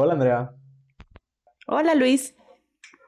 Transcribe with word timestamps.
Hola 0.00 0.12
Andrea. 0.12 0.54
Hola 1.66 1.96
Luis. 1.96 2.32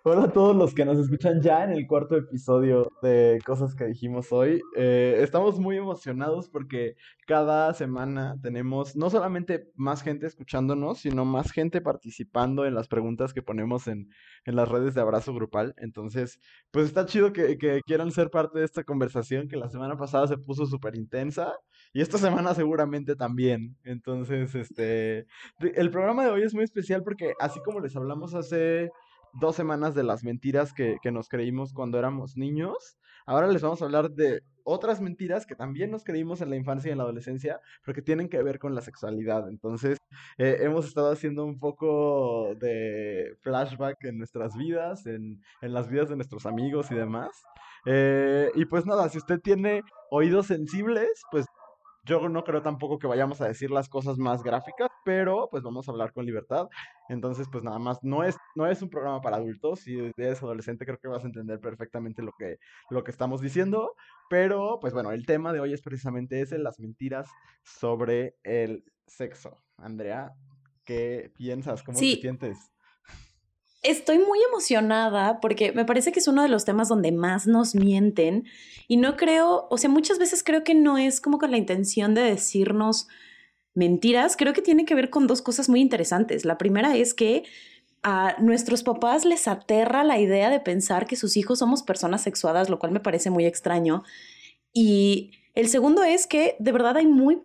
Hola 0.02 0.24
a 0.24 0.32
todos 0.32 0.56
los 0.56 0.74
que 0.74 0.84
nos 0.84 0.98
escuchan 0.98 1.40
ya 1.40 1.62
en 1.62 1.70
el 1.70 1.86
cuarto 1.86 2.16
episodio 2.16 2.90
de 3.00 3.38
Cosas 3.46 3.76
que 3.76 3.84
dijimos 3.84 4.32
hoy. 4.32 4.60
Eh, 4.74 5.20
estamos 5.20 5.60
muy 5.60 5.76
emocionados 5.76 6.48
porque 6.48 6.96
cada 7.28 7.72
semana 7.74 8.34
tenemos 8.42 8.96
no 8.96 9.08
solamente 9.08 9.70
más 9.76 10.02
gente 10.02 10.26
escuchándonos, 10.26 10.98
sino 10.98 11.24
más 11.24 11.52
gente 11.52 11.80
participando 11.80 12.66
en 12.66 12.74
las 12.74 12.88
preguntas 12.88 13.32
que 13.32 13.42
ponemos 13.42 13.86
en, 13.86 14.08
en 14.44 14.56
las 14.56 14.68
redes 14.68 14.92
de 14.96 15.00
abrazo 15.00 15.32
grupal. 15.32 15.76
Entonces, 15.76 16.40
pues 16.72 16.86
está 16.86 17.06
chido 17.06 17.32
que, 17.32 17.56
que 17.56 17.82
quieran 17.86 18.10
ser 18.10 18.30
parte 18.30 18.58
de 18.58 18.64
esta 18.64 18.82
conversación 18.82 19.46
que 19.46 19.56
la 19.56 19.68
semana 19.68 19.96
pasada 19.96 20.26
se 20.26 20.38
puso 20.38 20.66
súper 20.66 20.96
intensa 20.96 21.54
y 21.92 22.00
esta 22.00 22.18
semana 22.18 22.54
seguramente 22.54 23.16
también. 23.16 23.76
Entonces, 23.84 24.54
este, 24.54 25.26
el 25.58 25.90
programa 25.90 26.24
de 26.24 26.30
hoy 26.30 26.42
es 26.42 26.54
muy 26.54 26.64
especial 26.64 27.02
porque 27.02 27.34
así 27.40 27.60
como 27.64 27.80
les 27.80 27.96
hablamos 27.96 28.34
hace 28.34 28.90
dos 29.34 29.56
semanas 29.56 29.94
de 29.94 30.02
las 30.02 30.24
mentiras 30.24 30.72
que, 30.72 30.98
nos 31.12 31.28
creímos 31.28 31.72
cuando 31.72 31.98
éramos 31.98 32.36
niños. 32.36 32.98
Ahora 33.26 33.48
les 33.48 33.62
vamos 33.62 33.80
a 33.82 33.84
hablar 33.84 34.10
de 34.10 34.42
otras 34.64 35.00
mentiras 35.00 35.46
que 35.46 35.54
también 35.54 35.90
nos 35.90 36.04
creímos 36.04 36.40
en 36.40 36.50
la 36.50 36.56
infancia 36.56 36.88
y 36.88 36.92
en 36.92 36.98
la 36.98 37.04
adolescencia, 37.04 37.60
pero 37.84 37.94
que 37.94 38.02
tienen 38.02 38.28
que 38.28 38.42
ver 38.42 38.58
con 38.58 38.74
la 38.74 38.80
sexualidad. 38.80 39.48
Entonces, 39.48 39.98
eh, 40.38 40.58
hemos 40.60 40.86
estado 40.86 41.12
haciendo 41.12 41.44
un 41.44 41.58
poco 41.58 42.54
de 42.56 43.36
flashback 43.40 44.04
en 44.04 44.18
nuestras 44.18 44.56
vidas, 44.56 45.06
en, 45.06 45.40
las 45.60 45.88
vidas 45.88 46.08
de 46.08 46.16
nuestros 46.16 46.46
amigos 46.46 46.90
y 46.90 46.94
demás. 46.94 47.30
Eh, 47.86 48.50
y 48.54 48.64
pues 48.66 48.84
nada, 48.86 49.08
si 49.08 49.18
usted 49.18 49.40
tiene 49.40 49.82
oídos 50.10 50.46
sensibles, 50.46 51.22
pues 51.30 51.46
yo 52.04 52.28
no 52.28 52.44
creo 52.44 52.62
tampoco 52.62 52.98
que 52.98 53.06
vayamos 53.06 53.40
a 53.40 53.48
decir 53.48 53.70
las 53.70 53.88
cosas 53.88 54.18
más 54.18 54.42
gráficas, 54.42 54.88
pero 55.04 55.48
pues 55.50 55.62
vamos 55.62 55.86
a 55.86 55.92
hablar 55.92 56.12
con 56.12 56.24
libertad. 56.24 56.68
Entonces, 57.08 57.46
pues 57.50 57.62
nada 57.62 57.78
más, 57.78 57.98
no 58.02 58.24
es, 58.24 58.36
no 58.54 58.66
es 58.66 58.80
un 58.82 58.88
programa 58.88 59.20
para 59.20 59.36
adultos. 59.36 59.80
Si 59.80 59.98
eres 60.16 60.42
adolescente, 60.42 60.86
creo 60.86 60.98
que 60.98 61.08
vas 61.08 61.24
a 61.24 61.26
entender 61.26 61.60
perfectamente 61.60 62.22
lo 62.22 62.32
que, 62.38 62.58
lo 62.90 63.04
que 63.04 63.10
estamos 63.10 63.40
diciendo. 63.40 63.94
Pero, 64.28 64.78
pues 64.80 64.92
bueno, 64.94 65.12
el 65.12 65.26
tema 65.26 65.52
de 65.52 65.60
hoy 65.60 65.72
es 65.72 65.82
precisamente 65.82 66.40
ese, 66.40 66.58
las 66.58 66.78
mentiras 66.80 67.28
sobre 67.64 68.36
el 68.44 68.84
sexo. 69.06 69.62
Andrea, 69.76 70.32
¿qué 70.84 71.32
piensas? 71.36 71.82
¿Cómo 71.82 71.98
te 71.98 72.16
sientes? 72.16 72.72
Estoy 73.82 74.18
muy 74.18 74.38
emocionada 74.46 75.40
porque 75.40 75.72
me 75.72 75.86
parece 75.86 76.12
que 76.12 76.20
es 76.20 76.28
uno 76.28 76.42
de 76.42 76.48
los 76.48 76.66
temas 76.66 76.88
donde 76.88 77.12
más 77.12 77.46
nos 77.46 77.74
mienten 77.74 78.44
y 78.88 78.98
no 78.98 79.16
creo, 79.16 79.68
o 79.70 79.78
sea, 79.78 79.88
muchas 79.88 80.18
veces 80.18 80.42
creo 80.42 80.64
que 80.64 80.74
no 80.74 80.98
es 80.98 81.20
como 81.20 81.38
con 81.38 81.50
la 81.50 81.56
intención 81.56 82.14
de 82.14 82.20
decirnos 82.20 83.08
mentiras, 83.74 84.36
creo 84.36 84.52
que 84.52 84.60
tiene 84.60 84.84
que 84.84 84.94
ver 84.94 85.08
con 85.08 85.26
dos 85.26 85.40
cosas 85.40 85.70
muy 85.70 85.80
interesantes. 85.80 86.44
La 86.44 86.58
primera 86.58 86.94
es 86.94 87.14
que 87.14 87.44
a 88.02 88.36
nuestros 88.38 88.82
papás 88.82 89.24
les 89.24 89.48
aterra 89.48 90.04
la 90.04 90.18
idea 90.18 90.50
de 90.50 90.60
pensar 90.60 91.06
que 91.06 91.16
sus 91.16 91.38
hijos 91.38 91.60
somos 91.60 91.82
personas 91.82 92.22
sexuadas, 92.22 92.68
lo 92.68 92.78
cual 92.78 92.92
me 92.92 93.00
parece 93.00 93.30
muy 93.30 93.46
extraño. 93.46 94.02
Y 94.74 95.32
el 95.54 95.68
segundo 95.68 96.02
es 96.02 96.26
que 96.26 96.56
de 96.58 96.72
verdad 96.72 96.98
hay 96.98 97.06
muy 97.06 97.42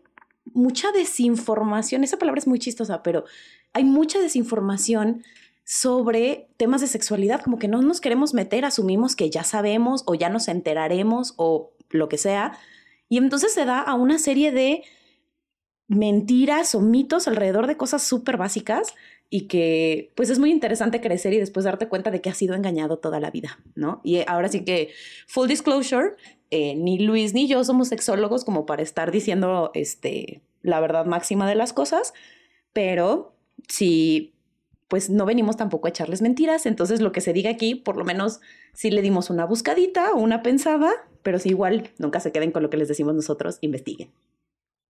mucha 0.53 0.91
desinformación, 0.91 2.03
esa 2.03 2.17
palabra 2.17 2.39
es 2.39 2.47
muy 2.47 2.59
chistosa, 2.59 3.03
pero 3.03 3.25
hay 3.73 3.83
mucha 3.83 4.19
desinformación 4.19 5.23
sobre 5.65 6.47
temas 6.57 6.79
de 6.81 6.87
sexualidad, 6.87 7.41
como 7.41 7.59
que 7.59 7.67
no 7.67 7.81
nos 7.81 7.99
queremos 7.99 8.33
meter, 8.33 8.63
asumimos 8.65 9.15
que 9.15 9.29
ya 9.29 9.43
sabemos 9.43 10.03
o 10.05 10.13
ya 10.13 10.29
nos 10.29 10.47
enteraremos 10.47 11.33
o 11.37 11.73
lo 11.89 12.07
que 12.07 12.17
sea, 12.17 12.57
y 13.09 13.17
entonces 13.17 13.53
se 13.53 13.65
da 13.65 13.81
a 13.81 13.95
una 13.95 14.19
serie 14.19 14.51
de 14.51 14.83
mentiras 15.87 16.75
o 16.75 16.81
mitos 16.81 17.27
alrededor 17.27 17.67
de 17.67 17.77
cosas 17.77 18.03
súper 18.03 18.37
básicas 18.37 18.93
y 19.29 19.47
que 19.47 20.11
pues 20.15 20.29
es 20.29 20.39
muy 20.39 20.51
interesante 20.51 21.01
crecer 21.01 21.33
y 21.33 21.39
después 21.39 21.63
darte 21.65 21.87
cuenta 21.87 22.11
de 22.11 22.21
que 22.21 22.29
has 22.29 22.37
sido 22.37 22.55
engañado 22.55 22.97
toda 22.97 23.19
la 23.19 23.31
vida, 23.31 23.59
¿no? 23.75 24.01
Y 24.03 24.21
ahora 24.27 24.49
sí 24.49 24.63
que, 24.63 24.91
full 25.27 25.47
disclosure, 25.47 26.15
eh, 26.51 26.75
ni 26.75 26.99
Luis 26.99 27.33
ni 27.33 27.47
yo 27.47 27.63
somos 27.63 27.87
sexólogos 27.89 28.45
como 28.45 28.65
para 28.65 28.83
estar 28.83 29.11
diciendo 29.11 29.71
este, 29.73 30.41
la 30.61 30.79
verdad 30.79 31.05
máxima 31.05 31.49
de 31.49 31.55
las 31.55 31.73
cosas, 31.73 32.13
pero 32.71 33.35
si 33.67 34.34
pues 34.87 35.09
no 35.09 35.25
venimos 35.25 35.57
tampoco 35.57 35.87
a 35.87 35.89
echarles 35.89 36.21
mentiras, 36.21 36.65
entonces 36.65 37.01
lo 37.01 37.11
que 37.11 37.21
se 37.21 37.33
diga 37.33 37.49
aquí, 37.49 37.75
por 37.75 37.97
lo 37.97 38.05
menos 38.05 38.39
sí 38.73 38.91
le 38.91 39.01
dimos 39.01 39.29
una 39.29 39.45
buscadita 39.45 40.11
o 40.13 40.17
una 40.17 40.43
pensada, 40.43 40.91
pero 41.23 41.39
si 41.39 41.49
igual 41.49 41.89
nunca 41.97 42.19
se 42.19 42.31
queden 42.31 42.51
con 42.51 42.61
lo 42.63 42.69
que 42.69 42.77
les 42.77 42.87
decimos 42.87 43.15
nosotros, 43.15 43.57
investiguen. 43.61 44.11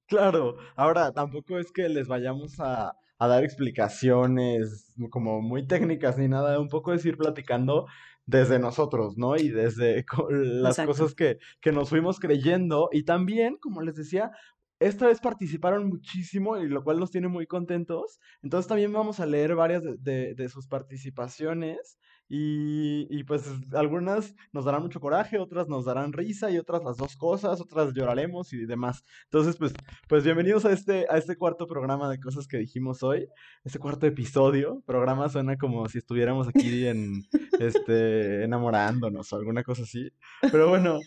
Claro, 0.07 0.57
ahora 0.75 1.11
tampoco 1.13 1.57
es 1.57 1.71
que 1.71 1.89
les 1.89 2.07
vayamos 2.07 2.59
a, 2.59 2.95
dar 3.17 3.43
explicaciones 3.43 4.93
como 5.09 5.41
muy 5.41 5.65
técnicas 5.65 6.17
ni 6.17 6.27
nada, 6.27 6.59
un 6.59 6.69
poco 6.69 6.93
es 6.93 7.03
ir 7.05 7.17
platicando 7.17 7.87
desde 8.27 8.59
nosotros, 8.59 9.17
¿no? 9.17 9.35
Y 9.35 9.49
desde 9.49 10.05
las 10.29 10.77
cosas 10.77 11.15
que, 11.15 11.39
que 11.59 11.71
nos 11.71 11.89
fuimos 11.89 12.19
creyendo 12.19 12.89
y 12.91 13.03
también, 13.03 13.57
como 13.57 13.81
les 13.81 13.95
decía, 13.95 14.31
esta 14.79 15.07
vez 15.07 15.19
participaron 15.21 15.87
muchísimo 15.87 16.57
y 16.57 16.67
lo 16.67 16.83
cual 16.83 16.99
nos 16.99 17.11
tiene 17.11 17.27
muy 17.27 17.47
contentos. 17.47 18.19
Entonces 18.41 18.67
también 18.67 18.91
vamos 18.91 19.19
a 19.19 19.25
leer 19.25 19.55
varias 19.55 19.83
de, 19.83 20.49
sus 20.49 20.67
participaciones 20.67 21.97
y, 22.27 23.23
pues 23.25 23.43
algunas 23.73 24.35
nos 24.51 24.65
darán 24.65 24.81
mucho 24.81 24.99
coraje, 24.99 25.37
otras 25.37 25.67
nos 25.67 25.85
darán 25.85 26.13
risa 26.13 26.49
y 26.49 26.57
otras 26.57 26.83
las 26.83 26.97
dos 26.97 27.15
cosas, 27.15 27.61
otras 27.61 27.93
lloraremos 27.93 28.51
y 28.53 28.65
demás. 28.65 29.03
Entonces 29.25 29.57
pues, 29.57 29.73
pues 30.07 30.23
bienvenidos 30.23 30.65
a 30.65 30.71
este, 30.71 31.05
a 31.09 31.17
este 31.17 31.35
cuarto 31.35 31.67
programa 31.67 32.09
de 32.09 32.19
cosas 32.19 32.47
que 32.47 32.57
dijimos 32.57 33.03
hoy, 33.03 33.27
este 33.63 33.79
cuarto 33.79 34.07
episodio. 34.07 34.81
Programa 34.85 35.29
suena 35.29 35.57
como 35.57 35.87
si 35.87 35.99
estuviéramos 35.99 36.47
aquí 36.47 36.87
en 36.87 37.23
este 37.59 38.43
enamorándonos 38.43 39.31
o 39.31 39.35
alguna 39.35 39.63
cosa 39.63 39.83
así. 39.83 40.09
Pero 40.51 40.69
bueno, 40.69 40.99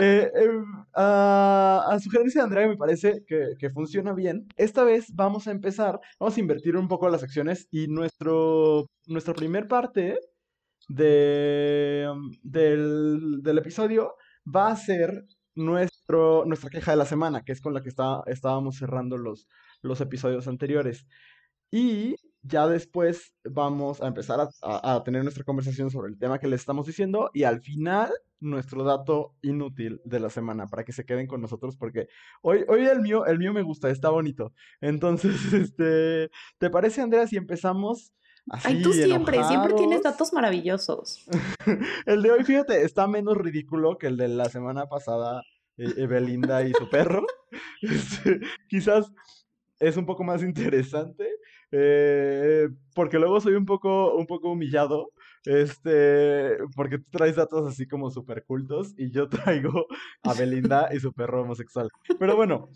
eh, 0.00 0.30
em, 0.34 0.64
a, 0.94 1.96
sugerencia 2.02 2.40
de 2.40 2.46
Andrea 2.46 2.68
me 2.68 2.76
parece 2.76 3.24
que, 3.26 3.70
funciona 3.70 4.12
bien. 4.12 4.46
Esta 4.56 4.84
vez 4.84 5.06
vamos 5.14 5.46
a 5.46 5.50
empezar, 5.50 5.98
vamos 6.18 6.36
a 6.36 6.40
invertir 6.40 6.76
un 6.76 6.88
poco 6.88 7.08
las 7.08 7.22
acciones 7.22 7.66
y 7.70 7.88
nuestro, 7.88 8.90
nuestra 9.06 9.34
primer 9.34 9.68
parte 9.68 10.18
de, 10.88 12.08
um, 12.10 12.30
del, 12.42 13.42
del, 13.42 13.58
episodio 13.58 14.16
va 14.44 14.68
a 14.68 14.76
ser 14.76 15.24
nuestro, 15.54 16.44
nuestra 16.46 16.70
queja 16.70 16.92
de 16.92 16.96
la 16.96 17.06
semana, 17.06 17.44
que 17.44 17.52
es 17.52 17.60
con 17.60 17.74
la 17.74 17.82
que 17.82 17.88
está, 17.88 18.22
estábamos 18.26 18.76
cerrando 18.76 19.16
los, 19.16 19.48
los 19.82 20.00
episodios 20.00 20.48
anteriores. 20.48 21.06
Y 21.70 22.16
ya 22.42 22.66
después 22.68 23.34
vamos 23.44 24.02
a 24.02 24.06
empezar 24.06 24.38
a, 24.40 24.48
a, 24.94 25.02
tener 25.02 25.22
nuestra 25.22 25.44
conversación 25.44 25.90
sobre 25.90 26.10
el 26.12 26.18
tema 26.18 26.38
que 26.38 26.46
les 26.46 26.60
estamos 26.60 26.86
diciendo 26.86 27.30
y 27.32 27.44
al 27.44 27.60
final 27.62 28.12
nuestro 28.38 28.84
dato 28.84 29.34
inútil 29.40 30.00
de 30.04 30.20
la 30.20 30.28
semana 30.28 30.66
para 30.66 30.84
que 30.84 30.92
se 30.92 31.06
queden 31.06 31.26
con 31.26 31.40
nosotros 31.40 31.76
porque 31.76 32.06
hoy, 32.42 32.64
hoy 32.68 32.84
el 32.84 33.00
mío, 33.00 33.24
el 33.24 33.38
mío 33.38 33.54
me 33.54 33.62
gusta, 33.62 33.88
está 33.88 34.10
bonito. 34.10 34.52
Entonces, 34.82 35.34
este, 35.54 36.30
¿te 36.58 36.70
parece 36.70 37.00
Andrea 37.00 37.26
si 37.26 37.36
empezamos 37.36 38.12
Ay, 38.50 38.82
tú 38.82 38.92
siempre, 38.92 39.42
siempre 39.44 39.74
tienes 39.74 40.02
datos 40.02 40.32
maravillosos. 40.32 41.26
el 42.06 42.22
de 42.22 42.30
hoy, 42.30 42.44
fíjate, 42.44 42.82
está 42.82 43.06
menos 43.06 43.36
ridículo 43.36 43.96
que 43.96 44.06
el 44.06 44.16
de 44.16 44.28
la 44.28 44.48
semana 44.48 44.86
pasada, 44.86 45.42
e-, 45.76 46.02
Evelinda 46.02 46.62
y 46.62 46.72
su 46.72 46.88
perro. 46.88 47.26
Este, 47.82 48.40
quizás 48.66 49.12
es 49.78 49.96
un 49.96 50.06
poco 50.06 50.24
más 50.24 50.42
interesante, 50.42 51.28
eh, 51.70 52.68
porque 52.94 53.18
luego 53.18 53.40
soy 53.40 53.54
un 53.54 53.66
poco, 53.66 54.14
un 54.14 54.26
poco 54.26 54.50
humillado, 54.50 55.12
este, 55.44 56.56
porque 56.74 56.98
tú 56.98 57.10
traes 57.10 57.36
datos 57.36 57.68
así 57.68 57.86
como 57.86 58.10
super 58.10 58.44
cultos 58.44 58.94
y 58.96 59.10
yo 59.10 59.28
traigo 59.28 59.86
a 60.22 60.34
Belinda 60.34 60.88
y 60.94 61.00
su 61.00 61.12
perro 61.12 61.42
homosexual. 61.42 61.90
Pero 62.18 62.36
bueno, 62.36 62.70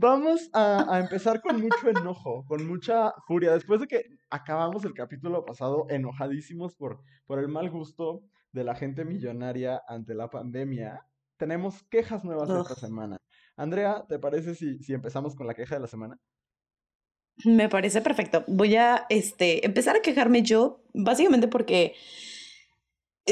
Vamos 0.00 0.48
a, 0.52 1.00
empezar 1.00 1.40
con 1.40 1.60
mucho 1.60 1.88
enojo, 1.88 2.44
con 2.46 2.64
mucha 2.68 3.12
furia. 3.26 3.52
Después 3.52 3.80
de 3.80 3.88
que 3.88 4.04
acabamos 4.30 4.84
el 4.84 4.94
capítulo 4.94 5.44
pasado 5.44 5.86
enojadísimos 5.90 6.76
por, 6.76 7.02
por 7.26 7.40
el 7.40 7.48
mal 7.48 7.68
gusto 7.68 8.22
de 8.52 8.62
la 8.62 8.76
gente 8.76 9.04
millonaria 9.04 9.82
ante 9.88 10.14
la 10.14 10.30
pandemia, 10.30 11.04
tenemos 11.36 11.82
quejas 11.90 12.22
nuevas 12.22 12.48
esta 12.48 12.76
semana. 12.76 13.16
Andrea, 13.56 14.04
¿te 14.08 14.20
parece 14.20 14.54
si, 14.54 14.78
si 14.84 14.92
empezamos 14.92 15.34
con 15.34 15.48
la 15.48 15.54
queja 15.54 15.74
de 15.74 15.80
la 15.80 15.88
semana? 15.88 16.16
Me 17.44 17.68
parece 17.68 18.00
perfecto. 18.00 18.44
Voy 18.46 18.76
a 18.76 19.04
este, 19.08 19.66
empezar 19.66 19.96
a 19.96 20.00
quejarme 20.00 20.42
yo, 20.42 20.84
básicamente 20.94 21.48
porque 21.48 21.96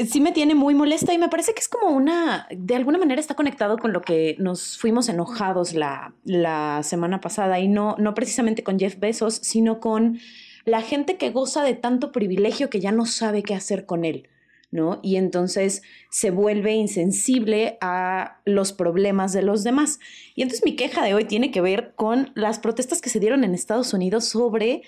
sí 0.05 0.21
me 0.21 0.31
tiene 0.31 0.55
muy 0.55 0.75
molesta 0.75 1.13
y 1.13 1.17
me 1.17 1.29
parece 1.29 1.53
que 1.53 1.59
es 1.59 1.67
como 1.67 1.95
una, 1.95 2.47
de 2.51 2.75
alguna 2.75 2.97
manera 2.97 3.19
está 3.19 3.35
conectado 3.35 3.77
con 3.77 3.93
lo 3.93 4.01
que 4.01 4.35
nos 4.39 4.77
fuimos 4.77 5.09
enojados 5.09 5.73
la, 5.73 6.13
la 6.23 6.81
semana 6.83 7.21
pasada 7.21 7.59
y 7.59 7.67
no, 7.67 7.95
no 7.97 8.13
precisamente 8.13 8.63
con 8.63 8.79
Jeff 8.79 8.99
Bezos, 8.99 9.35
sino 9.35 9.79
con 9.79 10.19
la 10.65 10.81
gente 10.81 11.17
que 11.17 11.31
goza 11.31 11.63
de 11.63 11.73
tanto 11.73 12.11
privilegio 12.11 12.69
que 12.69 12.79
ya 12.79 12.91
no 12.91 13.05
sabe 13.05 13.43
qué 13.43 13.55
hacer 13.55 13.85
con 13.85 14.05
él. 14.05 14.29
¿no? 14.69 14.99
Y 15.01 15.15
entonces 15.15 15.81
se 16.11 16.29
vuelve 16.29 16.73
insensible 16.73 17.77
a 17.79 18.41
los 18.43 18.73
problemas 18.73 19.31
de 19.31 19.41
los 19.41 19.63
demás. 19.63 19.99
Y 20.35 20.41
entonces 20.41 20.65
mi 20.65 20.75
queja 20.75 21.05
de 21.05 21.13
hoy 21.13 21.23
tiene 21.23 21.51
que 21.51 21.61
ver 21.61 21.93
con 21.95 22.31
las 22.35 22.59
protestas 22.59 23.01
que 23.01 23.09
se 23.09 23.21
dieron 23.21 23.45
en 23.45 23.53
Estados 23.53 23.93
Unidos 23.93 24.25
sobre 24.25 24.81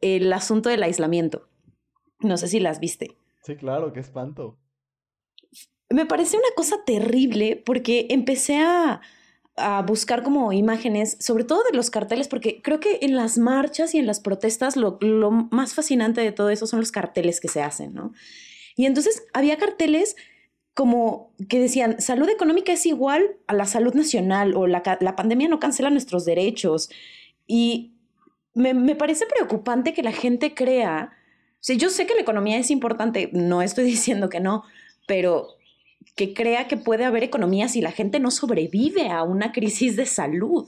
el 0.00 0.32
asunto 0.32 0.68
del 0.68 0.84
aislamiento. 0.84 1.48
No 2.20 2.36
sé 2.36 2.46
si 2.46 2.60
las 2.60 2.78
viste. 2.78 3.16
Sí, 3.44 3.56
claro, 3.56 3.92
qué 3.92 4.00
espanto. 4.00 4.58
Me 5.90 6.06
parece 6.06 6.36
una 6.36 6.48
cosa 6.56 6.76
terrible 6.84 7.62
porque 7.64 8.06
empecé 8.10 8.56
a, 8.56 9.00
a 9.56 9.82
buscar 9.82 10.22
como 10.22 10.52
imágenes, 10.52 11.16
sobre 11.20 11.44
todo 11.44 11.62
de 11.70 11.76
los 11.76 11.90
carteles, 11.90 12.26
porque 12.26 12.60
creo 12.62 12.80
que 12.80 12.98
en 13.02 13.14
las 13.14 13.38
marchas 13.38 13.94
y 13.94 13.98
en 13.98 14.06
las 14.06 14.20
protestas 14.20 14.76
lo, 14.76 14.98
lo, 15.00 15.30
más 15.30 15.74
fascinante 15.74 16.20
de 16.20 16.32
todo 16.32 16.50
eso 16.50 16.66
son 16.66 16.80
los 16.80 16.90
carteles 16.90 17.40
que 17.40 17.48
se 17.48 17.62
hacen, 17.62 17.94
¿no? 17.94 18.12
Y 18.76 18.86
entonces 18.86 19.24
había 19.32 19.56
carteles 19.56 20.16
como 20.74 21.32
que 21.48 21.60
decían, 21.60 22.00
salud 22.00 22.28
económica 22.28 22.72
es 22.72 22.84
igual 22.84 23.36
a 23.46 23.54
la 23.54 23.64
salud 23.64 23.94
nacional 23.94 24.54
o 24.56 24.66
la, 24.66 24.82
la 25.00 25.14
pandemia 25.14 25.48
no 25.48 25.60
cancela 25.60 25.88
nuestros 25.88 26.24
derechos. 26.24 26.90
Y 27.46 27.94
me, 28.54 28.74
me, 28.74 28.96
parece 28.96 29.26
preocupante 29.26 29.92
que 29.92 30.02
la 30.02 30.10
gente 30.10 30.52
crea, 30.52 31.12
sea, 31.64 31.76
yo 31.76 31.88
sé 31.88 32.06
que 32.06 32.14
la 32.14 32.20
economía 32.20 32.58
es 32.58 32.70
importante, 32.70 33.30
no 33.32 33.62
estoy 33.62 33.84
diciendo 33.96 34.28
que 34.28 34.40
no, 34.40 34.64
pero 35.06 35.48
que 36.14 36.34
crea 36.34 36.68
que 36.68 36.76
puede 36.76 37.04
haber 37.04 37.22
economía 37.22 37.68
si 37.68 37.80
la 37.80 37.90
gente 37.90 38.20
no 38.20 38.30
sobrevive 38.30 39.08
a 39.08 39.22
una 39.22 39.52
crisis 39.52 39.96
de 39.96 40.06
salud, 40.06 40.66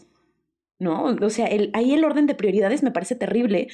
¿no? 0.78 1.04
O 1.04 1.30
sea, 1.30 1.46
el, 1.46 1.70
ahí 1.74 1.92
el 1.92 2.04
orden 2.04 2.26
de 2.26 2.34
prioridades 2.34 2.82
me 2.82 2.90
parece 2.90 3.14
terrible. 3.14 3.68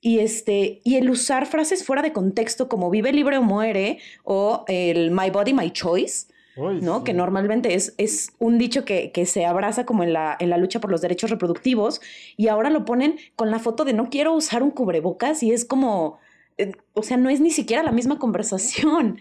Y, 0.00 0.20
este, 0.20 0.80
y 0.84 0.96
el 0.96 1.10
usar 1.10 1.46
frases 1.46 1.84
fuera 1.84 2.02
de 2.02 2.12
contexto 2.12 2.68
como 2.68 2.90
vive 2.90 3.12
libre 3.12 3.38
o 3.38 3.42
muere 3.42 3.98
o 4.24 4.64
el 4.68 5.10
my 5.10 5.30
body, 5.30 5.52
my 5.52 5.70
choice, 5.70 6.28
Uy, 6.56 6.80
¿no? 6.80 6.98
Sí. 6.98 7.04
Que 7.04 7.14
normalmente 7.14 7.74
es, 7.74 7.94
es 7.98 8.32
un 8.38 8.58
dicho 8.58 8.84
que, 8.84 9.10
que, 9.10 9.26
se 9.26 9.46
abraza 9.46 9.86
como 9.86 10.02
en 10.02 10.12
la, 10.12 10.36
en 10.38 10.50
la 10.50 10.58
lucha 10.58 10.80
por 10.80 10.90
los 10.90 11.00
derechos 11.00 11.30
reproductivos 11.30 12.00
y 12.36 12.48
ahora 12.48 12.70
lo 12.70 12.84
ponen 12.84 13.16
con 13.36 13.50
la 13.50 13.58
foto 13.58 13.84
de 13.84 13.92
no 13.92 14.10
quiero 14.10 14.34
usar 14.34 14.62
un 14.62 14.70
cubrebocas 14.70 15.42
y 15.42 15.52
es 15.52 15.64
como, 15.64 16.18
eh, 16.58 16.72
o 16.94 17.02
sea, 17.02 17.16
no 17.16 17.30
es 17.30 17.40
ni 17.40 17.50
siquiera 17.50 17.82
la 17.82 17.92
misma 17.92 18.18
conversación. 18.18 19.18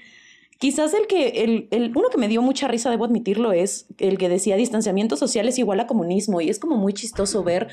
Quizás 0.60 0.94
el 0.94 1.08
que, 1.08 1.44
el, 1.44 1.68
el, 1.72 1.92
uno 1.96 2.10
que 2.10 2.20
me 2.20 2.28
dio 2.28 2.42
mucha 2.42 2.68
risa, 2.68 2.92
debo 2.92 3.06
admitirlo, 3.06 3.52
es 3.52 3.88
el 3.98 4.18
que 4.18 4.30
decía 4.30 4.56
distanciamiento 4.56 5.18
social 5.18 5.48
es 5.48 5.58
igual 5.58 5.80
a 5.80 5.88
comunismo 5.88 6.40
y 6.40 6.50
es 6.50 6.60
como 6.60 6.78
muy 6.78 6.94
chistoso 6.94 7.44
ver 7.44 7.70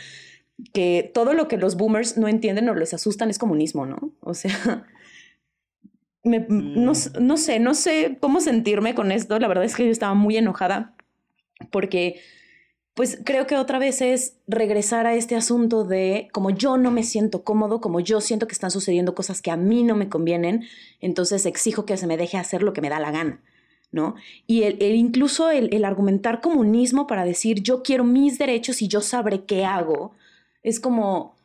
que 0.73 1.11
todo 1.13 1.35
lo 1.35 1.49
que 1.49 1.59
los 1.59 1.77
boomers 1.77 2.17
no 2.17 2.29
entienden 2.29 2.69
o 2.69 2.75
les 2.75 2.95
asustan 2.95 3.31
es 3.31 3.39
comunismo, 3.39 3.87
¿no? 3.87 4.13
O 4.21 4.35
sea, 4.35 4.87
me, 6.25 6.47
no, 6.49 6.93
no 7.21 7.37
sé, 7.37 7.61
no 7.61 7.75
sé 7.75 8.17
cómo 8.21 8.41
sentirme 8.41 8.95
con 8.95 9.13
esto. 9.13 9.39
La 9.39 9.49
verdad 9.49 9.65
es 9.65 9.77
que 9.77 9.85
yo 9.85 9.93
estaba 9.93 10.15
muy 10.15 10.37
enojada 10.37 10.97
porque 11.71 12.21
pues 12.99 13.17
creo 13.25 13.47
que 13.47 13.57
otra 13.57 13.79
vez 13.79 14.01
es 14.01 14.35
regresar 14.49 15.07
a 15.07 15.15
este 15.15 15.37
asunto 15.37 15.85
de 15.85 16.29
como 16.33 16.51
yo 16.51 16.77
no 16.77 16.91
me 16.91 17.05
siento 17.05 17.45
cómodo, 17.45 17.81
como 17.81 18.01
yo 18.01 18.21
siento 18.21 18.49
que 18.49 18.55
están 18.55 18.73
sucediendo 18.73 19.15
cosas 19.15 19.41
que 19.41 19.53
a 19.53 19.57
mí 19.57 19.85
no 19.85 19.95
me 19.95 20.09
convienen, 20.09 20.65
entonces 21.01 21.47
exijo 21.47 21.87
que 21.87 21.97
se 21.97 22.09
me 22.09 22.17
deje 22.17 22.39
hacer 22.39 22.65
lo 22.65 22.73
que 22.73 22.81
me 22.81 22.89
da 22.89 22.99
la 22.99 23.13
gana, 23.13 23.41
¿no? 23.93 24.17
Y 24.49 24.65
el, 24.65 24.83
incluso 24.83 25.49
el, 25.49 25.85
argumentar 25.85 26.41
comunismo 26.41 27.07
para 27.07 27.25
decir 27.25 27.63
yo 27.63 27.85
quiero 27.85 28.03
mis 28.03 28.37
derechos 28.37 28.83
y 28.83 28.89
yo 28.89 29.01
sabré 29.01 29.45
qué 29.45 29.65
hago, 29.65 30.11
es 30.65 30.81
como, 30.81 31.37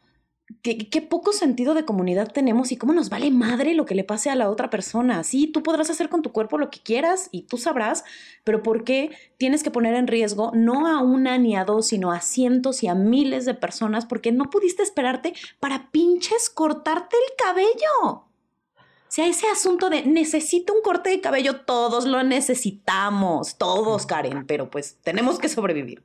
¿qué, 0.62 1.02
poco 1.02 1.32
sentido 1.34 1.74
de 1.74 1.86
comunidad 1.86 2.32
tenemos 2.32 2.72
y 2.72 2.78
cómo 2.78 2.94
nos 2.94 3.10
vale 3.10 3.32
madre 3.32 3.74
lo 3.74 3.86
que 3.86 3.96
le 3.96 4.04
pase 4.04 4.30
a 4.30 4.36
la 4.36 4.50
otra 4.50 4.70
persona. 4.70 5.24
Sí, 5.24 5.48
tú 5.48 5.64
podrás 5.64 5.90
hacer 5.90 6.10
con 6.10 6.22
tu 6.22 6.32
cuerpo 6.32 6.58
lo 6.58 6.70
que 6.70 6.82
quieras 6.82 7.30
y 7.32 7.44
tú 7.44 7.58
sabrás, 7.58 8.04
pero 8.44 8.64
¿por 8.64 8.84
qué 8.84 9.12
tienes 9.38 9.64
que 9.64 9.72
poner 9.72 9.96
en 9.96 10.08
riesgo 10.08 10.52
no 10.54 10.88
a 10.88 11.02
una 11.02 11.38
ni 11.38 11.56
a 11.56 11.66
dos, 11.66 11.88
sino 11.88 12.12
a 12.12 12.22
cientos 12.22 12.84
y 12.84 12.88
a 12.88 12.96
miles 12.96 13.46
de 13.46 13.54
personas 13.54 14.06
porque 14.06 14.32
no 14.32 14.50
pudiste 14.50 14.84
esperarte 14.84 15.34
para 15.60 15.92
pinches 15.92 16.50
cortarte 16.50 17.16
el 17.16 17.36
cabello? 17.38 18.26
O 19.14 19.16
sea, 19.16 19.28
ese 19.28 19.48
asunto 19.48 19.90
de 19.90 20.04
necesito 20.04 20.74
un 20.74 20.82
corte 20.82 21.12
de 21.12 21.22
cabello, 21.22 21.62
todos 21.62 22.06
lo 22.06 22.24
necesitamos, 22.24 23.58
todos, 23.58 24.08
Karen, 24.08 24.46
pero 24.48 24.70
pues 24.72 24.98
tenemos 25.04 25.38
que 25.38 25.50
sobrevivir. 25.50 26.04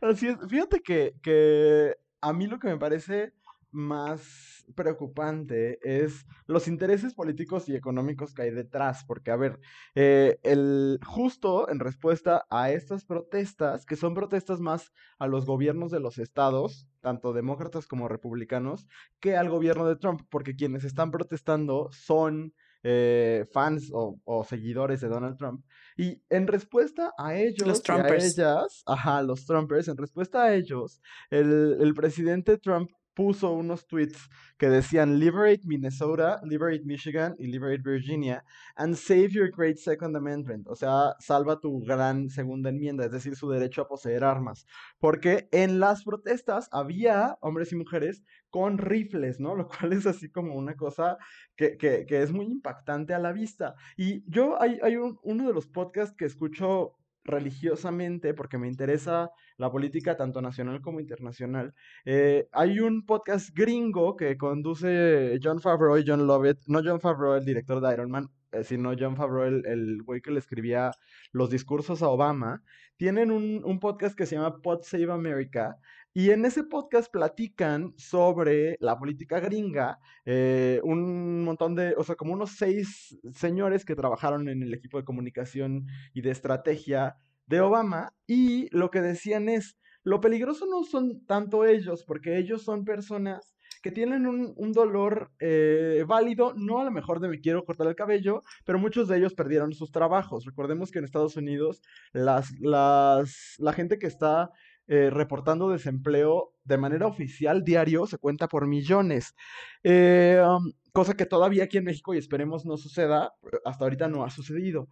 Así 0.00 0.28
es, 0.28 0.36
fíjate 0.48 0.80
que, 0.80 1.14
que 1.22 1.96
a 2.20 2.32
mí 2.32 2.46
lo 2.46 2.58
que 2.58 2.68
me 2.68 2.76
parece 2.76 3.32
más 3.72 4.64
preocupante 4.74 5.78
es 5.82 6.26
los 6.46 6.68
intereses 6.68 7.14
políticos 7.14 7.68
y 7.68 7.74
económicos 7.74 8.34
que 8.34 8.42
hay 8.42 8.50
detrás, 8.50 9.04
porque 9.04 9.30
a 9.30 9.36
ver, 9.36 9.58
eh, 9.94 10.38
el, 10.42 11.00
justo 11.04 11.68
en 11.68 11.80
respuesta 11.80 12.46
a 12.50 12.70
estas 12.70 13.04
protestas, 13.04 13.84
que 13.84 13.96
son 13.96 14.14
protestas 14.14 14.60
más 14.60 14.92
a 15.18 15.26
los 15.26 15.46
gobiernos 15.46 15.90
de 15.90 16.00
los 16.00 16.18
estados, 16.18 16.86
tanto 17.00 17.32
demócratas 17.32 17.86
como 17.86 18.08
republicanos, 18.08 18.86
que 19.20 19.36
al 19.36 19.50
gobierno 19.50 19.88
de 19.88 19.96
Trump, 19.96 20.22
porque 20.30 20.54
quienes 20.54 20.84
están 20.84 21.10
protestando 21.10 21.88
son 21.92 22.54
eh, 22.84 23.46
fans 23.52 23.90
o, 23.92 24.18
o, 24.24 24.44
seguidores 24.44 25.00
de 25.00 25.08
Donald 25.08 25.36
Trump. 25.36 25.64
Y 25.96 26.20
en 26.30 26.48
respuesta 26.48 27.12
a 27.16 27.36
ellos, 27.36 27.68
los 27.68 27.82
y 27.86 27.92
a 27.92 28.16
ellas, 28.16 28.82
ajá, 28.86 29.22
los 29.22 29.46
Trumpers, 29.46 29.88
en 29.88 29.96
respuesta 29.96 30.42
a 30.42 30.54
ellos, 30.54 31.00
el, 31.30 31.76
el 31.80 31.94
presidente 31.94 32.58
Trump 32.58 32.90
puso 33.14 33.52
unos 33.52 33.86
tweets 33.86 34.28
que 34.56 34.68
decían 34.68 35.18
Liberate 35.18 35.62
Minnesota, 35.64 36.40
Liberate 36.44 36.84
Michigan 36.84 37.34
y 37.38 37.46
Liberate 37.46 37.82
Virginia 37.82 38.44
and 38.76 38.94
save 38.94 39.28
your 39.30 39.50
great 39.50 39.76
Second 39.76 40.16
Amendment. 40.16 40.66
O 40.68 40.74
sea, 40.74 41.14
salva 41.18 41.60
tu 41.60 41.80
gran 41.80 42.28
segunda 42.30 42.70
enmienda, 42.70 43.04
es 43.04 43.12
decir, 43.12 43.36
su 43.36 43.50
derecho 43.50 43.82
a 43.82 43.88
poseer 43.88 44.24
armas. 44.24 44.66
Porque 44.98 45.48
en 45.52 45.80
las 45.80 46.04
protestas 46.04 46.68
había 46.72 47.36
hombres 47.40 47.72
y 47.72 47.76
mujeres 47.76 48.22
con 48.50 48.78
rifles, 48.78 49.40
¿no? 49.40 49.54
Lo 49.54 49.68
cual 49.68 49.92
es 49.92 50.06
así 50.06 50.30
como 50.30 50.54
una 50.54 50.76
cosa 50.76 51.18
que, 51.56 51.76
que, 51.76 52.06
que 52.06 52.22
es 52.22 52.32
muy 52.32 52.46
impactante 52.46 53.14
a 53.14 53.18
la 53.18 53.32
vista. 53.32 53.74
Y 53.96 54.22
yo 54.30 54.60
hay, 54.60 54.78
hay 54.82 54.96
un, 54.96 55.18
uno 55.22 55.48
de 55.48 55.54
los 55.54 55.66
podcasts 55.66 56.14
que 56.16 56.26
escucho 56.26 56.96
religiosamente 57.24 58.34
porque 58.34 58.58
me 58.58 58.68
interesa 58.68 59.30
la 59.56 59.70
política 59.70 60.16
tanto 60.16 60.42
nacional 60.42 60.80
como 60.80 61.00
internacional. 61.00 61.74
Eh, 62.04 62.48
hay 62.52 62.80
un 62.80 63.04
podcast 63.04 63.50
gringo 63.54 64.16
que 64.16 64.36
conduce 64.36 65.38
John 65.42 65.60
Favreau 65.60 65.98
y 65.98 66.04
John 66.06 66.26
Lovett, 66.26 66.58
no 66.66 66.80
John 66.84 67.00
Favreau, 67.00 67.34
el 67.34 67.44
director 67.44 67.80
de 67.80 67.92
Iron 67.92 68.10
Man, 68.10 68.28
sino 68.62 68.94
John 68.98 69.16
Favreau, 69.16 69.44
el, 69.44 69.66
el, 69.66 70.02
güey 70.02 70.20
que 70.20 70.30
le 70.30 70.38
escribía 70.38 70.90
los 71.32 71.50
discursos 71.50 72.02
a 72.02 72.08
Obama. 72.08 72.62
Tienen 72.96 73.30
un, 73.30 73.62
un 73.64 73.80
podcast 73.80 74.16
que 74.16 74.26
se 74.26 74.36
llama 74.36 74.60
Pod 74.62 74.82
Save 74.82 75.12
America. 75.12 75.78
Y 76.14 76.30
en 76.30 76.44
ese 76.44 76.64
podcast 76.64 77.10
platican 77.10 77.94
sobre 77.96 78.76
la 78.80 78.98
política 78.98 79.40
gringa, 79.40 79.98
eh, 80.26 80.78
un 80.84 81.42
montón 81.42 81.74
de, 81.74 81.94
o 81.96 82.04
sea, 82.04 82.16
como 82.16 82.34
unos 82.34 82.50
seis 82.50 83.18
señores 83.32 83.86
que 83.86 83.96
trabajaron 83.96 84.46
en 84.50 84.62
el 84.62 84.74
equipo 84.74 84.98
de 84.98 85.04
comunicación 85.04 85.86
y 86.12 86.20
de 86.20 86.30
estrategia 86.30 87.16
de 87.46 87.62
Obama, 87.62 88.12
y 88.26 88.68
lo 88.76 88.90
que 88.90 89.00
decían 89.00 89.48
es, 89.48 89.78
lo 90.04 90.20
peligroso 90.20 90.66
no 90.66 90.84
son 90.84 91.24
tanto 91.24 91.64
ellos, 91.64 92.04
porque 92.04 92.36
ellos 92.36 92.62
son 92.62 92.84
personas 92.84 93.54
que 93.82 93.90
tienen 93.90 94.26
un, 94.26 94.72
dolor 94.72 95.30
eh, 95.40 96.04
válido, 96.06 96.54
no 96.56 96.80
a 96.80 96.84
lo 96.84 96.90
mejor 96.90 97.20
de 97.20 97.28
me 97.28 97.40
quiero 97.40 97.64
cortar 97.64 97.88
el 97.88 97.96
cabello, 97.96 98.42
pero 98.64 98.78
muchos 98.78 99.08
de 99.08 99.18
ellos 99.18 99.34
perdieron 99.34 99.72
sus 99.72 99.90
trabajos. 99.90 100.44
Recordemos 100.46 100.90
que 100.90 101.00
en 101.00 101.04
Estados 101.04 101.36
Unidos 101.36 101.82
las, 102.12 102.52
las, 102.60 103.56
la 103.58 103.72
gente 103.72 103.98
que 103.98 104.06
está 104.06 104.50
eh, 104.88 105.10
reportando 105.10 105.70
desempleo 105.70 106.54
de 106.64 106.76
manera 106.76 107.06
oficial 107.06 107.64
diario 107.64 108.06
se 108.06 108.18
cuenta 108.18 108.48
por 108.48 108.66
millones. 108.66 109.34
Eh, 109.82 110.42
um, 110.46 110.72
cosa 110.92 111.14
que 111.14 111.26
todavía 111.26 111.64
aquí 111.64 111.78
en 111.78 111.84
México 111.84 112.14
y 112.14 112.18
esperemos 112.18 112.64
no 112.64 112.76
suceda, 112.76 113.32
hasta 113.64 113.84
ahorita 113.84 114.08
no 114.08 114.24
ha 114.24 114.30
sucedido. 114.30 114.88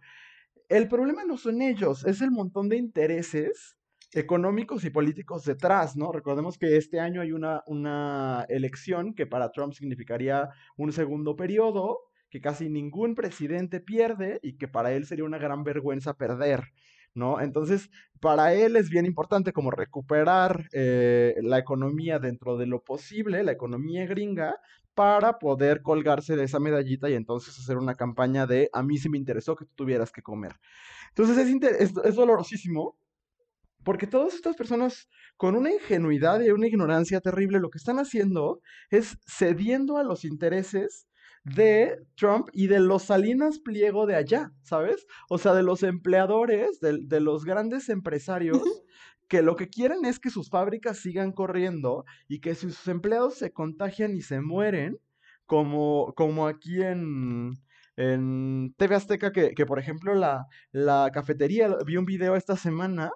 El 0.69 0.87
problema 0.87 1.25
no 1.25 1.37
son 1.37 1.61
ellos, 1.61 2.05
es 2.05 2.21
el 2.21 2.31
montón 2.31 2.69
de 2.69 2.77
intereses 2.77 3.77
económicos 4.13 4.83
y 4.83 4.89
políticos 4.89 5.45
detrás, 5.45 5.95
¿no? 5.95 6.11
Recordemos 6.11 6.57
que 6.57 6.77
este 6.77 6.99
año 6.99 7.21
hay 7.21 7.31
una, 7.31 7.63
una 7.65 8.45
elección 8.49 9.13
que 9.13 9.25
para 9.25 9.51
Trump 9.51 9.73
significaría 9.73 10.49
un 10.75 10.91
segundo 10.91 11.35
periodo, 11.35 11.99
que 12.29 12.41
casi 12.41 12.69
ningún 12.69 13.15
presidente 13.15 13.79
pierde 13.79 14.39
y 14.41 14.57
que 14.57 14.67
para 14.67 14.91
él 14.93 15.05
sería 15.05 15.25
una 15.25 15.37
gran 15.37 15.63
vergüenza 15.63 16.13
perder. 16.13 16.73
¿no? 17.13 17.41
Entonces, 17.41 17.89
para 18.19 18.53
él 18.53 18.75
es 18.77 18.89
bien 18.89 19.05
importante 19.05 19.51
como 19.51 19.71
recuperar 19.71 20.67
eh, 20.71 21.35
la 21.41 21.59
economía 21.59 22.19
dentro 22.19 22.57
de 22.57 22.67
lo 22.67 22.83
posible, 22.83 23.43
la 23.43 23.51
economía 23.51 24.05
gringa, 24.05 24.55
para 24.93 25.39
poder 25.39 25.81
colgarse 25.81 26.35
de 26.35 26.43
esa 26.43 26.59
medallita 26.59 27.09
y 27.09 27.13
entonces 27.13 27.57
hacer 27.57 27.77
una 27.77 27.95
campaña 27.95 28.45
de 28.45 28.69
a 28.73 28.83
mí 28.83 28.97
sí 28.97 29.09
me 29.09 29.17
interesó 29.17 29.55
que 29.55 29.65
tú 29.65 29.71
tuvieras 29.75 30.11
que 30.11 30.21
comer. 30.21 30.53
Entonces 31.09 31.37
es, 31.37 31.71
es, 31.79 31.93
es 32.03 32.15
dolorosísimo 32.15 32.97
porque 33.83 34.07
todas 34.07 34.33
estas 34.33 34.55
personas 34.55 35.07
con 35.37 35.55
una 35.55 35.71
ingenuidad 35.71 36.41
y 36.41 36.51
una 36.51 36.67
ignorancia 36.67 37.21
terrible 37.21 37.59
lo 37.59 37.69
que 37.69 37.77
están 37.77 37.99
haciendo 37.99 38.61
es 38.89 39.17
cediendo 39.25 39.97
a 39.97 40.03
los 40.03 40.25
intereses 40.25 41.07
de 41.43 41.97
Trump 42.15 42.49
y 42.53 42.67
de 42.67 42.79
los 42.79 43.03
Salinas 43.03 43.59
Pliego 43.59 44.05
de 44.05 44.15
allá, 44.15 44.51
¿sabes? 44.61 45.07
O 45.29 45.37
sea, 45.37 45.53
de 45.53 45.63
los 45.63 45.81
empleadores, 45.81 46.79
de, 46.79 46.99
de 47.01 47.19
los 47.19 47.45
grandes 47.45 47.89
empresarios 47.89 48.61
que 49.31 49.41
lo 49.41 49.55
que 49.55 49.69
quieren 49.69 50.03
es 50.03 50.19
que 50.19 50.29
sus 50.29 50.49
fábricas 50.49 50.97
sigan 50.97 51.31
corriendo 51.31 52.03
y 52.27 52.41
que 52.41 52.53
si 52.53 52.69
sus 52.69 52.87
empleados 52.89 53.35
se 53.35 53.53
contagian 53.53 54.13
y 54.13 54.21
se 54.21 54.41
mueren, 54.41 54.99
como, 55.45 56.13
como 56.15 56.47
aquí 56.47 56.81
en, 56.81 57.53
en 57.95 58.75
TV 58.77 58.95
Azteca, 58.95 59.31
que, 59.31 59.53
que 59.53 59.65
por 59.65 59.79
ejemplo 59.79 60.15
la, 60.15 60.47
la 60.73 61.11
cafetería, 61.13 61.69
vi 61.85 61.95
un 61.95 62.05
video 62.05 62.35
esta 62.35 62.57
semana 62.57 63.09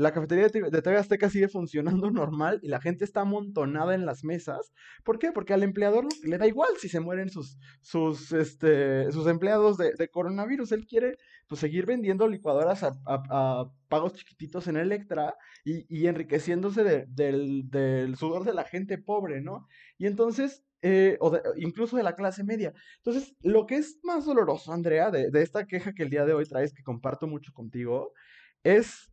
la 0.00 0.12
cafetería 0.12 0.48
de 0.48 0.82
TV 0.82 0.96
Azteca 0.96 1.28
sigue 1.28 1.48
funcionando 1.48 2.10
normal 2.10 2.58
y 2.62 2.68
la 2.68 2.80
gente 2.80 3.04
está 3.04 3.20
amontonada 3.20 3.94
en 3.94 4.06
las 4.06 4.24
mesas. 4.24 4.72
¿Por 5.04 5.18
qué? 5.18 5.30
Porque 5.30 5.52
al 5.52 5.62
empleador 5.62 6.06
le 6.24 6.38
da 6.38 6.46
igual 6.46 6.70
si 6.78 6.88
se 6.88 7.00
mueren 7.00 7.28
sus, 7.28 7.58
sus, 7.82 8.32
este, 8.32 9.12
sus 9.12 9.26
empleados 9.26 9.76
de, 9.76 10.08
coronavirus. 10.08 10.72
Él 10.72 10.86
quiere 10.86 11.18
pues, 11.48 11.60
seguir 11.60 11.84
vendiendo 11.84 12.26
licuadoras 12.28 12.82
a, 12.82 13.70
pagos 13.88 14.14
chiquititos 14.14 14.68
en 14.68 14.76
Electra 14.76 15.36
y, 15.64 16.06
enriqueciéndose 16.06 17.06
del, 17.06 18.14
sudor 18.16 18.44
de 18.44 18.54
la 18.54 18.64
gente 18.64 18.96
pobre, 18.96 19.42
¿no? 19.42 19.66
Y 19.98 20.06
entonces 20.06 20.64
eh, 20.82 21.18
o 21.20 21.38
incluso 21.56 21.98
de 21.98 22.02
la 22.02 22.14
clase 22.14 22.42
media. 22.42 22.72
Entonces, 22.98 23.34
lo 23.42 23.66
que 23.66 23.76
es 23.76 23.98
más 24.02 24.24
doloroso, 24.24 24.72
Andrea, 24.72 25.10
de, 25.10 25.30
de, 25.30 25.42
esta 25.42 25.66
queja 25.66 25.92
que 25.92 26.04
el 26.04 26.08
día 26.08 26.24
de 26.24 26.32
hoy 26.32 26.46
traes, 26.46 26.72
que 26.72 26.82
comparto 26.82 27.26
mucho 27.26 27.52
contigo, 27.52 28.14
es 28.64 29.09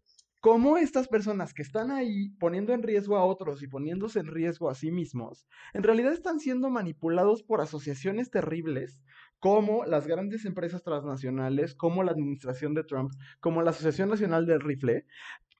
cómo 0.47 0.77
estas 0.77 1.09
personas 1.09 1.53
que 1.53 1.61
están 1.61 1.91
ahí 1.91 2.29
poniendo 2.39 2.71
en 2.71 2.81
riesgo 2.81 3.17
a 3.17 3.25
otros 3.25 3.61
y 3.63 3.67
poniéndose 3.67 4.21
en 4.21 4.27
riesgo 4.27 4.69
a 4.69 4.75
sí 4.75 4.91
mismos, 4.91 5.45
en 5.73 5.83
realidad 5.83 6.13
están 6.13 6.39
siendo 6.39 6.69
manipulados 6.69 7.43
por 7.43 7.59
asociaciones 7.59 8.31
terribles 8.31 8.97
como 9.39 9.83
las 9.83 10.07
grandes 10.07 10.45
empresas 10.45 10.83
transnacionales, 10.83 11.75
como 11.75 12.01
la 12.01 12.13
administración 12.13 12.73
de 12.75 12.85
Trump, 12.85 13.11
como 13.41 13.61
la 13.61 13.71
Asociación 13.71 14.07
Nacional 14.07 14.45
del 14.45 14.61
Rifle, 14.61 15.05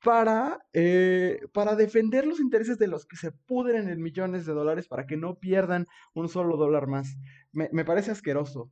para, 0.02 0.66
eh, 0.72 1.42
para 1.52 1.76
defender 1.76 2.26
los 2.26 2.40
intereses 2.40 2.78
de 2.78 2.88
los 2.88 3.06
que 3.06 3.18
se 3.18 3.34
pudren 3.34 3.90
en 3.90 4.02
millones 4.02 4.46
de 4.46 4.54
dólares 4.54 4.88
para 4.88 5.06
que 5.06 5.18
no 5.18 5.38
pierdan 5.38 5.86
un 6.14 6.30
solo 6.30 6.56
dólar 6.56 6.88
más. 6.88 7.18
Me, 7.52 7.68
me 7.74 7.84
parece 7.84 8.12
asqueroso. 8.12 8.72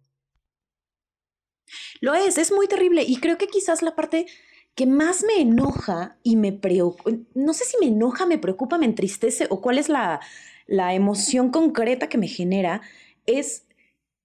Lo 1.99 2.13
es, 2.13 2.37
es 2.37 2.53
muy 2.53 2.69
terrible 2.69 3.03
y 3.03 3.17
creo 3.17 3.37
que 3.37 3.47
quizás 3.47 3.81
la 3.81 3.97
parte 3.97 4.27
que 4.75 4.85
más 4.85 5.23
me 5.23 5.41
enoja 5.41 6.17
y 6.21 6.35
me 6.35 6.51
preocupa, 6.51 7.11
no 7.33 7.53
sé 7.53 7.63
si 7.63 7.77
me 7.79 7.87
enoja, 7.87 8.25
me 8.25 8.37
preocupa, 8.37 8.77
me 8.77 8.85
entristece 8.85 9.47
o 9.49 9.61
cuál 9.61 9.77
es 9.77 9.87
la, 9.87 10.19
la 10.67 10.93
emoción 10.93 11.49
concreta 11.49 12.09
que 12.09 12.17
me 12.17 12.27
genera, 12.27 12.81
es 13.25 13.65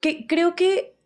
que 0.00 0.26
creo 0.26 0.57
que 0.57 0.97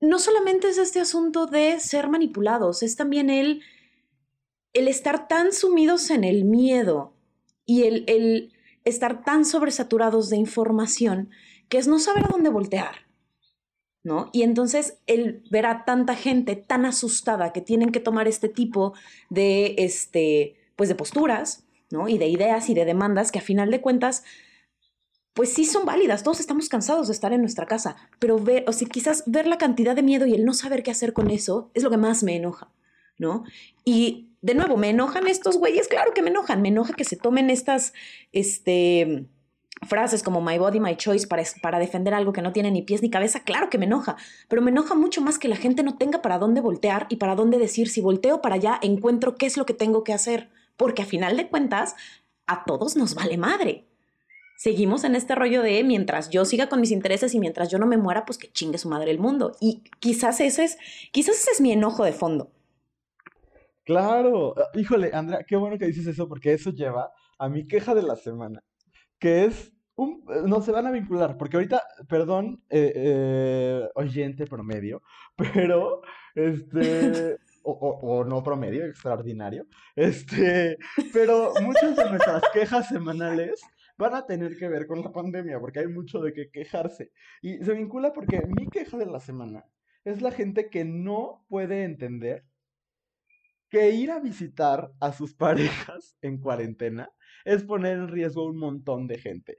no 0.00 0.18
solamente 0.18 0.68
es 0.68 0.78
este 0.78 1.00
asunto 1.00 1.46
de 1.46 1.78
ser 1.80 2.08
manipulados, 2.08 2.82
es 2.82 2.96
también 2.96 3.28
el, 3.28 3.62
el 4.72 4.88
estar 4.88 5.28
tan 5.28 5.52
sumidos 5.52 6.10
en 6.10 6.24
el 6.24 6.44
miedo 6.44 7.14
y 7.66 7.84
el, 7.84 8.04
el 8.06 8.52
estar 8.84 9.22
tan 9.22 9.44
sobresaturados 9.44 10.30
de 10.30 10.36
información 10.36 11.30
que 11.68 11.78
es 11.78 11.88
no 11.88 11.98
saber 11.98 12.24
a 12.24 12.28
dónde 12.28 12.50
voltear. 12.50 13.06
¿No? 14.04 14.28
Y 14.32 14.42
entonces 14.42 14.98
el 15.06 15.42
ver 15.50 15.66
a 15.66 15.84
tanta 15.84 16.14
gente 16.14 16.56
tan 16.56 16.84
asustada 16.84 17.52
que 17.52 17.62
tienen 17.62 17.90
que 17.90 18.00
tomar 18.00 18.28
este 18.28 18.48
tipo 18.50 18.92
de, 19.30 19.74
este, 19.78 20.54
pues 20.76 20.90
de 20.90 20.94
posturas, 20.94 21.64
¿no? 21.90 22.06
Y 22.08 22.18
de 22.18 22.28
ideas 22.28 22.68
y 22.68 22.74
de 22.74 22.84
demandas 22.84 23.32
que 23.32 23.38
a 23.38 23.42
final 23.42 23.70
de 23.70 23.80
cuentas, 23.80 24.22
pues 25.32 25.52
sí 25.52 25.64
son 25.64 25.86
válidas, 25.86 26.22
todos 26.22 26.38
estamos 26.38 26.68
cansados 26.68 27.08
de 27.08 27.14
estar 27.14 27.32
en 27.32 27.40
nuestra 27.40 27.66
casa, 27.66 27.96
pero 28.18 28.38
ver, 28.38 28.64
o 28.68 28.72
sea, 28.72 28.86
quizás 28.88 29.24
ver 29.26 29.46
la 29.46 29.58
cantidad 29.58 29.96
de 29.96 30.02
miedo 30.02 30.26
y 30.26 30.34
el 30.34 30.44
no 30.44 30.52
saber 30.52 30.82
qué 30.82 30.90
hacer 30.90 31.12
con 31.12 31.30
eso 31.30 31.70
es 31.74 31.82
lo 31.82 31.90
que 31.90 31.96
más 31.96 32.22
me 32.22 32.36
enoja, 32.36 32.70
¿no? 33.18 33.44
Y 33.84 34.28
de 34.42 34.54
nuevo, 34.54 34.76
¿me 34.76 34.90
enojan 34.90 35.26
estos 35.26 35.56
güeyes? 35.56 35.88
Claro 35.88 36.12
que 36.12 36.20
me 36.20 36.28
enojan, 36.28 36.60
me 36.60 36.68
enoja 36.68 36.92
que 36.92 37.04
se 37.04 37.16
tomen 37.16 37.48
estas, 37.48 37.94
este, 38.32 39.26
frases 39.82 40.22
como 40.22 40.40
my 40.40 40.58
body, 40.58 40.80
my 40.80 40.96
choice 40.96 41.26
para, 41.26 41.42
para 41.60 41.78
defender 41.78 42.14
algo 42.14 42.32
que 42.32 42.42
no 42.42 42.52
tiene 42.52 42.70
ni 42.70 42.82
pies 42.82 43.02
ni 43.02 43.10
cabeza, 43.10 43.40
claro 43.40 43.70
que 43.70 43.78
me 43.78 43.86
enoja, 43.86 44.16
pero 44.48 44.62
me 44.62 44.70
enoja 44.70 44.94
mucho 44.94 45.20
más 45.20 45.38
que 45.38 45.48
la 45.48 45.56
gente 45.56 45.82
no 45.82 45.96
tenga 45.96 46.22
para 46.22 46.38
dónde 46.38 46.60
voltear 46.60 47.06
y 47.10 47.16
para 47.16 47.34
dónde 47.34 47.58
decir, 47.58 47.88
si 47.88 48.00
volteo 48.00 48.40
para 48.40 48.56
allá, 48.56 48.78
encuentro 48.82 49.36
qué 49.36 49.46
es 49.46 49.56
lo 49.56 49.66
que 49.66 49.74
tengo 49.74 50.04
que 50.04 50.12
hacer, 50.12 50.50
porque 50.76 51.02
a 51.02 51.06
final 51.06 51.36
de 51.36 51.48
cuentas, 51.48 51.96
a 52.46 52.64
todos 52.64 52.96
nos 52.96 53.14
vale 53.14 53.36
madre. 53.36 53.86
Seguimos 54.56 55.04
en 55.04 55.16
este 55.16 55.34
rollo 55.34 55.62
de 55.62 55.82
mientras 55.82 56.30
yo 56.30 56.44
siga 56.44 56.68
con 56.68 56.80
mis 56.80 56.92
intereses 56.92 57.34
y 57.34 57.40
mientras 57.40 57.70
yo 57.70 57.78
no 57.78 57.86
me 57.86 57.96
muera, 57.96 58.24
pues 58.24 58.38
que 58.38 58.52
chingue 58.52 58.78
su 58.78 58.88
madre 58.88 59.10
el 59.10 59.18
mundo. 59.18 59.56
Y 59.60 59.82
quizás 59.98 60.40
ese 60.40 60.64
es, 60.64 60.78
quizás 61.10 61.36
ese 61.36 61.50
es 61.50 61.60
mi 61.60 61.72
enojo 61.72 62.04
de 62.04 62.12
fondo. 62.12 62.50
Claro, 63.84 64.54
híjole, 64.74 65.10
Andrea, 65.12 65.44
qué 65.46 65.56
bueno 65.56 65.76
que 65.76 65.86
dices 65.86 66.06
eso 66.06 66.28
porque 66.28 66.54
eso 66.54 66.70
lleva 66.70 67.12
a 67.38 67.48
mi 67.48 67.66
queja 67.66 67.94
de 67.94 68.02
la 68.02 68.16
semana 68.16 68.62
que 69.24 69.46
es 69.46 69.72
un, 69.96 70.22
no 70.44 70.60
se 70.60 70.70
van 70.70 70.86
a 70.86 70.90
vincular, 70.90 71.38
porque 71.38 71.56
ahorita, 71.56 71.82
perdón, 72.10 72.62
eh, 72.68 72.92
eh, 72.94 73.88
oyente 73.94 74.46
promedio, 74.46 75.02
pero 75.36 76.02
este, 76.34 77.38
o, 77.62 77.72
o, 77.72 78.24
no 78.24 78.42
promedio, 78.42 78.84
extraordinario, 78.84 79.66
este, 79.96 80.76
pero 81.10 81.54
muchas 81.62 81.96
de 81.96 82.10
nuestras 82.10 82.42
quejas 82.52 82.86
semanales 82.86 83.62
van 83.96 84.14
a 84.14 84.26
tener 84.26 84.58
que 84.58 84.68
ver 84.68 84.86
con 84.86 85.00
la 85.00 85.10
pandemia, 85.10 85.58
porque 85.58 85.78
hay 85.78 85.88
mucho 85.88 86.20
de 86.20 86.34
qué 86.34 86.50
quejarse. 86.50 87.10
Y 87.40 87.64
se 87.64 87.72
vincula 87.72 88.12
porque 88.12 88.42
mi 88.46 88.68
queja 88.68 88.98
de 88.98 89.06
la 89.06 89.20
semana 89.20 89.64
es 90.04 90.20
la 90.20 90.32
gente 90.32 90.68
que 90.68 90.84
no 90.84 91.46
puede 91.48 91.84
entender 91.84 92.44
que 93.70 93.88
ir 93.88 94.10
a 94.10 94.20
visitar 94.20 94.92
a 95.00 95.14
sus 95.14 95.32
parejas 95.32 96.14
en 96.20 96.36
cuarentena 96.36 97.10
es 97.44 97.64
poner 97.64 97.98
en 97.98 98.08
riesgo 98.08 98.42
a 98.42 98.50
un 98.50 98.58
montón 98.58 99.06
de 99.06 99.18
gente. 99.18 99.58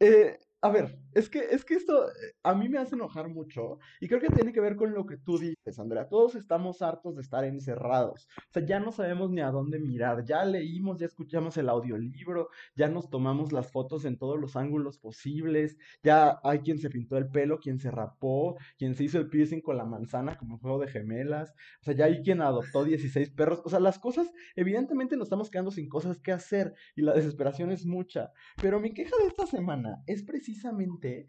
Eh, 0.00 0.38
a 0.60 0.70
ver, 0.70 0.98
es 1.14 1.28
que, 1.28 1.38
es 1.38 1.64
que 1.64 1.74
esto 1.74 2.08
eh, 2.08 2.34
a 2.42 2.52
mí 2.52 2.68
me 2.68 2.78
hace 2.78 2.96
enojar 2.96 3.28
mucho 3.28 3.78
y 4.00 4.08
creo 4.08 4.20
que 4.20 4.28
tiene 4.28 4.52
que 4.52 4.60
ver 4.60 4.74
con 4.74 4.92
lo 4.92 5.06
que 5.06 5.16
tú 5.16 5.38
dices, 5.38 5.78
Andrea. 5.78 6.08
Todos 6.08 6.34
estamos 6.34 6.82
hartos 6.82 7.14
de 7.14 7.22
estar 7.22 7.44
encerrados. 7.44 8.28
O 8.38 8.52
sea, 8.52 8.66
ya 8.66 8.80
no 8.80 8.90
sabemos 8.90 9.30
ni 9.30 9.40
a 9.40 9.52
dónde 9.52 9.78
mirar. 9.78 10.24
Ya 10.24 10.44
leímos, 10.44 10.98
ya 10.98 11.06
escuchamos 11.06 11.56
el 11.58 11.68
audiolibro, 11.68 12.48
ya 12.74 12.88
nos 12.88 13.08
tomamos 13.08 13.52
las 13.52 13.70
fotos 13.70 14.04
en 14.04 14.18
todos 14.18 14.38
los 14.38 14.56
ángulos 14.56 14.98
posibles. 14.98 15.76
Ya 16.02 16.40
hay 16.42 16.58
quien 16.60 16.78
se 16.78 16.90
pintó 16.90 17.18
el 17.18 17.28
pelo, 17.28 17.60
quien 17.60 17.78
se 17.78 17.92
rapó, 17.92 18.56
quien 18.78 18.96
se 18.96 19.04
hizo 19.04 19.18
el 19.18 19.28
piercing 19.28 19.60
con 19.60 19.76
la 19.76 19.84
manzana 19.84 20.36
como 20.36 20.58
juego 20.58 20.80
de 20.80 20.88
gemelas. 20.88 21.54
O 21.82 21.84
sea, 21.84 21.94
ya 21.94 22.06
hay 22.06 22.20
quien 22.22 22.42
adoptó 22.42 22.82
16 22.82 23.30
perros. 23.30 23.62
O 23.64 23.70
sea, 23.70 23.78
las 23.78 24.00
cosas, 24.00 24.32
evidentemente 24.56 25.16
nos 25.16 25.26
estamos 25.26 25.50
quedando 25.50 25.70
sin 25.70 25.88
cosas 25.88 26.18
que 26.18 26.32
hacer 26.32 26.74
y 26.96 27.02
la 27.02 27.14
desesperación 27.14 27.70
es 27.70 27.86
mucha. 27.86 28.32
Pero 28.60 28.80
mi 28.80 28.92
queja 28.92 29.14
de 29.20 29.28
esta 29.28 29.46
semana 29.46 30.02
es 30.06 30.24
precisamente 30.24 30.47
precisamente 30.48 31.26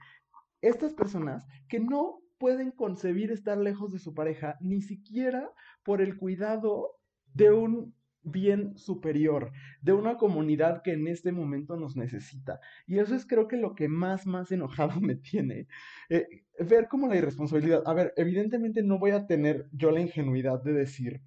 estas 0.61 0.93
personas 0.93 1.45
que 1.67 1.81
no 1.81 2.21
pueden 2.37 2.71
concebir 2.71 3.31
estar 3.31 3.57
lejos 3.57 3.91
de 3.91 3.99
su 3.99 4.13
pareja 4.13 4.55
ni 4.61 4.81
siquiera 4.81 5.51
por 5.83 6.01
el 6.01 6.17
cuidado 6.17 6.95
de 7.33 7.51
un 7.51 7.93
bien 8.21 8.77
superior, 8.77 9.51
de 9.81 9.91
una 9.91 10.15
comunidad 10.15 10.83
que 10.83 10.93
en 10.93 11.07
este 11.07 11.33
momento 11.33 11.75
nos 11.75 11.97
necesita. 11.97 12.61
Y 12.87 12.99
eso 12.99 13.13
es 13.13 13.25
creo 13.25 13.49
que 13.49 13.57
lo 13.57 13.75
que 13.75 13.89
más, 13.89 14.25
más 14.25 14.53
enojado 14.53 14.99
me 15.01 15.15
tiene. 15.15 15.67
Eh, 16.09 16.25
ver 16.59 16.87
como 16.87 17.09
la 17.09 17.17
irresponsabilidad. 17.17 17.83
A 17.85 17.93
ver, 17.93 18.13
evidentemente 18.15 18.83
no 18.83 18.99
voy 18.99 19.11
a 19.11 19.27
tener 19.27 19.67
yo 19.73 19.91
la 19.91 19.99
ingenuidad 19.99 20.63
de 20.63 20.71
decir, 20.71 21.21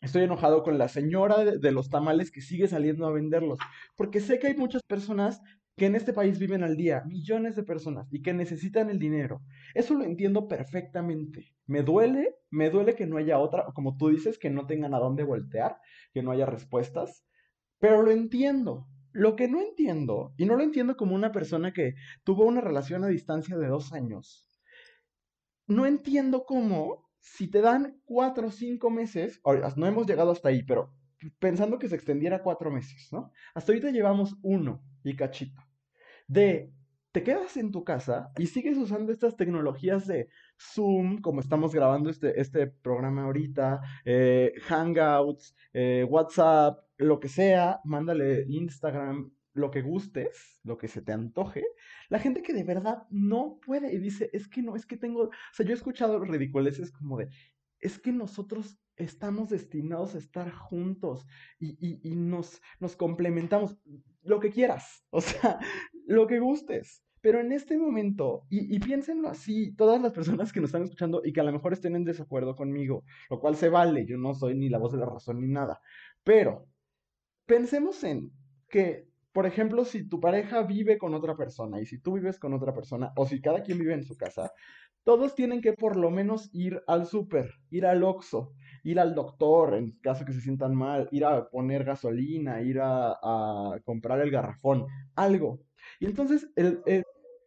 estoy 0.00 0.22
enojado 0.22 0.62
con 0.62 0.78
la 0.78 0.88
señora 0.88 1.44
de, 1.44 1.58
de 1.58 1.72
los 1.72 1.90
tamales 1.90 2.30
que 2.30 2.40
sigue 2.40 2.66
saliendo 2.66 3.06
a 3.06 3.12
venderlos, 3.12 3.58
porque 3.94 4.20
sé 4.20 4.38
que 4.38 4.46
hay 4.46 4.56
muchas 4.56 4.82
personas 4.84 5.42
que 5.78 5.86
en 5.86 5.94
este 5.94 6.12
país 6.12 6.38
viven 6.38 6.62
al 6.62 6.76
día 6.76 7.04
millones 7.06 7.56
de 7.56 7.62
personas 7.62 8.06
y 8.12 8.20
que 8.20 8.34
necesitan 8.34 8.90
el 8.90 8.98
dinero. 8.98 9.40
Eso 9.74 9.94
lo 9.94 10.04
entiendo 10.04 10.48
perfectamente. 10.48 11.54
Me 11.66 11.82
duele, 11.82 12.34
me 12.50 12.68
duele 12.68 12.94
que 12.94 13.06
no 13.06 13.16
haya 13.16 13.38
otra, 13.38 13.64
como 13.74 13.96
tú 13.96 14.08
dices, 14.10 14.38
que 14.38 14.50
no 14.50 14.66
tengan 14.66 14.92
a 14.92 14.98
dónde 14.98 15.22
voltear, 15.22 15.78
que 16.12 16.22
no 16.22 16.32
haya 16.32 16.44
respuestas, 16.44 17.24
pero 17.78 18.02
lo 18.02 18.10
entiendo. 18.10 18.86
Lo 19.12 19.36
que 19.36 19.48
no 19.48 19.60
entiendo, 19.60 20.34
y 20.36 20.44
no 20.44 20.56
lo 20.56 20.62
entiendo 20.62 20.96
como 20.96 21.14
una 21.14 21.32
persona 21.32 21.72
que 21.72 21.94
tuvo 22.24 22.44
una 22.44 22.60
relación 22.60 23.04
a 23.04 23.08
distancia 23.08 23.56
de 23.56 23.66
dos 23.66 23.92
años, 23.92 24.46
no 25.66 25.86
entiendo 25.86 26.44
cómo, 26.44 27.08
si 27.18 27.50
te 27.50 27.62
dan 27.62 28.00
cuatro 28.04 28.48
o 28.48 28.50
cinco 28.50 28.90
meses, 28.90 29.40
no 29.76 29.86
hemos 29.86 30.06
llegado 30.06 30.30
hasta 30.30 30.50
ahí, 30.50 30.62
pero 30.62 30.94
pensando 31.38 31.78
que 31.78 31.88
se 31.88 31.96
extendiera 31.96 32.42
cuatro 32.42 32.70
meses, 32.70 33.08
¿no? 33.10 33.32
Hasta 33.54 33.72
ahorita 33.72 33.90
llevamos 33.90 34.36
uno 34.42 34.82
y 35.02 35.16
cachito 35.16 35.67
de 36.28 36.72
te 37.12 37.22
quedas 37.22 37.56
en 37.56 37.72
tu 37.72 37.84
casa 37.84 38.30
y 38.38 38.46
sigues 38.46 38.76
usando 38.76 39.12
estas 39.12 39.36
tecnologías 39.36 40.06
de 40.06 40.28
Zoom, 40.60 41.20
como 41.20 41.40
estamos 41.40 41.74
grabando 41.74 42.10
este, 42.10 42.40
este 42.40 42.66
programa 42.66 43.24
ahorita, 43.24 43.80
eh, 44.04 44.52
Hangouts, 44.66 45.56
eh, 45.72 46.06
WhatsApp, 46.08 46.78
lo 46.98 47.18
que 47.18 47.28
sea, 47.28 47.80
mándale 47.84 48.44
Instagram, 48.48 49.32
lo 49.54 49.70
que 49.70 49.82
gustes, 49.82 50.60
lo 50.62 50.76
que 50.76 50.88
se 50.88 51.02
te 51.02 51.12
antoje, 51.12 51.64
la 52.08 52.18
gente 52.18 52.42
que 52.42 52.52
de 52.52 52.64
verdad 52.64 53.04
no 53.10 53.58
puede 53.64 53.92
y 53.92 53.98
dice, 53.98 54.30
es 54.32 54.46
que 54.46 54.62
no, 54.62 54.76
es 54.76 54.86
que 54.86 54.96
tengo, 54.96 55.24
o 55.24 55.30
sea, 55.52 55.66
yo 55.66 55.72
he 55.72 55.76
escuchado 55.76 56.20
ridiculeces 56.20 56.92
como 56.92 57.16
de, 57.16 57.28
es 57.80 57.98
que 57.98 58.12
nosotros 58.12 58.78
estamos 58.96 59.48
destinados 59.48 60.14
a 60.14 60.18
estar 60.18 60.50
juntos 60.52 61.26
y, 61.58 61.98
nos, 62.16 62.60
nos 62.80 62.96
complementamos, 62.96 63.76
lo 64.22 64.40
que 64.40 64.50
quieras, 64.50 65.04
o 65.10 65.20
sea, 65.20 65.58
lo 66.08 66.26
que 66.26 66.40
gustes. 66.40 67.04
Pero 67.20 67.40
en 67.40 67.52
este 67.52 67.76
momento, 67.76 68.44
y, 68.48 68.78
piénsenlo 68.78 69.28
así, 69.28 69.74
todas 69.74 70.00
las 70.00 70.12
personas 70.12 70.52
que 70.52 70.60
nos 70.60 70.68
están 70.68 70.84
escuchando 70.84 71.20
y 71.24 71.32
que 71.32 71.40
a 71.40 71.44
lo 71.44 71.52
mejor 71.52 71.72
estén 71.72 71.96
en 71.96 72.04
desacuerdo 72.04 72.54
conmigo, 72.54 73.02
lo 73.28 73.40
cual 73.40 73.56
se 73.56 73.68
vale, 73.68 74.06
yo 74.06 74.16
no 74.16 74.34
soy 74.34 74.54
ni 74.54 74.68
la 74.68 74.78
voz 74.78 74.92
de 74.92 74.98
la 74.98 75.06
razón 75.06 75.40
ni 75.40 75.48
nada, 75.48 75.80
pero 76.22 76.68
pensemos 77.44 78.04
en 78.04 78.30
que, 78.68 79.08
por 79.32 79.46
ejemplo, 79.46 79.84
si 79.84 80.08
tu 80.08 80.20
pareja 80.20 80.62
vive 80.62 80.96
con 80.96 81.12
otra 81.12 81.36
persona 81.36 81.80
y 81.80 81.86
si 81.86 81.98
tú 82.00 82.14
vives 82.14 82.38
con 82.38 82.54
otra 82.54 82.72
persona 82.72 83.12
o 83.16 83.26
si 83.26 83.40
cada 83.40 83.62
quien 83.64 83.80
vive 83.80 83.94
en 83.94 84.04
su 84.04 84.16
casa, 84.16 84.52
todos 85.08 85.34
tienen 85.34 85.62
que 85.62 85.72
por 85.72 85.96
lo 85.96 86.10
menos 86.10 86.50
ir 86.52 86.82
al 86.86 87.06
súper, 87.06 87.50
ir 87.70 87.86
al 87.86 88.04
Oxxo, 88.04 88.52
ir 88.84 89.00
al 89.00 89.14
doctor 89.14 89.74
en 89.74 89.92
caso 90.02 90.24
que 90.24 90.34
se 90.34 90.40
sientan 90.42 90.74
mal, 90.74 91.08
ir 91.12 91.24
a 91.24 91.48
poner 91.48 91.84
gasolina, 91.84 92.60
ir 92.60 92.78
a, 92.82 93.80
comprar 93.84 94.20
el 94.20 94.30
garrafón, 94.30 94.86
algo. 95.14 95.60
Y 96.00 96.06
entonces 96.06 96.48
el, 96.56 96.82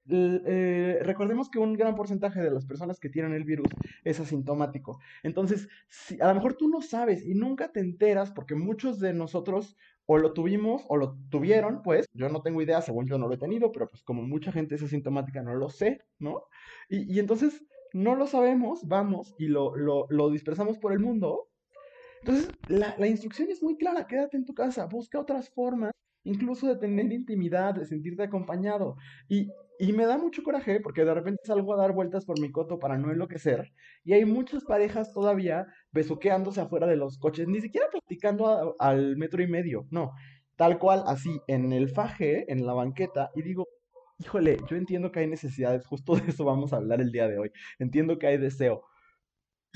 eh, 0.10 1.00
recordemos 1.04 1.50
que 1.50 1.60
un 1.60 1.74
gran 1.74 1.96
porcentaje 1.96 2.42
de 2.42 2.52
las 2.52 2.66
personas 2.66 3.00
que 3.00 3.10
tienen 3.10 3.34
el 3.34 3.44
virus 3.44 3.68
es 4.04 4.20
asintomático. 4.20 5.00
Entonces, 5.24 5.70
a 6.20 6.28
lo 6.28 6.36
mejor 6.36 6.56
tú 6.56 6.68
no 6.68 6.82
sabes 6.82 7.24
y 7.26 7.34
nunca 7.34 7.72
te 7.72 7.80
enteras 7.80 8.32
porque 8.32 8.56
muchos 8.56 9.00
de 9.00 9.14
nosotros 9.14 9.78
o 10.06 10.18
lo 10.18 10.34
tuvimos 10.34 10.84
o 10.90 10.98
lo 10.98 11.18
tuvieron, 11.30 11.82
pues 11.84 12.08
yo 12.14 12.30
no 12.30 12.42
tengo 12.42 12.62
idea, 12.62 12.82
según 12.82 13.08
yo 13.08 13.18
no 13.18 13.28
lo 13.28 13.36
he 13.36 13.38
tenido, 13.38 13.72
pero 13.72 13.88
pues 13.88 14.04
como 14.04 14.24
mucha 14.24 14.52
gente 14.52 14.76
es 14.76 14.84
asintomática, 14.84 15.42
no 15.42 15.54
lo 15.54 15.70
sé, 15.70 16.02
¿no? 16.20 16.44
Y, 16.90 17.20
entonces 17.20 17.64
no 17.94 18.16
lo 18.16 18.28
sabemos, 18.28 18.88
vamos 18.88 19.36
y 19.38 19.48
lo, 19.48 19.76
lo, 19.76 20.30
dispersamos 20.30 20.78
por 20.80 20.92
el 20.92 21.00
mundo. 21.00 21.50
Entonces, 22.22 22.50
la, 22.68 22.96
la 22.98 23.08
instrucción 23.08 23.50
es 23.50 23.64
muy 23.64 23.78
clara, 23.78 24.08
quédate 24.08 24.38
en 24.38 24.46
tu 24.46 24.54
casa, 24.54 24.86
busca 24.86 25.20
otras 25.20 25.50
formas 25.50 25.92
incluso 26.24 26.68
de 26.68 26.78
tener 26.78 27.12
intimidad, 27.12 27.76
de 27.76 27.86
sentirte 27.86 28.24
acompañado. 28.24 28.98
Y, 29.28 29.50
y 29.80 29.94
me 29.94 30.06
da 30.06 30.18
mucho 30.18 30.44
coraje 30.44 30.80
porque 30.80 31.04
de 31.04 31.14
repente 31.14 31.42
salgo 31.44 31.74
a 31.74 31.78
dar 31.78 31.94
vueltas 31.94 32.26
por 32.26 32.40
mi 32.40 32.52
coto 32.52 32.80
para 32.80 32.98
no 32.98 33.12
enloquecer. 33.12 33.72
Y 34.04 34.14
hay 34.14 34.26
muchas 34.26 34.64
parejas 34.64 35.12
todavía 35.14 35.68
besuqueándose 35.92 36.62
afuera 36.62 36.88
de 36.88 36.98
los 36.98 37.18
coches, 37.18 37.48
ni 37.48 37.62
siquiera 37.62 37.88
platicando 37.90 38.76
al 38.80 39.18
metro 39.18 39.42
y 39.42 39.48
medio, 39.48 39.88
no. 39.90 40.12
Tal 40.56 40.78
cual, 40.78 41.04
así, 41.08 41.42
en 41.48 41.74
el 41.74 41.90
faje, 41.90 42.52
en 42.52 42.66
la 42.66 42.74
banqueta, 42.74 43.32
y 43.36 43.42
digo, 43.42 43.68
híjole, 44.20 44.58
yo 44.70 44.78
entiendo 44.78 45.12
que 45.12 45.22
hay 45.22 45.28
necesidades, 45.28 45.86
justo 45.88 46.16
de 46.16 46.30
eso 46.30 46.46
vamos 46.46 46.74
a 46.74 46.78
hablar 46.78 47.02
el 47.02 47.12
día 47.12 47.28
de 47.28 47.40
hoy. 47.40 47.52
Entiendo 47.80 48.20
que 48.20 48.28
hay 48.28 48.38
deseo, 48.38 48.84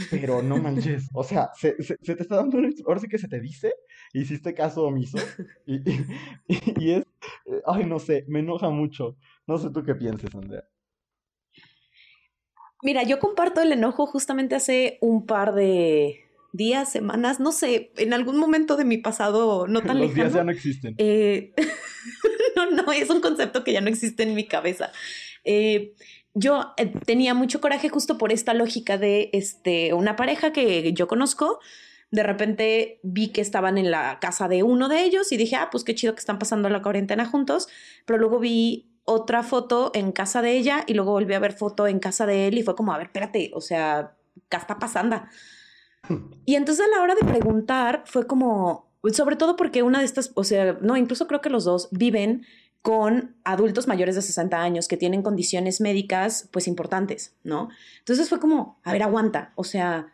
pero 0.09 0.41
no 0.41 0.57
manches, 0.57 1.09
o 1.13 1.23
sea, 1.23 1.51
se, 1.55 1.73
te 1.73 2.21
está 2.21 2.37
dando, 2.37 2.59
ahora 2.85 2.99
sí 2.99 3.07
que 3.07 3.17
se 3.17 3.27
te 3.27 3.39
dice, 3.39 3.73
hiciste 4.13 4.53
caso 4.53 4.83
omiso, 4.83 5.17
y, 5.65 5.81
y, 6.79 6.91
es, 6.91 7.05
ay, 7.65 7.85
no 7.85 7.99
sé, 7.99 8.25
me 8.27 8.39
enoja 8.39 8.69
mucho. 8.69 9.17
No 9.47 9.57
sé 9.57 9.69
tú 9.69 9.83
qué 9.83 9.95
pienses, 9.95 10.33
Andrea. 10.33 10.65
Mira, 12.83 13.03
yo 13.03 13.19
comparto 13.19 13.61
el 13.61 13.71
enojo 13.71 14.05
justamente 14.05 14.55
hace 14.55 14.97
un 15.01 15.25
par 15.25 15.53
de 15.53 16.25
días, 16.51 16.91
semanas, 16.91 17.39
no 17.39 17.51
sé, 17.51 17.91
en 17.97 18.13
algún 18.13 18.37
momento 18.37 18.77
de 18.77 18.85
mi 18.85 18.97
pasado 18.97 19.67
no 19.67 19.81
tan 19.81 19.99
Los 19.99 20.13
días 20.13 20.33
ya 20.33 20.43
no 20.43 20.51
existen. 20.51 20.95
Eh, 20.97 21.53
no, 22.55 22.71
no, 22.71 22.91
es 22.91 23.09
un 23.09 23.21
concepto 23.21 23.63
que 23.63 23.73
ya 23.73 23.81
no 23.81 23.89
existe 23.89 24.23
en 24.23 24.35
mi 24.35 24.47
cabeza. 24.47 24.91
Eh, 25.43 25.93
yo 26.35 26.73
eh, 26.77 26.87
tenía 27.05 27.33
mucho 27.33 27.61
coraje 27.61 27.89
justo 27.89 28.17
por 28.17 28.31
esta 28.31 28.53
lógica 28.53 28.97
de 28.97 29.29
este, 29.33 29.93
una 29.93 30.15
pareja 30.15 30.51
que 30.51 30.93
yo 30.93 31.07
conozco. 31.07 31.59
De 32.11 32.23
repente 32.23 32.99
vi 33.03 33.29
que 33.29 33.41
estaban 33.41 33.77
en 33.77 33.89
la 33.89 34.19
casa 34.19 34.47
de 34.47 34.61
uno 34.61 34.89
de 34.89 35.03
ellos 35.03 35.31
y 35.31 35.37
dije, 35.37 35.55
ah, 35.55 35.69
pues 35.71 35.83
qué 35.83 35.95
chido 35.95 36.13
que 36.13 36.19
están 36.19 36.37
pasando 36.37 36.69
la 36.69 36.81
cuarentena 36.81 37.25
juntos. 37.25 37.69
Pero 38.05 38.19
luego 38.19 38.39
vi 38.39 38.91
otra 39.05 39.43
foto 39.43 39.91
en 39.93 40.11
casa 40.11 40.41
de 40.41 40.57
ella 40.57 40.83
y 40.85 40.93
luego 40.93 41.11
volví 41.11 41.33
a 41.33 41.39
ver 41.39 41.53
foto 41.53 41.87
en 41.87 41.99
casa 41.99 42.25
de 42.25 42.47
él 42.47 42.57
y 42.57 42.63
fue 42.63 42.75
como, 42.75 42.93
a 42.93 42.97
ver, 42.97 43.07
espérate, 43.07 43.51
o 43.53 43.61
sea, 43.61 44.15
¿qué 44.49 44.57
está 44.57 44.77
pasando? 44.77 45.23
Y 46.45 46.55
entonces 46.55 46.85
a 46.85 46.89
la 46.89 47.01
hora 47.01 47.15
de 47.15 47.25
preguntar 47.25 48.03
fue 48.05 48.27
como, 48.27 48.91
sobre 49.13 49.37
todo 49.37 49.55
porque 49.55 49.83
una 49.83 49.99
de 49.99 50.05
estas, 50.05 50.31
o 50.35 50.43
sea, 50.43 50.77
no, 50.81 50.97
incluso 50.97 51.27
creo 51.27 51.41
que 51.41 51.49
los 51.49 51.63
dos 51.63 51.87
viven 51.91 52.45
con 52.85 53.35
adultos 53.43 53.87
mayores 53.87 54.13
de 54.13 54.21
60 54.21 54.61
años 54.61 54.87
que 54.87 54.95
tienen 54.95 55.23
condiciones 55.23 55.81
médicas 55.81 56.47
pues 56.51 56.67
importantes, 56.67 57.33
¿no? 57.43 57.69
Entonces 57.97 58.29
fue 58.29 58.39
como, 58.39 58.79
a 58.83 58.91
ver, 58.91 59.01
aguanta, 59.01 59.53
o 59.55 59.63
sea, 59.63 60.13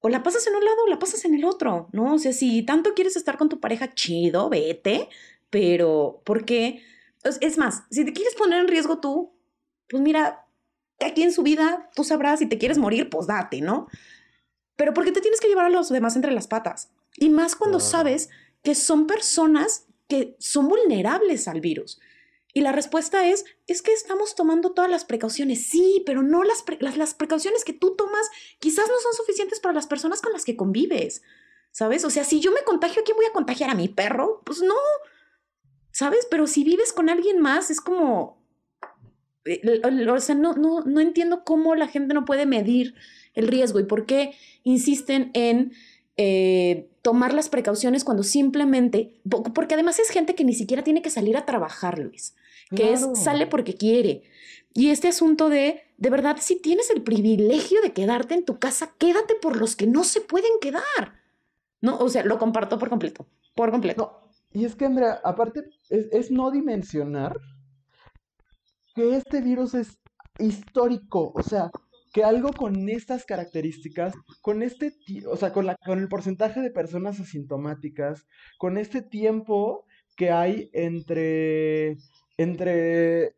o 0.00 0.10
la 0.10 0.22
pasas 0.22 0.46
en 0.46 0.54
un 0.54 0.62
lado 0.62 0.76
o 0.84 0.90
la 0.90 0.98
pasas 0.98 1.24
en 1.24 1.32
el 1.34 1.46
otro, 1.46 1.88
¿no? 1.92 2.12
O 2.12 2.18
sea, 2.18 2.34
si 2.34 2.64
tanto 2.64 2.92
quieres 2.92 3.16
estar 3.16 3.38
con 3.38 3.48
tu 3.48 3.60
pareja, 3.60 3.94
chido, 3.94 4.50
vete, 4.50 5.08
pero 5.48 6.20
¿por 6.26 6.44
qué? 6.44 6.82
Es 7.40 7.56
más, 7.56 7.84
si 7.90 8.04
te 8.04 8.12
quieres 8.12 8.34
poner 8.34 8.60
en 8.60 8.68
riesgo 8.68 8.98
tú, 9.00 9.32
pues 9.88 10.02
mira, 10.02 10.44
aquí 11.00 11.22
en 11.22 11.32
su 11.32 11.42
vida 11.42 11.88
tú 11.94 12.04
sabrás 12.04 12.40
si 12.40 12.46
te 12.46 12.58
quieres 12.58 12.76
morir, 12.76 13.08
pues 13.08 13.26
date, 13.26 13.62
¿no? 13.62 13.86
Pero 14.76 14.92
¿por 14.92 15.06
qué 15.06 15.12
te 15.12 15.22
tienes 15.22 15.40
que 15.40 15.48
llevar 15.48 15.64
a 15.64 15.70
los 15.70 15.88
demás 15.88 16.14
entre 16.14 16.32
las 16.32 16.46
patas? 16.46 16.90
Y 17.16 17.30
más 17.30 17.56
cuando 17.56 17.80
sabes 17.80 18.28
que 18.62 18.74
son 18.74 19.06
personas 19.06 19.86
que 20.12 20.36
son 20.38 20.68
vulnerables 20.68 21.48
al 21.48 21.62
virus. 21.62 21.98
Y 22.52 22.60
la 22.60 22.72
respuesta 22.72 23.26
es, 23.26 23.46
es 23.66 23.80
que 23.80 23.94
estamos 23.94 24.34
tomando 24.34 24.72
todas 24.72 24.90
las 24.90 25.06
precauciones. 25.06 25.64
Sí, 25.64 26.02
pero 26.04 26.22
no 26.22 26.42
las, 26.42 26.62
las, 26.80 27.14
precauciones 27.14 27.64
que 27.64 27.72
tú 27.72 27.96
tomas 27.96 28.28
quizás 28.58 28.86
no 28.88 28.94
son 29.02 29.14
suficientes 29.14 29.58
para 29.58 29.72
las 29.72 29.86
personas 29.86 30.20
con 30.20 30.34
las 30.34 30.44
que 30.44 30.54
convives. 30.54 31.22
¿Sabes? 31.70 32.04
O 32.04 32.10
sea, 32.10 32.24
si 32.24 32.40
yo 32.40 32.52
me 32.52 32.62
contagio, 32.62 33.04
¿quién 33.06 33.16
voy 33.16 33.24
a 33.24 33.32
contagiar 33.32 33.70
a 33.70 33.74
mi 33.74 33.88
perro? 33.88 34.42
Pues 34.44 34.60
no. 34.60 34.74
¿Sabes? 35.92 36.26
Pero 36.30 36.46
si 36.46 36.62
vives 36.62 36.92
con 36.92 37.08
alguien 37.08 37.40
más, 37.40 37.70
es 37.70 37.80
como... 37.80 38.38
Eh, 39.46 39.80
o 40.10 40.20
sea, 40.20 40.34
no, 40.34 40.52
no, 40.52 40.82
no 40.82 41.00
entiendo 41.00 41.44
cómo 41.44 41.74
la 41.74 41.88
gente 41.88 42.12
no 42.12 42.26
puede 42.26 42.44
medir 42.44 42.94
el 43.32 43.48
riesgo 43.48 43.80
y 43.80 43.84
por 43.84 44.04
qué 44.04 44.34
insisten 44.62 45.30
en 45.32 45.72
eh, 46.18 46.91
tomar 47.02 47.34
las 47.34 47.48
precauciones 47.48 48.04
cuando 48.04 48.22
simplemente, 48.22 49.20
porque 49.54 49.74
además 49.74 49.98
es 49.98 50.08
gente 50.08 50.34
que 50.34 50.44
ni 50.44 50.54
siquiera 50.54 50.84
tiene 50.84 51.02
que 51.02 51.10
salir 51.10 51.36
a 51.36 51.44
trabajar, 51.44 51.98
Luis, 51.98 52.34
que 52.74 52.92
es 52.92 53.06
sale 53.14 53.46
porque 53.46 53.74
quiere. 53.74 54.22
Y 54.72 54.90
este 54.90 55.08
asunto 55.08 55.50
de, 55.50 55.82
de 55.98 56.10
verdad, 56.10 56.38
si 56.40 56.60
tienes 56.60 56.88
el 56.90 57.02
privilegio 57.02 57.82
de 57.82 57.92
quedarte 57.92 58.34
en 58.34 58.44
tu 58.44 58.58
casa, 58.58 58.94
quédate 58.98 59.34
por 59.34 59.56
los 59.56 59.76
que 59.76 59.86
no 59.86 60.04
se 60.04 60.20
pueden 60.20 60.52
quedar. 60.60 61.20
No, 61.80 61.98
o 61.98 62.08
sea, 62.08 62.24
lo 62.24 62.38
comparto 62.38 62.78
por 62.78 62.88
completo, 62.88 63.26
por 63.54 63.70
completo. 63.70 64.30
y 64.52 64.64
es 64.64 64.76
que, 64.76 64.86
Andrea, 64.86 65.20
aparte, 65.24 65.64
es, 65.90 66.06
es 66.12 66.30
no 66.30 66.50
dimensionar 66.50 67.38
que 68.94 69.16
este 69.16 69.40
virus 69.40 69.74
es 69.74 69.98
histórico, 70.38 71.32
o 71.34 71.42
sea, 71.42 71.70
que 72.12 72.24
algo 72.24 72.52
con 72.52 72.88
estas 72.88 73.24
características, 73.24 74.14
con 74.42 74.62
este, 74.62 74.94
o 75.26 75.36
sea, 75.36 75.52
con, 75.52 75.66
la, 75.66 75.76
con 75.76 75.98
el 75.98 76.08
porcentaje 76.08 76.60
de 76.60 76.70
personas 76.70 77.18
asintomáticas, 77.18 78.26
con 78.58 78.76
este 78.76 79.00
tiempo 79.02 79.86
que 80.14 80.30
hay 80.30 80.70
entre, 80.74 81.96
entre 82.36 83.34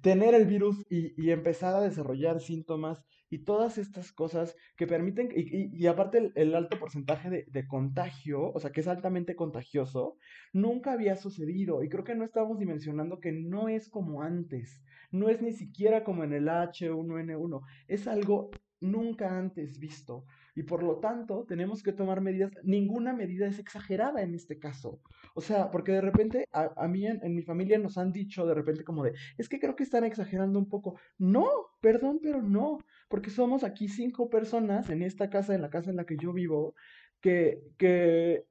tener 0.00 0.34
el 0.34 0.46
virus 0.46 0.84
y, 0.88 1.30
empezar 1.30 1.74
a 1.74 1.80
desarrollar 1.80 2.40
síntomas 2.40 3.04
y 3.30 3.44
todas 3.44 3.78
estas 3.78 4.12
cosas 4.12 4.54
que 4.76 4.86
permiten, 4.86 5.30
y, 5.34 5.86
aparte 5.86 6.32
el, 6.34 6.54
alto 6.54 6.78
porcentaje 6.78 7.30
de, 7.30 7.46
de, 7.48 7.66
contagio, 7.66 8.52
o 8.52 8.60
sea, 8.60 8.70
que 8.70 8.80
es 8.80 8.88
altamente 8.88 9.34
contagioso, 9.36 10.16
nunca 10.52 10.92
había 10.92 11.16
sucedido 11.16 11.82
y 11.82 11.88
creo 11.88 12.04
que 12.04 12.14
no 12.14 12.24
estamos 12.24 12.58
dimensionando 12.58 13.20
que 13.20 13.32
no 13.32 13.68
es 13.68 13.88
como 13.88 14.22
antes 14.22 14.82
no 15.14 15.28
es 15.28 15.40
ni 15.40 15.52
siquiera 15.52 16.02
como 16.02 16.24
en 16.24 16.32
el 16.32 16.48
H1N1, 16.48 17.60
es 17.86 18.08
algo 18.08 18.50
nunca 18.80 19.38
antes 19.38 19.78
visto. 19.78 20.24
Y 20.54 20.62
por 20.62 20.82
lo 20.82 20.98
tanto, 20.98 21.44
tenemos 21.44 21.82
que 21.82 21.92
tomar 21.92 22.20
medidas. 22.20 22.52
Ninguna 22.62 23.12
medida 23.12 23.46
es 23.46 23.58
exagerada 23.58 24.22
en 24.22 24.34
este 24.34 24.58
caso. 24.58 25.00
O 25.34 25.40
sea, 25.40 25.70
porque 25.70 25.92
de 25.92 26.00
repente 26.00 26.48
a, 26.52 26.86
mí 26.88 27.06
en, 27.06 27.34
mi 27.34 27.42
familia 27.42 27.78
nos 27.78 27.98
han 27.98 28.12
dicho 28.12 28.46
de 28.46 28.54
repente 28.54 28.84
como 28.84 29.04
de, 29.04 29.14
es 29.38 29.48
que 29.48 29.58
creo 29.58 29.76
que 29.76 29.82
están 29.82 30.04
exagerando 30.04 30.58
un 30.58 30.68
poco. 30.68 30.98
No, 31.18 31.48
perdón, 31.80 32.20
pero 32.22 32.42
no. 32.42 32.78
Porque 33.08 33.30
somos 33.30 33.64
aquí 33.64 33.88
cinco 33.88 34.30
personas 34.30 34.90
en 34.90 35.02
esta 35.02 35.30
casa, 35.30 35.54
en 35.54 35.62
la 35.62 35.70
casa 35.70 35.90
en 35.90 35.96
la 35.96 36.06
que 36.06 36.16
yo 36.16 36.32
vivo, 36.32 36.74
que, 37.20 37.62
que 37.78 38.46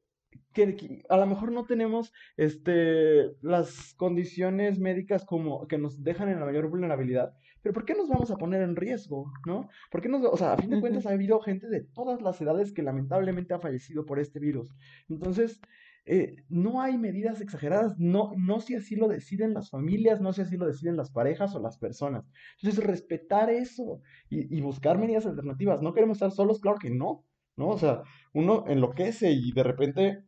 que, 0.53 1.03
a 1.09 1.17
lo 1.17 1.25
mejor 1.25 1.51
no 1.51 1.65
tenemos 1.65 2.13
este, 2.37 3.31
las 3.41 3.93
condiciones 3.95 4.79
médicas 4.79 5.25
como 5.25 5.67
que 5.67 5.77
nos 5.77 6.03
dejan 6.03 6.29
en 6.29 6.39
la 6.39 6.45
mayor 6.45 6.69
vulnerabilidad, 6.69 7.33
pero 7.63 7.73
¿por 7.73 7.85
qué 7.85 7.95
nos 7.95 8.09
vamos 8.09 8.29
a 8.29 8.35
poner 8.35 8.61
en 8.61 8.75
riesgo, 8.75 9.31
no? 9.47 9.69
¿Por 9.89 10.01
qué 10.01 10.09
nos, 10.09 10.23
o 10.25 10.37
sea, 10.37 10.53
a 10.53 10.57
fin 10.57 10.69
de 10.69 10.81
cuentas 10.81 11.05
ha 11.05 11.11
habido 11.11 11.39
gente 11.39 11.67
de 11.69 11.81
todas 11.81 12.21
las 12.21 12.39
edades 12.41 12.73
que 12.73 12.83
lamentablemente 12.83 13.53
ha 13.53 13.59
fallecido 13.59 14.05
por 14.05 14.19
este 14.19 14.39
virus. 14.39 14.75
Entonces, 15.07 15.61
eh, 16.05 16.35
no 16.49 16.81
hay 16.81 16.97
medidas 16.97 17.39
exageradas, 17.39 17.97
no, 17.97 18.33
no 18.37 18.59
si 18.59 18.75
así 18.75 18.97
lo 18.97 19.07
deciden 19.07 19.53
las 19.53 19.69
familias, 19.69 20.19
no 20.19 20.33
si 20.33 20.41
así 20.41 20.57
lo 20.57 20.67
deciden 20.67 20.97
las 20.97 21.09
parejas 21.09 21.55
o 21.55 21.61
las 21.61 21.77
personas. 21.77 22.29
Entonces, 22.61 22.83
respetar 22.83 23.49
eso 23.49 24.01
y, 24.29 24.55
y 24.55 24.59
buscar 24.59 24.97
medidas 24.97 25.25
alternativas. 25.25 25.81
No 25.81 25.93
queremos 25.93 26.17
estar 26.17 26.31
solos, 26.31 26.59
claro 26.59 26.77
que 26.79 26.89
no, 26.89 27.23
¿no? 27.55 27.69
O 27.69 27.77
sea, 27.77 28.03
uno 28.33 28.65
enloquece 28.67 29.31
y 29.31 29.53
de 29.53 29.63
repente 29.63 30.23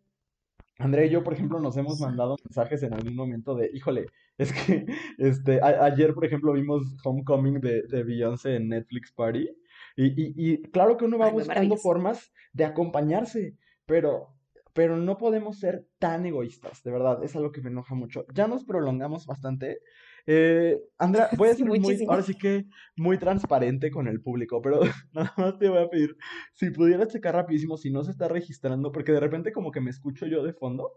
Andrea 0.78 1.06
y 1.06 1.10
yo, 1.10 1.24
por 1.24 1.34
ejemplo, 1.34 1.60
nos 1.60 1.78
hemos 1.78 2.00
mandado 2.02 2.36
mensajes 2.44 2.84
en 2.84 2.94
algún 2.94 3.16
momento 3.16 3.56
de, 3.56 3.70
híjole, 3.74 4.08
es 4.38 4.52
que 4.52 4.86
este, 5.18 5.62
ayer, 5.62 6.14
por 6.14 6.26
ejemplo, 6.26 6.54
vimos 6.54 6.96
Homecoming 7.04 7.62
de, 7.62 7.84
de 7.84 8.04
Beyoncé 8.04 8.56
en 8.56 8.70
Netflix 8.70 9.12
Party. 9.14 9.50
Y, 9.96 10.06
y, 10.08 10.34
y 10.36 10.62
claro 10.64 10.98
que 10.98 11.06
uno 11.06 11.18
va 11.18 11.30
buscando 11.30 11.78
formas 11.78 12.32
de 12.52 12.66
acompañarse, 12.66 13.56
pero, 13.86 14.36
pero 14.74 14.98
no 14.98 15.18
podemos 15.18 15.60
ser 15.60 15.88
tan 16.00 16.26
egoístas, 16.26 16.84
de 16.84 16.92
verdad, 16.92 17.24
es 17.24 17.36
algo 17.36 17.52
que 17.52 17.62
me 17.62 17.70
enoja 17.70 17.96
mucho. 17.96 18.26
Ya 18.34 18.48
nos 18.48 18.66
prolongamos 18.66 19.26
bastante. 19.26 19.80
Eh, 20.28 20.78
Andrea, 20.98 21.30
voy 21.38 21.50
a 21.50 21.56
ser 21.56 21.66
muy, 21.66 21.80
ahora 22.10 22.24
sí 22.24 22.36
que 22.36 22.66
muy 22.98 23.18
transparente 23.18 23.90
con 23.90 24.08
el 24.08 24.22
público, 24.22 24.62
pero 24.62 24.82
nada 25.14 25.34
más 25.38 25.58
te 25.58 25.70
voy 25.70 25.82
a 25.82 25.90
pedir, 25.90 26.18
si 26.54 26.72
pudieras 26.72 27.08
checar 27.08 27.36
rapidísimo 27.36 27.78
si 27.78 27.90
no 27.90 28.04
se 28.04 28.12
está 28.12 28.28
registrando, 28.28 28.92
porque 28.92 29.14
de 29.14 29.22
repente 29.22 29.54
como 29.54 29.72
que 29.72 29.82
me 29.82 29.92
escucho 29.92 30.26
yo 30.26 30.44
de 30.44 30.54
fondo. 30.54 30.92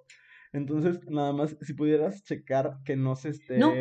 Entonces, 0.53 1.01
nada 1.09 1.33
más, 1.33 1.57
si 1.61 1.75
pudieras 1.75 2.23
checar 2.23 2.79
que 2.85 2.97
no 2.97 3.17
se 3.17 3.31
esté... 3.31 3.59
¿No? 3.59 3.73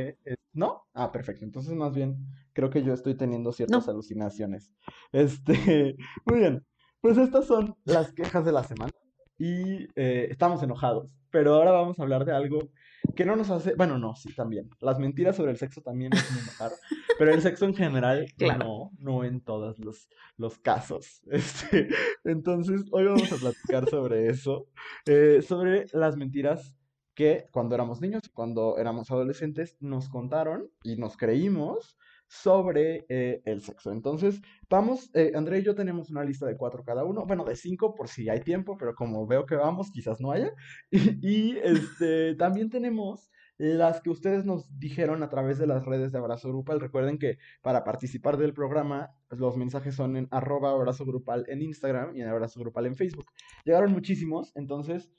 ¿No? 0.53 0.87
Ah, 0.93 1.11
perfecto. 1.11 1.45
Entonces, 1.45 1.73
más 1.75 1.93
bien, 1.93 2.17
creo 2.53 2.71
que 2.71 2.81
yo 2.81 2.93
estoy 2.93 3.15
teniendo 3.15 3.51
ciertas 3.51 3.87
alucinaciones. 3.87 4.73
Este, 5.11 5.95
muy 6.25 6.39
bien. 6.39 6.65
Pues 6.99 7.17
estas 7.17 7.45
son 7.45 7.75
las 7.85 8.11
quejas 8.11 8.43
de 8.43 8.51
la 8.51 8.63
semana 8.63 8.91
y 9.37 9.83
eh, 9.95 10.27
estamos 10.29 10.63
enojados. 10.63 11.09
Pero 11.29 11.55
ahora 11.55 11.71
vamos 11.71 11.99
a 11.99 12.03
hablar 12.03 12.25
de 12.25 12.33
algo 12.33 12.71
que 13.15 13.25
no 13.25 13.35
nos 13.35 13.49
hace, 13.49 13.75
bueno, 13.75 13.97
no, 13.97 14.15
sí, 14.15 14.33
también. 14.33 14.69
Las 14.79 14.99
mentiras 14.99 15.35
sobre 15.35 15.51
el 15.51 15.57
sexo 15.57 15.81
también 15.81 16.11
nos 16.11 16.31
enojar, 16.31 16.71
pero 17.17 17.33
el 17.33 17.41
sexo 17.41 17.65
en 17.65 17.75
general, 17.75 18.27
no, 18.59 18.91
no 18.99 19.23
en 19.23 19.41
todos 19.41 19.79
los, 19.79 20.09
los 20.37 20.57
casos. 20.59 21.21
Este, 21.31 21.89
entonces, 22.23 22.85
hoy 22.91 23.05
vamos 23.05 23.31
a 23.31 23.37
platicar 23.37 23.89
sobre 23.89 24.27
eso, 24.27 24.67
eh, 25.05 25.41
sobre 25.41 25.85
las 25.93 26.17
mentiras 26.17 26.73
que 27.13 27.47
cuando 27.51 27.75
éramos 27.75 28.01
niños, 28.01 28.23
cuando 28.33 28.77
éramos 28.77 29.09
adolescentes, 29.09 29.75
nos 29.79 30.09
contaron 30.09 30.69
y 30.83 30.97
nos 30.97 31.17
creímos 31.17 31.97
sobre 32.27 33.05
eh, 33.09 33.41
el 33.45 33.61
sexo. 33.61 33.91
Entonces, 33.91 34.41
vamos, 34.69 35.09
eh, 35.13 35.31
André 35.35 35.59
y 35.59 35.63
yo 35.63 35.75
tenemos 35.75 36.09
una 36.09 36.23
lista 36.23 36.45
de 36.45 36.57
cuatro 36.57 36.83
cada 36.83 37.03
uno, 37.05 37.25
bueno, 37.25 37.45
de 37.45 37.55
cinco 37.55 37.95
por 37.95 38.09
si 38.09 38.29
hay 38.29 38.41
tiempo, 38.41 38.77
pero 38.77 38.95
como 38.95 39.25
veo 39.25 39.45
que 39.45 39.55
vamos, 39.55 39.91
quizás 39.91 40.19
no 40.19 40.31
haya. 40.31 40.53
Y, 41.21 41.57
este, 41.57 42.35
también 42.35 42.69
tenemos 42.69 43.29
las 43.57 44.01
que 44.01 44.09
ustedes 44.11 44.45
nos 44.45 44.77
dijeron 44.79 45.23
a 45.23 45.29
través 45.29 45.57
de 45.57 45.67
las 45.67 45.85
redes 45.85 46.11
de 46.11 46.19
Abrazo 46.19 46.49
Grupal. 46.49 46.79
Recuerden 46.79 47.17
que 47.17 47.37
para 47.61 47.83
participar 47.83 48.37
del 48.37 48.53
programa, 48.53 49.11
pues, 49.29 49.41
los 49.41 49.57
mensajes 49.57 49.95
son 49.95 50.15
en 50.15 50.27
arroba 50.31 50.71
abrazo 50.71 51.05
grupal 51.05 51.45
en 51.47 51.61
Instagram 51.61 52.15
y 52.15 52.21
en 52.21 52.27
abrazo 52.27 52.59
grupal 52.59 52.85
en 52.85 52.95
Facebook. 52.95 53.25
Llegaron 53.65 53.91
muchísimos, 53.91 54.51
entonces, 54.55 55.09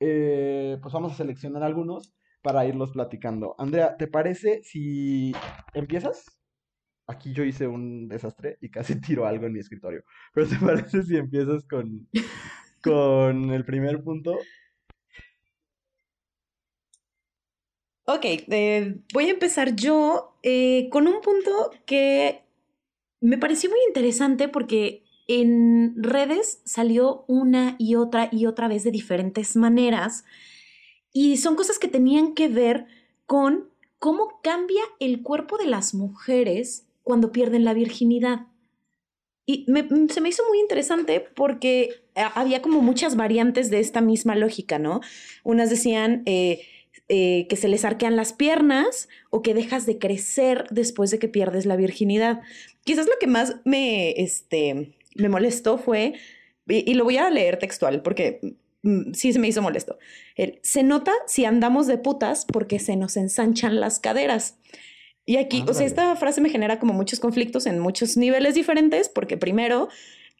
eh, 0.00 0.78
pues 0.80 0.94
vamos 0.94 1.12
a 1.12 1.16
seleccionar 1.16 1.62
algunos 1.62 2.14
para 2.42 2.64
irlos 2.66 2.92
platicando. 2.92 3.56
Andrea, 3.58 3.96
¿te 3.96 4.06
parece 4.06 4.62
si 4.62 5.32
empiezas? 5.74 6.37
Aquí 7.08 7.32
yo 7.32 7.42
hice 7.42 7.66
un 7.66 8.06
desastre 8.08 8.58
y 8.60 8.70
casi 8.70 9.00
tiro 9.00 9.26
algo 9.26 9.46
en 9.46 9.54
mi 9.54 9.60
escritorio. 9.60 10.04
Pero 10.32 10.46
¿te 10.46 10.56
parece 10.56 11.02
si 11.02 11.16
empiezas 11.16 11.64
con, 11.64 12.08
con 12.82 13.50
el 13.50 13.64
primer 13.64 14.02
punto? 14.04 14.38
Ok, 18.04 18.24
eh, 18.24 19.00
voy 19.12 19.26
a 19.26 19.32
empezar 19.32 19.74
yo 19.74 20.38
eh, 20.42 20.88
con 20.90 21.06
un 21.08 21.20
punto 21.20 21.70
que 21.84 22.42
me 23.20 23.36
pareció 23.36 23.68
muy 23.68 23.80
interesante 23.86 24.48
porque 24.48 25.04
en 25.26 26.02
redes 26.02 26.62
salió 26.64 27.26
una 27.28 27.76
y 27.78 27.96
otra 27.96 28.30
y 28.32 28.46
otra 28.46 28.66
vez 28.66 28.82
de 28.84 28.92
diferentes 28.92 29.56
maneras 29.56 30.24
y 31.12 31.36
son 31.36 31.54
cosas 31.54 31.78
que 31.78 31.88
tenían 31.88 32.32
que 32.32 32.48
ver 32.48 32.86
con 33.26 33.68
cómo 33.98 34.40
cambia 34.42 34.82
el 35.00 35.22
cuerpo 35.22 35.58
de 35.58 35.66
las 35.66 35.92
mujeres 35.92 36.87
cuando 37.08 37.32
pierden 37.32 37.64
la 37.64 37.72
virginidad. 37.72 38.48
Y 39.46 39.64
mm, 39.66 40.10
se 40.10 40.20
me 40.20 40.28
hizo 40.28 40.42
muy 40.46 40.60
interesante 40.60 41.20
porque 41.20 42.02
eh, 42.14 42.22
había 42.34 42.60
como 42.60 42.82
muchas 42.82 43.16
variantes 43.16 43.70
de 43.70 43.80
esta 43.80 44.02
misma 44.02 44.36
lógica, 44.36 44.78
¿no? 44.78 45.00
Unas 45.42 45.70
decían 45.70 46.22
eh, 46.26 46.60
eh, 47.08 47.46
que 47.48 47.56
se 47.56 47.68
les 47.68 47.86
arquean 47.86 48.14
las 48.14 48.34
piernas 48.34 49.08
o 49.30 49.40
que 49.40 49.54
dejas 49.54 49.86
de 49.86 49.98
crecer 49.98 50.66
después 50.70 51.10
de 51.10 51.18
que 51.18 51.28
pierdes 51.28 51.64
la 51.64 51.76
virginidad. 51.76 52.42
Quizás 52.84 53.06
lo 53.06 53.18
que 53.18 53.26
más 53.26 53.56
me, 53.64 54.10
este, 54.10 54.94
me 55.14 55.30
molestó 55.30 55.78
fue, 55.78 56.12
y, 56.66 56.92
lo 56.92 57.04
voy 57.04 57.16
a 57.16 57.30
leer 57.30 57.58
textual 57.58 58.02
porque 58.02 58.58
mm, 58.82 59.14
sí 59.14 59.32
se 59.32 59.38
me 59.38 59.48
hizo 59.48 59.62
molesto. 59.62 59.98
se 60.60 60.82
nota 60.82 61.14
si 61.26 61.46
andamos 61.46 61.86
de 61.86 61.96
putas 61.96 62.44
porque 62.44 62.78
se 62.78 62.96
nos 62.96 63.16
ensanchan 63.16 63.80
las 63.80 63.98
caderas. 63.98 64.58
Y 65.28 65.36
aquí, 65.36 65.62
o 65.68 65.74
sea, 65.74 65.84
esta 65.84 66.16
frase 66.16 66.40
me 66.40 66.48
genera 66.48 66.78
como 66.78 66.94
muchos 66.94 67.20
conflictos 67.20 67.66
en 67.66 67.80
muchos 67.80 68.16
niveles 68.16 68.54
diferentes, 68.54 69.10
porque 69.10 69.36
primero, 69.36 69.90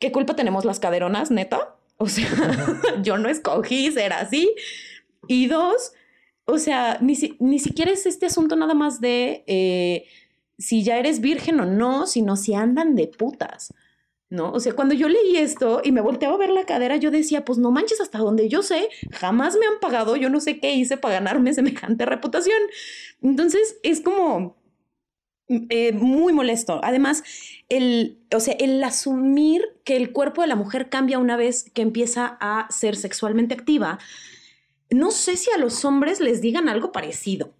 ¿qué 0.00 0.12
culpa 0.12 0.34
tenemos 0.34 0.64
las 0.64 0.80
caderonas, 0.80 1.30
neta? 1.30 1.76
O 1.98 2.08
sea, 2.08 2.26
yo 3.02 3.18
no 3.18 3.28
escogí 3.28 3.92
ser 3.92 4.14
así. 4.14 4.50
Y 5.26 5.46
dos, 5.46 5.92
o 6.46 6.56
sea, 6.56 6.96
ni, 7.02 7.18
ni 7.38 7.58
siquiera 7.58 7.90
es 7.90 8.06
este 8.06 8.24
asunto 8.24 8.56
nada 8.56 8.72
más 8.72 8.98
de 9.02 9.44
eh, 9.46 10.06
si 10.56 10.82
ya 10.82 10.96
eres 10.96 11.20
virgen 11.20 11.60
o 11.60 11.66
no, 11.66 12.06
sino 12.06 12.36
si 12.36 12.54
andan 12.54 12.94
de 12.94 13.08
putas. 13.08 13.74
¿no? 14.30 14.52
O 14.52 14.60
sea, 14.60 14.74
cuando 14.74 14.94
yo 14.94 15.08
leí 15.08 15.36
esto 15.36 15.80
y 15.84 15.92
me 15.92 16.00
volteaba 16.00 16.34
a 16.34 16.38
ver 16.38 16.50
la 16.50 16.64
cadera, 16.64 16.96
yo 16.96 17.10
decía, 17.10 17.44
pues 17.44 17.58
no 17.58 17.70
manches, 17.70 18.00
hasta 18.00 18.18
donde 18.18 18.48
yo 18.48 18.62
sé, 18.62 18.88
jamás 19.10 19.56
me 19.56 19.66
han 19.66 19.80
pagado, 19.80 20.16
yo 20.16 20.28
no 20.28 20.40
sé 20.40 20.60
qué 20.60 20.72
hice 20.74 20.96
para 20.96 21.14
ganarme 21.14 21.52
semejante 21.54 22.04
reputación. 22.06 22.58
Entonces, 23.22 23.78
es 23.82 24.00
como, 24.00 24.57
eh, 25.48 25.92
muy 25.92 26.32
molesto. 26.32 26.80
Además, 26.82 27.22
el, 27.68 28.18
o 28.34 28.40
sea, 28.40 28.54
el 28.58 28.82
asumir 28.84 29.62
que 29.84 29.96
el 29.96 30.12
cuerpo 30.12 30.42
de 30.42 30.48
la 30.48 30.56
mujer 30.56 30.90
cambia 30.90 31.18
una 31.18 31.36
vez 31.36 31.70
que 31.72 31.82
empieza 31.82 32.36
a 32.40 32.66
ser 32.70 32.96
sexualmente 32.96 33.54
activa, 33.54 33.98
no 34.90 35.10
sé 35.10 35.36
si 35.36 35.50
a 35.50 35.58
los 35.58 35.84
hombres 35.84 36.20
les 36.20 36.40
digan 36.40 36.68
algo 36.68 36.92
parecido. 36.92 37.54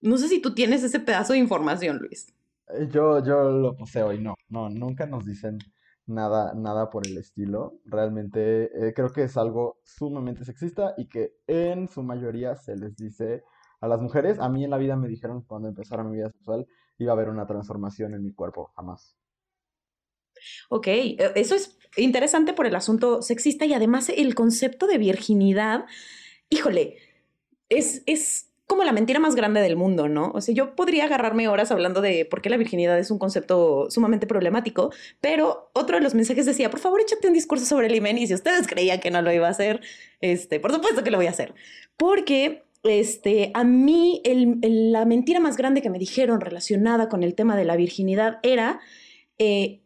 No 0.00 0.16
sé 0.18 0.28
si 0.28 0.40
tú 0.40 0.54
tienes 0.54 0.82
ese 0.82 1.00
pedazo 1.00 1.32
de 1.32 1.40
información, 1.40 1.98
Luis. 1.98 2.32
Eh, 2.68 2.88
yo, 2.90 3.24
yo 3.24 3.50
lo 3.50 3.76
poseo 3.76 4.12
y 4.12 4.20
no, 4.20 4.34
no, 4.48 4.68
nunca 4.68 5.06
nos 5.06 5.24
dicen 5.24 5.58
nada, 6.06 6.54
nada 6.54 6.90
por 6.90 7.06
el 7.06 7.18
estilo. 7.18 7.80
Realmente 7.84 8.64
eh, 8.64 8.92
creo 8.94 9.10
que 9.10 9.24
es 9.24 9.36
algo 9.36 9.80
sumamente 9.84 10.44
sexista 10.44 10.94
y 10.96 11.08
que 11.08 11.34
en 11.46 11.88
su 11.88 12.02
mayoría 12.02 12.54
se 12.56 12.76
les 12.76 12.96
dice 12.96 13.42
a 13.80 13.88
las 13.88 14.00
mujeres. 14.00 14.38
A 14.38 14.48
mí 14.48 14.64
en 14.64 14.70
la 14.70 14.78
vida 14.78 14.96
me 14.96 15.08
dijeron 15.08 15.42
cuando 15.42 15.68
empezara 15.68 16.04
mi 16.04 16.16
vida 16.16 16.30
sexual 16.30 16.66
iba 17.02 17.12
a 17.12 17.14
haber 17.14 17.28
una 17.28 17.46
transformación 17.46 18.14
en 18.14 18.22
mi 18.22 18.32
cuerpo, 18.32 18.72
jamás. 18.76 19.16
Ok, 20.68 20.86
e, 20.88 21.32
eso 21.36 21.54
es 21.54 21.78
interesante 21.96 22.52
por 22.52 22.66
el 22.66 22.74
asunto 22.74 23.22
sexista 23.22 23.66
y 23.66 23.74
además 23.74 24.08
el 24.08 24.34
concepto 24.34 24.86
de 24.86 24.98
virginidad, 24.98 25.84
híjole, 26.48 26.96
es, 27.68 28.02
es 28.06 28.52
como 28.66 28.84
la 28.84 28.92
mentira 28.92 29.20
más 29.20 29.34
grande 29.34 29.60
del 29.60 29.76
mundo, 29.76 30.08
¿no? 30.08 30.30
O 30.34 30.40
sea, 30.40 30.54
yo 30.54 30.74
podría 30.74 31.04
agarrarme 31.04 31.46
horas 31.46 31.70
hablando 31.70 32.00
de 32.00 32.24
por 32.24 32.40
qué 32.40 32.48
la 32.48 32.56
virginidad 32.56 32.98
es 32.98 33.10
un 33.10 33.18
concepto 33.18 33.90
sumamente 33.90 34.26
problemático, 34.26 34.90
pero 35.20 35.70
otro 35.74 35.96
de 35.96 36.02
los 36.02 36.14
mensajes 36.14 36.46
decía, 36.46 36.70
por 36.70 36.80
favor, 36.80 37.00
échate 37.00 37.26
un 37.26 37.34
discurso 37.34 37.66
sobre 37.66 37.88
el 37.88 37.94
imen 37.94 38.16
y 38.16 38.26
si 38.26 38.34
ustedes 38.34 38.66
creían 38.66 39.00
que 39.00 39.10
no 39.10 39.20
lo 39.20 39.30
iba 39.30 39.46
a 39.46 39.50
hacer, 39.50 39.82
este, 40.20 40.58
por 40.58 40.72
supuesto 40.72 41.04
que 41.04 41.10
lo 41.10 41.18
voy 41.18 41.26
a 41.26 41.30
hacer, 41.30 41.54
porque 41.98 42.64
este, 42.84 43.50
a 43.54 43.64
mí 43.64 44.22
la 44.24 45.04
mentira 45.04 45.40
más 45.40 45.56
grande 45.56 45.82
que 45.82 45.90
me 45.90 45.98
dijeron 45.98 46.40
relacionada 46.40 47.08
con 47.08 47.22
el 47.22 47.34
tema 47.34 47.56
de 47.56 47.64
la 47.64 47.76
virginidad 47.76 48.38
era 48.42 48.80
eh, 49.38 49.82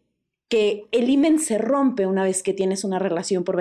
que 0.48 0.86
el 0.92 1.10
himen 1.10 1.38
se 1.38 1.58
rompe 1.58 2.06
una 2.06 2.22
vez 2.22 2.42
que 2.42 2.54
tienes 2.54 2.84
una 2.84 2.98
relación 2.98 3.44
por, 3.44 3.56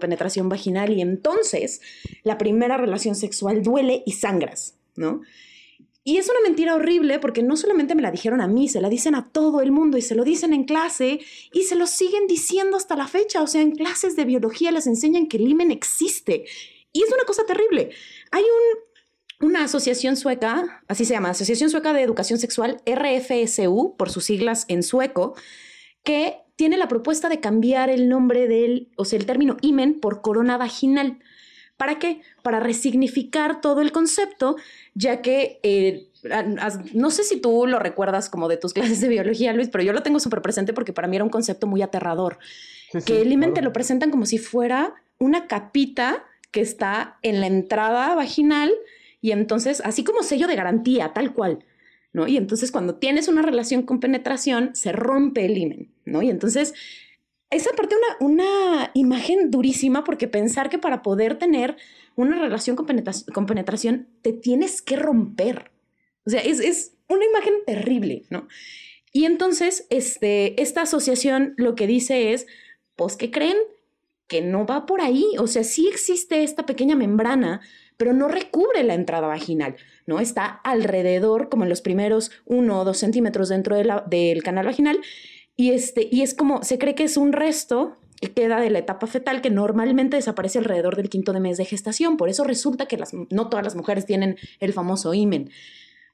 penetración 0.00 0.48
vaginal 0.48 0.92
y 0.92 1.00
entonces 1.02 1.80
la 2.22 2.38
primera 2.38 2.76
relación 2.76 3.14
sexual 3.14 3.62
duele 3.62 4.02
y 4.06 4.12
sangras, 4.12 4.76
¿no? 4.96 5.20
Y 6.02 6.16
es 6.16 6.30
una 6.30 6.40
mentira 6.40 6.74
horrible 6.74 7.18
porque 7.18 7.42
no 7.42 7.56
solamente 7.56 7.94
me 7.94 8.00
la 8.00 8.10
dijeron 8.10 8.40
a 8.40 8.48
mí, 8.48 8.68
se 8.68 8.80
la 8.80 8.88
dicen 8.88 9.14
a 9.14 9.30
todo 9.30 9.60
el 9.60 9.70
mundo 9.70 9.98
y 9.98 10.02
se 10.02 10.14
lo 10.14 10.24
dicen 10.24 10.54
en 10.54 10.64
clase 10.64 11.20
y 11.52 11.64
se 11.64 11.76
lo 11.76 11.86
siguen 11.86 12.26
diciendo 12.26 12.78
hasta 12.78 12.96
la 12.96 13.06
fecha. 13.06 13.42
O 13.42 13.46
sea, 13.46 13.60
en 13.60 13.72
clases 13.72 14.16
de 14.16 14.24
biología 14.24 14.72
les 14.72 14.86
enseñan 14.86 15.26
que 15.26 15.36
el 15.36 15.46
himen 15.46 15.70
existe. 15.70 16.46
Y 16.92 17.02
es 17.02 17.12
una 17.12 17.24
cosa 17.24 17.44
terrible. 17.44 17.90
Hay 18.30 18.44
una 19.40 19.64
asociación 19.64 20.16
sueca, 20.16 20.82
así 20.88 21.04
se 21.04 21.14
llama, 21.14 21.30
Asociación 21.30 21.70
Sueca 21.70 21.92
de 21.92 22.02
Educación 22.02 22.38
Sexual, 22.38 22.82
RFSU, 22.86 23.96
por 23.96 24.10
sus 24.10 24.24
siglas 24.24 24.66
en 24.68 24.82
sueco, 24.82 25.34
que 26.04 26.38
tiene 26.56 26.76
la 26.76 26.88
propuesta 26.88 27.28
de 27.28 27.40
cambiar 27.40 27.90
el 27.90 28.08
nombre 28.08 28.46
del, 28.46 28.90
o 28.96 29.04
sea, 29.04 29.18
el 29.18 29.26
término 29.26 29.56
imen 29.62 29.98
por 30.00 30.20
corona 30.20 30.58
vaginal, 30.58 31.18
¿Para 31.80 31.98
qué? 31.98 32.20
Para 32.42 32.60
resignificar 32.60 33.62
todo 33.62 33.80
el 33.80 33.90
concepto, 33.90 34.56
ya 34.92 35.22
que 35.22 35.60
eh, 35.62 36.10
no 36.92 37.10
sé 37.10 37.24
si 37.24 37.40
tú 37.40 37.66
lo 37.66 37.78
recuerdas 37.78 38.28
como 38.28 38.48
de 38.48 38.58
tus 38.58 38.74
clases 38.74 39.00
de 39.00 39.08
biología, 39.08 39.54
Luis, 39.54 39.70
pero 39.70 39.82
yo 39.82 39.94
lo 39.94 40.02
tengo 40.02 40.20
súper 40.20 40.42
presente 40.42 40.74
porque 40.74 40.92
para 40.92 41.08
mí 41.08 41.16
era 41.16 41.24
un 41.24 41.30
concepto 41.30 41.66
muy 41.66 41.80
aterrador. 41.80 42.38
que 43.06 43.22
el 43.22 43.32
imen 43.32 43.54
te 43.54 43.62
lo 43.62 43.72
presentan 43.72 44.10
como 44.10 44.26
si 44.26 44.36
fuera 44.36 44.92
una 45.18 45.46
capita 45.46 46.26
que 46.50 46.60
está 46.60 47.18
en 47.22 47.40
la 47.40 47.46
entrada 47.46 48.14
vaginal 48.14 48.72
y 49.20 49.32
entonces, 49.32 49.82
así 49.84 50.04
como 50.04 50.22
sello 50.22 50.46
de 50.46 50.56
garantía, 50.56 51.12
tal 51.12 51.32
cual. 51.32 51.64
¿no? 52.12 52.26
Y 52.26 52.36
entonces 52.36 52.72
cuando 52.72 52.96
tienes 52.96 53.28
una 53.28 53.42
relación 53.42 53.82
con 53.82 54.00
penetración, 54.00 54.74
se 54.74 54.92
rompe 54.92 55.44
el 55.44 55.56
imen, 55.56 55.92
¿no? 56.04 56.22
Y 56.22 56.30
entonces, 56.30 56.74
esa 57.50 57.70
parte 57.72 57.96
una, 57.96 58.32
una 58.32 58.90
imagen 58.94 59.50
durísima 59.50 60.04
porque 60.04 60.28
pensar 60.28 60.70
que 60.70 60.78
para 60.78 61.02
poder 61.02 61.38
tener 61.38 61.76
una 62.16 62.40
relación 62.40 62.76
con, 62.76 62.86
con 63.32 63.46
penetración 63.46 64.08
te 64.22 64.32
tienes 64.32 64.82
que 64.82 64.96
romper. 64.96 65.70
O 66.26 66.30
sea, 66.30 66.40
es, 66.40 66.60
es 66.60 66.94
una 67.08 67.24
imagen 67.24 67.54
terrible, 67.66 68.24
¿no? 68.30 68.48
Y 69.12 69.24
entonces, 69.24 69.86
este, 69.90 70.60
esta 70.62 70.82
asociación 70.82 71.54
lo 71.56 71.74
que 71.74 71.86
dice 71.86 72.32
es, 72.32 72.46
pues, 72.96 73.16
¿qué 73.16 73.30
creen? 73.30 73.56
Que 74.30 74.40
no 74.40 74.64
va 74.64 74.86
por 74.86 75.02
ahí. 75.02 75.26
O 75.38 75.46
sea, 75.46 75.64
sí 75.64 75.88
existe 75.88 76.42
esta 76.42 76.64
pequeña 76.64 76.96
membrana, 76.96 77.60
pero 77.98 78.14
no 78.14 78.28
recubre 78.28 78.82
la 78.82 78.94
entrada 78.94 79.26
vaginal, 79.26 79.76
¿no? 80.06 80.20
Está 80.20 80.46
alrededor, 80.46 81.50
como 81.50 81.64
en 81.64 81.68
los 81.68 81.82
primeros 81.82 82.30
uno 82.46 82.80
o 82.80 82.84
dos 82.84 82.96
centímetros 82.96 83.50
dentro 83.50 83.76
del 83.76 84.42
canal 84.42 84.64
vaginal, 84.64 85.00
y, 85.56 85.72
este, 85.72 86.08
y 86.10 86.22
es 86.22 86.32
como, 86.32 86.62
se 86.62 86.78
cree 86.78 86.94
que 86.94 87.04
es 87.04 87.18
un 87.18 87.32
resto 87.32 87.98
que 88.20 88.32
queda 88.32 88.60
de 88.60 88.70
la 88.70 88.78
etapa 88.78 89.06
fetal 89.06 89.42
que 89.42 89.50
normalmente 89.50 90.16
desaparece 90.16 90.58
alrededor 90.58 90.96
del 90.96 91.08
quinto 91.08 91.32
de 91.32 91.40
mes 91.40 91.58
de 91.58 91.64
gestación. 91.64 92.16
Por 92.16 92.28
eso 92.28 92.44
resulta 92.44 92.86
que 92.86 92.96
las, 92.96 93.12
no 93.12 93.48
todas 93.48 93.64
las 93.64 93.74
mujeres 93.74 94.06
tienen 94.06 94.36
el 94.60 94.72
famoso 94.72 95.12
imen. 95.12 95.50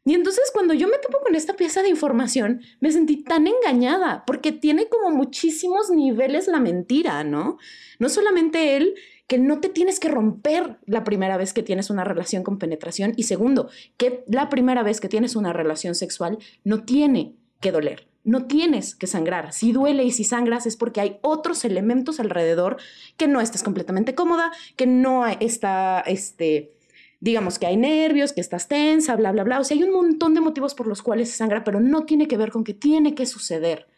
Y 0.06 0.14
entonces 0.14 0.50
cuando 0.52 0.72
yo 0.72 0.86
me 0.86 0.98
topo 0.98 1.18
con 1.20 1.34
esta 1.34 1.56
pieza 1.56 1.82
de 1.82 1.88
información, 1.88 2.62
me 2.78 2.92
sentí 2.92 3.24
tan 3.24 3.48
engañada, 3.48 4.22
porque 4.24 4.52
tiene 4.52 4.88
como 4.88 5.10
muchísimos 5.10 5.90
niveles 5.90 6.46
la 6.46 6.60
mentira, 6.60 7.24
¿no? 7.24 7.58
No 7.98 8.08
solamente 8.08 8.76
él, 8.76 8.94
que 9.26 9.38
no 9.38 9.58
te 9.58 9.68
tienes 9.68 9.98
que 9.98 10.08
romper 10.08 10.78
la 10.86 11.02
primera 11.02 11.36
vez 11.36 11.52
que 11.52 11.64
tienes 11.64 11.90
una 11.90 12.04
relación 12.04 12.44
con 12.44 12.60
penetración, 12.60 13.14
y 13.16 13.24
segundo, 13.24 13.68
que 13.96 14.22
la 14.28 14.48
primera 14.48 14.84
vez 14.84 15.00
que 15.00 15.08
tienes 15.08 15.34
una 15.34 15.52
relación 15.52 15.96
sexual 15.96 16.38
no 16.62 16.84
tiene 16.84 17.34
que 17.58 17.72
doler. 17.72 18.06
No 18.22 18.46
tienes 18.46 18.94
que 18.94 19.08
sangrar. 19.08 19.52
Si 19.52 19.72
duele 19.72 20.04
y 20.04 20.12
si 20.12 20.22
sangras 20.22 20.66
es 20.66 20.76
porque 20.76 21.00
hay 21.00 21.18
otros 21.22 21.64
elementos 21.64 22.20
alrededor 22.20 22.76
que 23.16 23.26
no 23.26 23.40
estás 23.40 23.64
completamente 23.64 24.14
cómoda, 24.14 24.52
que 24.76 24.86
no 24.86 25.26
está, 25.26 26.04
este, 26.06 26.75
digamos 27.20 27.58
que 27.58 27.66
hay 27.66 27.76
nervios, 27.76 28.32
que 28.32 28.40
estás 28.40 28.68
tensa, 28.68 29.16
bla, 29.16 29.32
bla, 29.32 29.44
bla. 29.44 29.60
O 29.60 29.64
sea, 29.64 29.76
hay 29.76 29.82
un 29.82 29.92
montón 29.92 30.34
de 30.34 30.40
motivos 30.40 30.74
por 30.74 30.86
los 30.86 31.02
cuales 31.02 31.30
se 31.30 31.36
sangra, 31.36 31.64
pero 31.64 31.80
no 31.80 32.04
tiene 32.04 32.28
que 32.28 32.36
ver 32.36 32.50
con 32.50 32.64
que 32.64 32.74
tiene 32.74 33.14
que 33.14 33.26
suceder. 33.26 33.88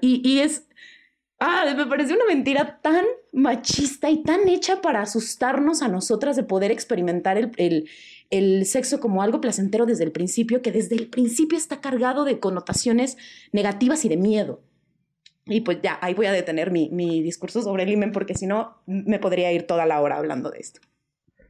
Y, 0.00 0.38
es, 0.38 0.66
ah, 1.40 1.64
me 1.76 1.86
parece 1.86 2.14
una 2.14 2.24
mentira 2.24 2.80
tan 2.80 3.04
machista 3.32 4.08
y 4.08 4.22
tan 4.22 4.48
hecha 4.48 4.80
para 4.80 5.02
asustarnos 5.02 5.82
a 5.82 5.88
nosotras 5.88 6.36
de 6.36 6.42
poder 6.42 6.70
experimentar 6.70 7.36
el, 7.36 7.90
el, 8.30 8.66
sexo 8.66 8.98
como 8.98 9.22
algo 9.22 9.42
placentero 9.42 9.84
desde 9.84 10.04
el 10.04 10.12
principio, 10.12 10.62
que 10.62 10.72
desde 10.72 10.94
el 10.94 11.08
principio 11.08 11.58
está 11.58 11.82
cargado 11.82 12.24
de 12.24 12.40
connotaciones 12.40 13.18
negativas 13.52 14.04
y 14.06 14.08
de 14.08 14.16
miedo. 14.16 14.62
Y 15.44 15.60
pues 15.60 15.80
ya, 15.82 15.98
ahí 16.00 16.14
voy 16.14 16.26
a 16.26 16.32
detener 16.32 16.70
mi, 16.70 16.88
mi 16.88 17.20
discurso 17.22 17.60
sobre 17.60 17.82
el 17.82 17.90
imen 17.90 18.12
porque 18.12 18.34
si 18.34 18.46
no 18.46 18.78
me 18.86 19.18
podría 19.18 19.52
ir 19.52 19.66
toda 19.66 19.84
la 19.84 20.00
hora 20.00 20.16
hablando 20.16 20.50
de 20.50 20.60
esto. 20.60 20.80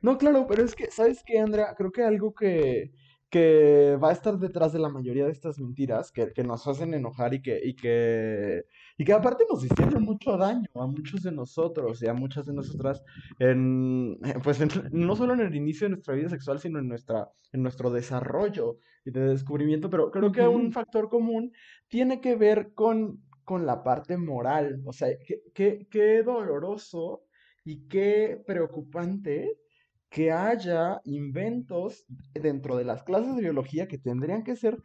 No, 0.05 0.19
claro, 0.19 0.47
pero 0.47 0.63
es 0.63 0.75
que, 0.75 0.91
¿sabes 0.91 1.23
qué, 1.25 1.39
Andrea? 1.39 1.75
Creo 1.75 1.91
que 1.91 2.03
algo 2.03 2.35
que, 2.35 2.93
que 3.31 3.97
va 3.97 4.11
a 4.11 4.13
estar 4.13 4.37
detrás 4.37 4.75
de 4.75 4.79
la 4.79 4.91
mayoría 4.91 5.25
de 5.25 5.33
estas 5.33 5.59
mentiras, 5.59 6.13
que, 6.13 6.31
que 6.35 6.45
nos 6.45 6.67
hacen 6.67 6.93
enojar 6.93 7.33
y 7.33 7.41
que, 7.41 7.59
y 7.65 7.75
que, 7.75 8.67
y 8.99 9.05
que 9.07 9.13
aparte 9.15 9.47
nos 9.51 9.65
hicieron 9.65 10.03
mucho 10.03 10.37
daño 10.37 10.69
a 10.75 10.87
muchos 10.87 11.23
de 11.23 11.33
nosotros 11.33 12.03
y 12.03 12.07
a 12.07 12.13
muchas 12.13 12.45
de 12.45 12.53
nosotras, 12.53 13.03
en, 13.39 14.19
pues 14.43 14.61
no 14.93 15.17
solo 15.17 15.33
en 15.33 15.41
el 15.41 15.55
inicio 15.55 15.87
de 15.87 15.93
nuestra 15.93 16.15
vida 16.15 16.29
sexual, 16.29 16.61
sino 16.61 16.81
en, 16.81 16.89
nuestra, 16.89 17.31
en 17.55 17.63
nuestro 17.63 17.91
desarrollo 17.91 18.77
y 19.07 19.11
de 19.11 19.29
descubrimiento, 19.29 19.89
pero 19.89 20.11
creo 20.11 20.33
que 20.33 20.47
un 20.47 20.71
factor 20.71 21.09
común 21.09 21.51
tiene 21.89 22.21
que 22.21 22.37
ver 22.37 22.75
con, 22.75 23.23
con 23.43 23.65
la 23.65 23.83
parte 23.83 24.19
moral, 24.19 24.83
o 24.85 24.93
sea, 24.93 25.09
qué, 25.55 25.89
qué 25.91 26.23
doloroso 26.23 27.23
y 27.65 27.89
qué 27.89 28.39
preocupante 28.47 29.64
que 30.15 30.31
haya 30.31 31.01
inventos 31.03 32.07
dentro 32.35 32.77
de 32.77 32.85
las 32.85 33.03
clases 33.03 33.35
de 33.35 33.43
biología 33.43 33.89
que 33.89 33.99
tendrían 33.99 34.45
que 34.45 34.55
ser 34.55 34.81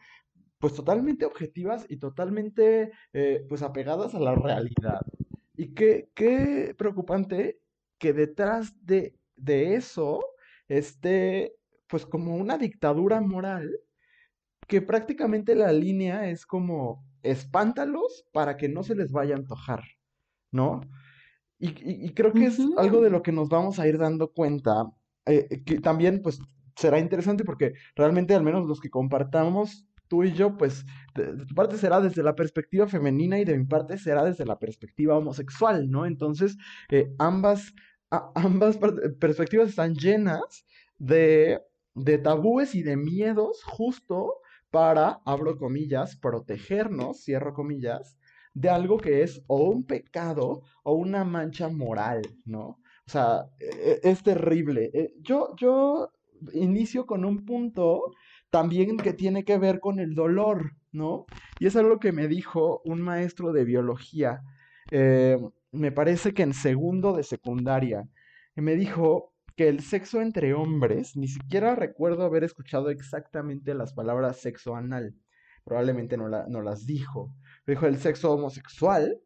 pues 0.58 0.74
totalmente 0.74 1.24
objetivas 1.24 1.86
y 1.88 1.98
totalmente 1.98 2.92
eh, 3.14 3.46
pues 3.48 3.62
apegadas 3.62 4.16
a 4.16 4.20
la 4.20 4.34
realidad. 4.34 5.02
Y 5.56 5.76
qué, 5.76 6.10
qué 6.16 6.74
preocupante 6.76 7.62
que 8.00 8.12
detrás 8.12 8.74
de, 8.84 9.20
de 9.36 9.76
eso 9.76 10.26
esté 10.68 11.54
pues 11.86 12.08
como 12.08 12.36
una 12.36 12.58
dictadura 12.58 13.22
moral 13.22 13.70
que 14.68 14.82
prácticamente 14.82 15.54
la 15.54 15.72
línea 15.72 16.28
es 16.28 16.44
como 16.48 17.06
espántalos 17.22 18.26
para 18.34 18.58
que 18.58 18.68
no 18.68 18.82
se 18.82 18.96
les 18.96 19.12
vaya 19.12 19.36
a 19.36 19.38
antojar, 19.38 19.84
¿no? 20.50 20.82
Y, 21.60 22.14
creo 22.14 22.32
que 22.32 22.46
es 22.46 22.58
algo 22.78 23.02
de 23.02 23.10
lo 23.12 23.22
que 23.22 23.34
nos 23.34 23.50
vamos 23.50 23.80
a 23.80 23.88
ir 23.88 23.98
dando 23.98 24.32
cuenta 24.32 24.90
eh, 25.30 25.64
que 25.66 25.80
también 25.80 26.22
pues 26.22 26.40
será 26.76 27.00
interesante 27.00 27.44
porque 27.44 27.74
realmente 27.96 28.34
al 28.34 28.44
menos 28.44 28.66
los 28.68 28.80
que 28.80 28.90
compartamos 28.90 29.86
tú 30.08 30.24
y 30.24 30.34
yo, 30.34 30.58
pues 30.58 30.86
de, 31.16 31.46
tu 31.46 31.56
parte 31.56 31.78
será 31.78 32.02
desde 32.02 32.24
la 32.24 32.36
perspectiva 32.36 32.88
femenina 32.88 33.40
y 33.40 33.46
de 33.46 33.58
mi 33.58 33.66
parte 33.66 33.98
será 33.98 34.26
desde 34.26 34.46
la 34.46 34.60
perspectiva 34.60 35.18
homosexual, 35.18 35.90
¿no? 35.90 36.06
Entonces, 36.06 36.58
eh, 36.90 37.14
ambas, 37.20 37.74
ambas 38.36 38.78
perspectivas 39.20 39.70
están 39.70 39.94
llenas 39.94 40.66
de, 40.98 41.62
de 41.94 42.18
tabúes 42.18 42.76
y 42.76 42.82
de 42.82 42.98
miedos 42.98 43.64
justo 43.64 44.40
para, 44.72 45.22
abro 45.26 45.58
comillas, 45.58 46.16
protegernos, 46.16 47.24
cierro 47.24 47.54
comillas, 47.54 48.18
de 48.54 48.70
algo 48.70 48.98
que 48.98 49.24
es 49.24 49.44
o 49.48 49.70
un 49.70 49.86
pecado 49.86 50.64
o 50.84 50.94
una 50.94 51.24
mancha 51.24 51.70
moral, 51.70 52.22
¿no? 52.46 52.79
O 53.10 53.12
sea, 53.12 53.50
e, 53.60 54.02
e, 54.04 54.10
es 54.12 54.22
terrible. 54.22 54.92
Eh, 54.94 55.16
yo, 55.20 55.56
yo 55.58 56.12
inicio 56.54 57.08
con 57.08 57.26
un 57.26 57.44
punto 57.44 58.14
también 58.52 58.98
que 58.98 59.14
tiene 59.14 59.44
que 59.44 59.58
ver 59.58 59.80
con 59.80 60.00
el 60.00 60.14
dolor, 60.14 60.74
¿no? 60.92 61.26
Y 61.58 61.66
es 61.66 61.76
algo 61.76 61.98
que 62.00 62.12
me 62.12 62.28
dijo 62.28 62.84
un 62.86 63.02
maestro 63.02 63.52
de 63.52 63.66
biología, 63.66 64.44
eh, 64.92 65.40
me 65.72 65.92
parece 65.92 66.36
que 66.36 66.44
en 66.44 66.54
segundo 66.54 67.14
de 67.14 67.24
secundaria, 67.24 68.08
me 68.56 68.76
dijo 68.76 69.34
que 69.56 69.70
el 69.70 69.80
sexo 69.80 70.22
entre 70.22 70.54
hombres, 70.54 71.18
ni 71.18 71.28
siquiera 71.28 71.74
recuerdo 71.74 72.26
haber 72.26 72.44
escuchado 72.44 72.92
exactamente 72.92 73.74
las 73.74 73.94
palabras 73.94 74.38
sexo 74.40 74.76
anal, 74.76 75.16
probablemente 75.64 76.16
no, 76.16 76.30
no 76.30 76.62
las 76.62 76.86
dijo, 76.86 77.34
dijo 77.66 77.88
el 77.88 77.98
sexo 77.98 78.34
homosexual 78.34 79.20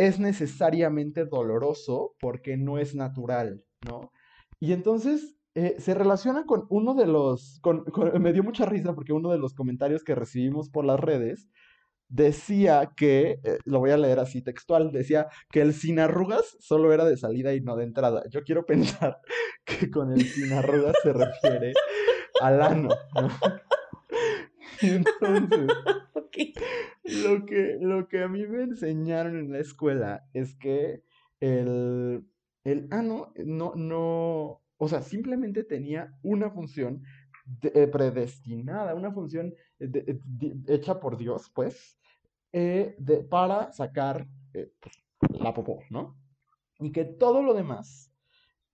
es 0.00 0.18
necesariamente 0.18 1.26
doloroso 1.26 2.14
porque 2.20 2.56
no 2.56 2.78
es 2.78 2.94
natural, 2.94 3.62
¿no? 3.86 4.12
Y 4.58 4.72
entonces 4.72 5.36
eh, 5.54 5.76
se 5.78 5.92
relaciona 5.92 6.46
con 6.46 6.66
uno 6.70 6.94
de 6.94 7.06
los, 7.06 7.60
me 8.20 8.32
dio 8.32 8.42
mucha 8.42 8.64
risa 8.64 8.94
porque 8.94 9.12
uno 9.12 9.30
de 9.30 9.38
los 9.38 9.52
comentarios 9.52 10.02
que 10.02 10.14
recibimos 10.14 10.70
por 10.70 10.86
las 10.86 10.98
redes 10.98 11.48
decía 12.08 12.92
que, 12.96 13.40
eh, 13.44 13.58
lo 13.66 13.78
voy 13.78 13.90
a 13.90 13.98
leer 13.98 14.20
así 14.20 14.42
textual, 14.42 14.90
decía 14.90 15.28
que 15.50 15.60
el 15.60 15.74
sin 15.74 15.98
arrugas 15.98 16.56
solo 16.60 16.94
era 16.94 17.04
de 17.04 17.18
salida 17.18 17.52
y 17.54 17.60
no 17.60 17.76
de 17.76 17.84
entrada. 17.84 18.22
Yo 18.30 18.42
quiero 18.42 18.64
pensar 18.66 19.18
que 19.66 19.90
con 19.90 20.12
el 20.12 20.22
sin 20.22 20.52
arrugas 20.54 20.96
se 21.02 21.12
refiere 21.12 21.74
al 22.40 22.62
ano, 22.62 22.88
¿no? 23.14 23.28
Entonces, 24.82 25.66
lo, 27.24 27.46
que, 27.46 27.78
lo 27.80 28.08
que 28.08 28.22
a 28.22 28.28
mí 28.28 28.46
me 28.46 28.62
enseñaron 28.62 29.38
en 29.38 29.52
la 29.52 29.58
escuela 29.58 30.26
es 30.32 30.54
que 30.54 31.02
el, 31.40 32.24
el 32.64 32.88
ano 32.90 33.32
no, 33.44 33.74
no, 33.74 34.62
o 34.76 34.88
sea, 34.88 35.02
simplemente 35.02 35.64
tenía 35.64 36.14
una 36.22 36.50
función 36.50 37.02
eh, 37.62 37.86
predestinada, 37.88 38.94
una 38.94 39.12
función 39.12 39.54
eh, 39.78 40.20
hecha 40.68 41.00
por 41.00 41.16
Dios, 41.16 41.50
pues, 41.54 41.98
eh, 42.52 42.94
de, 42.98 43.24
para 43.24 43.72
sacar 43.72 44.26
pues, 44.52 45.02
la 45.40 45.52
popó, 45.52 45.80
¿no? 45.90 46.16
Y 46.78 46.92
que 46.92 47.04
todo 47.04 47.42
lo 47.42 47.54
demás 47.54 48.12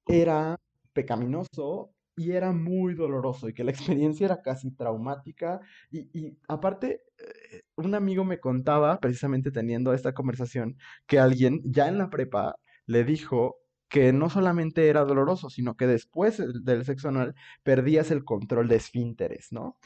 era 0.06 0.56
pecaminoso 0.92 1.95
y 2.16 2.32
era 2.32 2.52
muy 2.52 2.94
doloroso 2.94 3.48
y 3.48 3.54
que 3.54 3.64
la 3.64 3.70
experiencia 4.00 4.24
era 4.26 4.42
casi 4.42 4.70
traumática 4.72 5.60
y, 5.90 6.08
y 6.18 6.38
aparte 6.48 7.02
eh, 7.18 7.62
un 7.76 7.94
amigo 7.94 8.24
me 8.24 8.40
contaba 8.40 8.98
precisamente 9.00 9.50
teniendo 9.50 9.92
esta 9.92 10.14
conversación 10.14 10.76
que 11.06 11.18
alguien 11.18 11.60
ya 11.64 11.88
en 11.88 11.98
la 11.98 12.10
prepa 12.10 12.56
le 12.86 13.04
dijo 13.04 13.58
que 13.88 14.12
no 14.12 14.30
solamente 14.30 14.88
era 14.88 15.04
doloroso, 15.04 15.50
sino 15.50 15.76
que 15.76 15.86
después 15.86 16.42
del 16.64 16.84
sexo 16.84 17.08
anal 17.08 17.34
perdías 17.62 18.10
el 18.10 18.24
control 18.24 18.68
de 18.68 18.76
esfínteres, 18.76 19.52
¿no? 19.52 19.78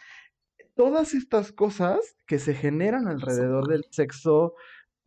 Todas 0.74 1.12
estas 1.14 1.52
cosas 1.52 2.16
que 2.26 2.38
se 2.38 2.54
generan 2.54 3.08
alrededor 3.08 3.68
del 3.68 3.84
sexo 3.90 4.54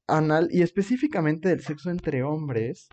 anal 0.07 0.49
y 0.51 0.61
específicamente 0.61 1.49
del 1.49 1.61
sexo 1.61 1.89
entre 1.89 2.21
hombres, 2.23 2.89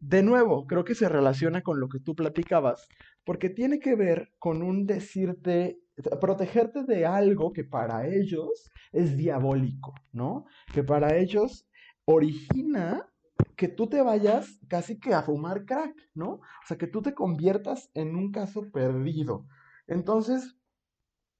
de 0.00 0.22
nuevo, 0.22 0.66
creo 0.66 0.84
que 0.84 0.94
se 0.94 1.08
relaciona 1.08 1.62
con 1.62 1.80
lo 1.80 1.88
que 1.88 2.00
tú 2.00 2.14
platicabas, 2.14 2.88
porque 3.24 3.50
tiene 3.50 3.78
que 3.78 3.94
ver 3.94 4.32
con 4.38 4.62
un 4.62 4.86
decirte, 4.86 5.80
protegerte 6.20 6.84
de 6.84 7.06
algo 7.06 7.52
que 7.52 7.64
para 7.64 8.06
ellos 8.06 8.70
es 8.92 9.16
diabólico, 9.16 9.94
¿no? 10.12 10.46
Que 10.72 10.82
para 10.82 11.16
ellos 11.16 11.66
origina 12.04 13.08
que 13.56 13.68
tú 13.68 13.88
te 13.88 14.02
vayas 14.02 14.58
casi 14.68 14.98
que 14.98 15.14
a 15.14 15.22
fumar 15.22 15.64
crack, 15.64 15.94
¿no? 16.14 16.34
O 16.34 16.66
sea, 16.66 16.76
que 16.76 16.86
tú 16.86 17.02
te 17.02 17.14
conviertas 17.14 17.90
en 17.94 18.16
un 18.16 18.32
caso 18.32 18.70
perdido. 18.72 19.46
Entonces, 19.86 20.56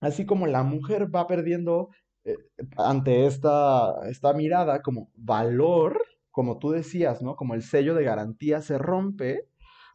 así 0.00 0.26
como 0.26 0.46
la 0.46 0.62
mujer 0.62 1.14
va 1.14 1.26
perdiendo 1.26 1.90
eh, 2.24 2.36
ante 2.76 3.26
esta, 3.26 4.08
esta 4.08 4.32
mirada 4.34 4.82
como 4.82 5.10
valor, 5.14 6.00
como 6.30 6.58
tú 6.58 6.70
decías, 6.70 7.22
¿no? 7.22 7.36
Como 7.36 7.54
el 7.54 7.62
sello 7.62 7.94
de 7.94 8.04
garantía 8.04 8.62
se 8.62 8.78
rompe, 8.78 9.48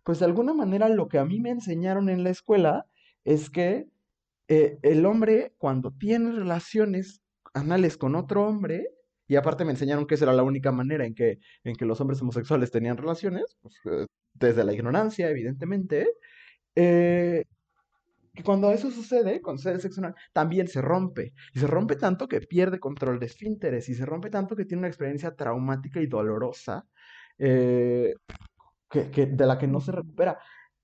pues 0.08 0.20
de 0.20 0.26
alguna 0.26 0.54
manera 0.54 0.88
lo 0.88 1.10
que 1.10 1.18
a 1.18 1.26
mí 1.26 1.42
me 1.42 1.50
enseñaron 1.50 2.08
en 2.08 2.24
la 2.24 2.30
escuela 2.30 2.86
es 3.26 3.50
que 3.50 3.90
eh, 4.48 4.80
el 4.82 5.06
hombre 5.06 5.54
cuando 5.58 5.92
tiene 5.92 6.32
relaciones 6.32 7.22
anales 7.54 7.98
con 7.98 8.16
otro 8.16 8.48
hombre, 8.48 8.88
y 9.28 9.36
aparte 9.36 9.66
me 9.66 9.72
enseñaron 9.72 10.08
que 10.08 10.16
esa 10.16 10.24
era 10.24 10.34
la 10.34 10.44
única 10.44 10.72
manera 10.72 11.06
en 11.06 11.14
que, 11.14 11.40
en 11.66 11.76
que 11.76 11.84
los 11.84 12.00
hombres 12.00 12.22
homosexuales 12.22 12.72
tenían 12.72 12.96
relaciones, 12.96 13.58
pues, 13.62 13.76
eh, 13.84 14.06
desde 14.34 14.64
la 14.64 14.72
ignorancia, 14.72 15.30
evidentemente, 15.30 16.08
eh, 16.74 17.44
que 18.34 18.44
cuando 18.44 18.72
eso 18.72 18.90
sucede, 18.92 19.42
con 19.42 19.58
sucede 19.58 19.82
sexo 19.82 20.00
anal, 20.00 20.16
también 20.32 20.70
se 20.70 20.82
rompe. 20.82 21.34
Y 21.54 21.60
se 21.60 21.68
rompe 21.68 21.98
tanto 21.98 22.30
que 22.30 22.40
pierde 22.40 22.80
control 22.80 23.20
de 23.20 23.26
esfínteres, 23.26 23.90
y 23.90 23.94
se 23.94 24.06
rompe 24.06 24.30
tanto 24.30 24.56
que 24.56 24.64
tiene 24.64 24.80
una 24.80 24.88
experiencia 24.88 25.36
traumática 25.36 26.00
y 26.00 26.08
dolorosa, 26.08 26.86
que, 28.90 29.04
de 29.26 29.46
la 29.46 29.58
que 29.58 29.68
no 29.68 29.80
se 29.80 29.92
recupera. 29.92 30.40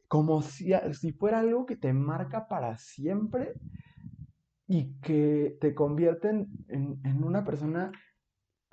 Como 0.08 0.42
si, 0.42 0.72
si 0.94 1.12
fuera 1.14 1.40
algo 1.40 1.66
que 1.66 1.76
te 1.76 1.94
marca 1.94 2.48
para 2.48 2.78
siempre 2.78 3.54
y 4.68 4.94
que 5.02 5.58
te 5.60 5.74
convierte 5.74 6.30
en, 6.30 6.48
en, 6.68 7.24
una 7.24 7.44
persona 7.44 7.92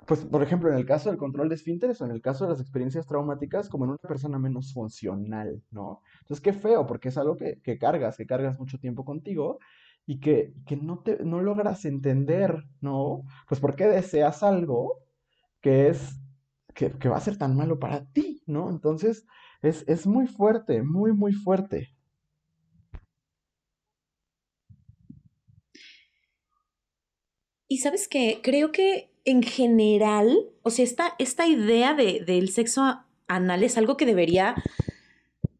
pues, 0.05 0.25
por 0.25 0.41
ejemplo, 0.41 0.69
en 0.69 0.75
el 0.75 0.85
caso 0.85 1.09
del 1.09 1.19
control 1.19 1.47
de 1.49 1.55
esfínteres 1.55 2.01
o 2.01 2.05
en 2.05 2.11
el 2.11 2.21
caso 2.21 2.43
de 2.43 2.51
las 2.51 2.59
experiencias 2.59 3.05
traumáticas, 3.05 3.69
como 3.69 3.85
en 3.85 3.91
una 3.91 3.99
persona 3.99 4.39
menos 4.39 4.73
funcional, 4.73 5.61
¿no? 5.69 6.01
Entonces, 6.21 6.41
qué 6.41 6.53
feo, 6.53 6.87
porque 6.87 7.09
es 7.09 7.17
algo 7.17 7.37
que, 7.37 7.61
que 7.61 7.77
cargas, 7.77 8.17
que 8.17 8.25
cargas 8.25 8.59
mucho 8.59 8.79
tiempo 8.79 9.05
contigo 9.05 9.59
y 10.05 10.19
que, 10.19 10.53
que, 10.65 10.75
no, 10.75 10.99
te, 10.99 11.23
no 11.23 11.41
logras 11.41 11.85
entender, 11.85 12.63
¿no? 12.81 13.23
Pues, 13.47 13.61
¿por 13.61 13.75
qué 13.75 13.87
deseas 13.87 14.43
algo 14.43 14.97
que 15.61 15.89
es, 15.89 16.19
que, 16.73 16.91
que 16.91 17.09
va 17.09 17.17
a 17.17 17.21
ser 17.21 17.37
tan 17.37 17.55
malo 17.55 17.79
para 17.79 18.05
ti, 18.11 18.43
¿no? 18.45 18.69
Entonces, 18.69 19.25
es, 19.61 20.07
muy 20.07 20.27
fuerte, 20.27 20.81
muy, 20.81 21.13
muy 21.13 21.33
fuerte. 21.33 21.89
Y 27.67 27.77
sabes 27.77 28.07
qué, 28.07 28.41
creo 28.43 28.71
que 28.71 29.11
en 29.23 29.43
general, 29.43 30.49
o 30.63 30.71
sea, 30.71 30.83
esta, 30.83 31.15
esta 31.19 31.47
idea 31.47 31.93
de, 31.93 32.23
del 32.25 32.49
sexo 32.49 33.03
anal 33.27 33.63
es 33.63 33.77
algo 33.77 33.95
que 33.95 34.05
debería, 34.05 34.55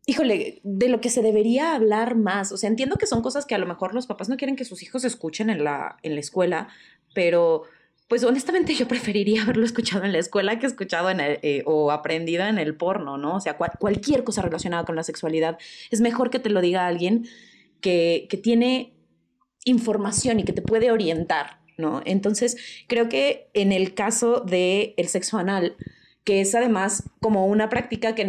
híjole, 0.06 0.60
de 0.64 0.90
lo 0.90 1.00
que 1.00 1.10
se 1.10 1.22
debería 1.22 1.74
hablar 1.76 2.16
más. 2.16 2.52
O 2.52 2.58
sea, 2.58 2.70
entiendo 2.70 2.98
que 2.98 3.06
son 3.06 3.22
cosas 3.22 3.46
que 3.46 3.56
a 3.56 3.60
lo 3.60 3.68
mejor 3.68 3.94
los 3.94 4.08
papás 4.08 4.28
no 4.28 4.36
quieren 4.36 4.56
que 4.56 4.66
sus 4.66 4.84
hijos 4.84 5.06
escuchen 5.06 5.50
en 5.50 5.64
la, 5.64 5.98
en 6.02 6.16
la 6.16 6.20
escuela, 6.20 6.68
pero 7.14 7.64
pues 8.12 8.26
honestamente 8.26 8.76
yo 8.76 8.90
preferiría 8.90 9.42
haberlo 9.44 9.64
escuchado 9.64 10.04
en 10.04 10.12
la 10.12 10.18
escuela 10.18 10.60
que 10.60 10.66
escuchado 10.66 11.10
en 11.10 11.22
eh, 11.22 11.64
o 11.66 11.92
aprendido 11.92 12.44
en 12.44 12.58
el 12.58 12.76
porno, 12.76 13.18
¿no? 13.18 13.38
O 13.38 13.40
sea, 13.40 13.56
cualquier 13.56 14.26
cosa 14.26 14.42
relacionada 14.42 14.84
con 14.84 14.98
la 14.98 15.04
sexualidad. 15.04 15.58
Es 15.92 16.02
mejor 16.02 16.30
que 16.30 16.38
te 16.38 16.50
lo 16.50 16.60
diga 16.60 16.88
alguien 16.88 17.26
que, 17.80 18.28
que 18.30 18.36
tiene 18.36 18.92
información 19.64 20.42
y 20.42 20.44
que 20.44 20.52
te 20.52 20.62
puede 20.62 20.92
orientar, 20.92 21.62
¿no? 21.78 22.02
Entonces, 22.04 22.58
creo 22.88 23.08
que 23.08 23.48
en 23.54 23.72
el 23.72 23.94
caso 23.94 24.42
del 24.42 24.94
el 24.98 25.08
sexo 25.08 25.38
anal, 25.38 25.78
que 26.26 26.42
es 26.42 26.54
además 26.54 27.04
como 27.22 27.48
una 27.48 27.70
práctica 27.70 28.14
que, 28.14 28.26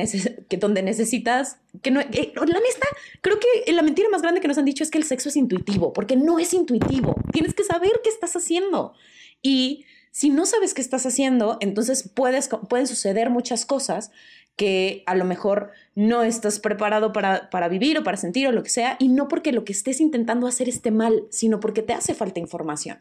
que 0.49 0.57
donde 0.59 0.85
necesitas, 0.85 1.59
que 1.83 1.91
no, 1.91 1.99
eh, 1.99 2.33
la 2.37 2.45
neta, 2.45 2.87
creo 3.21 3.41
que 3.41 3.73
la 3.73 3.83
mentira 3.83 4.09
más 4.11 4.23
grande 4.23 4.41
que 4.41 4.47
nos 4.47 4.59
han 4.59 4.65
dicho 4.65 4.85
es 4.85 4.93
que 4.93 4.99
el 4.99 5.05
sexo 5.05 5.29
es 5.29 5.35
intuitivo, 5.35 5.93
porque 5.93 6.15
no 6.15 6.39
es 6.39 6.55
intuitivo, 6.55 7.17
tienes 7.33 7.53
que 7.53 7.65
saber 7.65 8.01
qué 8.05 8.11
estás 8.11 8.37
haciendo. 8.37 8.95
Y 9.43 9.85
si 10.11 10.31
no 10.31 10.47
sabes 10.47 10.75
qué 10.75 10.81
estás 10.81 11.05
haciendo, 11.07 11.59
entonces 11.61 12.09
puedes, 12.15 12.49
pueden 12.69 12.87
suceder 12.87 13.31
muchas 13.31 13.67
cosas 13.67 14.13
que 14.57 15.03
a 15.07 15.15
lo 15.15 15.25
mejor 15.25 15.71
no 15.95 16.23
estás 16.23 16.61
preparado 16.61 17.13
para, 17.13 17.49
para, 17.51 17.69
vivir 17.69 17.99
o 17.99 18.05
para 18.05 18.19
sentir 18.19 18.47
o 18.47 18.53
lo 18.53 18.63
que 18.63 18.69
sea, 18.69 18.97
y 18.99 19.09
no 19.09 19.29
porque 19.29 19.53
lo 19.53 19.65
que 19.65 19.73
estés 19.73 20.01
intentando 20.01 20.47
hacer 20.47 20.69
esté 20.69 20.91
mal, 20.91 21.25
sino 21.31 21.59
porque 21.59 21.83
te 21.83 21.95
hace 21.95 22.15
falta 22.15 22.39
información. 22.41 22.99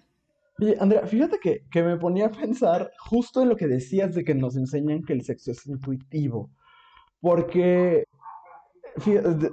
Oye, 0.60 0.78
Andrea, 0.80 1.06
fíjate 1.06 1.40
que, 1.40 1.64
que 1.70 1.84
me 1.84 1.98
ponía 1.98 2.28
a 2.28 2.32
pensar 2.32 2.92
justo 3.00 3.42
en 3.42 3.50
lo 3.50 3.58
que 3.58 3.68
decías 3.68 4.16
de 4.16 4.24
que 4.24 4.36
nos 4.36 4.56
enseñan 4.56 5.04
que 5.04 5.14
el 5.14 5.24
sexo 5.24 5.52
es 5.52 5.66
intuitivo, 5.66 6.50
porque 7.20 8.06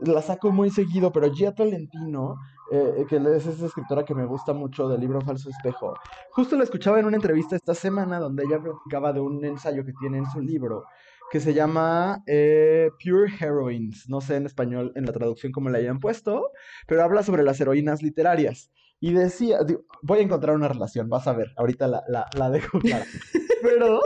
la 0.03 0.23
saco 0.23 0.53
muy 0.53 0.71
seguido, 0.71 1.13
pero 1.13 1.33
Gia 1.33 1.55
Tolentino 1.55 2.37
eh, 2.71 3.07
que 3.09 3.17
es 3.17 3.47
esa 3.47 3.67
escritora 3.67 4.05
que 4.05 4.15
me 4.15 4.27
gusta 4.27 4.53
mucho 4.53 4.89
del 4.89 5.01
libro 5.01 5.21
Falso 5.21 5.51
Espejo. 5.51 5.95
Justo 6.31 6.57
la 6.57 6.65
escuchaba 6.65 7.01
en 7.01 7.07
una 7.07 7.17
entrevista 7.17 7.57
esta 7.57 7.75
semana 7.75 8.19
donde 8.19 8.45
ella 8.45 8.61
platicaba 8.61 9.13
de 9.13 9.21
un 9.21 9.45
ensayo 9.45 9.85
que 9.85 9.93
tiene 10.01 10.19
en 10.19 10.27
su 10.27 10.41
libro 10.41 10.85
que 11.31 11.41
se 11.41 11.53
llama 11.55 12.23
eh, 12.27 12.91
Pure 13.03 13.33
Heroines. 13.39 14.09
No 14.09 14.21
sé 14.21 14.37
en 14.37 14.47
español, 14.47 14.93
en 14.97 15.07
la 15.07 15.13
traducción 15.13 15.53
cómo 15.53 15.69
la 15.69 15.79
hayan 15.79 16.01
puesto, 16.01 16.53
pero 16.87 17.03
habla 17.03 17.23
sobre 17.23 17.43
las 17.43 17.61
heroínas 17.61 18.03
literarias. 18.03 18.71
Y 19.01 19.13
decía, 19.13 19.59
voy 20.03 20.19
a 20.19 20.23
encontrar 20.23 20.57
una 20.57 20.69
relación, 20.69 21.09
vas 21.09 21.29
a 21.29 21.33
ver, 21.33 21.53
ahorita 21.57 21.87
la, 21.87 22.03
la, 22.09 22.27
la 22.37 22.51
dejo 22.51 22.81
clara. 22.81 23.05
Pero 23.63 24.01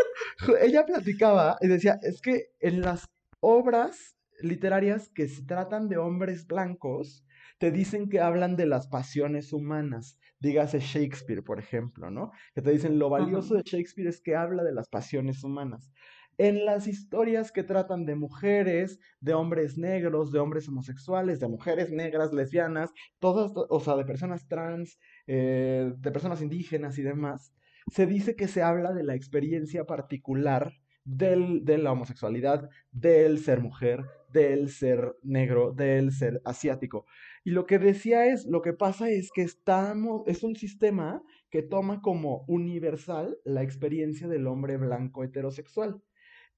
ella 0.61 0.85
platicaba 0.85 1.57
y 1.61 1.69
decía, 1.69 1.99
es 2.03 2.21
que 2.21 2.53
en 2.61 2.81
las 2.83 3.07
obras 3.41 4.17
literarias 4.41 5.09
que 5.09 5.29
se 5.29 5.45
tratan 5.45 5.89
de 5.89 5.97
hombres 5.97 6.47
blancos, 6.47 7.25
te 7.63 7.71
dicen 7.71 8.09
que 8.09 8.19
hablan 8.19 8.57
de 8.57 8.67
las 8.67 8.89
pasiones 8.89 9.53
humanas. 9.53 10.19
Dígase 10.41 10.81
Shakespeare, 10.81 11.45
por 11.45 11.61
ejemplo, 11.61 12.11
¿no? 12.11 12.33
Que 12.57 12.61
te 12.61 12.73
dicen 12.73 12.99
lo 12.99 13.09
valioso 13.09 13.55
de 13.55 13.63
Shakespeare 13.63 14.09
es 14.09 14.21
que 14.21 14.35
habla 14.35 14.65
de 14.65 14.73
las 14.73 14.89
pasiones 14.89 15.45
humanas. 15.45 15.93
En 16.39 16.65
las 16.65 16.89
historias 16.89 17.53
que 17.53 17.63
tratan 17.63 18.05
de 18.05 18.17
mujeres, 18.17 18.99
de 19.21 19.35
hombres 19.35 19.79
negros, 19.79 20.33
de 20.33 20.41
hombres 20.41 20.67
homosexuales, 20.67 21.39
de 21.39 21.47
mujeres 21.47 21.93
negras, 21.93 22.33
lesbianas, 22.33 22.91
todas, 23.21 23.53
o 23.55 23.79
sea, 23.79 23.95
de 23.95 24.07
personas 24.07 24.49
trans, 24.49 24.99
eh, 25.29 25.93
de 25.97 26.11
personas 26.11 26.43
indígenas 26.43 26.99
y 26.99 27.03
demás, 27.03 27.55
se 27.93 28.07
dice 28.07 28.35
que 28.35 28.49
se 28.49 28.65
habla 28.65 28.93
de 28.93 29.05
la 29.05 29.15
experiencia 29.15 29.85
particular 29.85 30.73
del, 31.05 31.65
de 31.65 31.79
la 31.79 31.93
homosexualidad, 31.93 32.69
del 32.91 33.39
ser 33.39 33.61
mujer, 33.61 34.05
del 34.33 34.71
ser 34.71 35.15
negro, 35.23 35.73
del 35.73 36.13
ser 36.13 36.41
asiático. 36.45 37.07
Y 37.45 37.51
lo 37.51 37.67
que 37.67 37.79
decía 37.79 38.27
es, 38.27 38.47
lo 38.47 38.63
que 38.63 38.73
pasa 38.73 39.11
es 39.11 39.31
que 39.33 39.43
estamos, 39.43 40.23
es 40.27 40.43
un 40.43 40.57
sistema 40.57 41.23
que 41.51 41.63
toma 41.63 42.01
como 42.01 42.45
universal 42.47 43.39
la 43.45 43.63
experiencia 43.63 44.29
del 44.29 44.47
hombre 44.47 44.77
blanco 44.77 45.25
heterosexual. 45.25 46.03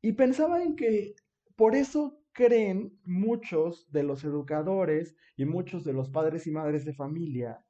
Y 0.02 0.12
pensaba 0.12 0.62
en 0.62 0.76
que 0.76 1.14
por 1.56 1.74
eso 1.74 2.20
creen 2.32 2.98
muchos 3.04 3.90
de 3.92 4.02
los 4.02 4.24
educadores 4.24 5.16
y 5.36 5.46
muchos 5.46 5.84
de 5.84 5.94
los 5.94 6.10
padres 6.10 6.46
y 6.46 6.50
madres 6.50 6.84
de 6.84 6.92
familia 6.92 7.64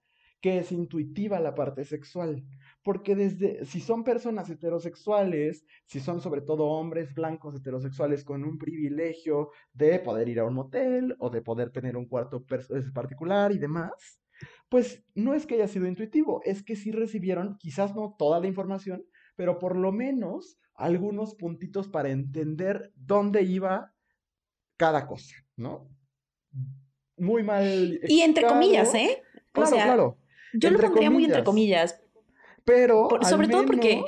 que 0.45 0.59
es 0.59 0.73
intuitiva 0.73 1.41
la 1.41 1.55
parte 1.55 1.87
sexual. 1.87 2.45
Porque 2.85 3.17
desde, 3.17 3.65
si 3.65 3.81
son 3.81 4.05
personas 4.05 4.49
heterosexuales, 4.51 5.65
si 5.87 5.99
son 6.01 6.21
sobre 6.21 6.43
todo 6.43 6.67
hombres 6.67 7.15
blancos 7.15 7.57
heterosexuales 7.57 8.25
con 8.25 8.45
un 8.45 8.59
privilegio 8.59 9.51
de 9.73 9.99
poder 9.99 10.29
ir 10.29 10.39
a 10.39 10.45
un 10.45 10.55
motel 10.55 11.17
o 11.19 11.31
de 11.31 11.43
poder 11.43 11.71
tener 11.71 11.97
un 11.97 12.07
cuarto 12.07 12.45
particular 12.93 13.51
y 13.53 13.59
demás, 13.59 14.21
pues 14.69 15.03
no 15.15 15.35
es 15.35 15.47
que 15.47 15.55
haya 15.55 15.67
sido 15.67 15.87
intuitivo, 15.87 16.43
es 16.45 16.63
que 16.63 16.77
sí 16.77 16.93
recibieron, 16.93 17.57
quizás 17.59 17.95
no 17.95 18.15
toda 18.19 18.39
la 18.39 18.47
información, 18.47 19.05
pero 19.35 19.59
por 19.59 19.77
lo 19.77 19.91
menos 19.91 20.59
algunos 20.75 21.35
puntitos 21.37 21.89
para 21.89 22.11
entender 22.11 22.93
dónde 22.95 23.43
iba 23.43 23.95
cada 24.77 25.07
cosa, 25.07 25.35
¿no? 25.57 25.89
Muy 27.17 27.43
mal. 27.43 28.01
Y 28.07 28.21
entre 28.21 28.47
comillas, 28.47 28.95
¿eh? 28.95 29.23
Claro, 29.53 29.71
claro. 29.71 30.19
Yo 30.53 30.71
lo 30.71 30.79
pondría 30.79 31.11
muy 31.11 31.25
entre 31.25 31.45
comillas. 31.45 32.04
Pero. 32.65 33.09
sobre 33.23 33.49
todo 33.49 33.67
porque. 33.67 34.03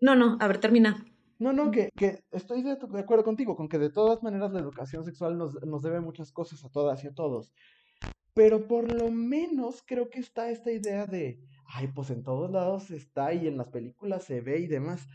No, 0.00 0.14
no, 0.14 0.36
a 0.40 0.46
ver, 0.46 0.58
termina. 0.58 1.04
No, 1.38 1.52
no, 1.52 1.70
que, 1.70 1.90
que 1.96 2.22
estoy 2.30 2.62
de, 2.62 2.76
de 2.76 2.98
acuerdo 2.98 3.24
contigo, 3.24 3.56
con 3.56 3.68
que 3.68 3.78
de 3.78 3.90
todas 3.90 4.22
maneras 4.22 4.52
la 4.52 4.60
educación 4.60 5.04
sexual 5.04 5.36
nos, 5.36 5.62
nos 5.66 5.82
debe 5.82 6.00
muchas 6.00 6.32
cosas 6.32 6.64
a 6.64 6.70
todas 6.70 7.04
y 7.04 7.08
a 7.08 7.14
todos. 7.14 7.52
Pero 8.32 8.66
por 8.66 8.90
lo 8.90 9.10
menos 9.10 9.82
creo 9.86 10.08
que 10.08 10.20
está 10.20 10.50
esta 10.50 10.70
idea 10.70 11.06
de, 11.06 11.40
ay, 11.66 11.88
pues 11.88 12.10
en 12.10 12.22
todos 12.22 12.50
lados 12.50 12.90
está 12.90 13.34
y 13.34 13.48
en 13.48 13.58
las 13.58 13.68
películas 13.68 14.24
se 14.24 14.40
ve 14.40 14.60
y 14.60 14.66
demás. 14.66 15.08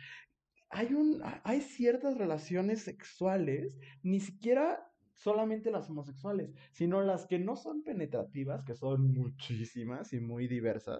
Hay 0.69 0.93
un, 0.93 1.21
hay 1.43 1.61
ciertas 1.61 2.17
relaciones 2.17 2.81
sexuales, 2.81 3.77
ni 4.03 4.19
siquiera 4.19 4.91
solamente 5.13 5.69
las 5.69 5.89
homosexuales, 5.89 6.51
sino 6.71 7.01
las 7.01 7.27
que 7.27 7.37
no 7.37 7.55
son 7.55 7.83
penetrativas, 7.83 8.63
que 8.63 8.75
son 8.75 9.13
muchísimas 9.13 10.13
y 10.13 10.19
muy 10.19 10.47
diversas, 10.47 10.99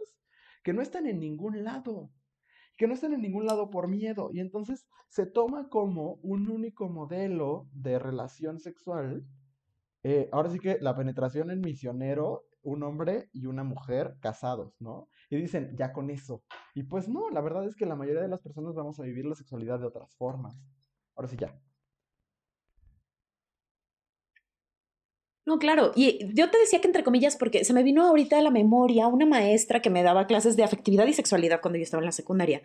que 0.64 0.74
no 0.74 0.82
están 0.82 1.08
en 1.08 1.20
ningún 1.20 1.64
lado, 1.64 2.12
que 2.78 2.88
no 2.88 2.94
están 2.94 3.14
en 3.14 3.22
ningún 3.22 3.46
lado 3.46 3.70
por 3.70 3.88
miedo, 3.88 4.30
y 4.34 4.40
entonces 4.40 4.88
se 5.10 5.26
toma 5.26 5.70
como 5.70 6.16
un 6.24 6.50
único 6.50 6.90
modelo 6.90 7.68
de 7.74 8.00
relación 8.00 8.60
sexual. 8.60 9.26
Eh, 10.04 10.30
ahora 10.32 10.50
sí 10.50 10.60
que 10.60 10.78
la 10.80 10.96
penetración 10.96 11.52
en 11.52 11.62
misionero, 11.62 12.46
un 12.64 12.84
hombre 12.84 13.30
y 13.34 13.48
una 13.48 13.64
mujer 13.64 14.18
casados, 14.20 14.76
¿no? 14.80 15.10
Y 15.30 15.38
dicen, 15.38 15.76
ya 15.78 15.94
con 15.94 16.10
eso. 16.10 16.44
Y 16.76 16.84
pues 16.84 17.10
no, 17.10 17.30
la 17.30 17.42
verdad 17.42 17.66
es 17.66 17.76
que 17.76 17.86
la 17.86 17.96
mayoría 17.96 18.22
de 18.22 18.28
las 18.28 18.42
personas 18.42 18.76
vamos 18.76 19.00
a 19.00 19.04
vivir 19.04 19.26
la 19.26 19.36
sexualidad 19.36 19.80
de 19.80 19.88
otras 19.88 20.16
formas. 20.16 20.62
Ahora 21.16 21.28
sí, 21.28 21.38
ya. 21.38 21.60
No, 25.52 25.60
claro. 25.60 25.92
Y 25.98 26.34
yo 26.34 26.50
te 26.50 26.58
decía 26.58 26.80
que 26.80 26.88
entre 26.88 27.04
comillas, 27.04 27.36
porque 27.36 27.66
se 27.66 27.74
me 27.74 27.84
vino 27.84 28.08
ahorita 28.08 28.38
a 28.38 28.42
la 28.42 28.52
memoria 28.52 29.08
una 29.08 29.26
maestra 29.26 29.82
que 29.82 29.90
me 29.90 30.02
daba 30.02 30.26
clases 30.26 30.56
de 30.56 30.64
afectividad 30.64 31.06
y 31.08 31.14
sexualidad 31.14 31.60
cuando 31.60 31.78
yo 31.78 31.84
estaba 31.84 32.00
en 32.00 32.06
la 32.06 32.14
secundaria. 32.14 32.62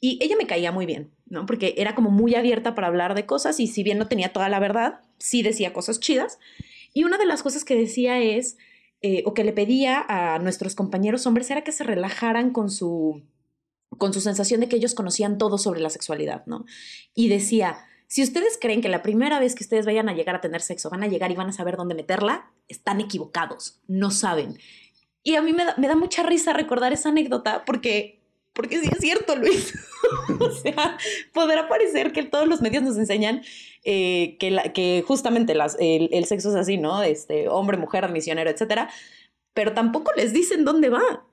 Y 0.00 0.20
ella 0.22 0.36
me 0.36 0.46
caía 0.46 0.70
muy 0.70 0.86
bien, 0.86 1.10
¿no? 1.26 1.44
Porque 1.44 1.74
era 1.76 1.96
como 1.96 2.12
muy 2.12 2.36
abierta 2.36 2.76
para 2.76 2.86
hablar 2.86 3.16
de 3.16 3.26
cosas 3.26 3.58
y 3.58 3.66
si 3.66 3.82
bien 3.82 3.98
no 3.98 4.06
tenía 4.06 4.32
toda 4.32 4.48
la 4.48 4.60
verdad, 4.60 5.00
sí 5.18 5.42
decía 5.42 5.72
cosas 5.72 5.98
chidas. 5.98 6.38
Y 6.92 7.02
una 7.02 7.18
de 7.18 7.26
las 7.26 7.42
cosas 7.42 7.64
que 7.64 7.74
decía 7.74 8.22
es, 8.22 8.58
eh, 9.02 9.24
o 9.26 9.34
que 9.34 9.42
le 9.42 9.52
pedía 9.52 10.04
a 10.06 10.38
nuestros 10.38 10.76
compañeros 10.76 11.26
hombres, 11.26 11.50
era 11.50 11.64
que 11.64 11.72
se 11.72 11.82
relajaran 11.82 12.52
con 12.52 12.70
su, 12.70 13.22
con 13.98 14.14
su 14.14 14.20
sensación 14.20 14.60
de 14.60 14.68
que 14.68 14.76
ellos 14.76 14.94
conocían 14.94 15.36
todo 15.36 15.58
sobre 15.58 15.80
la 15.80 15.90
sexualidad, 15.90 16.46
¿no? 16.46 16.64
Y 17.12 17.26
decía, 17.26 17.78
si 18.06 18.22
ustedes 18.22 18.58
creen 18.60 18.80
que 18.80 18.88
la 18.88 19.02
primera 19.02 19.40
vez 19.40 19.54
que 19.54 19.64
ustedes 19.64 19.86
vayan 19.86 20.08
a 20.08 20.14
llegar 20.14 20.36
a 20.36 20.40
tener 20.40 20.60
sexo 20.60 20.90
van 20.90 21.02
a 21.02 21.08
llegar 21.08 21.30
y 21.30 21.34
van 21.34 21.48
a 21.48 21.52
saber 21.52 21.76
dónde 21.76 21.94
meterla, 21.94 22.50
están 22.68 23.00
equivocados, 23.00 23.80
no 23.86 24.10
saben. 24.10 24.58
Y 25.22 25.36
a 25.36 25.42
mí 25.42 25.54
me 25.54 25.88
da, 25.88 25.96
mucha 25.96 26.22
risa 26.22 26.52
recordar 26.52 26.92
esa 26.92 27.08
anécdota 27.08 27.64
porque, 27.64 28.20
porque 28.52 28.78
sí 28.78 28.90
es 28.92 28.98
cierto, 28.98 29.34
Luis. 29.36 29.74
o 30.38 30.50
sea, 30.50 30.98
podrá 31.32 31.66
parecer 31.66 32.12
que 32.12 32.22
todos 32.22 32.46
los 32.46 32.60
medios 32.60 32.82
nos 32.82 32.98
enseñan 32.98 33.42
eh, 33.84 34.36
que, 34.38 34.50
la, 34.50 34.72
que 34.74 35.02
justamente 35.06 35.54
las, 35.54 35.76
el, 35.80 36.10
el, 36.12 36.26
sexo 36.26 36.50
es 36.50 36.56
así, 36.56 36.76
¿no? 36.76 37.02
Este, 37.02 37.48
hombre, 37.48 37.78
mujer, 37.78 38.10
misionero, 38.10 38.50
etcétera. 38.50 38.90
Pero 39.54 39.72
tampoco 39.72 40.12
les 40.14 40.34
dicen 40.34 40.64
dónde 40.64 40.90
va. 40.90 41.24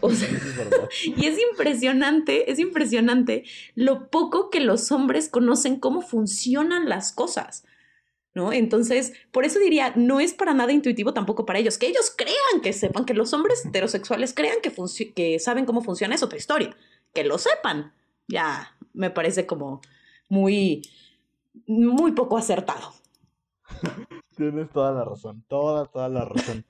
O 0.00 0.10
sea, 0.10 0.28
y 1.04 1.26
es 1.26 1.38
impresionante, 1.50 2.50
es 2.50 2.58
impresionante 2.58 3.44
lo 3.74 4.08
poco 4.10 4.50
que 4.50 4.60
los 4.60 4.90
hombres 4.92 5.28
conocen 5.28 5.78
cómo 5.78 6.02
funcionan 6.02 6.88
las 6.88 7.12
cosas. 7.12 7.64
¿No? 8.34 8.50
Entonces, 8.50 9.12
por 9.30 9.44
eso 9.44 9.58
diría, 9.58 9.92
no 9.94 10.18
es 10.18 10.32
para 10.32 10.54
nada 10.54 10.72
intuitivo 10.72 11.12
tampoco 11.12 11.44
para 11.44 11.58
ellos. 11.58 11.76
Que 11.76 11.88
ellos 11.88 12.10
crean 12.16 12.62
que 12.62 12.72
sepan, 12.72 13.04
que 13.04 13.12
los 13.12 13.34
hombres 13.34 13.66
heterosexuales 13.66 14.32
crean 14.32 14.56
que, 14.62 14.72
que 15.14 15.38
saben 15.38 15.66
cómo 15.66 15.82
funciona 15.82 16.14
es 16.14 16.22
otra 16.22 16.38
historia. 16.38 16.74
Que 17.12 17.24
lo 17.24 17.36
sepan, 17.36 17.92
ya 18.28 18.74
me 18.94 19.10
parece 19.10 19.44
como 19.44 19.82
muy, 20.30 20.80
muy 21.66 22.12
poco 22.12 22.38
acertado. 22.38 22.94
Tienes 24.36 24.70
toda 24.70 24.92
la 24.92 25.04
razón, 25.04 25.44
toda, 25.46 25.84
toda 25.84 26.08
la 26.08 26.24
razón. 26.24 26.64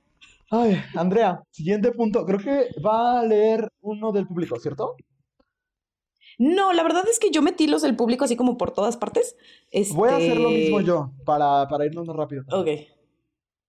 Ay, 0.55 0.77
Andrea, 0.95 1.43
siguiente 1.51 1.93
punto. 1.93 2.27
Creo 2.27 2.39
que 2.39 2.69
va 2.85 3.21
a 3.21 3.25
leer 3.25 3.71
uno 3.81 4.13
del 4.13 4.27
público, 4.27 4.61
¿cierto? 4.61 4.97
No, 6.39 6.75
la 6.75 6.83
verdad 6.83 7.05
es 7.11 7.19
que 7.19 7.31
yo 7.31 7.41
metí 7.41 7.67
los 7.67 7.81
del 7.81 7.97
público 7.97 8.27
así 8.27 8.37
como 8.37 8.59
por 8.59 8.73
todas 8.73 8.99
partes. 8.99 9.35
Este... 9.71 9.95
Voy 9.95 10.11
a 10.11 10.17
hacer 10.17 10.37
lo 10.37 10.51
mismo 10.51 10.83
yo, 10.83 11.11
para, 11.25 11.67
para 11.69 11.87
irnos 11.87 12.07
más 12.07 12.17
rápido. 12.17 12.45
También. 12.45 12.81
Ok. 12.81 12.87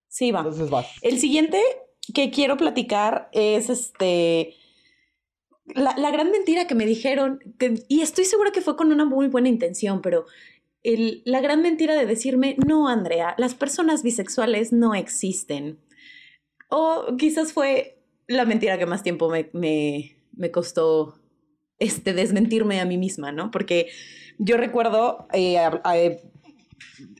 Sí, 0.09 0.31
va. 0.31 0.39
Entonces 0.39 0.69
vas. 0.69 0.87
El 1.01 1.19
siguiente 1.19 1.57
que 2.13 2.31
quiero 2.31 2.57
platicar 2.57 3.29
es 3.31 3.69
este. 3.69 4.55
La, 5.75 5.95
la 5.97 6.11
gran 6.11 6.31
mentira 6.31 6.67
que 6.67 6.75
me 6.75 6.85
dijeron, 6.85 7.39
que, 7.57 7.85
y 7.87 8.01
estoy 8.01 8.25
segura 8.25 8.51
que 8.51 8.59
fue 8.59 8.75
con 8.75 8.91
una 8.91 9.05
muy 9.05 9.27
buena 9.29 9.47
intención, 9.47 10.01
pero 10.01 10.25
el, 10.83 11.21
la 11.23 11.39
gran 11.39 11.61
mentira 11.61 11.95
de 11.95 12.05
decirme, 12.05 12.57
no, 12.67 12.89
Andrea, 12.89 13.35
las 13.37 13.55
personas 13.55 14.03
bisexuales 14.03 14.73
no 14.73 14.93
existen. 14.93 15.79
O 16.75 17.17
quizás 17.17 17.53
fue 17.53 17.99
la 18.25 18.45
mentira 18.45 18.79
que 18.79 18.87
más 18.87 19.03
tiempo 19.03 19.29
me, 19.29 19.47
me, 19.53 20.15
me 20.35 20.49
costó 20.49 21.19
este, 21.77 22.13
desmentirme 22.13 22.81
a 22.81 22.85
mí 22.85 22.97
misma, 22.97 23.31
¿no? 23.31 23.51
Porque 23.51 23.89
yo 24.39 24.57
recuerdo 24.57 25.27
eh, 25.33 25.59
a, 25.59 25.93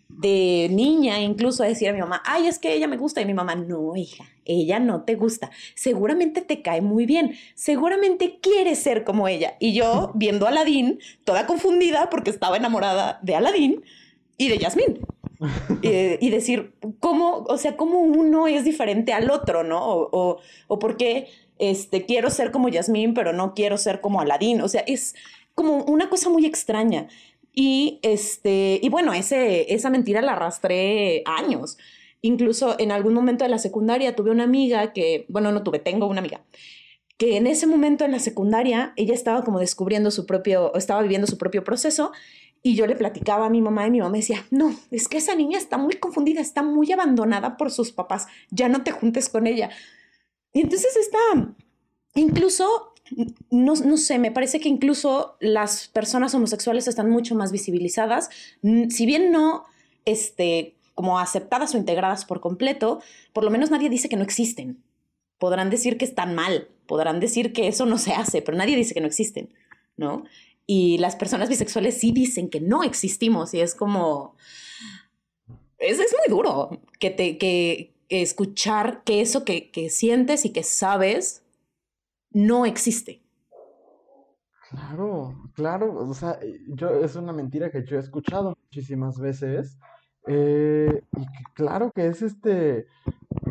de 0.10 0.70
niña 0.72 1.20
incluso 1.22 1.62
decir 1.62 1.88
a 1.90 1.94
mi 1.94 2.00
mamá, 2.00 2.24
ay, 2.26 2.48
es 2.48 2.58
que 2.58 2.74
ella 2.74 2.88
me 2.88 2.98
gusta. 2.98 3.22
Y 3.22 3.26
mi 3.26 3.36
mamá, 3.36 3.54
no, 3.54 3.96
hija, 3.96 4.26
ella 4.44 4.80
no 4.80 5.04
te 5.04 5.14
gusta. 5.14 5.52
Seguramente 5.76 6.42
te 6.42 6.64
cae 6.64 6.82
muy 6.82 7.06
bien. 7.06 7.36
Seguramente 7.54 8.40
quieres 8.42 8.80
ser 8.80 9.04
como 9.04 9.28
ella. 9.28 9.56
Y 9.60 9.76
yo, 9.76 10.14
viendo 10.16 10.48
a 10.48 10.50
Aladín, 10.50 10.98
toda 11.26 11.46
confundida 11.46 12.10
porque 12.10 12.32
estaba 12.32 12.58
enamorada 12.58 13.20
de 13.22 13.36
Aladín 13.36 13.84
y 14.36 14.50
de 14.50 14.58
Yasmín. 14.58 15.06
eh, 15.84 16.18
y 16.22 16.30
decir 16.30 16.74
cómo, 17.00 17.46
o 17.48 17.58
sea, 17.58 17.78
cómo 17.78 18.00
uno 18.00 18.48
es 18.48 18.64
diferente 18.64 19.14
al 19.14 19.30
otro, 19.32 19.64
¿no? 19.64 19.84
O, 19.84 20.10
o, 20.12 20.38
o 20.68 20.80
por 20.80 20.98
qué 20.98 21.28
este, 21.60 22.06
quiero 22.06 22.30
ser 22.30 22.52
como 22.52 22.70
Yasmín, 22.70 23.14
pero 23.14 23.34
no 23.34 23.54
quiero 23.54 23.78
ser 23.78 24.02
como 24.02 24.22
Aladín. 24.22 24.62
O 24.62 24.68
sea, 24.68 24.82
es 24.82 25.16
como 25.56 25.84
una 25.84 26.10
cosa 26.10 26.30
muy 26.30 26.46
extraña. 26.46 27.08
Y, 27.54 28.00
este, 28.02 28.80
y 28.82 28.90
bueno, 28.90 29.14
ese, 29.14 29.74
esa 29.74 29.90
mentira 29.90 30.22
la 30.22 30.34
arrastré 30.34 31.24
años. 31.26 31.78
Incluso 32.22 32.76
en 32.80 32.92
algún 32.92 33.14
momento 33.14 33.44
de 33.44 33.50
la 33.50 33.60
secundaria 33.60 34.16
tuve 34.16 34.32
una 34.32 34.46
amiga 34.46 34.94
que, 34.94 35.26
bueno, 35.30 35.52
no 35.52 35.64
tuve, 35.64 35.80
tengo 35.80 36.08
una 36.08 36.20
amiga, 36.20 36.42
que 37.18 37.38
en 37.38 37.48
ese 37.48 37.68
momento 37.68 38.06
en 38.06 38.12
la 38.12 38.20
secundaria 38.20 38.94
ella 38.96 39.14
estaba 39.14 39.44
como 39.44 39.60
descubriendo 39.60 40.10
su 40.10 40.26
propio, 40.26 40.74
estaba 40.76 41.02
viviendo 41.02 41.28
su 41.28 41.38
propio 41.38 41.64
proceso 41.64 42.12
y 42.66 42.76
yo 42.76 42.88
le 42.88 42.96
platicaba 42.96 43.46
a 43.46 43.50
mi 43.50 43.62
mamá 43.62 43.86
y 43.86 43.92
mi 43.92 44.00
mamá 44.00 44.16
decía, 44.16 44.46
no, 44.50 44.74
es 44.90 45.10
que 45.10 45.18
esa 45.18 45.36
niña 45.36 45.58
está 45.58 45.78
muy 45.78 45.96
confundida, 45.96 46.40
está 46.40 46.64
muy 46.64 46.90
abandonada 46.94 47.58
por 47.58 47.70
sus 47.70 47.92
papás, 47.92 48.28
ya 48.50 48.70
no 48.70 48.84
te 48.84 48.92
juntes 48.92 49.28
con 49.28 49.48
ella. 49.48 49.70
Y 50.54 50.62
entonces 50.62 50.96
está, 50.96 51.54
incluso, 52.16 52.94
no, 53.52 53.74
no 53.76 53.98
sé, 53.98 54.18
me 54.18 54.32
parece 54.32 54.62
que 54.62 54.70
incluso 54.70 55.36
las 55.42 55.90
personas 55.90 56.34
homosexuales 56.34 56.88
están 56.88 57.10
mucho 57.10 57.36
más 57.36 57.52
visibilizadas, 57.52 58.30
si 58.62 59.06
bien 59.06 59.34
no, 59.34 59.66
este, 60.06 60.78
como 60.96 61.20
aceptadas 61.20 61.76
o 61.76 61.78
integradas 61.78 62.24
por 62.24 62.40
completo, 62.40 63.02
por 63.34 63.44
lo 63.44 63.52
menos 63.52 63.72
nadie 63.72 63.90
dice 63.90 64.08
que 64.08 64.16
no 64.16 64.24
existen. 64.24 64.82
Podrán 65.38 65.70
decir 65.70 65.98
que 65.98 66.06
están 66.06 66.34
mal, 66.34 66.70
podrán 66.88 67.20
decir 67.20 67.52
que 67.52 67.68
eso 67.68 67.86
no 67.86 67.98
se 67.98 68.14
hace, 68.14 68.42
pero 68.42 68.58
nadie 68.58 68.78
dice 68.78 68.94
que 68.94 69.02
no 69.02 69.08
existen, 69.08 69.50
¿no? 69.98 70.24
Y 70.66 70.98
las 70.98 71.16
personas 71.16 71.50
bisexuales 71.50 71.98
sí 72.00 72.12
dicen 72.12 72.50
que 72.50 72.62
no 72.62 72.84
existimos 72.84 73.54
y 73.54 73.62
es 73.62 73.76
como... 73.76 74.36
Es, 75.78 76.00
es 76.00 76.16
muy 76.18 76.34
duro 76.34 76.70
que, 77.00 77.10
te, 77.10 77.38
que, 77.38 77.94
escuchar 78.10 79.04
que 79.04 79.22
eso 79.22 79.44
que, 79.44 79.72
que 79.72 79.90
sientes 79.90 80.46
y 80.46 80.52
que 80.52 80.64
sabes 80.64 81.44
no 82.32 82.66
existe. 82.66 83.22
Claro, 84.70 85.36
claro, 85.54 85.96
o 85.96 86.14
sea, 86.14 86.40
yo 86.70 86.90
es 87.04 87.16
una 87.16 87.32
mentira 87.32 87.70
que 87.70 87.84
yo 87.86 87.98
he 87.98 88.00
escuchado 88.00 88.58
muchísimas 88.64 89.20
veces 89.20 89.78
eh, 90.26 91.04
y 91.16 91.22
que 91.22 91.44
claro 91.54 91.92
que 91.92 92.08
es 92.08 92.22
este 92.22 92.88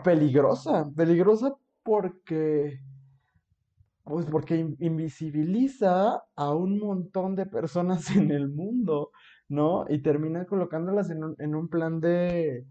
peligrosa, 0.03 0.91
peligrosa 0.97 1.55
porque 1.85 2.81
pues 4.05 4.27
porque 4.27 4.75
invisibiliza 4.81 6.23
a 6.35 6.55
un 6.55 6.79
montón 6.79 7.37
de 7.37 7.47
personas 7.47 8.11
en 8.17 8.31
el 8.31 8.49
mundo, 8.49 9.11
¿no? 9.49 9.85
Y 9.89 10.03
termina 10.03 10.45
colocándolas 10.47 11.11
en 11.11 11.25
un, 11.25 11.37
en 11.39 11.55
un 11.55 11.69
plan 11.69 12.01
de, 12.01 12.67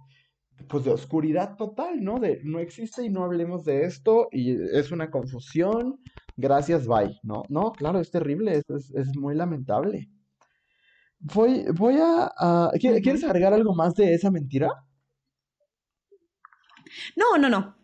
pues 0.68 0.84
de 0.84 0.92
oscuridad 0.92 1.56
total, 1.56 2.04
¿no? 2.04 2.20
De 2.20 2.42
no 2.44 2.60
existe 2.60 3.04
y 3.06 3.10
no 3.10 3.24
hablemos 3.24 3.64
de 3.66 3.86
esto 3.86 4.28
y 4.32 4.52
es 4.76 4.92
una 4.92 5.10
confusión, 5.10 6.00
gracias, 6.38 6.88
bye, 6.88 7.20
¿no? 7.24 7.44
No, 7.50 7.72
claro, 7.72 8.00
es 8.00 8.12
terrible, 8.12 8.58
es, 8.58 8.70
es, 8.70 8.92
es 8.92 9.16
muy 9.18 9.36
lamentable. 9.36 10.10
Voy, 11.20 11.66
voy 11.76 11.96
a, 11.98 12.32
a... 12.36 12.72
¿Quieres 12.80 13.24
agregar 13.24 13.54
algo 13.54 13.76
más 13.76 13.94
de 13.94 14.14
esa 14.14 14.32
mentira? 14.32 14.70
No, 17.16 17.38
no, 17.38 17.50
no. 17.50 17.76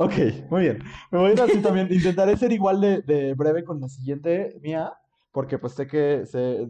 Ok, 0.00 0.12
muy 0.48 0.60
bien. 0.60 0.78
Me 1.10 1.18
voy 1.18 1.30
a 1.30 1.32
ir 1.32 1.40
así 1.40 1.60
también. 1.60 1.88
Intentaré 1.90 2.36
ser 2.36 2.52
igual 2.52 2.80
de, 2.80 3.02
de, 3.02 3.34
breve 3.34 3.64
con 3.64 3.80
la 3.80 3.88
siguiente 3.88 4.56
mía, 4.62 4.92
porque 5.32 5.58
pues 5.58 5.72
sé 5.72 5.88
que 5.88 6.22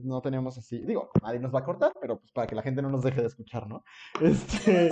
no 0.03 0.23
tenemos 0.23 0.57
así, 0.57 0.79
digo, 0.87 1.11
nadie 1.23 1.39
nos 1.39 1.55
va 1.55 1.59
a 1.59 1.65
cortar, 1.65 1.93
pero 2.01 2.19
pues 2.21 2.33
para 2.33 2.47
que 2.47 2.55
la 2.55 2.63
gente 2.63 2.81
no 2.81 2.89
nos 2.89 3.03
deje 3.03 3.21
de 3.21 3.27
escuchar, 3.27 3.69
¿no? 3.69 3.85
Este, 4.23 4.89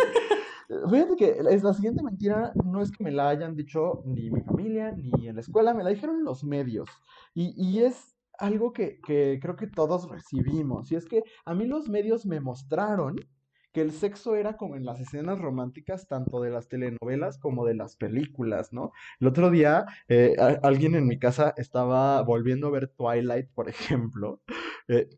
fíjate 0.91 1.17
que 1.17 1.37
es 1.49 1.63
la 1.63 1.73
siguiente 1.73 2.03
mentira 2.03 2.53
no 2.63 2.83
es 2.83 2.91
que 2.91 3.03
me 3.03 3.11
la 3.11 3.31
hayan 3.31 3.57
dicho 3.57 4.03
ni 4.05 4.31
mi 4.31 4.43
familia 4.43 4.93
ni 4.93 5.29
en 5.29 5.37
la 5.37 5.41
escuela, 5.41 5.73
me 5.73 5.83
la 5.83 5.89
dijeron 5.89 6.23
los 6.23 6.45
medios. 6.45 6.91
Y, 7.33 7.55
y 7.57 7.85
es 7.85 8.19
algo 8.39 8.75
que, 8.75 9.01
que 9.01 9.39
creo 9.41 9.57
que 9.57 9.67
todos 9.67 10.11
recibimos. 10.11 10.93
Y 10.93 10.97
es 10.97 11.07
que 11.07 11.23
a 11.47 11.55
mí 11.55 11.67
los 11.67 11.89
medios 11.89 12.27
me 12.27 12.41
mostraron 12.41 13.17
que 13.77 13.83
el 13.83 13.93
sexo 13.93 14.37
era 14.37 14.57
como 14.57 14.75
en 14.77 14.87
las 14.87 15.01
escenas 15.01 15.39
románticas, 15.39 16.09
tanto 16.09 16.41
de 16.41 16.49
las 16.49 16.67
telenovelas 16.67 17.37
como 17.37 17.67
de 17.67 17.75
las 17.75 17.95
películas, 17.95 18.73
¿no? 18.73 18.93
El 19.21 19.27
otro 19.27 19.51
día, 19.51 19.85
eh, 20.09 20.35
alguien 20.63 20.95
en 20.95 21.07
mi 21.07 21.19
casa 21.19 21.53
estaba 21.59 22.23
volviendo 22.23 22.69
a 22.69 22.71
ver 22.71 22.89
Twilight, 22.89 23.51
por 23.51 23.69
ejemplo, 23.69 24.41
eh, 24.89 25.09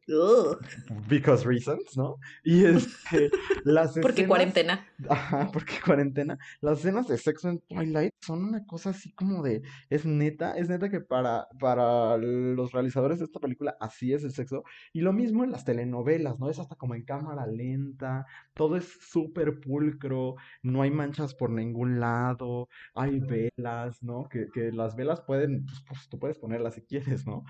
because 1.09 1.47
reasons, 1.47 1.97
¿no? 1.97 2.17
Y 2.43 2.65
este, 2.65 3.31
las 3.65 3.91
escenas... 3.91 4.03
Porque 4.03 4.27
cuarentena. 4.27 4.87
Ajá, 5.09 5.51
porque 5.53 5.75
cuarentena. 5.85 6.39
Las 6.61 6.79
escenas 6.81 7.07
de 7.09 7.19
sexo 7.19 7.51
en 7.51 7.61
Twilight 7.61 8.15
son 8.21 8.45
una 8.45 8.65
cosa 8.65 8.91
así 8.91 9.13
como 9.13 9.43
de, 9.43 9.63
es 9.91 10.07
neta, 10.07 10.57
es 10.57 10.69
neta 10.69 10.89
que 10.89 11.01
para, 11.01 11.49
para 11.61 12.17
los 12.17 12.73
realizadores 12.73 13.19
de 13.19 13.27
esta 13.27 13.41
película 13.41 13.77
así 13.81 14.13
es 14.13 14.25
el 14.25 14.33
sexo. 14.33 14.65
Y 14.93 15.03
lo 15.03 15.13
mismo 15.13 15.45
en 15.45 15.53
las 15.53 15.65
telenovelas, 15.65 16.39
¿no? 16.39 16.49
Es 16.49 16.59
hasta 16.59 16.77
como 16.77 16.95
en 16.95 17.05
cámara 17.05 17.47
lenta, 17.47 18.27
todo 18.55 18.77
es 18.77 18.99
súper 19.01 19.61
pulcro, 19.61 20.37
no 20.63 20.83
hay 20.83 20.91
manchas 20.91 21.35
por 21.35 21.51
ningún 21.51 22.01
lado, 22.01 22.69
hay 22.95 23.21
velas, 23.21 24.03
¿no? 24.03 24.29
Que, 24.29 24.47
que 24.53 24.73
las 24.73 24.97
velas 24.97 25.21
pueden, 25.21 25.67
pues, 25.67 25.83
pues, 25.87 26.09
tú 26.09 26.19
puedes 26.19 26.39
ponerlas 26.39 26.75
si 26.75 26.83
quieres, 26.83 27.27
¿no? 27.27 27.45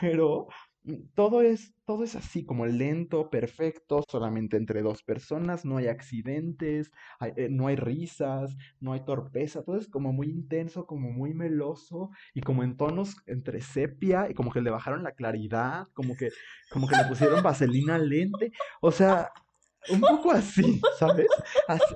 Pero 0.00 0.48
todo 1.14 1.40
es, 1.40 1.74
todo 1.86 2.04
es 2.04 2.14
así, 2.14 2.44
como 2.44 2.66
lento, 2.66 3.30
perfecto, 3.30 4.04
solamente 4.08 4.56
entre 4.56 4.82
dos 4.82 5.02
personas, 5.02 5.64
no 5.64 5.78
hay 5.78 5.86
accidentes, 5.86 6.90
eh, 7.36 7.48
no 7.50 7.68
hay 7.68 7.76
risas, 7.76 8.56
no 8.80 8.92
hay 8.92 9.04
torpeza, 9.04 9.62
todo 9.62 9.76
es 9.76 9.88
como 9.88 10.12
muy 10.12 10.28
intenso, 10.28 10.86
como 10.86 11.10
muy 11.10 11.32
meloso 11.32 12.10
y 12.34 12.42
como 12.42 12.62
en 12.62 12.76
tonos 12.76 13.16
entre 13.26 13.60
sepia 13.60 14.28
y 14.30 14.34
como 14.34 14.52
que 14.52 14.60
le 14.60 14.70
bajaron 14.70 15.02
la 15.02 15.12
claridad, 15.12 15.88
como 15.94 16.16
que, 16.16 16.30
como 16.70 16.86
que 16.86 16.96
le 16.96 17.04
pusieron 17.04 17.42
vaselina 17.42 17.98
lente, 17.98 18.52
o 18.80 18.90
sea, 18.90 19.30
un 19.90 20.00
poco 20.00 20.32
así, 20.32 20.80
¿sabes? 20.98 21.26
Así, 21.68 21.94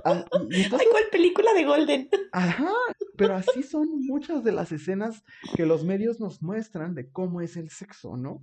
¿cuál 0.69 1.03
película 1.11 1.53
de 1.53 1.65
Golden? 1.65 2.09
Ajá, 2.31 2.71
pero 3.15 3.35
así 3.35 3.63
son 3.63 3.87
muchas 4.05 4.43
de 4.43 4.51
las 4.51 4.71
escenas 4.71 5.23
que 5.55 5.65
los 5.65 5.83
medios 5.83 6.19
nos 6.19 6.41
muestran 6.41 6.95
de 6.95 7.11
cómo 7.11 7.41
es 7.41 7.57
el 7.57 7.69
sexo, 7.69 8.17
¿no? 8.17 8.41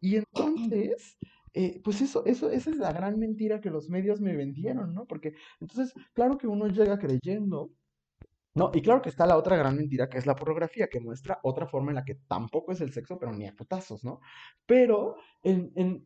Y 0.00 0.16
entonces, 0.16 1.16
eh, 1.54 1.80
pues 1.82 2.00
eso, 2.00 2.24
eso, 2.26 2.50
esa 2.50 2.70
es 2.70 2.76
la 2.76 2.92
gran 2.92 3.18
mentira 3.18 3.60
que 3.60 3.70
los 3.70 3.88
medios 3.88 4.20
me 4.20 4.36
vendieron, 4.36 4.94
¿no? 4.94 5.06
Porque 5.06 5.34
entonces, 5.60 5.94
claro 6.14 6.38
que 6.38 6.46
uno 6.46 6.68
llega 6.68 6.98
creyendo 6.98 7.70
no, 8.58 8.70
y 8.74 8.82
claro 8.82 9.00
que 9.00 9.08
está 9.08 9.26
la 9.26 9.36
otra 9.36 9.56
gran 9.56 9.76
mentira 9.76 10.08
que 10.08 10.18
es 10.18 10.26
la 10.26 10.34
pornografía, 10.34 10.88
que 10.88 11.00
muestra 11.00 11.38
otra 11.42 11.66
forma 11.66 11.92
en 11.92 11.96
la 11.96 12.04
que 12.04 12.16
tampoco 12.16 12.72
es 12.72 12.80
el 12.80 12.92
sexo, 12.92 13.18
pero 13.18 13.32
ni 13.32 13.46
a 13.46 13.54
putazos, 13.54 14.04
¿no? 14.04 14.20
Pero 14.66 15.16
en, 15.42 15.72
en, 15.76 16.04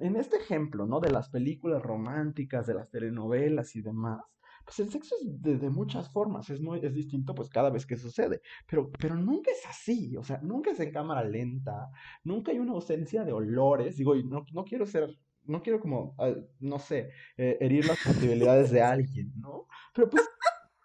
en, 0.00 0.16
este 0.16 0.36
ejemplo, 0.36 0.86
¿no? 0.86 1.00
De 1.00 1.10
las 1.10 1.30
películas 1.30 1.82
románticas, 1.82 2.66
de 2.66 2.74
las 2.74 2.90
telenovelas 2.90 3.74
y 3.74 3.82
demás, 3.82 4.20
pues 4.64 4.78
el 4.80 4.90
sexo 4.90 5.14
es 5.16 5.60
de, 5.60 5.70
muchas 5.70 6.10
formas, 6.10 6.48
es, 6.50 6.60
muy, 6.60 6.80
es 6.82 6.94
distinto 6.94 7.34
pues 7.34 7.48
cada 7.48 7.70
vez 7.70 7.86
que 7.86 7.96
sucede, 7.96 8.40
pero, 8.66 8.90
pero 8.98 9.14
nunca 9.16 9.50
es 9.50 9.64
así, 9.66 10.16
o 10.16 10.22
sea, 10.22 10.40
nunca 10.42 10.70
es 10.70 10.80
en 10.80 10.92
cámara 10.92 11.24
lenta, 11.24 11.90
nunca 12.22 12.52
hay 12.52 12.58
una 12.58 12.72
ausencia 12.72 13.24
de 13.24 13.32
olores, 13.32 13.96
digo, 13.96 14.16
y 14.16 14.24
no, 14.24 14.44
no 14.52 14.64
quiero 14.64 14.86
ser 14.86 15.18
no 15.46 15.62
quiero 15.62 15.78
como, 15.78 16.14
ah, 16.18 16.32
no 16.60 16.78
sé, 16.78 17.10
eh, 17.36 17.58
herir 17.60 17.84
las 17.84 17.98
posibilidades 18.02 18.70
de 18.70 18.80
alguien, 18.80 19.30
¿no? 19.36 19.66
Pero 19.94 20.08
pues 20.08 20.26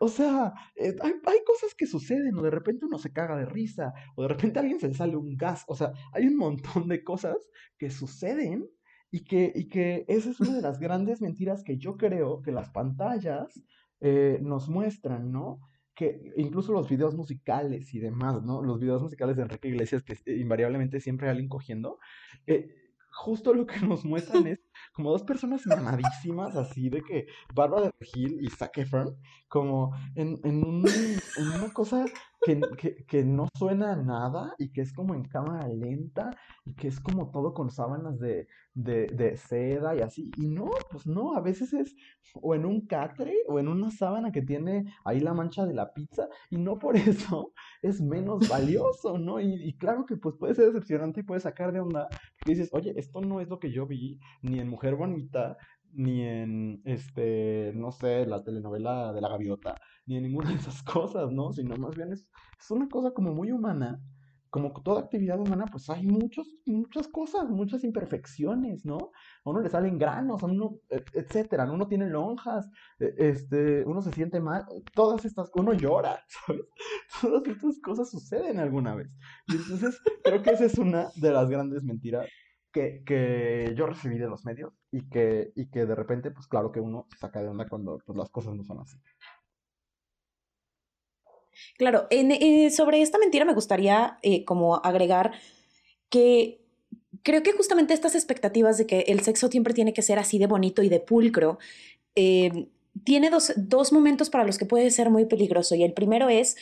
o 0.02 0.08
sea, 0.08 0.54
eh, 0.76 0.96
hay, 1.02 1.44
cosas 1.46 1.76
que 1.78 1.86
suceden, 1.86 2.38
o 2.38 2.42
de 2.42 2.52
repente 2.52 2.86
uno 2.86 2.98
se 2.98 3.12
caga 3.12 3.36
de 3.38 3.46
risa, 3.46 3.94
o 4.16 4.24
de 4.24 4.30
repente 4.30 4.58
a 4.58 4.62
alguien 4.62 4.80
se 4.80 4.88
le 4.88 4.94
sale 4.94 5.18
un 5.18 5.36
gas. 5.36 5.66
O 5.68 5.76
sea, 5.76 5.92
hay 6.14 6.26
un 6.26 6.38
montón 6.38 6.88
de 6.88 7.04
cosas 7.04 7.36
que 7.78 7.90
suceden 7.90 8.66
y 9.12 9.26
que, 9.26 9.52
y 9.54 9.68
que 9.68 10.06
esa 10.08 10.30
es 10.30 10.40
una 10.40 10.56
de 10.56 10.62
las 10.62 10.80
grandes 10.80 11.22
mentiras 11.22 11.64
que 11.64 11.78
yo 11.78 11.98
creo 11.98 12.42
que 12.42 12.52
las 12.54 12.70
pantallas 12.70 13.62
eh, 14.00 14.40
nos 14.42 14.70
muestran, 14.70 15.34
¿no? 15.34 15.60
Que 15.94 16.32
incluso 16.38 16.72
los 16.72 16.88
videos 16.90 17.16
musicales 17.16 17.94
y 17.94 18.00
demás, 18.00 18.42
¿no? 18.44 18.62
Los 18.64 18.80
videos 18.80 19.02
musicales 19.02 19.36
de 19.36 19.44
Enrique 19.44 19.68
Iglesias, 19.68 20.04
que 20.04 20.16
invariablemente 20.34 21.02
siempre 21.02 21.28
hay 21.28 21.32
alguien 21.32 21.50
cogiendo, 21.50 22.00
eh, 22.48 22.79
justo 23.20 23.54
lo 23.54 23.66
que 23.66 23.80
nos 23.82 24.06
muestran 24.06 24.48
es 24.48 24.60
como 24.94 25.12
dos 25.12 25.24
personas 25.24 25.66
mamadísimas, 25.66 26.56
así 26.56 26.90
de 26.90 27.02
que 27.02 27.28
Bárbara 27.54 27.92
Gil 28.00 28.38
y 28.42 28.50
Zac 28.50 28.78
Efron, 28.78 29.18
como 29.50 29.94
en, 30.16 30.40
en, 30.44 30.64
un, 30.66 30.86
en 30.88 31.48
una 31.48 31.74
cosa 31.74 32.06
que, 32.42 33.06
que, 33.06 33.24
no 33.24 33.48
suena 33.58 33.94
a 33.94 33.96
nada 33.96 34.56
y 34.58 34.72
que 34.72 34.82
es 34.82 34.94
como 34.94 35.14
en 35.14 35.24
cámara 35.24 35.68
lenta 35.68 36.32
y 36.66 36.74
que 36.74 36.88
es 36.88 37.00
como 37.00 37.32
todo 37.32 37.54
con 37.54 37.70
sábanas 37.70 38.20
de, 38.20 38.48
de, 38.74 39.08
de, 39.08 39.38
seda 39.38 39.96
y 39.96 40.02
así. 40.02 40.32
Y 40.38 40.48
no, 40.48 40.70
pues 40.90 41.06
no, 41.06 41.36
a 41.36 41.42
veces 41.42 41.74
es 41.74 41.96
o 42.36 42.56
en 42.56 42.66
un 42.66 42.86
catre 42.86 43.34
o 43.48 43.60
en 43.60 43.68
una 43.68 43.92
sábana 43.92 44.32
que 44.32 44.42
tiene 44.42 44.86
ahí 45.04 45.20
la 45.20 45.34
mancha 45.34 45.66
de 45.66 45.74
la 45.74 45.94
pizza 45.94 46.30
y 46.50 46.58
no 46.58 46.80
por 46.80 46.96
eso 46.98 47.54
es 47.82 48.02
menos 48.02 48.48
valioso, 48.48 49.18
¿no? 49.18 49.40
Y, 49.40 49.54
y 49.56 49.74
claro 49.78 50.06
que 50.06 50.16
pues 50.18 50.36
puede 50.36 50.56
ser 50.56 50.68
decepcionante 50.68 51.22
y 51.22 51.24
puede 51.24 51.42
sacar 51.42 51.72
de 51.74 51.82
onda 51.82 52.08
que 52.44 52.52
dices, 52.52 52.70
oye, 52.72 52.94
esto 52.98 53.22
no 53.22 53.42
es 53.42 53.50
lo 53.50 53.60
que 53.60 53.72
yo 53.72 53.86
vi 53.86 54.20
ni 54.42 54.60
en 54.60 54.70
Mujer 54.70 54.96
Bonita, 54.96 55.58
ni 55.94 56.22
en, 56.24 56.82
este, 56.86 57.72
no 57.76 57.92
sé, 57.92 58.26
la 58.26 58.44
telenovela 58.44 59.14
de 59.14 59.22
la 59.22 59.30
gaviota, 59.30 59.80
ni 60.06 60.18
en 60.18 60.24
ninguna 60.24 60.50
de 60.50 60.56
esas 60.56 60.84
cosas, 60.84 61.32
¿no? 61.32 61.54
Sino 61.54 61.76
más 61.78 61.96
bien 61.96 62.14
es, 62.14 62.28
es 62.60 62.72
una 62.72 62.88
cosa 62.90 63.12
como 63.12 63.34
muy 63.34 63.52
humana 63.52 64.02
como 64.50 64.74
toda 64.82 65.02
actividad 65.02 65.40
humana, 65.40 65.66
pues 65.72 65.90
hay 65.90 66.04
muchos, 66.04 66.48
muchas 66.66 67.08
cosas, 67.08 67.50
muchas 67.50 67.84
imperfecciones, 67.84 68.84
¿no? 68.84 68.98
A 69.46 69.50
uno 69.50 69.62
le 69.62 69.70
salen 69.70 69.98
granos, 69.98 70.42
a 70.42 70.48
uno, 70.48 70.80
etcétera, 70.90 71.72
uno 71.72 71.88
tiene 71.88 72.10
lonjas, 72.10 72.70
e, 73.00 73.14
este, 73.18 73.84
uno 73.86 74.02
se 74.02 74.12
siente 74.12 74.40
mal, 74.40 74.66
todas 74.94 75.24
estas, 75.26 75.52
uno 75.54 75.74
llora, 75.74 76.24
¿sabes? 76.48 76.66
Todas 77.22 77.48
estas 77.48 77.80
cosas 77.80 78.10
suceden 78.10 78.60
alguna 78.60 78.96
vez. 78.96 79.10
Y 79.48 79.56
entonces, 79.56 80.00
creo 80.24 80.42
que 80.42 80.52
esa 80.52 80.66
es 80.66 80.78
una 80.78 81.10
de 81.16 81.32
las 81.32 81.50
grandes 81.50 81.84
mentiras 81.84 82.28
que, 82.72 83.04
que 83.06 83.74
yo 83.76 83.86
recibí 83.88 84.18
de 84.18 84.28
los 84.28 84.46
medios 84.46 84.74
y 84.92 85.10
que, 85.10 85.52
y 85.56 85.70
que 85.70 85.86
de 85.86 85.96
repente, 85.96 86.32
pues 86.32 86.48
claro 86.48 86.72
que 86.72 86.80
uno 86.80 87.08
se 87.12 87.18
saca 87.18 87.42
de 87.42 87.50
onda 87.50 87.68
cuando 87.68 88.00
pues, 88.06 88.18
las 88.18 88.30
cosas 88.30 88.56
no 88.56 88.64
son 88.64 88.80
así. 88.80 88.98
Claro, 91.78 92.08
eh, 92.10 92.70
sobre 92.72 93.02
esta 93.02 93.18
mentira 93.18 93.46
me 93.46 93.54
gustaría 93.54 94.18
eh, 94.22 94.46
como 94.46 94.78
agregar 94.78 95.34
que 96.10 96.62
creo 97.24 97.44
que 97.44 97.54
justamente 97.54 97.94
estas 97.94 98.16
expectativas 98.16 98.78
de 98.78 98.88
que 98.88 99.00
el 99.08 99.22
sexo 99.22 99.50
siempre 99.50 99.74
tiene 99.74 99.94
que 99.94 100.02
ser 100.02 100.20
así 100.20 100.40
de 100.40 100.48
bonito 100.48 100.84
y 100.84 100.90
de 100.90 101.00
pulcro, 101.00 101.60
eh, 102.16 102.70
tiene 103.04 103.30
dos, 103.30 103.54
dos, 103.56 103.92
momentos 103.92 104.30
para 104.30 104.44
los 104.44 104.58
que 104.58 104.66
puede 104.66 104.90
ser 104.92 105.10
muy 105.10 105.26
peligroso. 105.26 105.76
Y 105.76 105.84
el 105.84 105.94
primero 105.94 106.30
es 106.30 106.58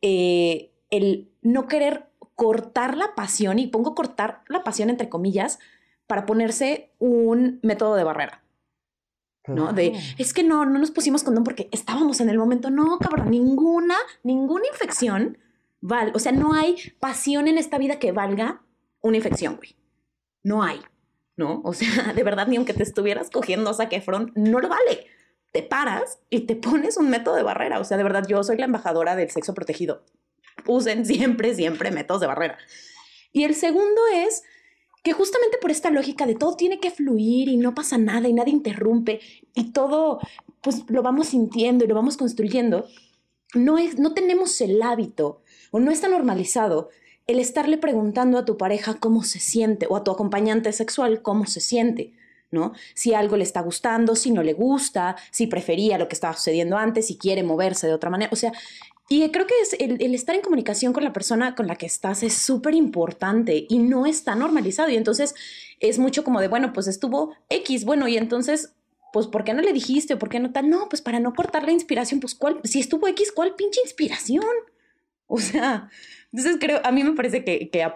el 0.00 1.28
no 1.42 1.66
querer 1.66 2.07
cortar 2.38 2.96
la 2.96 3.16
pasión, 3.16 3.58
y 3.58 3.66
pongo 3.66 3.96
cortar 3.96 4.42
la 4.46 4.62
pasión 4.62 4.90
entre 4.90 5.08
comillas, 5.08 5.58
para 6.06 6.24
ponerse 6.24 6.92
un 7.00 7.58
método 7.64 7.96
de 7.96 8.04
barrera. 8.04 8.44
¿no? 9.48 9.72
De, 9.72 9.98
es 10.18 10.32
que 10.32 10.44
no, 10.44 10.64
no 10.64 10.78
nos 10.78 10.92
pusimos 10.92 11.24
condón 11.24 11.42
porque 11.42 11.68
estábamos 11.72 12.20
en 12.20 12.30
el 12.30 12.38
momento. 12.38 12.70
No, 12.70 12.96
cabrón, 13.00 13.32
ninguna, 13.32 13.96
ninguna 14.22 14.68
infección 14.68 15.36
vale. 15.80 16.12
O 16.14 16.20
sea, 16.20 16.30
no 16.30 16.52
hay 16.52 16.76
pasión 17.00 17.48
en 17.48 17.58
esta 17.58 17.76
vida 17.76 17.98
que 17.98 18.12
valga 18.12 18.62
una 19.00 19.16
infección, 19.16 19.56
güey. 19.56 19.74
No 20.44 20.62
hay, 20.62 20.80
¿no? 21.36 21.60
O 21.64 21.72
sea, 21.72 22.12
de 22.14 22.22
verdad, 22.22 22.46
ni 22.46 22.54
aunque 22.54 22.72
te 22.72 22.84
estuvieras 22.84 23.30
cogiendo 23.30 23.70
a 23.76 23.82
Efron, 23.82 24.30
no 24.36 24.60
lo 24.60 24.68
vale. 24.68 25.06
Te 25.50 25.64
paras 25.64 26.20
y 26.30 26.42
te 26.42 26.54
pones 26.54 26.98
un 26.98 27.10
método 27.10 27.34
de 27.34 27.42
barrera. 27.42 27.80
O 27.80 27.84
sea, 27.84 27.96
de 27.96 28.04
verdad, 28.04 28.24
yo 28.28 28.44
soy 28.44 28.58
la 28.58 28.66
embajadora 28.66 29.16
del 29.16 29.30
sexo 29.30 29.54
protegido. 29.54 30.04
Usen 30.66 31.04
siempre, 31.06 31.54
siempre 31.54 31.90
métodos 31.90 32.20
de 32.20 32.26
barrera. 32.26 32.58
Y 33.32 33.44
el 33.44 33.54
segundo 33.54 34.00
es 34.14 34.42
que 35.02 35.12
justamente 35.12 35.58
por 35.58 35.70
esta 35.70 35.90
lógica 35.90 36.26
de 36.26 36.34
todo 36.34 36.56
tiene 36.56 36.80
que 36.80 36.90
fluir 36.90 37.48
y 37.48 37.56
no 37.56 37.74
pasa 37.74 37.98
nada 37.98 38.28
y 38.28 38.32
nada 38.32 38.50
interrumpe 38.50 39.20
y 39.54 39.72
todo 39.72 40.20
pues 40.60 40.84
lo 40.88 41.02
vamos 41.02 41.28
sintiendo 41.28 41.84
y 41.84 41.88
lo 41.88 41.94
vamos 41.94 42.16
construyendo, 42.16 42.86
no, 43.54 43.78
es, 43.78 43.98
no 43.98 44.12
tenemos 44.12 44.60
el 44.60 44.82
hábito 44.82 45.42
o 45.70 45.80
no 45.80 45.90
está 45.90 46.08
normalizado 46.08 46.90
el 47.26 47.38
estarle 47.38 47.78
preguntando 47.78 48.38
a 48.38 48.44
tu 48.44 48.56
pareja 48.56 48.94
cómo 48.94 49.22
se 49.22 49.38
siente 49.38 49.86
o 49.88 49.96
a 49.96 50.04
tu 50.04 50.10
acompañante 50.10 50.72
sexual 50.72 51.22
cómo 51.22 51.46
se 51.46 51.60
siente. 51.60 52.12
¿no? 52.50 52.72
Si 52.94 53.12
algo 53.12 53.36
le 53.36 53.44
está 53.44 53.60
gustando, 53.60 54.16
si 54.16 54.30
no 54.30 54.42
le 54.42 54.54
gusta, 54.54 55.16
si 55.30 55.46
prefería 55.46 55.98
lo 55.98 56.08
que 56.08 56.14
estaba 56.14 56.34
sucediendo 56.34 56.78
antes, 56.78 57.06
si 57.06 57.18
quiere 57.18 57.42
moverse 57.42 57.86
de 57.86 57.92
otra 57.92 58.08
manera. 58.08 58.30
O 58.32 58.36
sea, 58.36 58.52
Y 59.08 59.26
creo 59.30 59.46
que 59.46 59.54
es 59.62 59.74
el, 59.78 60.14
estar 60.14 60.34
en 60.34 60.42
comunicación 60.42 60.92
con 60.92 61.02
la 61.02 61.14
persona 61.14 61.54
con 61.54 61.66
la 61.66 61.76
que 61.76 61.86
estás 61.86 62.22
es 62.22 62.34
súper 62.34 62.74
importante 62.74 63.66
y 63.68 63.78
no 63.78 64.04
está 64.04 64.34
normalizado. 64.34 64.90
Y 64.90 64.96
entonces 64.96 65.34
es 65.80 65.98
mucho 65.98 66.24
como 66.24 66.40
de, 66.40 66.48
bueno, 66.48 66.74
pues 66.74 66.88
estuvo 66.88 67.34
X, 67.48 67.86
bueno, 67.86 68.06
y 68.06 68.18
entonces, 68.18 68.74
pues, 69.14 69.26
¿por 69.26 69.44
qué 69.44 69.54
no 69.54 69.62
le 69.62 69.72
dijiste? 69.72 70.18
¿Por 70.18 70.28
qué 70.28 70.40
no 70.40 70.52
tal? 70.52 70.68
No, 70.68 70.90
pues 70.90 71.00
para 71.00 71.20
no 71.20 71.32
cortar 71.32 71.64
la 71.64 71.72
inspiración, 71.72 72.20
pues, 72.20 72.34
¿cuál? 72.34 72.60
Si 72.64 72.80
estuvo 72.80 73.08
X, 73.08 73.32
¿cuál 73.32 73.54
pinche 73.54 73.80
inspiración? 73.82 74.44
O 75.30 75.38
sea, 75.40 75.90
entonces 76.32 76.56
creo, 76.58 76.80
a 76.84 76.90
mí 76.90 77.04
me 77.04 77.12
parece 77.12 77.44
que, 77.44 77.68
que 77.68 77.86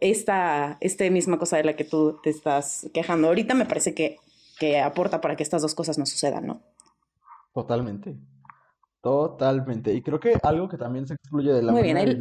esta, 0.00 0.78
esta 0.80 1.08
misma 1.08 1.38
cosa 1.38 1.58
de 1.58 1.62
la 1.62 1.76
que 1.76 1.84
tú 1.84 2.18
te 2.24 2.30
estás 2.30 2.90
quejando 2.92 3.28
ahorita 3.28 3.54
me 3.54 3.66
parece 3.66 3.94
que, 3.94 4.16
que 4.58 4.80
aporta 4.80 5.20
para 5.20 5.36
que 5.36 5.44
estas 5.44 5.62
dos 5.62 5.76
cosas 5.76 5.96
no 5.96 6.06
sucedan, 6.06 6.48
¿no? 6.48 6.60
Totalmente. 7.54 8.16
Totalmente. 9.00 9.92
Y 9.94 10.02
creo 10.02 10.20
que 10.20 10.38
algo 10.42 10.68
que 10.68 10.76
también 10.76 11.06
se 11.06 11.14
excluye 11.14 11.52
de 11.52 11.62
la 11.62 11.72
Muy 11.72 11.82
bien, 11.82 11.96
el, 11.96 12.18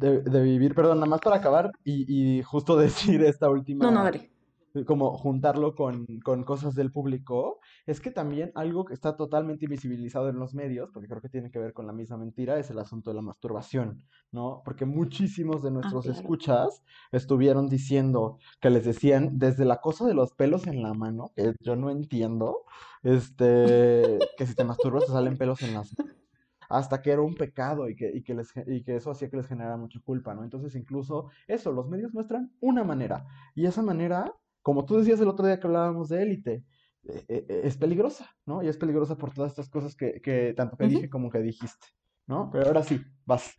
de, 0.00 0.20
de, 0.22 0.42
vivir, 0.42 0.74
perdón, 0.74 0.98
nada 0.98 1.06
más 1.06 1.20
para 1.20 1.36
acabar 1.36 1.70
y, 1.84 2.38
y 2.38 2.42
justo 2.42 2.76
decir 2.76 3.22
esta 3.22 3.48
última. 3.48 3.84
No, 3.84 3.90
no, 3.90 4.04
dale 4.04 4.33
como 4.82 5.16
juntarlo 5.16 5.74
con, 5.76 6.06
con, 6.24 6.42
cosas 6.42 6.74
del 6.74 6.90
público, 6.90 7.60
es 7.86 8.00
que 8.00 8.10
también 8.10 8.50
algo 8.56 8.84
que 8.84 8.94
está 8.94 9.16
totalmente 9.16 9.66
invisibilizado 9.66 10.28
en 10.28 10.38
los 10.38 10.54
medios, 10.54 10.90
porque 10.92 11.08
creo 11.08 11.20
que 11.20 11.28
tiene 11.28 11.50
que 11.52 11.60
ver 11.60 11.72
con 11.72 11.86
la 11.86 11.92
misma 11.92 12.16
mentira, 12.16 12.58
es 12.58 12.70
el 12.70 12.80
asunto 12.80 13.10
de 13.10 13.16
la 13.16 13.22
masturbación, 13.22 14.02
¿no? 14.32 14.62
Porque 14.64 14.84
muchísimos 14.84 15.62
de 15.62 15.68
ah, 15.68 15.72
nuestros 15.72 16.06
escuchas 16.06 16.82
estuvieron 17.12 17.68
diciendo 17.68 18.38
que 18.60 18.70
les 18.70 18.84
decían 18.84 19.38
desde 19.38 19.64
la 19.64 19.80
cosa 19.80 20.06
de 20.06 20.14
los 20.14 20.32
pelos 20.32 20.66
en 20.66 20.82
la 20.82 20.92
mano, 20.92 21.30
que 21.36 21.54
yo 21.60 21.76
no 21.76 21.90
entiendo, 21.90 22.64
este, 23.04 24.18
que 24.36 24.46
si 24.46 24.54
te 24.54 24.64
masturbas 24.64 25.06
te 25.06 25.12
salen 25.12 25.38
pelos 25.38 25.62
en 25.62 25.74
las 25.74 25.94
hasta 26.68 27.02
que 27.02 27.10
era 27.10 27.22
un 27.22 27.34
pecado 27.34 27.88
y 27.88 27.94
que, 27.94 28.10
y 28.12 28.22
que, 28.22 28.34
les, 28.34 28.52
y 28.66 28.82
que 28.82 28.96
eso 28.96 29.10
hacía 29.10 29.30
que 29.30 29.36
les 29.36 29.46
generara 29.46 29.76
mucha 29.76 30.00
culpa, 30.00 30.34
¿no? 30.34 30.44
Entonces 30.44 30.74
incluso 30.74 31.30
eso, 31.46 31.72
los 31.72 31.88
medios 31.88 32.12
muestran 32.12 32.52
una 32.60 32.84
manera 32.84 33.26
y 33.54 33.66
esa 33.66 33.82
manera 33.82 34.32
como 34.64 34.86
tú 34.86 34.96
decías 34.96 35.20
el 35.20 35.28
otro 35.28 35.46
día 35.46 35.60
que 35.60 35.66
hablábamos 35.66 36.08
de 36.08 36.22
élite, 36.22 36.64
eh, 37.06 37.24
eh, 37.28 37.46
eh, 37.50 37.60
es 37.64 37.76
peligrosa, 37.76 38.34
¿no? 38.46 38.62
Y 38.62 38.68
es 38.68 38.78
peligrosa 38.78 39.14
por 39.14 39.32
todas 39.34 39.52
estas 39.52 39.68
cosas 39.68 39.94
que, 39.94 40.22
que 40.22 40.54
tanto 40.54 40.78
que 40.78 40.86
dije 40.86 41.10
como 41.10 41.30
que 41.30 41.40
dijiste, 41.40 41.88
¿no? 42.26 42.48
Pero 42.50 42.68
ahora 42.68 42.82
sí, 42.82 42.98
vas. 43.26 43.52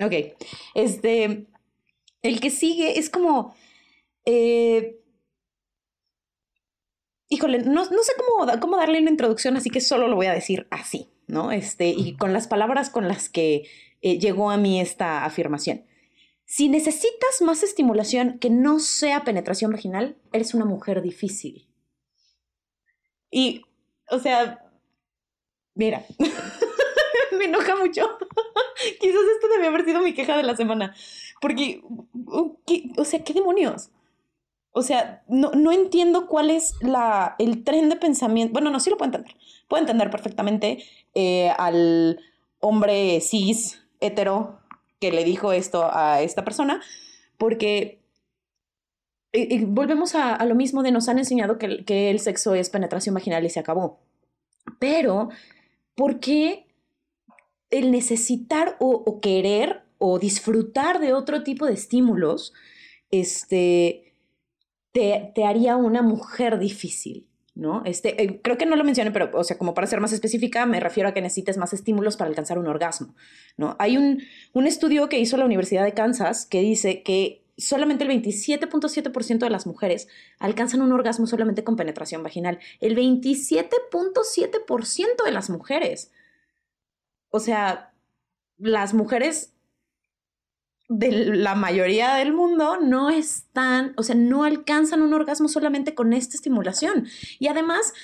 Ok, 0.00 0.12
este, 0.76 1.48
el 2.22 2.40
que 2.40 2.50
sigue 2.50 3.00
es 3.00 3.10
como, 3.10 3.52
eh, 4.24 5.00
híjole, 7.28 7.64
no, 7.64 7.84
no 7.90 8.02
sé 8.04 8.12
cómo, 8.16 8.60
cómo 8.60 8.76
darle 8.76 9.00
una 9.00 9.10
introducción, 9.10 9.56
así 9.56 9.70
que 9.70 9.80
solo 9.80 10.06
lo 10.06 10.14
voy 10.14 10.26
a 10.26 10.34
decir 10.34 10.68
así, 10.70 11.10
¿no? 11.26 11.50
Este, 11.50 11.88
y 11.88 12.16
con 12.16 12.32
las 12.32 12.46
palabras 12.46 12.90
con 12.90 13.08
las 13.08 13.28
que 13.28 13.66
llegó 14.00 14.52
a 14.52 14.56
mí 14.56 14.80
esta 14.80 15.24
afirmación. 15.24 15.89
Si 16.50 16.68
necesitas 16.68 17.42
más 17.42 17.62
estimulación 17.62 18.40
que 18.40 18.50
no 18.50 18.80
sea 18.80 19.22
penetración 19.22 19.70
vaginal, 19.70 20.16
eres 20.32 20.52
una 20.52 20.64
mujer 20.64 21.00
difícil. 21.00 21.68
Y, 23.30 23.62
o 24.10 24.18
sea, 24.18 24.68
mira, 25.76 26.04
me 27.38 27.44
enoja 27.44 27.76
mucho. 27.76 28.02
Quizás 29.00 29.20
esto 29.32 29.46
debe 29.46 29.68
haber 29.68 29.84
sido 29.84 30.00
mi 30.00 30.12
queja 30.12 30.36
de 30.36 30.42
la 30.42 30.56
semana. 30.56 30.92
Porque, 31.40 31.84
o 32.26 33.04
sea, 33.04 33.22
¿qué 33.22 33.32
demonios? 33.32 33.90
O 34.72 34.82
sea, 34.82 35.22
no, 35.28 35.52
no 35.52 35.70
entiendo 35.70 36.26
cuál 36.26 36.50
es 36.50 36.74
la, 36.80 37.36
el 37.38 37.62
tren 37.62 37.88
de 37.90 37.94
pensamiento. 37.94 38.52
Bueno, 38.52 38.70
no, 38.70 38.80
sí 38.80 38.90
lo 38.90 38.96
puedo 38.96 39.12
entender. 39.12 39.36
Puedo 39.68 39.82
entender 39.82 40.10
perfectamente 40.10 40.82
eh, 41.14 41.50
al 41.56 42.20
hombre 42.58 43.20
cis, 43.20 43.84
hetero, 44.00 44.59
que 45.00 45.10
le 45.10 45.24
dijo 45.24 45.52
esto 45.52 45.88
a 45.92 46.22
esta 46.22 46.44
persona, 46.44 46.82
porque 47.38 48.00
volvemos 49.66 50.14
a, 50.14 50.44
lo 50.44 50.54
mismo 50.54 50.82
de 50.82 50.92
nos 50.92 51.08
han 51.08 51.18
enseñado 51.18 51.58
que, 51.58 52.10
el 52.10 52.20
sexo 52.20 52.54
es 52.54 52.70
penetración 52.70 53.14
vaginal 53.14 53.44
y 53.44 53.50
se 53.50 53.60
acabó. 53.60 54.00
Pero, 54.78 55.30
¿por 55.94 56.20
qué 56.20 56.66
el 57.70 57.90
necesitar 57.90 58.76
o, 58.80 59.20
querer 59.20 59.82
o 59.98 60.18
disfrutar 60.18 61.00
de 61.00 61.12
otro 61.12 61.42
tipo 61.42 61.66
de 61.66 61.74
estímulos 61.74 62.52
este, 63.10 64.14
te, 64.92 65.32
te 65.34 65.44
haría 65.44 65.76
una 65.76 66.02
mujer 66.02 66.58
difícil? 66.58 67.29
¿No? 67.54 67.82
Este, 67.84 68.22
eh, 68.22 68.40
creo 68.42 68.58
que 68.58 68.66
no 68.66 68.76
lo 68.76 68.84
mencioné, 68.84 69.10
pero, 69.10 69.30
o 69.34 69.44
sea, 69.44 69.58
como 69.58 69.74
para 69.74 69.86
ser 69.86 70.00
más 70.00 70.12
específica, 70.12 70.66
me 70.66 70.80
refiero 70.80 71.08
a 71.08 71.14
que 71.14 71.20
necesites 71.20 71.56
más 71.56 71.72
estímulos 71.72 72.16
para 72.16 72.28
alcanzar 72.28 72.58
un 72.58 72.66
orgasmo, 72.66 73.14
¿no? 73.56 73.76
Hay 73.78 73.96
un, 73.96 74.22
un 74.52 74.66
estudio 74.66 75.08
que 75.08 75.18
hizo 75.18 75.36
la 75.36 75.44
Universidad 75.44 75.84
de 75.84 75.94
Kansas 75.94 76.46
que 76.46 76.60
dice 76.60 77.02
que 77.02 77.40
solamente 77.60 78.04
el 78.04 78.10
27.7% 78.10 79.38
de 79.38 79.50
las 79.50 79.66
mujeres 79.66 80.06
alcanzan 80.38 80.82
un 80.82 80.92
orgasmo 80.92 81.26
solamente 81.26 81.64
con 81.64 81.74
penetración 81.76 82.22
vaginal. 82.22 82.60
El 82.80 82.96
27.7% 82.96 85.24
de 85.24 85.32
las 85.32 85.50
mujeres. 85.50 86.12
O 87.30 87.40
sea, 87.40 87.92
las 88.58 88.94
mujeres 88.94 89.52
de 90.90 91.12
la 91.12 91.54
mayoría 91.54 92.14
del 92.14 92.32
mundo 92.32 92.78
no 92.80 93.10
están, 93.10 93.94
o 93.96 94.02
sea, 94.02 94.16
no 94.16 94.42
alcanzan 94.42 95.02
un 95.02 95.14
orgasmo 95.14 95.48
solamente 95.48 95.94
con 95.94 96.12
esta 96.12 96.34
estimulación. 96.34 97.06
Y 97.38 97.46
además, 97.46 97.94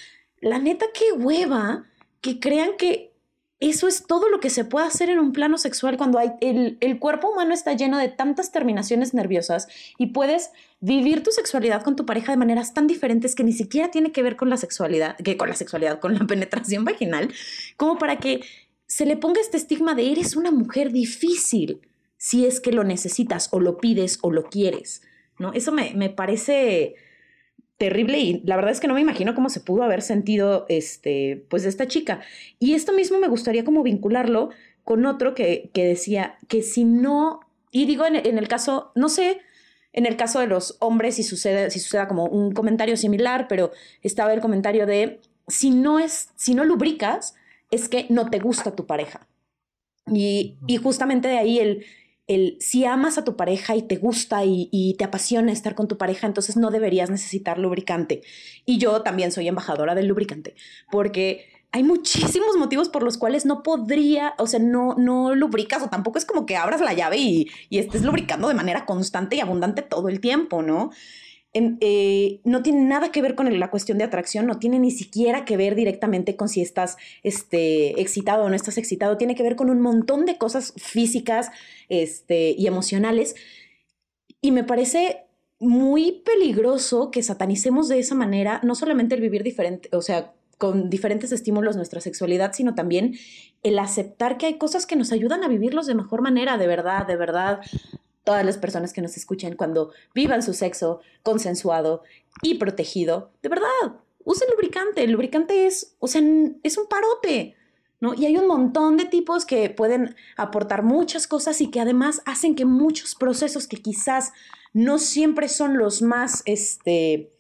la 0.41 0.61
neta, 0.61 0.87
qué 0.95 1.13
hueva 1.13 1.85
que 2.21 2.39
crean 2.39 2.77
que 2.79 3.13
eso 3.59 3.89
es 3.89 4.07
todo 4.07 4.29
lo 4.29 4.39
que 4.39 4.51
se 4.51 4.65
puede 4.65 4.87
hacer 4.87 5.11
en 5.11 5.19
un 5.19 5.33
plano 5.33 5.59
sexual 5.59 5.97
cuando 5.97 6.21
hay, 6.21 6.35
el, 6.41 6.79
el 6.81 7.01
cuerpo 7.01 7.29
humano 7.29 7.53
está 7.55 7.73
lleno 7.73 7.99
de 7.99 8.07
tantas 8.07 8.53
terminaciones 8.53 9.15
nerviosas 9.15 9.67
y 9.99 10.09
puedes 10.09 10.51
vivir 10.79 11.25
tu 11.25 11.33
sexualidad 11.33 11.83
con 11.83 11.97
tu 11.97 12.07
pareja 12.07 12.31
de 12.31 12.39
maneras 12.39 12.73
tan 12.73 12.87
diferentes 12.87 13.35
que 13.35 13.43
ni 13.43 13.53
siquiera 13.53 13.91
tiene 13.91 14.13
que 14.13 14.23
ver 14.23 14.37
con 14.37 14.49
la 14.49 14.59
sexualidad, 14.59 15.17
que 15.17 15.37
con 15.37 15.49
la 15.49 15.57
sexualidad, 15.57 15.99
con 15.99 16.15
la 16.15 16.25
penetración 16.25 16.85
vaginal, 16.85 17.33
como 17.77 17.99
para 17.99 18.19
que 18.19 18.43
se 18.87 19.07
le 19.07 19.17
ponga 19.17 19.41
este 19.41 19.57
estigma 19.57 19.97
de 19.97 20.13
eres 20.13 20.37
una 20.37 20.53
mujer 20.53 20.93
difícil 20.93 21.81
si 22.27 22.45
es 22.45 22.59
que 22.59 22.73
lo 22.73 22.83
necesitas 22.83 23.49
o 23.53 23.61
lo 23.61 23.79
pides 23.79 24.19
o 24.21 24.33
lo 24.33 24.47
quieres, 24.51 25.01
¿no? 25.39 25.53
Eso 25.53 25.71
me, 25.71 25.93
me 25.95 26.11
parece 26.11 26.97
terrible 27.79 28.19
y 28.19 28.43
la 28.45 28.57
verdad 28.57 28.73
es 28.73 28.81
que 28.81 28.89
no 28.89 28.95
me 28.95 29.01
imagino 29.01 29.37
cómo 29.37 29.49
se 29.49 29.61
pudo 29.61 29.85
haber 29.85 30.03
sentido 30.03 30.67
este, 30.69 31.47
pues 31.49 31.65
esta 31.65 31.87
chica. 31.87 32.23
Y 32.59 32.75
esto 32.75 32.93
mismo 32.93 33.21
me 33.21 33.29
gustaría 33.29 33.65
como 33.65 33.85
vincularlo 33.85 34.51
con 34.83 35.07
otro 35.07 35.37
que, 35.37 35.71
que 35.73 35.85
decía 35.85 36.37
que 36.49 36.63
si 36.63 36.83
no, 36.83 37.43
y 37.71 37.87
digo 37.87 38.05
en, 38.05 38.17
en, 38.17 38.39
el 38.39 38.49
caso, 38.49 38.91
no 38.97 39.09
sé, 39.09 39.39
en 39.93 40.05
el 40.05 40.17
caso 40.17 40.41
de 40.41 40.49
los 40.49 40.79
hombres 40.81 41.15
si 41.15 41.23
sucede, 41.23 41.71
si 41.71 41.79
suceda 41.79 42.09
como 42.09 42.25
un 42.25 42.51
comentario 42.51 42.97
similar, 42.97 43.47
pero 43.47 43.71
estaba 44.03 44.35
el 44.35 44.41
comentario 44.41 44.85
de 44.85 45.21
si 45.47 45.71
no 45.71 46.01
es, 46.01 46.31
si 46.35 46.57
no 46.57 46.65
lubricas, 46.65 47.37
es 47.71 47.89
que 47.89 48.07
no 48.09 48.31
te 48.31 48.41
gusta 48.41 48.75
tu 48.75 48.85
pareja. 48.85 49.29
Y, 50.13 50.57
y 50.67 50.79
justamente 50.79 51.29
de 51.29 51.39
ahí 51.39 51.61
el, 51.61 51.85
el 52.27 52.57
si 52.61 52.85
amas 52.85 53.19
a 53.19 53.25
tu 53.25 53.37
pareja 53.37 53.77
y 53.77 53.83
te 53.83 53.97
gusta 53.97 54.45
y, 54.45 54.95
te 54.99 55.05
apasiona 55.05 55.53
estar 55.53 55.75
con 55.75 55.89
tu 55.89 55.97
pareja, 55.97 56.27
entonces 56.27 56.57
no 56.57 56.71
deberías 56.71 57.11
necesitar 57.11 57.59
lubricante. 57.59 58.23
Y 58.65 58.79
yo 58.79 59.03
también 59.03 59.33
soy 59.33 59.49
embajadora 59.49 59.95
del 59.95 60.07
lubricante, 60.07 60.55
porque 60.91 61.47
hay 61.73 61.83
muchísimos 61.83 62.57
motivos 62.57 62.89
por 62.89 63.03
los 63.03 63.19
cuales 63.19 63.45
no 63.45 63.63
podría, 63.63 64.35
o 64.39 64.47
sea, 64.47 64.61
no, 64.61 64.95
no 64.97 65.35
lubricas 65.35 65.83
o 65.83 65.89
tampoco 65.89 66.19
es 66.19 66.25
como 66.25 66.47
que 66.47 66.57
abras 66.57 66.81
la 66.81 66.95
llave 66.95 67.19
y, 67.19 67.51
y 67.69 67.79
estés 67.79 68.03
lubricando 68.03 68.49
de 68.49 68.55
manera 68.55 68.87
constante 68.87 69.37
y 69.37 69.41
abundante 69.41 69.83
todo 69.83 70.09
el 70.09 70.21
tiempo, 70.21 70.63
¿no? 70.63 70.91
Eh, 71.81 72.41
no 72.45 72.63
tiene 72.63 72.83
nada 72.83 73.11
que 73.11 73.23
ver 73.23 73.35
con 73.35 73.59
la 73.59 73.71
cuestión 73.71 73.97
de 73.97 74.05
atracción, 74.05 74.47
no 74.47 74.59
tiene 74.59 74.79
ni 74.79 74.91
siquiera 74.91 75.47
que 75.47 75.57
ver 75.57 75.75
directamente 75.75 76.37
con 76.37 76.51
si 76.51 76.61
estás 76.61 76.99
este, 77.23 77.99
excitado 78.01 78.45
o 78.45 78.49
no 78.51 78.55
estás 78.55 78.77
excitado, 78.77 79.17
tiene 79.17 79.35
que 79.35 79.43
ver 79.43 79.57
con 79.57 79.71
un 79.71 79.81
montón 79.81 80.27
de 80.27 80.37
cosas 80.37 80.75
físicas 80.77 81.49
este, 81.89 82.51
y 82.51 82.67
emocionales. 82.67 83.37
Y 84.43 84.51
me 84.51 84.65
parece 84.65 85.25
muy 85.59 86.23
peligroso 86.27 87.11
que 87.11 87.23
satanicemos 87.23 87.89
de 87.89 88.01
esa 88.01 88.15
manera, 88.15 88.61
no 88.63 88.75
solamente 88.75 89.15
el 89.15 89.23
vivir 89.23 89.43
diferente, 89.43 89.89
o 89.93 90.03
sea, 90.03 90.35
con 90.59 90.91
diferentes 90.91 91.33
estímulos 91.33 91.77
nuestra 91.77 92.01
sexualidad, 92.01 92.53
sino 92.53 92.75
también 92.75 93.15
el 93.63 93.79
aceptar 93.79 94.37
que 94.37 94.47
hay 94.47 94.59
cosas 94.59 94.87
que 94.87 94.97
nos 94.97 95.13
ayudan 95.13 95.43
a 95.43 95.49
vivirlos 95.49 95.87
de 95.87 95.95
mejor 95.95 96.21
manera, 96.21 96.59
de 96.59 96.67
verdad, 96.67 97.07
de 97.07 97.17
verdad 97.17 97.61
todas 98.27 98.45
las 98.45 98.59
personas 98.59 98.93
que 98.93 99.01
nos 99.01 99.17
escuchen 99.17 99.55
cuando 99.55 99.93
vivan 100.13 100.43
su 100.43 100.53
sexo 100.53 101.01
consensuado 101.23 102.03
y 102.43 102.57
protegido, 102.57 103.31
de 103.41 103.49
verdad, 103.49 104.01
usen 104.25 104.49
lubricante. 104.51 105.05
El 105.05 105.13
lubricante 105.13 105.67
es, 105.67 105.95
o 106.01 106.09
sea, 106.09 106.21
es 106.65 106.77
un 106.77 106.89
parote, 106.89 107.55
¿no? 108.01 108.15
Y 108.15 108.27
hay 108.27 108.37
un 108.37 108.49
montón 108.49 108.97
de 108.97 109.05
tipos 109.05 109.47
que 109.47 109.71
pueden 109.71 110.17
aportar 110.37 110.83
muchas 110.83 111.29
cosas 111.29 111.61
y 111.61 111.71
que 111.71 111.79
además 111.79 112.21
hacen 112.27 112.57
que 112.57 112.65
muchos 112.65 113.15
procesos 113.15 113.69
que 113.69 113.77
quizás 113.77 114.33
no 114.73 114.99
siempre 114.99 115.49
son 115.49 115.79
los 115.79 116.03
más, 116.03 116.43
este, 116.47 117.31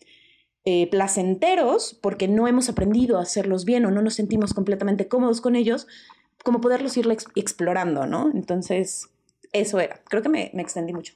eh, 0.64 0.88
placenteros 0.88 1.98
porque 2.00 2.28
no 2.28 2.46
hemos 2.46 2.68
aprendido 2.68 3.18
a 3.18 3.22
hacerlos 3.22 3.64
bien 3.64 3.86
o 3.86 3.90
no 3.90 4.02
nos 4.02 4.14
sentimos 4.14 4.54
completamente 4.54 5.08
cómodos 5.08 5.40
con 5.40 5.56
ellos, 5.56 5.88
como 6.44 6.60
poderlos 6.60 6.96
ir 6.96 7.08
explorando, 7.34 8.06
¿no? 8.06 8.30
Entonces, 8.32 9.10
eso 9.60 9.80
era. 9.80 10.00
Creo 10.08 10.22
que 10.22 10.28
me, 10.28 10.50
extendí 10.54 10.92
mucho. 10.92 11.14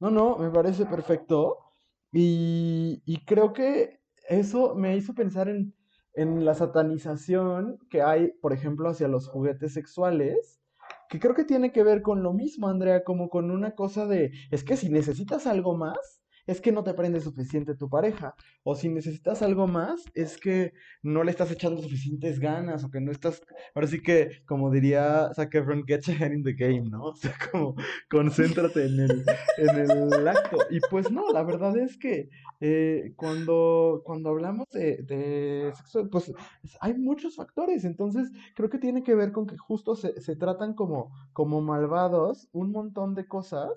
No, 0.00 0.10
no, 0.10 0.36
me 0.36 0.50
parece 0.50 0.86
perfecto. 0.86 1.58
Y, 2.12 3.02
y 3.04 3.24
creo 3.24 3.52
que 3.52 4.00
eso 4.28 4.74
me 4.74 4.96
hizo 4.96 5.14
pensar 5.14 5.48
en, 5.48 5.74
en 6.14 6.44
la 6.44 6.54
satanización 6.54 7.78
que 7.90 8.02
hay, 8.02 8.32
por 8.40 8.52
ejemplo, 8.52 8.88
hacia 8.88 9.08
los 9.08 9.28
juguetes 9.28 9.74
sexuales 9.74 10.60
que 11.08 11.20
creo 11.20 11.34
que 11.34 11.44
tiene 11.44 11.72
que 11.72 11.82
ver 11.82 12.02
con 12.02 12.22
lo 12.22 12.32
mismo, 12.32 12.68
Andrea, 12.68 13.04
como 13.04 13.28
con 13.28 13.50
una 13.50 13.74
cosa 13.74 14.06
de, 14.06 14.32
es 14.50 14.64
que 14.64 14.76
si 14.76 14.88
necesitas 14.88 15.46
algo 15.46 15.76
más, 15.76 16.15
es 16.46 16.60
que 16.60 16.72
no 16.72 16.84
te 16.84 16.94
prende 16.94 17.20
suficiente 17.20 17.74
tu 17.74 17.88
pareja. 17.88 18.34
O 18.62 18.74
si 18.74 18.88
necesitas 18.88 19.42
algo 19.42 19.66
más, 19.66 20.04
es 20.14 20.38
que 20.38 20.72
no 21.02 21.24
le 21.24 21.30
estás 21.30 21.50
echando 21.50 21.82
suficientes 21.82 22.38
ganas 22.38 22.84
o 22.84 22.90
que 22.90 23.00
no 23.00 23.10
estás, 23.10 23.42
ahora 23.74 23.88
sí 23.88 24.00
que, 24.00 24.42
como 24.46 24.70
diría 24.70 25.30
Zac 25.34 25.54
Efron, 25.54 25.84
get 25.86 26.02
your 26.02 26.32
in 26.32 26.42
the 26.42 26.54
game, 26.54 26.88
¿no? 26.90 27.04
O 27.16 27.18
sea, 27.18 27.34
como 27.50 27.74
concéntrate 28.10 28.86
en 28.86 29.00
el, 29.00 29.24
en 29.56 30.12
el 30.12 30.28
acto. 30.28 30.58
Y 30.70 30.80
pues 30.90 31.10
no, 31.10 31.32
la 31.32 31.42
verdad 31.42 31.76
es 31.78 31.96
que 31.96 32.28
eh, 32.60 33.14
cuando, 33.16 34.02
cuando 34.04 34.30
hablamos 34.30 34.66
de, 34.70 35.02
de, 35.02 35.72
sexo, 35.74 36.10
pues 36.10 36.32
hay 36.80 36.94
muchos 36.94 37.36
factores. 37.36 37.84
Entonces, 37.84 38.30
creo 38.54 38.68
que 38.68 38.78
tiene 38.78 39.02
que 39.02 39.14
ver 39.14 39.32
con 39.32 39.46
que 39.46 39.56
justo 39.56 39.96
se, 39.96 40.20
se 40.20 40.36
tratan 40.36 40.74
como, 40.74 41.10
como 41.32 41.60
malvados 41.60 42.48
un 42.52 42.72
montón 42.72 43.14
de 43.14 43.26
cosas 43.26 43.70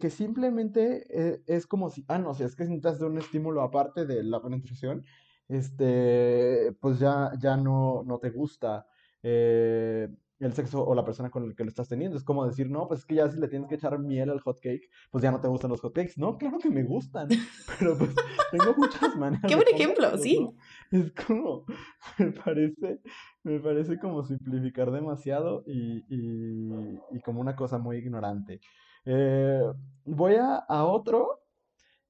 que, 0.00 0.10
simplemente 0.10 1.04
eh, 1.10 1.42
es 1.46 1.66
como 1.66 1.90
si, 1.90 2.04
ah, 2.08 2.18
no, 2.18 2.34
si 2.34 2.44
es 2.44 2.56
que 2.56 2.64
necesitas 2.64 2.98
de 2.98 3.06
un 3.06 3.18
estímulo 3.18 3.60
aparte 3.60 4.06
de 4.06 4.22
la 4.24 4.40
penetración, 4.40 5.04
este, 5.48 6.74
pues 6.80 6.98
ya, 6.98 7.32
ya 7.38 7.56
no, 7.56 8.02
no 8.04 8.18
te 8.18 8.30
gusta 8.30 8.86
eh, 9.22 10.08
el 10.38 10.52
sexo 10.54 10.82
o 10.82 10.94
la 10.94 11.04
persona 11.04 11.30
con 11.30 11.48
la 11.48 11.54
que 11.54 11.64
lo 11.64 11.68
estás 11.68 11.88
teniendo. 11.88 12.16
Es 12.16 12.24
como 12.24 12.46
decir, 12.46 12.70
no, 12.70 12.88
pues 12.88 13.00
es 13.00 13.06
que 13.06 13.16
ya 13.16 13.28
si 13.28 13.38
le 13.38 13.48
tienes 13.48 13.68
que 13.68 13.74
echar 13.74 13.98
miel 13.98 14.30
al 14.30 14.40
hot 14.40 14.60
cake, 14.60 14.88
pues 15.10 15.22
ya 15.22 15.30
no 15.30 15.40
te 15.40 15.48
gustan 15.48 15.70
los 15.70 15.80
hot 15.82 15.94
cakes. 15.94 16.14
No, 16.16 16.38
claro 16.38 16.58
que 16.58 16.70
me 16.70 16.82
gustan, 16.82 17.28
pero 17.78 17.98
pues 17.98 18.14
tengo 18.50 18.74
muchas 18.78 19.14
maneras. 19.14 19.46
Qué 19.46 19.56
buen 19.56 19.68
ejemplo, 19.68 20.16
sí. 20.16 20.48
Es 20.90 21.12
como, 21.12 21.66
me 22.18 22.32
parece, 22.32 23.00
me 23.42 23.60
parece 23.60 23.98
como 23.98 24.24
simplificar 24.24 24.90
demasiado 24.90 25.64
y, 25.66 26.02
y, 26.08 26.98
y 27.12 27.20
como 27.20 27.42
una 27.42 27.54
cosa 27.56 27.76
muy 27.76 27.98
ignorante. 27.98 28.60
Eh, 29.06 29.62
voy 30.04 30.34
a, 30.36 30.56
a 30.56 30.84
otro. 30.84 31.40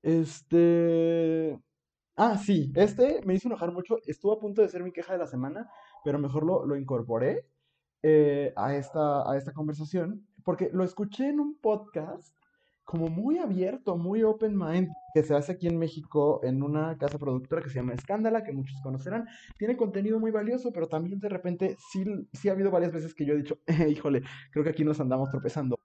Este. 0.03 1.59
Ah, 2.17 2.39
sí, 2.39 2.73
este 2.77 3.23
me 3.27 3.35
hizo 3.35 3.49
enojar 3.49 3.73
mucho. 3.73 3.99
Estuvo 4.07 4.33
a 4.33 4.41
punto 4.41 4.63
de 4.63 4.69
ser 4.69 4.83
mi 4.83 4.93
queja 4.93 5.13
de 5.15 5.19
la 5.21 5.27
semana, 5.27 5.71
pero 6.05 6.19
mejor 6.19 6.45
lo, 6.45 6.67
lo 6.67 6.77
incorporé 6.77 7.47
eh, 8.03 8.53
a, 8.57 8.77
esta, 8.77 9.31
a 9.31 9.37
esta 9.37 9.53
conversación, 9.53 10.27
porque 10.45 10.71
lo 10.73 10.85
escuché 10.85 11.29
en 11.31 11.41
un 11.41 11.59
podcast 11.61 12.35
como 12.85 13.09
muy 13.09 13.39
abierto, 13.39 13.97
muy 13.97 14.23
open 14.23 14.57
mind, 14.57 14.89
que 15.15 15.23
se 15.25 15.35
hace 15.35 15.53
aquí 15.53 15.67
en 15.67 15.79
México 15.79 16.41
en 16.45 16.63
una 16.63 16.97
casa 16.99 17.19
productora 17.19 17.63
que 17.63 17.71
se 17.71 17.77
llama 17.77 17.95
Escándala, 17.95 18.45
que 18.45 18.53
muchos 18.53 18.81
conocerán. 18.83 19.27
Tiene 19.59 19.77
contenido 19.77 20.21
muy 20.21 20.31
valioso, 20.31 20.73
pero 20.73 20.89
también 20.89 21.19
de 21.21 21.29
repente 21.29 21.77
sí, 21.93 22.05
sí 22.33 22.49
ha 22.49 22.53
habido 22.53 22.71
varias 22.71 22.93
veces 22.93 23.15
que 23.15 23.27
yo 23.27 23.35
he 23.35 23.39
dicho, 23.39 23.59
híjole, 23.89 24.23
creo 24.53 24.65
que 24.65 24.71
aquí 24.71 24.85
nos 24.85 25.01
andamos 25.01 25.31
tropezando. 25.31 25.76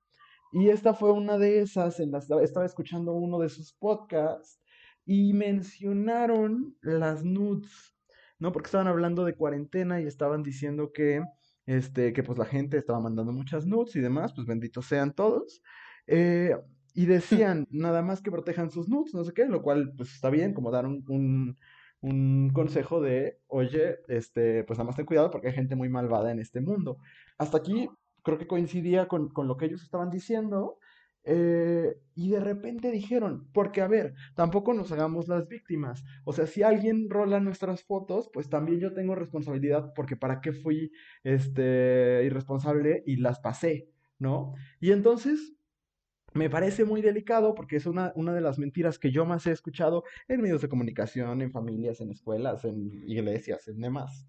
Y 0.52 0.70
esta 0.70 0.94
fue 0.94 1.12
una 1.12 1.38
de 1.38 1.62
esas, 1.62 2.00
en 2.00 2.12
las, 2.12 2.30
estaba 2.30 2.66
escuchando 2.66 3.14
uno 3.14 3.40
de 3.40 3.50
sus 3.50 3.74
podcasts 3.74 4.60
y 5.06 5.34
mencionaron 5.34 6.76
las 6.82 7.24
nudes, 7.24 7.96
¿no? 8.38 8.52
Porque 8.52 8.68
estaban 8.68 8.88
hablando 8.88 9.24
de 9.24 9.36
cuarentena 9.36 10.02
y 10.02 10.08
estaban 10.08 10.44
diciendo 10.44 10.92
que, 10.92 11.24
este, 11.66 12.12
que 12.12 12.24
pues 12.24 12.38
la 12.38 12.46
gente 12.46 12.78
estaba 12.78 13.00
mandando 13.00 13.32
muchas 13.32 13.66
nudes 13.66 13.96
y 13.96 14.02
demás, 14.02 14.34
pues 14.34 14.46
benditos 14.46 14.86
sean 14.86 15.14
todos. 15.14 15.62
Eh, 16.08 16.56
y 16.94 17.06
decían, 17.06 17.68
nada 17.72 18.02
más 18.02 18.22
que 18.22 18.32
protejan 18.32 18.70
sus 18.72 18.90
nudes, 18.90 19.14
no 19.14 19.24
sé 19.24 19.34
qué, 19.34 19.46
lo 19.46 19.62
cual 19.62 19.94
pues 19.96 20.14
está 20.14 20.30
bien, 20.30 20.54
como 20.54 20.70
dar 20.72 20.86
un, 20.86 21.04
un, 21.08 21.58
un 22.02 22.50
consejo 22.54 23.00
de, 23.00 23.40
oye, 23.48 24.00
este, 24.10 24.64
pues 24.66 24.78
nada 24.78 24.88
más 24.88 24.98
ten 24.98 25.06
cuidado 25.06 25.32
porque 25.32 25.48
hay 25.48 25.54
gente 25.54 25.76
muy 25.76 25.88
malvada 25.88 26.32
en 26.32 26.40
este 26.40 26.60
mundo. 26.60 26.98
Hasta 27.38 27.58
aquí 27.58 27.90
creo 28.24 28.38
que 28.38 28.48
coincidía 28.48 29.08
con, 29.08 29.30
con 29.30 29.48
lo 29.48 29.58
que 29.58 29.66
ellos 29.66 29.84
estaban 29.84 30.10
diciendo. 30.10 30.78
Eh, 31.24 32.00
y 32.16 32.32
de 32.32 32.40
repente 32.40 32.90
dijeron, 32.90 33.48
porque 33.54 33.82
a 33.82 33.88
ver, 33.88 34.16
tampoco 34.36 34.74
nos 34.74 34.92
hagamos 34.92 35.28
las 35.28 35.48
víctimas. 35.48 36.04
O 36.26 36.34
sea, 36.34 36.48
si 36.48 36.64
alguien 36.64 37.10
rola 37.10 37.40
nuestras 37.40 37.84
fotos, 37.84 38.30
pues 38.34 38.50
también 38.50 38.80
yo 38.80 38.94
tengo 38.94 39.16
responsabilidad 39.16 39.94
porque 39.96 40.16
para 40.16 40.42
qué 40.42 40.52
fui 40.52 40.92
este 41.24 42.24
irresponsable 42.26 43.04
y 43.06 43.18
las 43.18 43.40
pasé, 43.40 43.90
¿no? 44.18 44.54
Y 44.80 44.92
entonces 44.92 45.54
me 46.34 46.50
parece 46.50 46.86
muy 46.86 47.02
delicado 47.02 47.54
porque 47.54 47.76
es 47.76 47.86
una, 47.86 48.14
una 48.16 48.34
de 48.34 48.42
las 48.42 48.58
mentiras 48.58 48.98
que 48.98 49.12
yo 49.12 49.26
más 49.26 49.46
he 49.46 49.52
escuchado 49.52 50.04
en 50.28 50.42
medios 50.42 50.62
de 50.62 50.70
comunicación, 50.70 51.42
en 51.42 51.52
familias, 51.52 52.02
en 52.02 52.10
escuelas, 52.10 52.66
en 52.66 52.90
iglesias, 53.08 53.68
en 53.68 53.82
demás 53.82 54.28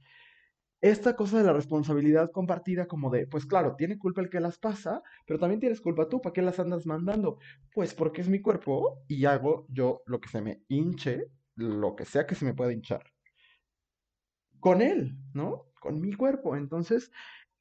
esta 0.82 1.14
cosa 1.14 1.38
de 1.38 1.44
la 1.44 1.52
responsabilidad 1.52 2.32
compartida 2.32 2.86
como 2.86 3.08
de, 3.08 3.28
pues 3.28 3.46
claro, 3.46 3.76
tiene 3.76 3.98
culpa 3.98 4.20
el 4.20 4.28
que 4.28 4.40
las 4.40 4.58
pasa, 4.58 5.02
pero 5.26 5.38
también 5.38 5.60
tienes 5.60 5.80
culpa 5.80 6.08
tú, 6.08 6.20
¿para 6.20 6.32
qué 6.32 6.42
las 6.42 6.58
andas 6.58 6.86
mandando? 6.86 7.38
Pues 7.72 7.94
porque 7.94 8.20
es 8.20 8.28
mi 8.28 8.40
cuerpo 8.40 9.04
y 9.06 9.24
hago 9.24 9.64
yo 9.68 10.02
lo 10.06 10.20
que 10.20 10.28
se 10.28 10.42
me 10.42 10.64
hinche, 10.66 11.28
lo 11.54 11.94
que 11.94 12.04
sea 12.04 12.26
que 12.26 12.34
se 12.34 12.44
me 12.44 12.52
pueda 12.52 12.72
hinchar. 12.72 13.04
Con 14.58 14.82
él, 14.82 15.16
¿no? 15.32 15.66
Con 15.80 16.00
mi 16.00 16.14
cuerpo. 16.14 16.56
Entonces, 16.56 17.12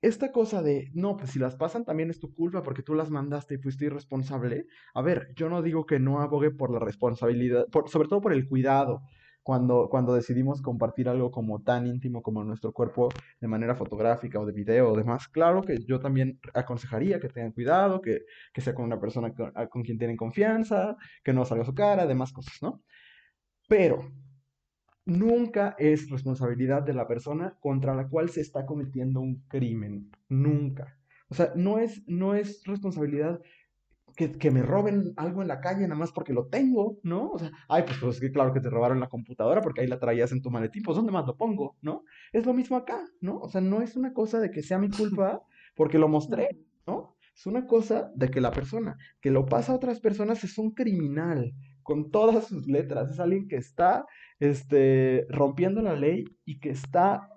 esta 0.01 0.31
cosa 0.31 0.63
de, 0.63 0.89
no, 0.95 1.15
pues 1.15 1.29
si 1.29 1.37
las 1.37 1.55
pasan 1.55 1.85
también 1.85 2.09
es 2.09 2.19
tu 2.19 2.33
culpa 2.33 2.63
porque 2.63 2.81
tú 2.81 2.95
las 2.95 3.11
mandaste 3.11 3.55
y 3.55 3.57
fuiste 3.59 3.85
irresponsable. 3.85 4.65
A 4.95 5.03
ver, 5.03 5.31
yo 5.35 5.47
no 5.47 5.61
digo 5.61 5.85
que 5.85 5.99
no 5.99 6.21
abogue 6.21 6.49
por 6.49 6.71
la 6.71 6.79
responsabilidad, 6.79 7.67
por, 7.67 7.87
sobre 7.87 8.07
todo 8.07 8.19
por 8.19 8.33
el 8.33 8.47
cuidado, 8.49 9.03
cuando, 9.43 9.89
cuando 9.89 10.13
decidimos 10.13 10.61
compartir 10.61 11.09
algo 11.09 11.31
como 11.31 11.61
tan 11.61 11.87
íntimo 11.87 12.21
como 12.21 12.43
nuestro 12.43 12.71
cuerpo 12.71 13.09
de 13.39 13.47
manera 13.47 13.75
fotográfica 13.75 14.39
o 14.39 14.45
de 14.45 14.53
video 14.53 14.91
o 14.91 14.97
demás, 14.97 15.27
claro 15.27 15.61
que 15.61 15.79
yo 15.85 15.99
también 15.99 16.39
aconsejaría 16.53 17.19
que 17.19 17.29
tengan 17.29 17.51
cuidado, 17.51 18.01
que, 18.01 18.21
que 18.53 18.61
sea 18.61 18.75
con 18.75 18.85
una 18.85 18.99
persona 18.99 19.33
con, 19.33 19.51
con, 19.69 19.83
quien 19.83 19.97
tienen 19.97 20.17
confianza, 20.17 20.95
que 21.23 21.33
no 21.33 21.45
salga 21.45 21.65
su 21.65 21.73
cara, 21.73 22.05
demás 22.05 22.31
cosas, 22.31 22.57
¿no? 22.61 22.83
Pero 23.67 24.11
nunca 25.05 25.75
es 25.79 26.09
responsabilidad 26.09 26.83
de 26.83 26.93
la 26.93 27.07
persona 27.07 27.57
contra 27.59 27.95
la 27.95 28.07
cual 28.07 28.29
se 28.29 28.41
está 28.41 28.65
cometiendo 28.65 29.21
un 29.21 29.43
crimen, 29.47 30.11
nunca. 30.29 30.97
O 31.29 31.33
sea, 31.33 31.53
no 31.55 31.79
es, 31.79 32.03
no 32.07 32.35
es 32.35 32.61
responsabilidad 32.65 33.41
que, 34.15 34.51
me 34.51 34.61
roben 34.61 35.13
algo 35.17 35.41
en 35.41 35.47
la 35.47 35.59
calle 35.59 35.83
nada 35.83 35.95
más 35.95 36.11
porque 36.11 36.33
lo 36.33 36.47
tengo, 36.47 36.99
¿no? 37.03 37.29
O 37.31 37.39
sea, 37.39 37.51
ay, 37.67 37.83
pues, 37.83 37.97
pues 37.99 38.19
que 38.19 38.31
claro 38.31 38.53
que 38.53 38.59
te 38.59 38.69
robaron 38.69 38.99
la 38.99 39.09
computadora 39.09 39.61
porque 39.61 39.81
ahí 39.81 39.87
la 39.87 39.99
traías 39.99 40.31
en 40.31 40.41
tu 40.41 40.51
maletín, 40.51 40.83
pues 40.83 40.95
¿dónde 40.95 41.11
más 41.11 41.25
lo 41.25 41.37
pongo, 41.37 41.77
no? 41.81 42.03
Es 42.31 42.45
lo 42.45 42.53
mismo 42.53 42.77
acá, 42.77 42.99
¿no? 43.21 43.37
O 43.39 43.49
sea, 43.49 43.61
no 43.61 43.81
es 43.81 43.95
una 43.95 44.13
cosa 44.13 44.39
de 44.39 44.51
que 44.51 44.63
sea 44.63 44.77
mi 44.77 44.89
culpa 44.89 45.43
porque 45.75 45.97
lo 45.99 46.07
mostré, 46.07 46.59
¿no? 46.85 47.15
Es 47.35 47.45
una 47.45 47.65
cosa 47.65 48.11
de 48.15 48.29
que 48.29 48.41
la 48.41 48.51
persona 48.51 48.97
que 49.21 49.31
lo 49.31 49.45
pasa 49.45 49.71
a 49.71 49.75
otras 49.75 49.99
personas 49.99 50.43
es 50.43 50.57
un 50.57 50.71
criminal 50.71 51.53
con 51.81 52.11
todas 52.11 52.47
sus 52.47 52.67
letras, 52.67 53.09
es 53.09 53.19
alguien 53.19 53.47
que 53.47 53.55
está 53.55 54.05
este, 54.39 55.25
rompiendo 55.29 55.81
la 55.81 55.95
ley 55.95 56.25
y 56.45 56.59
que 56.59 56.69
está 56.69 57.29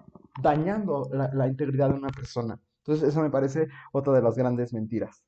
dañando 0.43 1.09
la, 1.13 1.31
la 1.33 1.49
integridad 1.49 1.91
de 1.91 1.97
una 1.97 2.09
persona. 2.09 2.61
Entonces, 2.79 3.09
eso 3.09 3.23
me 3.23 3.31
parece 3.31 3.69
otra 3.93 4.13
de 4.13 4.21
las 4.21 4.37
grandes 4.37 4.75
mentiras. 4.75 5.25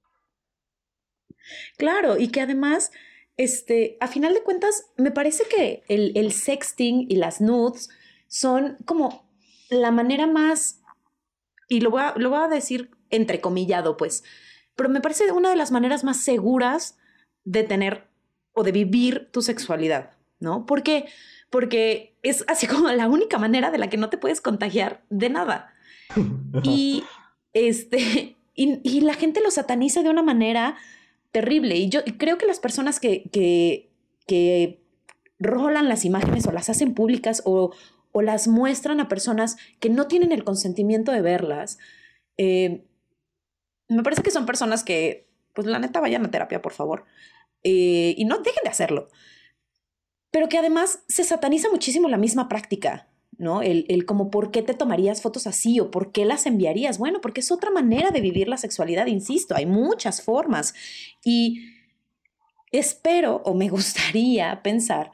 Claro, 1.76 2.16
y 2.18 2.28
que 2.28 2.40
además, 2.40 2.92
este, 3.36 3.96
a 4.00 4.08
final 4.08 4.34
de 4.34 4.42
cuentas, 4.42 4.86
me 4.96 5.10
parece 5.10 5.44
que 5.44 5.82
el, 5.88 6.32
sexting 6.32 7.06
y 7.08 7.16
las 7.16 7.40
nudes 7.40 7.88
son 8.28 8.76
como 8.84 9.28
la 9.70 9.90
manera 9.90 10.26
más, 10.26 10.82
y 11.68 11.80
lo 11.80 11.90
voy, 11.90 12.02
a, 12.02 12.14
lo 12.16 12.30
voy 12.30 12.40
a 12.40 12.48
decir 12.48 12.90
entrecomillado, 13.10 13.96
pues, 13.96 14.24
pero 14.74 14.88
me 14.88 15.00
parece 15.00 15.30
una 15.32 15.50
de 15.50 15.56
las 15.56 15.72
maneras 15.72 16.04
más 16.04 16.20
seguras 16.20 16.98
de 17.44 17.62
tener 17.62 18.08
o 18.52 18.62
de 18.62 18.72
vivir 18.72 19.30
tu 19.32 19.42
sexualidad, 19.42 20.12
¿no? 20.38 20.66
¿Por 20.66 20.82
qué? 20.82 21.06
Porque 21.50 22.16
es 22.22 22.44
así 22.48 22.66
como 22.68 22.90
la 22.90 23.08
única 23.08 23.38
manera 23.38 23.70
de 23.70 23.78
la 23.78 23.88
que 23.88 23.96
no 23.96 24.10
te 24.10 24.18
puedes 24.18 24.40
contagiar 24.40 25.04
de 25.10 25.30
nada. 25.30 25.72
Y 26.62 27.04
este, 27.52 28.36
y, 28.54 28.80
y 28.82 29.00
la 29.02 29.12
gente 29.12 29.42
lo 29.42 29.50
sataniza 29.50 30.02
de 30.02 30.08
una 30.08 30.22
manera 30.22 30.76
terrible. 31.36 31.76
Y 31.76 31.90
yo 31.90 32.00
creo 32.16 32.38
que 32.38 32.46
las 32.46 32.60
personas 32.60 32.98
que, 32.98 33.28
que, 33.30 34.82
rolan 35.38 35.86
las 35.86 36.06
imágenes 36.06 36.46
o 36.46 36.52
las 36.52 36.70
hacen 36.70 36.94
públicas 36.94 37.42
o, 37.44 37.74
o, 38.12 38.22
las 38.22 38.48
muestran 38.48 39.00
a 39.00 39.08
personas 39.08 39.58
que 39.78 39.90
no 39.90 40.06
tienen 40.06 40.32
el 40.32 40.44
consentimiento 40.44 41.12
de 41.12 41.20
verlas, 41.20 41.76
eh, 42.38 42.86
me 43.90 44.02
parece 44.02 44.22
que 44.22 44.30
son 44.30 44.46
personas 44.46 44.82
que, 44.82 45.28
pues 45.52 45.66
la 45.66 45.78
neta, 45.78 46.00
vayan 46.00 46.24
a 46.24 46.30
terapia, 46.30 46.62
por 46.62 46.72
favor. 46.72 47.04
Eh, 47.62 48.14
y 48.16 48.24
no 48.24 48.38
dejen 48.38 48.64
de 48.64 48.70
hacerlo. 48.70 49.08
pero 50.30 50.48
que 50.48 50.58
además 50.58 51.02
se 51.08 51.24
sataniza 51.24 51.68
muchísimo 51.70 52.08
la 52.08 52.16
misma 52.16 52.48
práctica. 52.48 53.08
¿No? 53.38 53.62
El, 53.62 53.86
el, 53.88 54.06
como 54.06 54.30
por 54.30 54.50
qué 54.50 54.62
te 54.62 54.74
tomarías 54.74 55.22
fotos 55.22 55.46
así 55.46 55.80
o 55.80 55.90
por 55.90 56.12
qué 56.12 56.24
las 56.24 56.46
enviarías. 56.46 56.98
Bueno, 56.98 57.20
porque 57.20 57.40
es 57.40 57.50
otra 57.52 57.70
manera 57.70 58.10
de 58.10 58.20
vivir 58.20 58.48
la 58.48 58.56
sexualidad, 58.56 59.06
insisto, 59.06 59.54
hay 59.54 59.66
muchas 59.66 60.22
formas. 60.22 60.74
Y 61.24 61.60
espero 62.72 63.42
o 63.44 63.54
me 63.54 63.68
gustaría 63.70 64.62
pensar 64.62 65.10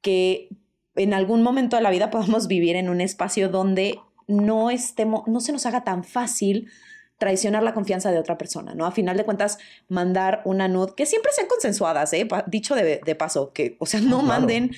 que 0.00 0.48
en 0.94 1.14
algún 1.14 1.42
momento 1.42 1.76
de 1.76 1.82
la 1.82 1.90
vida 1.90 2.10
podamos 2.10 2.48
vivir 2.48 2.76
en 2.76 2.88
un 2.88 3.00
espacio 3.00 3.48
donde 3.48 3.98
no 4.26 4.70
estemos, 4.70 5.26
no 5.26 5.40
se 5.40 5.52
nos 5.52 5.66
haga 5.66 5.84
tan 5.84 6.04
fácil 6.04 6.70
traicionar 7.18 7.62
la 7.62 7.72
confianza 7.72 8.10
de 8.10 8.18
otra 8.18 8.36
persona, 8.36 8.74
¿no? 8.74 8.84
A 8.84 8.90
final 8.90 9.16
de 9.16 9.24
cuentas, 9.24 9.58
mandar 9.88 10.42
una 10.44 10.66
nude, 10.66 10.94
que 10.96 11.06
siempre 11.06 11.30
sean 11.32 11.46
consensuadas, 11.46 12.12
¿eh? 12.14 12.26
Dicho 12.48 12.74
de, 12.74 13.14
paso, 13.14 13.52
que, 13.52 13.76
o 13.78 13.86
sea, 13.86 14.00
no 14.00 14.20
ah, 14.20 14.24
manden 14.24 14.72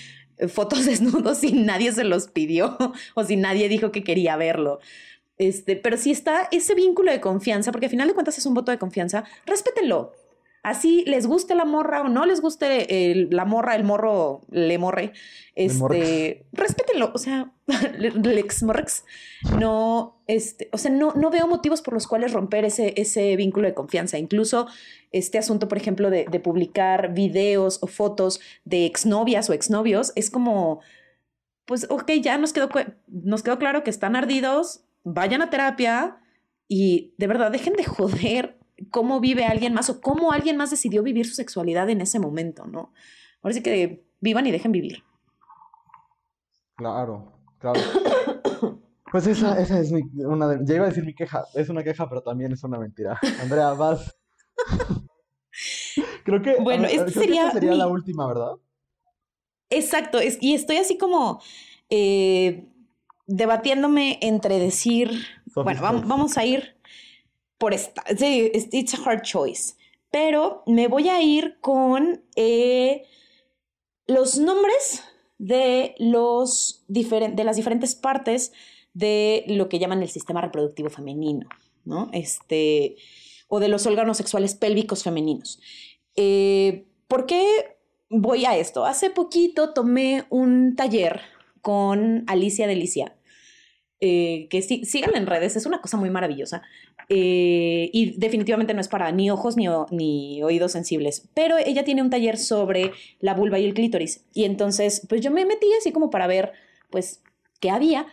fotos 0.49 0.85
desnudos 0.87 1.39
si 1.39 1.53
nadie 1.53 1.93
se 1.93 2.05
los 2.05 2.28
pidió 2.28 2.76
o 3.14 3.24
si 3.24 3.37
nadie 3.37 3.68
dijo 3.68 3.93
que 3.93 4.05
quería 4.05 4.37
verlo. 4.37 4.80
Este, 5.37 5.76
pero 5.76 5.97
si 5.97 6.11
está 6.11 6.49
ese 6.53 6.74
vínculo 6.74 7.11
de 7.11 7.20
confianza, 7.20 7.72
porque 7.72 7.87
a 7.87 7.91
final 7.91 8.07
de 8.09 8.14
cuentas 8.14 8.39
es 8.39 8.47
un 8.47 8.55
voto 8.55 8.70
de 8.70 8.78
confianza, 8.78 9.24
respétenlo. 9.47 10.12
Así 10.65 11.05
les 11.07 11.27
guste 11.27 11.55
la 11.55 11.67
morra 11.67 12.01
o 12.01 12.09
no 12.09 12.25
les 12.25 12.41
guste 12.41 13.29
la 13.31 13.45
morra, 13.45 13.77
el 13.77 13.85
morro, 13.85 14.41
le 14.51 14.79
morre, 14.79 15.12
este, 15.55 16.47
respétenlo, 16.53 17.12
o 17.15 17.19
sea, 17.19 17.53
lex 17.99 18.62
morrex, 18.62 19.05
no, 19.61 20.23
este, 20.27 20.71
o 20.73 20.79
sea, 20.79 20.91
no, 20.91 21.12
no 21.12 21.29
veo 21.29 21.47
motivos 21.47 21.83
por 21.83 21.93
los 21.93 22.07
cuales 22.07 22.33
romper 22.33 22.65
ese, 22.65 22.95
ese 22.97 23.37
vínculo 23.37 23.69
de 23.69 23.75
confianza. 23.75 24.17
Incluso 24.17 24.67
este 25.12 25.37
asunto, 25.37 25.69
por 25.69 25.77
ejemplo, 25.77 26.09
de, 26.09 26.25
de 26.31 26.41
publicar 26.41 27.12
videos 27.12 27.79
o 27.83 27.87
fotos 27.87 28.41
de 28.65 28.87
exnovias 28.87 29.51
o 29.51 29.53
exnovios, 29.53 30.12
es 30.17 30.31
como, 30.31 30.81
pues, 31.67 31.87
ok, 31.91 32.11
ya 32.23 32.39
nos 32.39 32.55
quedó, 32.55 32.71
nos 33.09 33.43
quedó 33.43 33.59
claro 33.59 33.85
que 33.85 33.91
están 33.91 34.17
ardidos, 34.17 34.81
vayan 35.03 35.43
a 35.43 35.51
terapia 35.51 36.17
y 36.69 37.12
de 37.19 37.27
verdad 37.27 37.51
dejen 37.53 37.75
de 37.75 37.85
joder 37.85 38.64
cómo 38.91 39.20
vive 39.20 39.45
alguien 39.45 39.75
más 39.75 39.91
o 39.91 40.01
cómo 40.01 40.33
alguien 40.33 40.57
más 40.57 40.70
decidió 40.70 41.03
vivir 41.03 41.27
su 41.27 41.35
sexualidad 41.35 41.89
en 41.91 42.01
ese 42.01 42.18
momento, 42.18 42.66
¿no? 42.66 42.93
Ahora 43.43 43.55
sí 43.55 43.62
que 43.62 44.05
vivan 44.20 44.47
y 44.47 44.51
dejen 44.51 44.72
vivir. 44.72 45.05
Claro, 46.77 47.33
claro. 47.59 47.81
Pues 49.12 49.29
esa, 49.29 49.61
esa 49.61 49.79
es 49.79 49.93
mi, 49.93 50.03
una 50.25 50.49
de, 50.49 50.66
ya 50.66 50.75
iba 50.75 50.87
a 50.87 50.89
decir 50.89 51.05
mi 51.05 51.14
queja, 51.14 51.45
es 51.55 51.68
una 51.68 51.85
queja, 51.85 52.09
pero 52.09 52.20
también 52.20 52.51
es 52.51 52.64
una 52.64 52.81
mentira. 52.81 53.16
Andrea, 53.41 53.72
vas. 53.75 54.18
creo 56.25 56.43
que, 56.43 56.57
bueno, 56.61 56.89
esta 56.89 57.11
sería, 57.11 57.49
sería 57.53 57.75
la 57.77 57.87
última, 57.87 58.27
¿verdad? 58.27 58.55
Exacto, 59.70 60.18
es, 60.18 60.39
y 60.41 60.55
estoy 60.55 60.79
así 60.79 60.99
como 60.99 61.41
eh, 61.91 62.66
debatiéndome 63.29 64.18
entre 64.20 64.59
decir, 64.59 65.12
bueno, 65.55 65.81
vamos 65.81 66.37
a 66.37 66.45
ir 66.45 66.74
por 67.59 67.75
esta. 67.75 68.03
Sí, 68.17 68.51
it's 68.55 68.95
a 68.95 69.03
hard 69.03 69.23
choice. 69.23 69.75
Pero 70.11 70.63
me 70.67 70.89
voy 70.89 71.09
a 71.09 71.21
ir 71.21 71.59
con 71.61 72.23
eh, 72.37 73.03
los 74.07 74.39
nombres 74.39 75.03
de, 75.39 75.95
los 75.99 76.85
de 76.89 77.45
las 77.45 77.57
diferentes 77.57 77.95
partes 77.95 78.53
de 78.93 79.45
lo 79.49 79.69
que 79.69 79.79
llaman 79.79 80.03
el 80.03 80.09
sistema 80.09 80.41
reproductivo 80.41 80.89
femenino, 80.89 81.49
¿no? 81.85 82.11
Este, 82.13 82.97
o 83.49 83.61
de 83.61 83.69
los 83.69 83.87
órganos 83.87 84.17
sexuales 84.17 84.55
pélvicos 84.55 85.03
femeninos. 85.03 85.61
Eh, 86.17 86.87
¿Por 87.09 87.27
qué 87.27 87.77
voy 88.09 88.45
a 88.45 88.57
esto? 88.57 88.85
Hace 88.85 89.11
poquito 89.11 89.73
tomé 89.73 90.25
un 90.31 90.77
taller 90.77 91.23
con 91.61 92.25
Alicia 92.29 92.67
Delicia, 92.67 93.17
eh, 94.07 94.49
que 94.51 94.61
sí, 94.61 94.85
síganla 94.85 95.17
en 95.17 95.27
redes, 95.27 95.57
es 95.57 95.65
una 95.65 95.81
cosa 95.81 95.97
muy 95.97 96.11
maravillosa. 96.11 96.61
Eh, 97.09 97.89
y 97.91 98.19
definitivamente 98.19 98.75
no 98.75 98.83
es 98.83 98.89
para 98.89 99.11
ni 99.13 99.31
ojos 99.31 99.57
ni, 99.57 99.67
ni, 99.93 100.43
oídos 100.43 100.73
sensibles, 100.73 101.27
pero 101.33 101.57
ella 101.57 101.85
tiene 101.85 102.03
un 102.03 102.11
taller 102.11 102.37
sobre 102.37 102.93
la 103.21 103.33
vulva 103.33 103.59
y 103.59 103.65
el 103.65 103.73
clítoris. 103.73 104.23
Y 104.35 104.45
entonces, 104.45 105.07
pues 105.09 105.23
yo 105.23 105.31
me 105.31 105.47
metí 105.47 105.69
así 105.79 105.91
como 105.91 106.11
para 106.11 106.27
ver, 106.27 106.53
pues, 106.91 107.23
qué 107.61 107.71
había. 107.71 108.07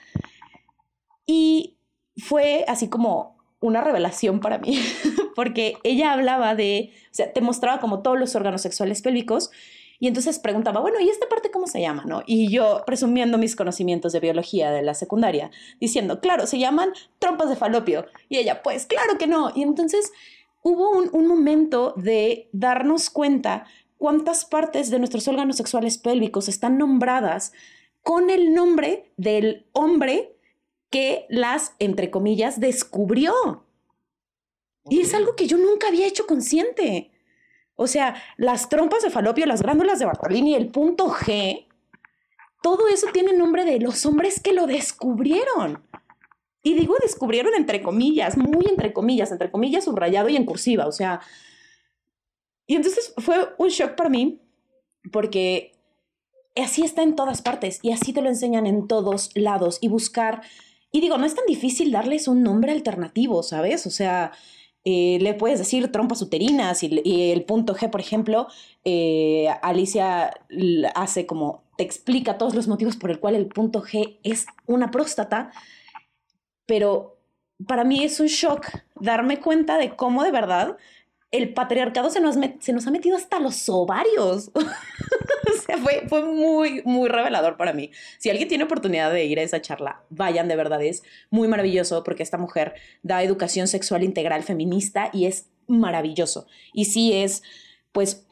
Y 1.25 1.75
fue 2.15 2.63
así 2.69 2.87
como 2.87 3.35
una 3.59 3.81
revelación 3.81 4.39
para 4.39 4.59
mí, 4.59 4.79
porque 5.35 5.75
ella 5.83 6.13
hablaba 6.13 6.55
de, 6.55 6.93
o 7.11 7.13
sea, 7.13 7.33
te 7.33 7.41
mostraba 7.41 7.81
como 7.81 8.01
todos 8.01 8.17
los 8.17 8.33
órganos 8.37 8.61
sexuales 8.61 9.01
pélvicos 9.01 9.51
y 10.01 10.07
entonces 10.07 10.39
preguntaba, 10.39 10.81
bueno, 10.81 10.99
¿y 10.99 11.09
esta 11.09 11.29
parte 11.29 11.51
cómo 11.51 11.67
se 11.67 11.79
llama? 11.79 12.05
¿no? 12.07 12.23
Y 12.25 12.49
yo, 12.49 12.81
presumiendo 12.87 13.37
mis 13.37 13.55
conocimientos 13.55 14.11
de 14.11 14.19
biología 14.19 14.71
de 14.71 14.81
la 14.81 14.95
secundaria, 14.95 15.51
diciendo, 15.79 16.19
claro, 16.19 16.47
se 16.47 16.57
llaman 16.57 16.91
trompas 17.19 17.49
de 17.49 17.55
falopio. 17.55 18.07
Y 18.27 18.37
ella, 18.37 18.63
pues 18.63 18.87
claro 18.87 19.19
que 19.19 19.27
no. 19.27 19.51
Y 19.53 19.61
entonces 19.61 20.11
hubo 20.63 20.89
un, 20.89 21.11
un 21.13 21.27
momento 21.27 21.93
de 21.97 22.49
darnos 22.51 23.11
cuenta 23.11 23.67
cuántas 23.97 24.43
partes 24.43 24.89
de 24.89 24.97
nuestros 24.97 25.27
órganos 25.27 25.57
sexuales 25.57 25.99
pélvicos 25.99 26.49
están 26.49 26.79
nombradas 26.79 27.53
con 28.01 28.31
el 28.31 28.55
nombre 28.55 29.13
del 29.17 29.67
hombre 29.71 30.35
que 30.89 31.27
las, 31.29 31.75
entre 31.77 32.09
comillas, 32.09 32.59
descubrió. 32.59 33.67
Y 34.89 35.01
es 35.01 35.13
algo 35.13 35.35
que 35.35 35.45
yo 35.45 35.59
nunca 35.59 35.89
había 35.89 36.07
hecho 36.07 36.25
consciente. 36.25 37.10
O 37.81 37.87
sea, 37.87 38.15
las 38.37 38.69
trompas 38.69 39.01
de 39.01 39.09
falopio, 39.09 39.45
las 39.45 39.63
glándulas 39.63 39.99
de 39.99 40.05
Bartolini, 40.05 40.55
el 40.55 40.67
punto 40.67 41.07
G, 41.09 41.65
todo 42.61 42.87
eso 42.87 43.07
tiene 43.11 43.33
nombre 43.33 43.65
de 43.65 43.79
los 43.79 44.05
hombres 44.05 44.39
que 44.39 44.53
lo 44.53 44.67
descubrieron. 44.67 45.83
Y 46.63 46.75
digo 46.75 46.95
descubrieron 47.01 47.53
entre 47.55 47.81
comillas, 47.81 48.37
muy 48.37 48.67
entre 48.69 48.93
comillas, 48.93 49.31
entre 49.31 49.49
comillas 49.49 49.85
subrayado 49.85 50.29
y 50.29 50.35
en 50.35 50.45
cursiva, 50.45 50.85
o 50.85 50.91
sea. 50.91 51.21
Y 52.67 52.75
entonces 52.75 53.13
fue 53.17 53.55
un 53.57 53.69
shock 53.69 53.95
para 53.95 54.11
mí, 54.11 54.39
porque 55.11 55.71
así 56.55 56.83
está 56.83 57.01
en 57.01 57.15
todas 57.15 57.41
partes 57.41 57.79
y 57.81 57.91
así 57.91 58.13
te 58.13 58.21
lo 58.21 58.29
enseñan 58.29 58.67
en 58.67 58.87
todos 58.87 59.31
lados 59.33 59.79
y 59.81 59.87
buscar. 59.87 60.43
Y 60.91 61.01
digo, 61.01 61.17
no 61.17 61.25
es 61.25 61.33
tan 61.33 61.45
difícil 61.47 61.91
darles 61.91 62.27
un 62.27 62.43
nombre 62.43 62.71
alternativo, 62.71 63.41
¿sabes? 63.41 63.87
O 63.87 63.89
sea, 63.89 64.33
eh, 64.83 65.19
le 65.21 65.35
puedes 65.35 65.59
decir 65.59 65.91
trompas 65.91 66.21
uterinas 66.21 66.81
y, 66.83 67.31
el 67.31 67.43
punto 67.43 67.75
G, 67.75 67.89
por 67.89 68.01
ejemplo, 68.01 68.47
eh, 68.83 69.47
Alicia 69.61 70.33
hace 70.95 71.25
como, 71.27 71.63
te 71.77 71.83
explica 71.83 72.37
todos 72.37 72.55
los 72.55 72.67
motivos 72.67 72.97
por 72.97 73.11
el 73.11 73.19
cual 73.19 73.35
el 73.35 73.47
punto 73.47 73.83
G 73.83 74.19
es 74.23 74.47
una 74.65 74.89
próstata, 74.89 75.51
pero 76.65 77.17
para 77.67 77.83
mí 77.83 78.03
es 78.03 78.19
un 78.19 78.27
shock 78.27 78.67
darme 78.99 79.39
cuenta 79.39 79.77
de 79.77 79.95
cómo 79.95 80.23
de 80.23 80.31
verdad 80.31 80.77
el 81.29 81.53
patriarcado 81.53 82.09
se 82.09 82.19
nos, 82.19 82.35
se 82.59 82.73
nos 82.73 82.87
ha 82.87 82.91
metido 82.91 83.15
hasta 83.15 83.39
los 83.39 83.69
ovarios. 83.69 84.51
fue 86.07 86.25
muy, 86.25 86.81
muy 86.85 87.09
revelador 87.09 87.57
para 87.57 87.73
mí. 87.73 87.91
Si 88.17 88.29
alguien 88.29 88.47
tiene 88.47 88.63
oportunidad 88.63 89.11
de 89.11 89.25
ir 89.25 89.39
a 89.39 89.43
esa 89.43 89.61
charla, 89.61 90.03
vayan, 90.09 90.47
de 90.47 90.55
verdad, 90.55 90.81
es 90.81 91.03
muy 91.29 91.47
maravilloso 91.47 92.03
porque 92.03 92.23
esta 92.23 92.37
mujer 92.37 92.73
da 93.03 93.23
educación 93.23 93.67
sexual 93.67 94.03
integral 94.03 94.43
feminista 94.43 95.09
y 95.13 95.25
es 95.25 95.49
maravilloso. 95.67 96.47
Y 96.73 96.85
sí 96.85 97.13
es, 97.13 97.43
pues, 97.91 98.25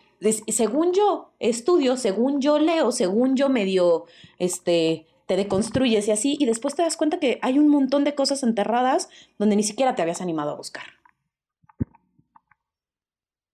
según 0.47 0.93
yo 0.93 1.33
estudio, 1.39 1.97
según 1.97 2.41
yo 2.41 2.59
leo, 2.59 2.91
según 2.91 3.35
yo 3.35 3.49
medio, 3.49 4.05
este, 4.37 5.07
te 5.25 5.37
deconstruyes 5.37 6.07
y 6.07 6.11
así, 6.11 6.37
y 6.39 6.45
después 6.45 6.75
te 6.75 6.81
das 6.81 6.97
cuenta 6.97 7.19
que 7.19 7.39
hay 7.41 7.59
un 7.59 7.69
montón 7.69 8.03
de 8.03 8.15
cosas 8.15 8.43
enterradas 8.43 9.09
donde 9.37 9.55
ni 9.55 9.63
siquiera 9.63 9.95
te 9.95 10.01
habías 10.01 10.21
animado 10.21 10.51
a 10.51 10.55
buscar. 10.55 10.83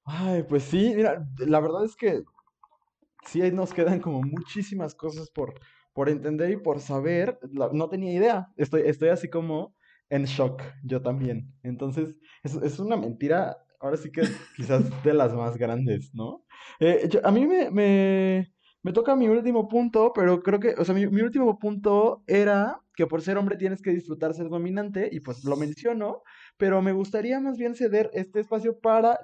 Ay, 0.05 0.43
pues 0.43 0.63
sí, 0.63 0.93
mira, 0.95 1.28
la 1.39 1.59
verdad 1.59 1.84
es 1.84 1.95
que 1.95 2.24
sí 3.26 3.41
nos 3.51 3.73
quedan 3.73 3.99
como 3.99 4.21
muchísimas 4.21 4.95
cosas 4.95 5.30
por, 5.30 5.59
por 5.93 6.09
entender 6.09 6.51
y 6.51 6.57
por 6.57 6.80
saber. 6.80 7.39
no 7.51 7.89
tenía 7.89 8.13
idea. 8.13 8.47
Estoy, 8.57 8.84
estoy 8.86 9.09
así 9.09 9.30
como 9.30 9.76
en 10.09 10.26
shock, 10.26 10.61
yo 10.84 11.01
también. 11.01 11.53
Entonces, 11.63 12.15
es, 12.43 12.55
es 12.55 12.80
una 12.80 12.95
mentira, 12.95 13.57
ahora 13.80 13.97
sí 13.97 14.11
que 14.11 14.21
quizás 14.55 15.03
de 15.03 15.13
las 15.13 15.34
más 15.34 15.57
grandes, 15.57 16.13
¿no? 16.13 16.45
Eh, 16.80 17.09
a 17.23 17.32
mí 17.32 17.47
me, 17.47 17.71
me, 17.71 18.53
me, 18.84 18.93
toca 18.93 19.15
mi 19.15 19.28
último 19.28 19.67
punto, 19.67 20.11
pero 20.13 20.41
creo 20.41 20.59
que, 20.59 20.76
o 20.78 20.86
sea, 20.86 20.95
mi, 20.95 21.07
mi 21.07 21.21
último 21.21 21.57
punto 21.59 22.23
era 22.28 22.82
que 22.95 23.07
por 23.07 23.21
ser 23.21 23.37
hombre 23.37 23.57
tienes 23.57 23.81
que 23.81 23.91
disfrutar 23.91 24.33
ser 24.33 24.49
dominante, 24.49 25.09
y 25.11 25.19
pues 25.19 25.43
lo 25.43 25.57
menciono, 25.57 26.23
pero 26.57 26.81
me 26.81 26.91
gustaría 26.91 27.39
más 27.39 27.57
bien 27.57 27.75
ceder 27.75 28.09
este 28.13 28.39
espacio 28.39 28.79
para 28.79 29.19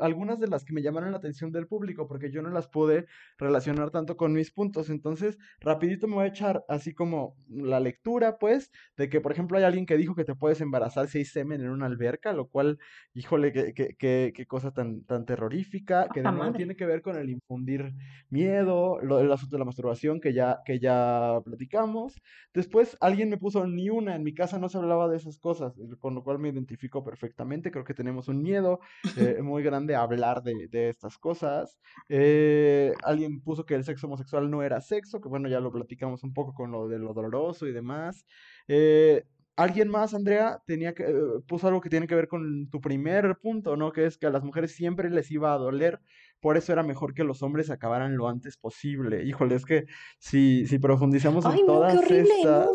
algunas 0.00 0.38
de 0.38 0.48
las 0.48 0.64
que 0.64 0.72
me 0.72 0.82
llamaron 0.82 1.10
la 1.10 1.18
atención 1.18 1.52
del 1.52 1.66
público, 1.66 2.06
porque 2.06 2.30
yo 2.30 2.42
no 2.42 2.50
las 2.50 2.68
pude 2.68 3.06
relacionar 3.38 3.90
tanto 3.90 4.16
con 4.16 4.32
mis 4.32 4.52
puntos. 4.52 4.90
Entonces, 4.90 5.38
rapidito 5.60 6.06
me 6.06 6.14
voy 6.14 6.24
a 6.24 6.28
echar 6.28 6.64
así 6.68 6.94
como 6.94 7.36
la 7.48 7.80
lectura, 7.80 8.38
pues, 8.38 8.70
de 8.96 9.08
que, 9.08 9.20
por 9.20 9.32
ejemplo, 9.32 9.58
hay 9.58 9.64
alguien 9.64 9.86
que 9.86 9.96
dijo 9.96 10.14
que 10.14 10.24
te 10.24 10.34
puedes 10.34 10.60
embarazar 10.60 11.08
si 11.08 11.18
hay 11.18 11.24
semen 11.24 11.60
en 11.60 11.70
una 11.70 11.86
alberca, 11.86 12.32
lo 12.32 12.48
cual, 12.48 12.78
híjole, 13.14 13.52
qué, 13.52 13.72
qué, 13.74 14.32
qué, 14.34 14.46
cosa 14.46 14.72
tan, 14.72 15.04
tan 15.04 15.24
terrorífica, 15.24 16.08
que 16.12 16.22
de 16.22 16.32
nuevo 16.32 16.52
tiene 16.52 16.76
que 16.76 16.86
ver 16.86 17.02
con 17.02 17.16
el 17.16 17.30
infundir 17.30 17.94
miedo, 18.28 19.00
lo, 19.02 19.20
el 19.20 19.30
asunto 19.32 19.56
de 19.56 19.60
la 19.60 19.64
masturbación 19.64 20.20
que 20.20 20.32
ya, 20.32 20.60
que 20.64 20.78
ya 20.78 21.40
platicamos. 21.44 22.20
Después, 22.54 22.96
alguien 23.00 23.30
me 23.30 23.38
puso 23.38 23.66
ni 23.66 23.90
una, 23.90 24.14
en 24.14 24.22
mi 24.22 24.34
casa 24.34 24.58
no 24.58 24.68
se 24.68 24.78
hablaba 24.78 25.08
de 25.08 25.16
esas 25.16 25.38
cosas, 25.38 25.74
con 25.98 26.14
lo 26.14 26.22
cual 26.22 26.38
me 26.38 26.50
identifico 26.50 27.02
perfectamente. 27.02 27.70
Creo 27.70 27.84
que 27.84 27.94
tenemos 27.94 28.28
un 28.28 28.42
miedo 28.42 28.80
eh, 29.16 29.40
muy 29.42 29.62
grande 29.62 29.94
a 29.94 30.02
hablar 30.02 30.42
de, 30.42 30.68
estas 30.88 31.18
cosas. 31.18 31.78
Eh, 32.08 32.92
alguien 33.02 33.40
puso 33.40 33.64
que 33.64 33.74
el 33.74 33.84
sexo 33.84 34.06
homosexual 34.06 34.50
no 34.50 34.62
era 34.62 34.80
sexo, 34.80 35.20
que 35.20 35.28
bueno, 35.28 35.48
ya 35.48 35.60
lo 35.60 35.72
platicamos 35.72 36.22
un 36.22 36.34
poco 36.34 36.54
con 36.54 36.70
lo 36.70 36.88
de 36.88 36.98
lo 36.98 37.14
doloroso 37.14 37.66
y 37.66 37.72
demás. 37.72 38.26
Eh, 38.68 39.24
alguien 39.62 39.88
más, 39.88 40.14
Andrea, 40.14 40.62
tenía 40.66 40.94
que, 40.94 41.04
puso 41.46 41.68
algo 41.68 41.80
que 41.80 41.90
tiene 41.90 42.06
que 42.06 42.14
ver 42.14 42.28
con 42.28 42.68
tu 42.70 42.80
primer 42.80 43.36
punto, 43.42 43.76
¿no? 43.76 43.92
Que 43.92 44.06
es 44.06 44.16
que 44.18 44.26
a 44.26 44.30
las 44.30 44.42
mujeres 44.42 44.72
siempre 44.72 45.10
les 45.10 45.30
iba 45.30 45.52
a 45.52 45.58
doler, 45.58 46.00
por 46.40 46.56
eso 46.56 46.72
era 46.72 46.82
mejor 46.82 47.14
que 47.14 47.24
los 47.24 47.42
hombres 47.42 47.70
acabaran 47.70 48.16
lo 48.16 48.28
antes 48.28 48.56
posible. 48.56 49.24
Híjole, 49.24 49.54
es 49.56 49.64
que 49.64 49.84
si, 50.18 50.66
si 50.66 50.78
profundizamos 50.78 51.44
en 51.44 51.66
todas 51.66 52.10
estas. 52.10 52.68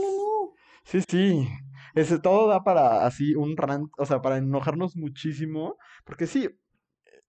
Sí, 0.84 1.02
sí. 1.10 1.48
Ese, 1.96 2.20
todo 2.20 2.48
da 2.48 2.64
para 2.64 3.06
así 3.06 3.36
un 3.36 3.58
rant, 3.58 3.90
o 3.98 4.06
sea, 4.06 4.22
para 4.22 4.38
enojarnos 4.38 4.96
muchísimo, 4.96 5.78
porque 6.04 6.28
sí, 6.28 6.50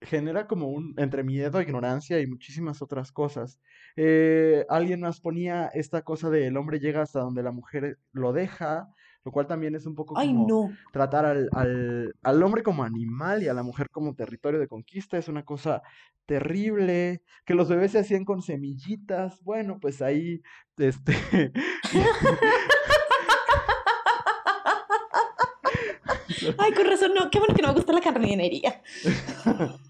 genera 0.01 0.47
como 0.47 0.69
un 0.69 0.95
entre 0.99 1.23
miedo, 1.23 1.61
ignorancia 1.61 2.21
y 2.21 2.27
muchísimas 2.27 2.83
otras 2.83 3.13
cosas. 3.13 3.61
Eh, 3.97 4.67
alguien 4.69 5.01
más 5.01 5.21
ponía 5.21 5.69
esta 5.69 6.03
cosa 6.03 6.31
de 6.31 6.47
el 6.47 6.57
hombre 6.57 6.81
llega 6.81 7.03
hasta 7.03 7.21
donde 7.21 7.43
la 7.43 7.53
mujer 7.53 7.99
lo 8.13 8.33
deja, 8.33 8.89
lo 9.27 9.33
cual 9.33 9.49
también 9.49 9.75
es 9.75 9.85
un 9.87 9.97
poco 9.97 10.15
como 10.15 10.71
tratar 10.93 11.25
al, 11.25 11.49
al, 11.51 12.15
al, 12.23 12.43
hombre 12.45 12.63
como 12.63 12.85
animal 12.85 13.43
y 13.43 13.49
a 13.49 13.55
la 13.55 13.65
mujer 13.65 13.91
como 13.91 14.15
territorio 14.15 14.61
de 14.61 14.69
conquista, 14.69 15.19
es 15.19 15.27
una 15.27 15.45
cosa 15.45 15.83
terrible, 16.27 17.23
que 17.45 17.55
los 17.55 17.69
bebés 17.69 17.91
se 17.91 17.99
hacían 17.99 18.25
con 18.25 18.41
semillitas, 18.41 19.43
bueno, 19.43 19.81
pues 19.81 20.01
ahí, 20.01 20.43
este... 20.79 21.13
Ay, 26.59 26.73
con 26.73 26.87
razón, 26.87 27.13
no, 27.13 27.29
qué 27.29 27.41
bueno 27.41 27.53
que 27.53 27.63
no 27.63 27.69
me 27.69 27.75
gusta 27.75 27.93
la 27.93 28.03
jardinería. 28.03 28.81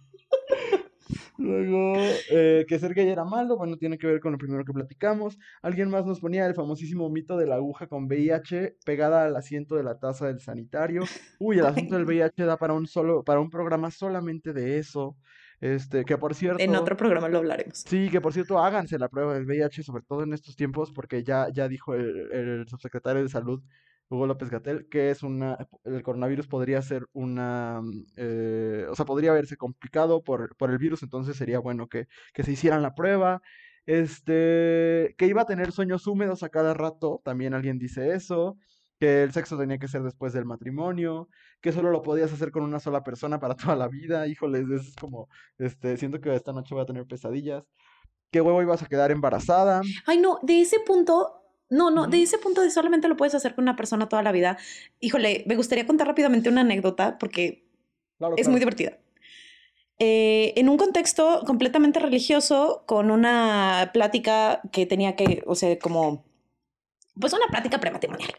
Que 2.66 2.78
ser 2.78 2.94
gay 2.94 3.08
era 3.08 3.24
malo, 3.24 3.56
bueno, 3.56 3.76
tiene 3.76 3.98
que 3.98 4.06
ver 4.06 4.20
con 4.20 4.32
lo 4.32 4.38
primero 4.38 4.64
que 4.64 4.72
platicamos. 4.72 5.38
Alguien 5.62 5.90
más 5.90 6.04
nos 6.04 6.20
ponía 6.20 6.46
el 6.46 6.54
famosísimo 6.54 7.08
mito 7.08 7.36
de 7.36 7.46
la 7.46 7.56
aguja 7.56 7.86
con 7.86 8.06
VIH 8.06 8.76
pegada 8.84 9.24
al 9.24 9.36
asiento 9.36 9.76
de 9.76 9.84
la 9.84 9.98
taza 9.98 10.26
del 10.26 10.40
sanitario. 10.40 11.02
Uy, 11.38 11.58
el 11.58 11.66
asunto 11.66 11.94
del 11.94 12.04
VIH 12.04 12.44
da 12.44 12.56
para 12.56 12.72
un 12.72 12.86
solo, 12.86 13.22
para 13.22 13.40
un 13.40 13.50
programa 13.50 13.90
solamente 13.90 14.52
de 14.52 14.78
eso. 14.78 15.16
Este, 15.60 16.04
que 16.04 16.18
por 16.18 16.34
cierto. 16.34 16.62
En 16.62 16.76
otro 16.76 16.96
programa 16.96 17.28
lo 17.28 17.38
hablaremos. 17.38 17.78
Sí, 17.78 18.10
que 18.10 18.20
por 18.20 18.32
cierto, 18.32 18.58
háganse 18.58 18.98
la 18.98 19.08
prueba 19.08 19.34
del 19.34 19.46
VIH, 19.46 19.82
sobre 19.82 20.02
todo 20.02 20.22
en 20.22 20.32
estos 20.34 20.54
tiempos, 20.54 20.92
porque 20.92 21.22
ya, 21.22 21.48
ya 21.52 21.68
dijo 21.68 21.94
el, 21.94 22.30
el 22.32 22.68
subsecretario 22.68 23.22
de 23.22 23.28
Salud 23.28 23.62
Hugo 24.08 24.26
López 24.26 24.50
Gatel, 24.50 24.88
que 24.88 25.10
es 25.10 25.22
una, 25.22 25.58
el 25.84 26.02
coronavirus 26.02 26.46
podría 26.46 26.80
ser 26.82 27.06
una, 27.12 27.80
eh, 28.16 28.86
o 28.88 28.94
sea, 28.94 29.04
podría 29.04 29.30
haberse 29.32 29.56
complicado 29.56 30.22
por, 30.22 30.56
por 30.56 30.70
el 30.70 30.78
virus, 30.78 31.02
entonces 31.02 31.36
sería 31.36 31.58
bueno 31.58 31.88
que, 31.88 32.06
que, 32.32 32.44
se 32.44 32.52
hicieran 32.52 32.82
la 32.82 32.94
prueba. 32.94 33.42
Este, 33.86 35.14
que 35.16 35.26
iba 35.26 35.42
a 35.42 35.46
tener 35.46 35.70
sueños 35.70 36.06
húmedos 36.08 36.42
a 36.42 36.48
cada 36.48 36.74
rato, 36.74 37.20
también 37.24 37.54
alguien 37.54 37.78
dice 37.78 38.14
eso, 38.14 38.58
que 38.98 39.22
el 39.22 39.32
sexo 39.32 39.58
tenía 39.58 39.78
que 39.78 39.88
ser 39.88 40.02
después 40.02 40.32
del 40.32 40.44
matrimonio, 40.44 41.28
que 41.60 41.72
solo 41.72 41.90
lo 41.90 42.02
podías 42.02 42.32
hacer 42.32 42.50
con 42.50 42.62
una 42.62 42.80
sola 42.80 43.02
persona 43.04 43.38
para 43.38 43.54
toda 43.74 43.76
la 43.76 43.88
vida, 43.88 44.26
híjole, 44.26 44.64
es 44.74 44.94
como, 44.96 45.28
este, 45.58 45.96
siento 45.96 46.20
que 46.20 46.34
esta 46.34 46.52
noche 46.52 46.74
voy 46.74 46.82
a 46.82 46.86
tener 46.86 47.06
pesadillas. 47.06 47.64
¿Qué 48.32 48.40
huevo 48.40 48.60
ibas 48.60 48.82
a 48.82 48.86
quedar 48.86 49.12
embarazada? 49.12 49.82
Ay, 50.04 50.18
no, 50.18 50.40
de 50.42 50.60
ese 50.60 50.80
punto 50.80 51.45
no, 51.68 51.90
no, 51.90 52.06
de 52.06 52.22
ese 52.22 52.38
punto 52.38 52.62
de 52.62 52.70
solamente 52.70 53.08
lo 53.08 53.16
puedes 53.16 53.34
hacer 53.34 53.54
con 53.54 53.62
una 53.62 53.76
persona 53.76 54.08
toda 54.08 54.22
la 54.22 54.32
vida. 54.32 54.58
Híjole, 55.00 55.44
me 55.46 55.56
gustaría 55.56 55.86
contar 55.86 56.06
rápidamente 56.06 56.48
una 56.48 56.60
anécdota 56.60 57.18
porque 57.18 57.66
es 58.36 58.48
muy 58.48 58.58
divertida. 58.58 58.98
Eh, 59.98 60.52
en 60.56 60.68
un 60.68 60.76
contexto 60.76 61.42
completamente 61.46 61.98
religioso, 62.00 62.84
con 62.86 63.10
una 63.10 63.90
plática 63.94 64.60
que 64.70 64.84
tenía 64.84 65.16
que, 65.16 65.42
o 65.46 65.54
sea, 65.54 65.78
como, 65.78 66.24
pues 67.18 67.32
una 67.32 67.46
plática 67.48 67.80
prematrimonial. 67.80 68.30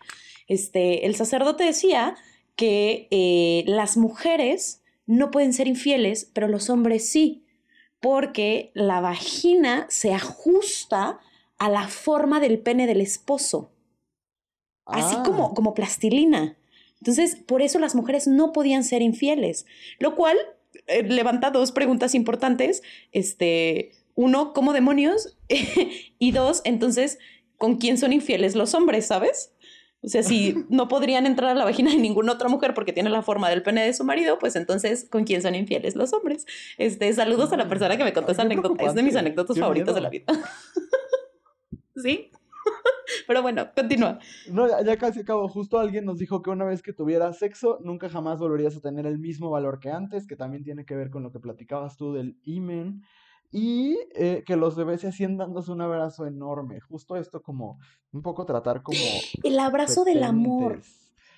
Este, 0.47 1.05
el 1.05 1.15
sacerdote 1.15 1.63
decía 1.63 2.15
que 2.55 3.07
eh, 3.11 3.63
las 3.67 3.97
mujeres 3.97 4.83
no 5.07 5.31
pueden 5.31 5.51
ser 5.53 5.67
infieles, 5.67 6.29
pero 6.33 6.47
los 6.47 6.69
hombres 6.69 7.09
sí, 7.09 7.45
porque 7.99 8.71
la 8.75 9.01
vagina 9.01 9.87
se 9.89 10.13
ajusta 10.13 11.19
a 11.57 11.69
la 11.69 11.87
forma 11.87 12.39
del 12.39 12.59
pene 12.59 12.87
del 12.87 13.01
esposo. 13.01 13.71
Así 14.85 15.15
ah. 15.17 15.23
como, 15.23 15.53
como 15.53 15.73
plastilina. 15.73 16.57
Entonces, 16.99 17.35
por 17.35 17.61
eso 17.61 17.79
las 17.79 17.95
mujeres 17.95 18.27
no 18.27 18.53
podían 18.53 18.83
ser 18.83 19.01
infieles, 19.01 19.65
lo 19.99 20.15
cual 20.15 20.37
eh, 20.87 21.03
levanta 21.03 21.51
dos 21.51 21.71
preguntas 21.71 22.15
importantes. 22.15 22.81
Este, 23.11 23.91
uno, 24.15 24.53
¿cómo 24.53 24.73
demonios? 24.73 25.37
y 26.19 26.31
dos, 26.31 26.61
entonces, 26.63 27.19
¿con 27.57 27.77
quién 27.77 27.97
son 27.97 28.13
infieles 28.13 28.55
los 28.55 28.73
hombres, 28.73 29.05
sabes? 29.05 29.51
O 30.01 30.09
sea, 30.09 30.23
si 30.23 30.55
no 30.69 30.87
podrían 30.87 31.25
entrar 31.25 31.51
a 31.51 31.55
la 31.55 31.65
vagina 31.65 31.91
de 31.91 31.97
ninguna 31.97 32.33
otra 32.33 32.49
mujer 32.49 32.73
porque 32.73 32.93
tiene 32.93 33.09
la 33.09 33.21
forma 33.21 33.49
del 33.49 33.63
pene 33.63 33.83
de 33.83 33.93
su 33.93 34.03
marido, 34.03 34.39
pues 34.39 34.55
entonces, 34.55 35.05
¿con 35.09 35.23
quién 35.23 35.41
son 35.41 35.55
infieles 35.55 35.95
los 35.95 36.13
hombres? 36.13 36.45
Este, 36.77 37.11
saludos 37.13 37.51
a 37.53 37.57
la 37.57 37.67
persona 37.67 37.97
que 37.97 38.03
me 38.03 38.13
contó 38.13 38.31
esa 38.31 38.43
anécdota. 38.43 38.85
Es 38.85 38.95
de 38.95 39.03
mis 39.03 39.15
anécdotas 39.15 39.59
favoritas 39.59 39.93
de 39.93 40.01
la 40.01 40.09
vida. 40.09 40.25
¿Sí? 42.01 42.31
Pero 43.27 43.41
bueno, 43.41 43.67
continúa. 43.75 44.19
No, 44.51 44.67
ya, 44.83 44.97
casi 44.97 45.21
acabo. 45.21 45.47
Justo 45.47 45.79
alguien 45.79 46.05
nos 46.05 46.17
dijo 46.17 46.41
que 46.41 46.49
una 46.49 46.65
vez 46.65 46.81
que 46.81 46.93
tuvieras 46.93 47.39
sexo, 47.39 47.79
nunca 47.81 48.09
jamás 48.09 48.39
volverías 48.39 48.75
a 48.75 48.81
tener 48.81 49.05
el 49.05 49.19
mismo 49.19 49.49
valor 49.49 49.79
que 49.79 49.91
antes, 49.91 50.27
que 50.27 50.35
también 50.35 50.63
tiene 50.63 50.85
que 50.85 50.95
ver 50.95 51.09
con 51.09 51.23
lo 51.23 51.31
que 51.31 51.39
platicabas 51.39 51.97
tú 51.97 52.13
del 52.13 52.37
imen. 52.43 53.03
Y 53.49 53.97
eh, 54.15 54.43
que 54.45 54.57
los 54.57 54.75
bebés 54.75 55.01
se 55.01 55.07
hacían 55.07 55.37
dándose 55.37 55.71
un 55.71 55.79
abrazo 55.79 56.25
enorme. 56.25 56.81
Justo 56.81 57.15
esto 57.15 57.41
como 57.41 57.79
un 58.11 58.21
poco 58.21 58.45
tratar 58.45 58.83
como... 58.83 58.99
El 59.43 59.57
abrazo 59.59 60.03
del 60.03 60.23
amor. 60.23 60.81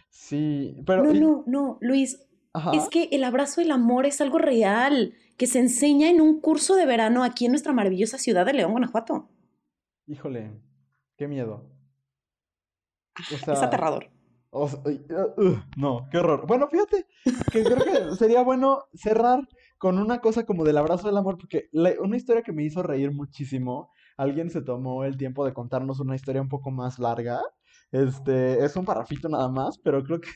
Sí, 0.10 0.82
pero... 0.88 1.04
No, 1.04 1.14
no, 1.14 1.44
no, 1.46 1.78
Luis. 1.82 2.26
Es 2.74 2.90
que 2.90 3.10
el 3.12 3.24
abrazo 3.24 3.62
del 3.62 3.70
amor 3.70 4.08
es 4.08 4.22
algo 4.22 4.40
real, 4.40 5.14
que 5.38 5.46
se 5.46 5.60
enseña 5.60 6.10
en 6.10 6.20
un 6.20 6.42
curso 6.42 6.76
de 6.76 6.88
verano 6.88 7.24
aquí 7.24 7.46
en 7.46 7.52
nuestra 7.52 7.74
maravillosa 7.74 8.18
ciudad 8.18 8.44
de 8.44 8.54
León, 8.54 8.72
Guanajuato. 8.72 9.30
Híjole, 10.10 10.60
qué 11.18 11.28
miedo. 11.28 11.70
es 13.32 13.48
aterrador. 13.48 14.10
Uh, 14.52 14.68
no, 15.78 16.08
qué 16.12 16.18
horror. 16.18 16.48
Bueno, 16.48 16.68
fíjate 16.68 17.06
que 17.52 17.64
creo 17.64 17.78
que 17.78 18.16
sería 18.16 18.42
bueno 18.42 18.86
cerrar 18.96 19.48
con 19.78 20.00
una 20.00 20.20
cosa 20.20 20.48
como 20.48 20.64
del 20.64 20.80
abrazo 20.80 21.06
del 21.06 21.18
amor, 21.18 21.38
porque 21.38 21.70
una 22.00 22.18
historia 22.18 22.42
que 22.42 22.52
me 22.52 22.64
hizo 22.64 22.82
reír 22.82 23.12
muchísimo, 23.12 23.92
alguien 24.18 24.50
se 24.50 24.64
tomó 24.64 25.04
el 25.04 25.16
tiempo 25.16 25.46
de 25.46 25.54
contarnos 25.54 26.00
una 26.00 26.16
historia 26.16 26.42
un 26.42 26.50
poco 26.50 26.72
más 26.72 26.98
larga. 26.98 27.40
Este, 27.92 28.66
es 28.66 28.76
un 28.76 28.86
parrafito 28.86 29.30
nada 29.30 29.48
más, 29.50 29.78
pero 29.78 30.04
creo 30.04 30.20
que 30.22 30.32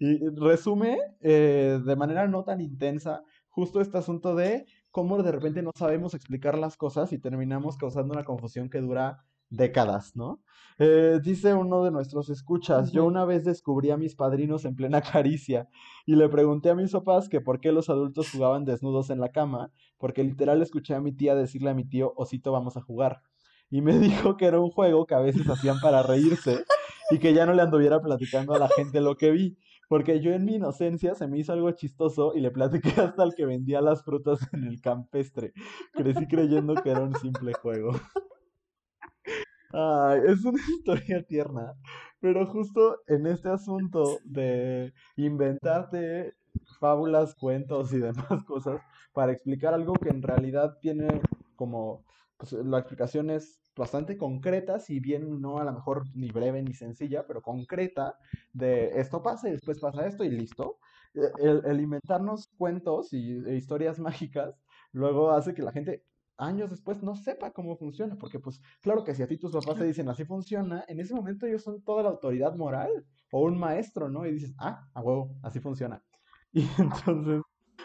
resume 0.34 0.98
eh, 1.20 1.80
de 1.84 1.96
manera 1.96 2.26
no 2.26 2.42
tan 2.42 2.60
intensa 2.60 3.22
justo 3.50 3.80
este 3.80 3.98
asunto 3.98 4.34
de 4.34 4.66
cómo 4.92 5.20
de 5.22 5.32
repente 5.32 5.62
no 5.62 5.72
sabemos 5.74 6.14
explicar 6.14 6.56
las 6.56 6.76
cosas 6.76 7.12
y 7.12 7.18
terminamos 7.18 7.76
causando 7.76 8.12
una 8.14 8.24
confusión 8.24 8.70
que 8.70 8.80
dura 8.80 9.24
décadas, 9.48 10.16
¿no? 10.16 10.40
Eh, 10.78 11.20
dice 11.22 11.52
uno 11.54 11.84
de 11.84 11.90
nuestros 11.90 12.30
escuchas, 12.30 12.92
yo 12.92 13.04
una 13.04 13.24
vez 13.24 13.44
descubrí 13.44 13.90
a 13.90 13.96
mis 13.96 14.14
padrinos 14.14 14.64
en 14.64 14.74
plena 14.74 15.02
caricia 15.02 15.68
y 16.06 16.16
le 16.16 16.28
pregunté 16.28 16.70
a 16.70 16.74
mis 16.74 16.92
papás 16.92 17.28
que 17.28 17.40
por 17.40 17.60
qué 17.60 17.72
los 17.72 17.90
adultos 17.90 18.30
jugaban 18.30 18.64
desnudos 18.64 19.10
en 19.10 19.20
la 19.20 19.30
cama, 19.30 19.70
porque 19.98 20.24
literal 20.24 20.62
escuché 20.62 20.94
a 20.94 21.00
mi 21.00 21.12
tía 21.12 21.34
decirle 21.34 21.70
a 21.70 21.74
mi 21.74 21.84
tío, 21.84 22.12
osito, 22.16 22.52
vamos 22.52 22.76
a 22.76 22.82
jugar. 22.82 23.22
Y 23.70 23.80
me 23.80 23.98
dijo 23.98 24.36
que 24.36 24.46
era 24.46 24.60
un 24.60 24.70
juego 24.70 25.06
que 25.06 25.14
a 25.14 25.20
veces 25.20 25.48
hacían 25.48 25.80
para 25.80 26.02
reírse 26.02 26.64
y 27.10 27.18
que 27.18 27.34
ya 27.34 27.46
no 27.46 27.52
le 27.52 27.62
anduviera 27.62 28.00
platicando 28.00 28.54
a 28.54 28.58
la 28.58 28.68
gente 28.68 29.00
lo 29.00 29.16
que 29.16 29.30
vi. 29.30 29.58
Porque 29.92 30.20
yo 30.20 30.32
en 30.32 30.46
mi 30.46 30.54
inocencia 30.54 31.14
se 31.14 31.28
me 31.28 31.36
hizo 31.38 31.52
algo 31.52 31.70
chistoso 31.72 32.32
y 32.34 32.40
le 32.40 32.50
platiqué 32.50 32.88
hasta 33.14 33.24
el 33.24 33.34
que 33.34 33.44
vendía 33.44 33.82
las 33.82 34.02
frutas 34.02 34.40
en 34.54 34.64
el 34.64 34.80
campestre. 34.80 35.52
Crecí 35.92 36.26
creyendo 36.26 36.76
que 36.76 36.92
era 36.92 37.02
un 37.02 37.14
simple 37.16 37.52
juego. 37.52 37.90
Ay, 39.74 40.20
es 40.28 40.42
una 40.46 40.58
historia 40.78 41.22
tierna. 41.24 41.74
Pero 42.20 42.46
justo 42.46 43.00
en 43.06 43.26
este 43.26 43.50
asunto 43.50 44.16
de 44.24 44.94
inventarte 45.16 46.36
fábulas, 46.80 47.34
cuentos 47.34 47.92
y 47.92 47.98
demás 47.98 48.44
cosas 48.46 48.80
para 49.12 49.32
explicar 49.32 49.74
algo 49.74 49.92
que 49.92 50.08
en 50.08 50.22
realidad 50.22 50.78
tiene 50.80 51.20
como, 51.54 52.06
pues 52.38 52.54
la 52.54 52.78
explicación 52.78 53.28
es 53.28 53.61
bastante 53.76 54.16
concreta, 54.16 54.78
si 54.78 55.00
bien 55.00 55.40
no 55.40 55.58
a 55.58 55.64
lo 55.64 55.72
mejor 55.72 56.04
ni 56.14 56.28
breve 56.30 56.62
ni 56.62 56.74
sencilla, 56.74 57.26
pero 57.26 57.42
concreta, 57.42 58.18
de 58.52 59.00
esto 59.00 59.22
pasa 59.22 59.48
y 59.48 59.52
después 59.52 59.80
pasa 59.80 60.06
esto 60.06 60.24
y 60.24 60.30
listo. 60.30 60.78
E, 61.14 61.60
el, 61.64 61.80
inventarnos 61.80 62.48
cuentos 62.56 63.12
y, 63.12 63.32
e 63.46 63.56
historias 63.56 63.98
mágicas 64.00 64.62
luego 64.92 65.30
hace 65.30 65.54
que 65.54 65.62
la 65.62 65.72
gente 65.72 66.04
años 66.38 66.70
después 66.70 67.02
no 67.02 67.14
sepa 67.14 67.52
cómo 67.52 67.76
funciona, 67.76 68.16
porque 68.16 68.40
pues 68.40 68.60
claro 68.80 69.04
que 69.04 69.14
si 69.14 69.22
a 69.22 69.28
ti 69.28 69.36
tus 69.36 69.52
papás 69.52 69.76
te 69.76 69.84
dicen 69.84 70.08
así 70.08 70.24
funciona, 70.24 70.84
en 70.88 71.00
ese 71.00 71.14
momento 71.14 71.46
ellos 71.46 71.62
son 71.62 71.82
toda 71.82 72.02
la 72.02 72.08
autoridad 72.10 72.54
moral 72.56 73.06
o 73.30 73.42
un 73.42 73.58
maestro, 73.58 74.08
¿no? 74.08 74.26
Y 74.26 74.32
dices, 74.32 74.54
ah, 74.58 74.88
a 74.92 75.00
huevo, 75.00 75.34
así 75.42 75.60
funciona. 75.60 76.02
Y 76.54 76.68
entonces, 76.78 77.40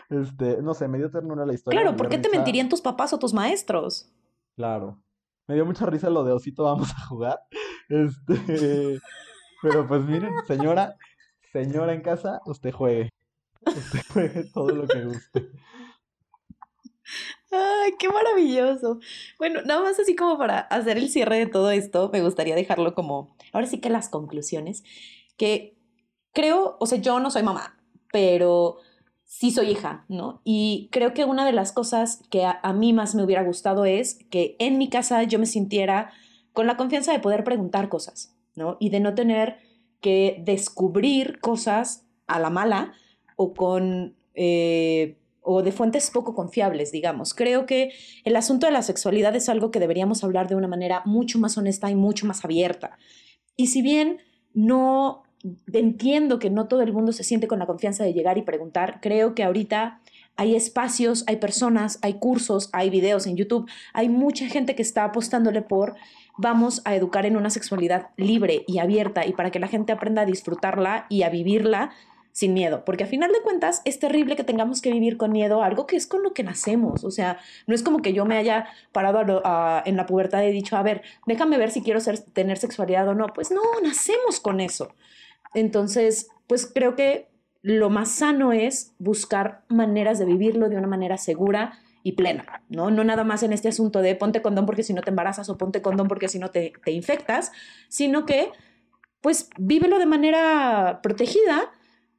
este, 0.10 0.62
no 0.62 0.74
sé, 0.74 0.90
me 0.90 0.98
dio 0.98 1.10
ternura 1.10 1.46
la 1.46 1.54
historia. 1.54 1.80
Claro, 1.80 1.96
¿por 1.96 2.10
qué 2.10 2.18
te 2.18 2.30
mentirían 2.30 2.68
tus 2.68 2.82
papás 2.82 3.14
o 3.14 3.20
tus 3.20 3.34
maestros? 3.34 4.12
Claro. 4.58 5.02
Me 5.48 5.56
dio 5.56 5.66
mucha 5.66 5.86
risa 5.86 6.10
lo 6.10 6.24
de 6.24 6.34
Osito, 6.34 6.64
vamos 6.64 6.92
a 6.92 7.06
jugar. 7.08 7.40
Este, 7.90 9.00
pero 9.62 9.88
pues 9.88 10.04
miren, 10.04 10.34
señora, 10.46 10.98
señora 11.54 11.94
en 11.94 12.02
casa, 12.02 12.42
usted 12.46 12.74
juegue. 12.74 13.10
Usted 13.66 14.02
juegue 14.12 14.44
todo 14.54 14.72
lo 14.72 14.86
que 14.86 15.06
guste. 15.06 15.52
Ay, 17.50 17.94
qué 17.98 18.10
maravilloso. 18.10 19.00
Bueno, 19.38 19.62
nada 19.62 19.84
más 19.84 19.98
así 20.00 20.18
como 20.18 20.38
para 20.38 20.60
hacer 20.60 20.98
el 20.98 21.10
cierre 21.10 21.38
de 21.38 21.48
todo 21.48 21.72
esto, 21.72 22.10
me 22.12 22.22
gustaría 22.22 22.56
dejarlo 22.56 22.94
como, 22.94 23.38
ahora 23.54 23.68
sí 23.68 23.80
que 23.80 23.90
las 23.90 24.10
conclusiones, 24.10 24.84
que 25.38 25.78
creo, 26.34 26.76
o 26.82 26.86
sea, 26.88 26.98
yo 26.98 27.22
no 27.22 27.32
soy 27.32 27.44
mamá, 27.44 27.80
pero 28.12 28.80
sí 29.28 29.52
soy 29.52 29.72
hija, 29.72 30.06
¿no? 30.08 30.42
Y 30.46 30.88
creo 30.92 31.14
que 31.14 31.26
una 31.26 31.46
de 31.46 31.52
las 31.52 31.74
cosas 31.74 32.22
que 32.32 32.46
a, 32.46 32.74
mí 32.74 32.94
más 32.94 33.14
me 33.14 33.24
hubiera 33.24 33.44
gustado 33.44 33.86
es 33.86 34.24
que 34.32 34.56
en 34.58 34.78
mi 34.78 34.90
casa 34.90 35.22
yo 35.24 35.38
me 35.38 35.46
sintiera 35.46 36.12
con 36.54 36.66
la 36.66 36.78
confianza 36.78 37.12
de 37.12 37.20
poder 37.20 37.44
preguntar 37.44 37.90
cosas, 37.90 38.34
¿no? 38.56 38.78
Y 38.80 38.90
de 38.90 39.02
no 39.02 39.14
tener 39.14 39.58
que 40.00 40.42
descubrir 40.46 41.40
cosas 41.40 42.08
a 42.26 42.40
la 42.40 42.50
mala 42.50 42.94
o 43.36 43.54
con... 43.54 44.16
Eh, 44.34 45.20
o 45.50 45.64
de 45.64 45.72
fuentes 45.72 46.12
poco 46.12 46.36
confiables, 46.36 46.92
digamos. 46.92 47.34
Creo 47.34 47.66
que 47.66 47.94
el 48.26 48.36
asunto 48.36 48.66
de 48.66 48.74
la 48.74 48.82
sexualidad 48.82 49.34
es 49.34 49.48
algo 49.48 49.72
que 49.72 49.80
deberíamos 49.80 50.26
hablar 50.26 50.50
de 50.50 50.56
una 50.56 50.68
manera 50.68 51.04
mucho 51.06 51.40
más 51.40 51.58
honesta 51.58 51.90
y 51.90 51.96
mucho 51.96 52.26
más 52.26 52.44
abierta. 52.44 52.98
Y 53.56 53.68
si 53.68 53.82
bien 53.82 54.18
no 54.54 55.24
entiendo 55.72 56.40
que 56.40 56.50
no 56.50 56.68
todo 56.68 56.82
el 56.82 56.94
mundo 56.94 57.12
se 57.12 57.24
siente 57.24 57.48
con 57.48 57.60
la 57.60 57.66
confianza 57.66 58.04
de 58.04 58.14
llegar 58.14 58.38
y 58.38 58.42
preguntar. 58.42 59.00
Creo 59.02 59.36
que 59.36 59.44
ahorita 59.44 60.00
hay 60.36 60.56
espacios, 60.56 61.24
hay 61.28 61.38
personas, 61.38 62.00
hay 62.02 62.16
cursos, 62.16 62.70
hay 62.72 62.90
videos 62.90 63.28
en 63.28 63.36
YouTube, 63.36 63.70
hay 63.94 64.08
mucha 64.08 64.48
gente 64.48 64.76
que 64.76 64.84
está 64.84 65.04
apostándole 65.04 65.62
por 65.62 65.96
vamos 66.38 66.82
a 66.86 66.96
educar 66.96 67.26
en 67.26 67.36
una 67.36 67.50
sexualidad 67.50 68.10
libre 68.16 68.64
y 68.68 68.78
abierta 68.78 69.26
y 69.26 69.34
para 69.34 69.50
que 69.50 69.60
la 69.60 69.68
gente 69.68 69.92
aprenda 69.92 70.22
a 70.22 70.26
disfrutarla 70.26 71.08
y 71.10 71.24
a 71.24 71.30
vivirla 71.30 71.92
sin 72.32 72.54
miedo, 72.54 72.86
porque 72.86 73.04
a 73.04 73.08
final 73.08 73.32
de 73.32 73.42
cuentas 73.42 73.82
es 73.84 73.98
terrible 73.98 74.36
que 74.36 74.44
tengamos 74.44 74.80
que 74.80 74.92
vivir 74.92 75.18
con 75.18 75.32
miedo 75.32 75.64
algo 75.64 75.88
que 75.88 75.96
es 75.96 76.06
con 76.06 76.22
lo 76.22 76.36
que 76.36 76.44
nacemos, 76.44 77.04
o 77.04 77.10
sea, 77.10 77.40
no 77.66 77.74
es 77.74 77.82
como 77.82 78.04
que 78.04 78.14
yo 78.14 78.26
me 78.26 78.38
haya 78.38 78.68
parado 78.92 79.42
en 79.86 79.98
la 79.98 80.06
pubertad 80.06 80.44
y 80.44 80.52
dicho, 80.52 80.78
a 80.78 80.84
ver, 80.84 81.02
déjame 81.26 81.58
ver 81.58 81.72
si 81.72 81.82
quiero 81.82 82.00
ser, 82.00 82.20
tener 82.20 82.60
sexualidad 82.60 83.08
o 83.08 83.16
no, 83.16 83.26
pues 83.34 83.50
no, 83.50 83.62
nacemos 83.82 84.40
con 84.40 84.60
eso. 84.60 84.94
Entonces, 85.58 86.30
pues 86.46 86.72
creo 86.72 86.96
que 86.96 87.30
lo 87.64 87.90
más 87.90 88.12
sano 88.12 88.54
es 88.54 88.94
buscar 89.00 89.64
maneras 89.70 90.20
de 90.20 90.26
vivirlo 90.26 90.70
de 90.70 90.78
una 90.78 90.88
manera 90.88 91.18
segura 91.18 91.80
y 92.04 92.12
plena, 92.12 92.62
¿no? 92.70 92.92
No 92.92 93.04
nada 93.04 93.24
más 93.24 93.42
en 93.42 93.54
este 93.54 93.68
asunto 93.68 94.04
de 94.04 94.16
ponte 94.16 94.44
condón 94.44 94.68
porque 94.68 94.84
si 94.84 94.94
no 94.94 95.02
te 95.02 95.10
embarazas 95.10 95.50
o 95.50 95.58
ponte 95.58 95.82
condón 95.82 96.08
porque 96.08 96.30
si 96.30 96.38
no 96.38 96.52
te, 96.52 96.74
te 96.86 96.92
infectas, 96.92 97.52
sino 97.90 98.28
que, 98.28 98.52
pues, 99.20 99.50
vívelo 99.58 99.98
de 99.98 100.06
manera 100.06 101.00
protegida, 101.02 101.72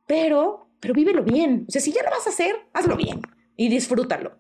pero, 0.09 0.69
pero 0.81 0.93
vívelo 0.93 1.23
bien. 1.23 1.65
O 1.69 1.71
sea, 1.71 1.81
si 1.81 1.93
ya 1.93 2.03
lo 2.03 2.11
vas 2.11 2.27
a 2.27 2.31
hacer, 2.31 2.57
hazlo 2.73 2.97
bien 2.97 3.23
y 3.57 3.69
disfrútalo. 3.69 4.37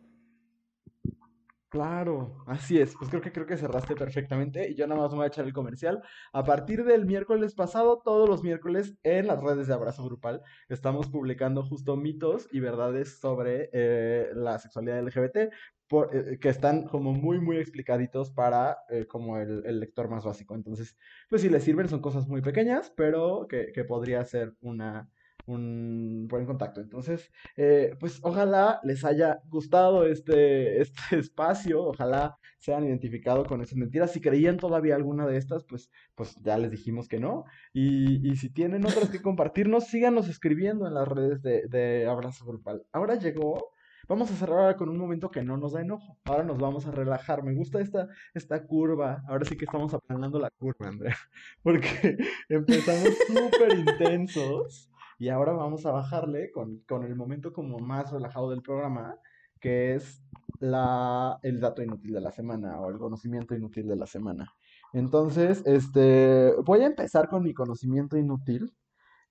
Claro, 1.70 2.44
así 2.46 2.80
es. 2.80 2.94
Pues 2.96 3.10
creo 3.10 3.20
que 3.20 3.30
creo 3.30 3.44
que 3.44 3.58
cerraste 3.58 3.94
perfectamente 3.94 4.70
y 4.70 4.74
yo 4.74 4.86
nada 4.86 5.02
más 5.02 5.10
me 5.10 5.18
voy 5.18 5.24
a 5.24 5.28
echar 5.28 5.44
el 5.44 5.52
comercial. 5.52 6.02
A 6.32 6.42
partir 6.42 6.82
del 6.82 7.04
miércoles 7.04 7.54
pasado, 7.54 8.00
todos 8.02 8.26
los 8.26 8.42
miércoles 8.42 8.96
en 9.02 9.26
las 9.26 9.42
redes 9.42 9.66
de 9.66 9.74
Abrazo 9.74 10.02
Grupal 10.02 10.40
estamos 10.70 11.08
publicando 11.08 11.62
justo 11.62 11.94
mitos 11.96 12.48
y 12.52 12.60
verdades 12.60 13.20
sobre 13.20 13.68
eh, 13.74 14.30
la 14.34 14.58
sexualidad 14.58 14.98
LGBT 15.00 15.52
por, 15.88 16.16
eh, 16.16 16.38
que 16.40 16.48
están 16.48 16.84
como 16.86 17.12
muy 17.12 17.38
muy 17.38 17.58
explicaditos 17.58 18.30
para 18.30 18.78
eh, 18.88 19.06
como 19.06 19.36
el, 19.36 19.62
el, 19.66 19.78
lector 19.80 20.08
más 20.08 20.24
básico. 20.24 20.54
Entonces, 20.54 20.96
pues 21.28 21.42
si 21.42 21.50
les 21.50 21.64
sirven 21.64 21.88
son 21.88 22.00
cosas 22.00 22.26
muy 22.28 22.40
pequeñas, 22.40 22.90
pero 22.96 23.46
que, 23.46 23.72
que 23.72 23.84
podría 23.84 24.24
ser 24.24 24.54
una 24.62 25.10
un 25.48 26.26
buen 26.28 26.46
contacto. 26.46 26.80
Entonces, 26.80 27.30
eh, 27.56 27.96
pues 27.98 28.20
ojalá 28.22 28.80
les 28.84 29.04
haya 29.04 29.40
gustado 29.48 30.06
este, 30.06 30.80
este 30.82 31.18
espacio, 31.18 31.84
ojalá 31.84 32.38
se 32.58 32.72
hayan 32.72 32.88
identificado 32.88 33.44
con 33.44 33.62
esas 33.62 33.76
mentiras. 33.76 34.12
Si 34.12 34.20
creían 34.20 34.58
todavía 34.58 34.94
alguna 34.94 35.26
de 35.26 35.36
estas, 35.36 35.64
pues, 35.64 35.90
pues 36.14 36.36
ya 36.42 36.58
les 36.58 36.70
dijimos 36.70 37.08
que 37.08 37.20
no. 37.20 37.44
Y, 37.72 38.28
y 38.30 38.36
si 38.36 38.50
tienen 38.50 38.84
otras 38.84 39.10
que 39.10 39.22
compartirnos, 39.22 39.86
síganos 39.86 40.28
escribiendo 40.28 40.86
en 40.86 40.94
las 40.94 41.08
redes 41.08 41.42
de, 41.42 41.66
de 41.68 42.06
Abrazo 42.06 42.44
Grupal. 42.44 42.84
Ahora 42.92 43.16
llegó 43.16 43.72
Vamos 44.08 44.30
a 44.30 44.36
cerrar 44.36 44.58
ahora 44.58 44.76
con 44.76 44.88
un 44.88 44.96
momento 44.96 45.30
que 45.30 45.42
no 45.42 45.58
nos 45.58 45.72
da 45.72 45.82
enojo. 45.82 46.16
Ahora 46.24 46.42
nos 46.42 46.56
vamos 46.56 46.86
a 46.86 46.90
relajar. 46.90 47.42
Me 47.42 47.54
gusta 47.54 47.78
esta, 47.78 48.08
esta 48.32 48.66
curva. 48.66 49.22
Ahora 49.28 49.44
sí 49.44 49.54
que 49.54 49.66
estamos 49.66 49.92
aplanando 49.92 50.38
la 50.38 50.48
curva, 50.48 50.88
Andrea. 50.88 51.16
Porque 51.62 52.16
empezamos 52.48 53.18
súper 53.26 53.78
intensos 53.78 54.90
y 55.18 55.28
ahora 55.30 55.52
vamos 55.52 55.84
a 55.84 55.90
bajarle 55.90 56.52
con, 56.52 56.84
el 57.04 57.16
momento 57.16 57.52
como 57.52 57.78
más 57.78 58.12
relajado 58.12 58.50
del 58.50 58.62
programa, 58.62 59.16
que 59.60 59.96
es 59.96 60.22
la, 60.60 61.38
el 61.42 61.60
dato 61.60 61.82
inútil 61.82 62.12
de 62.12 62.20
la 62.20 62.30
semana 62.30 62.80
o 62.80 62.88
el 62.90 62.98
conocimiento 62.98 63.54
inútil 63.54 63.88
de 63.88 63.96
la 63.96 64.06
semana. 64.06 64.54
Entonces, 64.92 65.62
este, 65.66 66.54
voy 66.64 66.82
a 66.82 66.86
empezar 66.86 67.28
con 67.28 67.42
mi 67.42 67.52
conocimiento 67.52 68.16
inútil, 68.16 68.72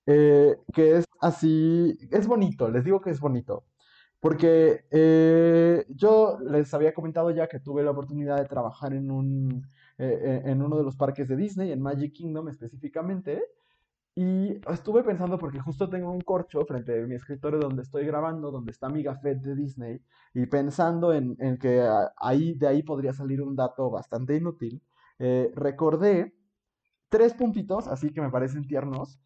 eh, 0.05 0.57
que 0.73 0.97
es 0.97 1.05
así, 1.21 1.97
es 2.11 2.27
bonito, 2.27 2.69
les 2.69 2.83
digo 2.83 2.99
que 2.99 3.11
es 3.11 3.21
bonito, 3.21 3.65
porque 4.19 4.85
eh, 4.91 5.85
yo 5.89 6.37
les 6.41 6.73
había 6.73 6.93
comentado 6.93 7.31
ya 7.31 7.47
que 7.47 7.59
tuve 7.59 7.83
la 7.83 7.91
oportunidad 7.91 8.37
de 8.37 8.45
trabajar 8.45 8.93
en 8.93 9.09
un, 9.09 9.67
eh, 9.97 10.41
en 10.45 10.61
uno 10.61 10.77
de 10.77 10.83
los 10.83 10.97
parques 10.97 11.29
de 11.29 11.37
Disney, 11.37 11.71
en 11.71 11.81
Magic 11.81 12.13
Kingdom 12.13 12.49
específicamente, 12.49 13.41
y 14.19 14.59
estuve 14.71 15.03
pensando 15.03 15.37
porque 15.37 15.59
justo 15.59 15.87
tengo 15.87 16.11
un 16.11 16.21
corcho 16.21 16.65
frente 16.65 17.03
a 17.03 17.05
mi 17.05 17.13
escritorio 17.13 17.59
donde 17.59 17.83
estoy 17.83 18.03
grabando, 18.03 18.49
donde 18.49 18.71
está 18.71 18.89
mi 18.89 19.03
gafet 19.03 19.37
de 19.41 19.55
Disney, 19.55 20.01
y 20.33 20.47
pensando 20.47 21.13
en, 21.13 21.37
que 21.59 21.87
ahí, 22.17 22.55
de 22.55 22.67
ahí 22.67 22.81
podría 22.81 23.13
salir 23.13 23.43
un 23.43 23.55
dato 23.55 23.91
bastante 23.91 24.35
inútil, 24.35 24.81
eh, 25.19 25.51
recordé 25.53 26.33
tres 27.09 27.35
puntitos, 27.35 27.87
así 27.87 28.11
que 28.11 28.19
me 28.21 28.31
parecen 28.31 28.65
tiernos, 28.65 29.19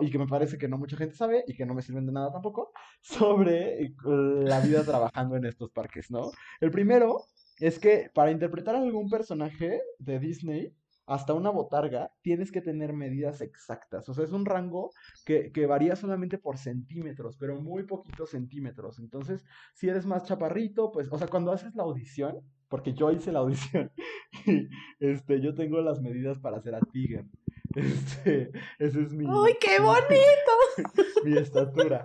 y 0.00 0.08
que 0.08 0.18
me 0.20 0.28
parece 0.28 0.56
que 0.56 0.68
no 0.68 0.78
mucha 0.78 0.96
gente 0.96 1.16
sabe 1.16 1.42
y 1.48 1.56
que 1.56 1.66
no 1.66 1.74
me 1.74 1.82
sirven 1.82 2.06
de 2.06 2.12
nada 2.12 2.30
tampoco, 2.30 2.70
sobre 3.00 3.86
eh, 3.86 3.92
la 4.04 4.60
vida 4.60 4.84
trabajando 4.84 5.34
en 5.34 5.46
estos 5.46 5.72
parques, 5.72 6.12
¿no? 6.12 6.30
El 6.60 6.70
primero 6.70 7.24
es 7.58 7.80
que 7.80 8.08
para 8.14 8.30
interpretar 8.30 8.76
a 8.76 8.78
algún 8.78 9.10
personaje 9.10 9.82
de 9.98 10.20
Disney, 10.20 10.76
hasta 11.08 11.32
una 11.32 11.48
botarga, 11.48 12.12
tienes 12.20 12.52
que 12.52 12.60
tener 12.60 12.92
medidas 12.92 13.40
exactas. 13.40 14.08
O 14.10 14.14
sea, 14.14 14.24
es 14.24 14.32
un 14.32 14.44
rango 14.44 14.90
que, 15.24 15.66
varía 15.66 15.96
solamente 15.96 16.36
por 16.36 16.58
centímetros, 16.58 17.36
pero 17.38 17.60
muy 17.60 17.84
poquitos 17.84 18.30
centímetros. 18.30 18.98
Entonces, 18.98 19.44
si 19.74 19.88
eres 19.88 20.04
más 20.04 20.24
chaparrito, 20.24 20.92
pues, 20.92 21.08
o 21.10 21.16
sea, 21.18 21.26
cuando 21.26 21.50
haces 21.50 21.74
la 21.74 21.84
audición, 21.84 22.40
porque 22.68 22.92
yo 22.92 23.10
hice 23.10 23.32
la 23.32 23.38
audición, 23.38 23.90
este, 25.00 25.40
yo 25.40 25.54
tengo 25.54 25.80
las 25.80 26.02
medidas 26.02 26.38
para 26.38 26.58
hacer 26.58 26.74
a 26.74 26.80
Tiger. 26.80 27.24
Este, 27.74 28.50
ese 28.78 29.02
es 29.02 29.12
mi. 29.12 29.26
¡Uy, 29.26 29.54
qué 29.60 29.78
bonito! 29.80 30.94
mi 31.22 31.36
estatura. 31.36 32.02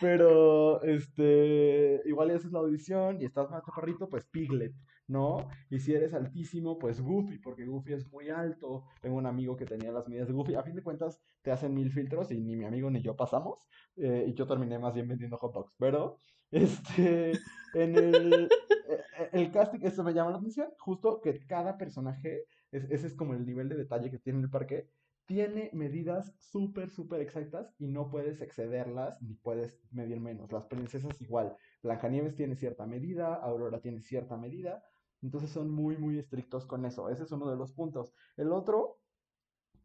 Pero, 0.00 0.82
este, 0.82 2.00
igual 2.06 2.30
haces 2.30 2.50
la 2.50 2.60
audición 2.60 3.20
y 3.20 3.26
estás 3.26 3.50
más 3.50 3.62
chaparrito, 3.62 4.08
pues 4.08 4.24
Piglet. 4.24 4.72
¿No? 5.12 5.48
Y 5.70 5.78
si 5.78 5.94
eres 5.94 6.14
altísimo, 6.14 6.78
pues 6.78 7.00
Goofy, 7.00 7.38
porque 7.38 7.66
Goofy 7.66 7.92
es 7.92 8.10
muy 8.10 8.30
alto. 8.30 8.84
Tengo 9.00 9.16
un 9.16 9.26
amigo 9.26 9.56
que 9.56 9.66
tenía 9.66 9.92
las 9.92 10.08
medidas 10.08 10.28
de 10.28 10.34
Goofy. 10.34 10.54
A 10.54 10.62
fin 10.62 10.74
de 10.74 10.82
cuentas, 10.82 11.20
te 11.42 11.52
hacen 11.52 11.74
mil 11.74 11.92
filtros 11.92 12.32
y 12.32 12.40
ni 12.40 12.56
mi 12.56 12.64
amigo 12.64 12.90
ni 12.90 13.02
yo 13.02 13.14
pasamos. 13.14 13.68
Eh, 13.96 14.24
y 14.28 14.34
yo 14.34 14.46
terminé 14.46 14.78
más 14.78 14.94
bien 14.94 15.06
vendiendo 15.06 15.36
hot 15.36 15.52
dogs. 15.52 15.72
Pero, 15.78 16.16
este, 16.50 17.32
en 17.74 17.96
el, 17.96 18.48
eh, 18.88 19.28
el 19.32 19.52
casting, 19.52 19.80
eso 19.82 20.02
me 20.02 20.14
llama 20.14 20.32
la 20.32 20.38
atención. 20.38 20.68
Justo 20.78 21.20
que 21.20 21.46
cada 21.46 21.76
personaje, 21.76 22.46
ese 22.72 23.06
es 23.06 23.14
como 23.14 23.34
el 23.34 23.46
nivel 23.46 23.68
de 23.68 23.76
detalle 23.76 24.10
que 24.10 24.18
tiene 24.18 24.40
el 24.40 24.50
parque 24.50 24.88
tiene 25.26 25.70
medidas 25.72 26.34
súper, 26.38 26.90
súper 26.90 27.20
exactas 27.20 27.74
y 27.78 27.86
no 27.86 28.10
puedes 28.10 28.40
excederlas 28.40 29.22
ni 29.22 29.34
puedes 29.34 29.80
medir 29.90 30.20
menos. 30.20 30.52
Las 30.52 30.66
princesas 30.66 31.20
igual. 31.20 31.56
Blancanieves 31.82 32.34
tiene 32.34 32.56
cierta 32.56 32.86
medida, 32.86 33.34
Aurora 33.34 33.80
tiene 33.80 34.00
cierta 34.00 34.36
medida, 34.36 34.82
entonces 35.22 35.50
son 35.50 35.70
muy, 35.70 35.96
muy 35.96 36.18
estrictos 36.18 36.66
con 36.66 36.84
eso. 36.84 37.08
Ese 37.08 37.22
es 37.22 37.32
uno 37.32 37.48
de 37.48 37.56
los 37.56 37.72
puntos. 37.72 38.12
El 38.36 38.52
otro, 38.52 38.98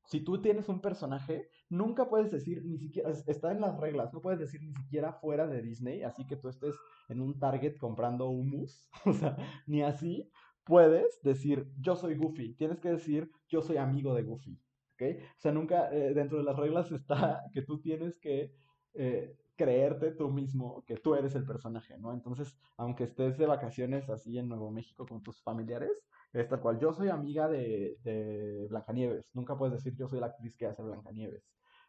si 0.05 0.21
tú 0.21 0.41
tienes 0.41 0.69
un 0.69 0.81
personaje, 0.81 1.49
nunca 1.69 2.09
puedes 2.09 2.31
decir, 2.31 2.63
ni 2.65 2.77
siquiera, 2.77 3.11
está 3.27 3.51
en 3.51 3.61
las 3.61 3.79
reglas, 3.79 4.13
no 4.13 4.21
puedes 4.21 4.39
decir 4.39 4.61
ni 4.61 4.73
siquiera 4.73 5.13
fuera 5.13 5.47
de 5.47 5.61
Disney, 5.61 6.03
así 6.03 6.25
que 6.25 6.37
tú 6.37 6.49
estés 6.49 6.75
en 7.09 7.21
un 7.21 7.39
Target 7.39 7.77
comprando 7.77 8.29
humus, 8.29 8.89
o 9.05 9.13
sea, 9.13 9.37
ni 9.67 9.83
así 9.83 10.31
puedes 10.63 11.21
decir, 11.23 11.71
yo 11.79 11.95
soy 11.95 12.15
Goofy, 12.15 12.55
tienes 12.55 12.79
que 12.79 12.89
decir, 12.89 13.31
yo 13.47 13.61
soy 13.61 13.77
amigo 13.77 14.13
de 14.13 14.23
Goofy. 14.23 14.59
O 14.99 15.39
sea, 15.39 15.51
nunca 15.51 15.93
eh, 15.93 16.13
dentro 16.13 16.37
de 16.39 16.43
las 16.43 16.57
reglas 16.57 16.91
está 16.91 17.43
que 17.53 17.61
tú 17.61 17.79
tienes 17.79 18.17
que 18.17 18.53
eh, 18.93 19.37
creerte 19.57 20.11
tú 20.11 20.29
mismo 20.29 20.83
que 20.85 20.97
tú 20.97 21.15
eres 21.15 21.35
el 21.35 21.45
personaje, 21.45 21.97
¿no? 21.97 22.13
Entonces, 22.13 22.57
aunque 22.77 23.03
estés 23.05 23.37
de 23.37 23.45
vacaciones 23.47 24.09
así 24.09 24.37
en 24.37 24.47
Nuevo 24.49 24.71
México 24.71 25.05
con 25.05 25.23
tus 25.23 25.41
familiares, 25.41 25.91
es 26.33 26.47
tal 26.47 26.61
cual, 26.61 26.79
yo 26.79 26.93
soy 26.93 27.09
amiga 27.09 27.47
de, 27.49 27.97
de 28.03 28.67
Blancanieves, 28.69 29.29
nunca 29.33 29.57
puedes 29.57 29.73
decir 29.75 29.95
yo 29.97 30.07
soy 30.07 30.19
la 30.19 30.27
actriz 30.27 30.55
que 30.55 30.67
hace 30.67 30.83
Blancanieves. 30.83 31.43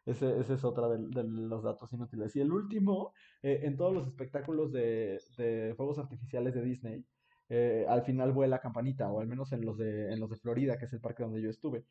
Ese, 0.06 0.38
ese 0.40 0.54
es 0.54 0.64
otro 0.64 0.88
de, 0.88 1.24
los 1.24 1.62
datos 1.62 1.92
inútiles. 1.92 2.34
Y 2.34 2.40
el 2.40 2.50
último, 2.50 3.12
eh, 3.42 3.60
en 3.64 3.76
todos 3.76 3.92
los 3.92 4.06
espectáculos 4.06 4.72
de, 4.72 5.20
de 5.36 5.74
fuegos 5.76 5.98
artificiales 5.98 6.54
de 6.54 6.62
Disney, 6.62 7.04
al 7.88 8.02
final 8.02 8.32
vuela 8.32 8.60
Campanita, 8.60 9.10
o 9.10 9.20
al 9.20 9.26
menos 9.26 9.52
en 9.52 9.64
los, 9.64 9.78
de, 9.78 10.12
en 10.12 10.20
los 10.20 10.30
de 10.30 10.36
Florida, 10.36 10.78
que 10.78 10.84
es 10.86 10.92
el 10.92 11.00
parque 11.00 11.22
donde 11.22 11.42
yo 11.42 11.50
estuve. 11.50 11.84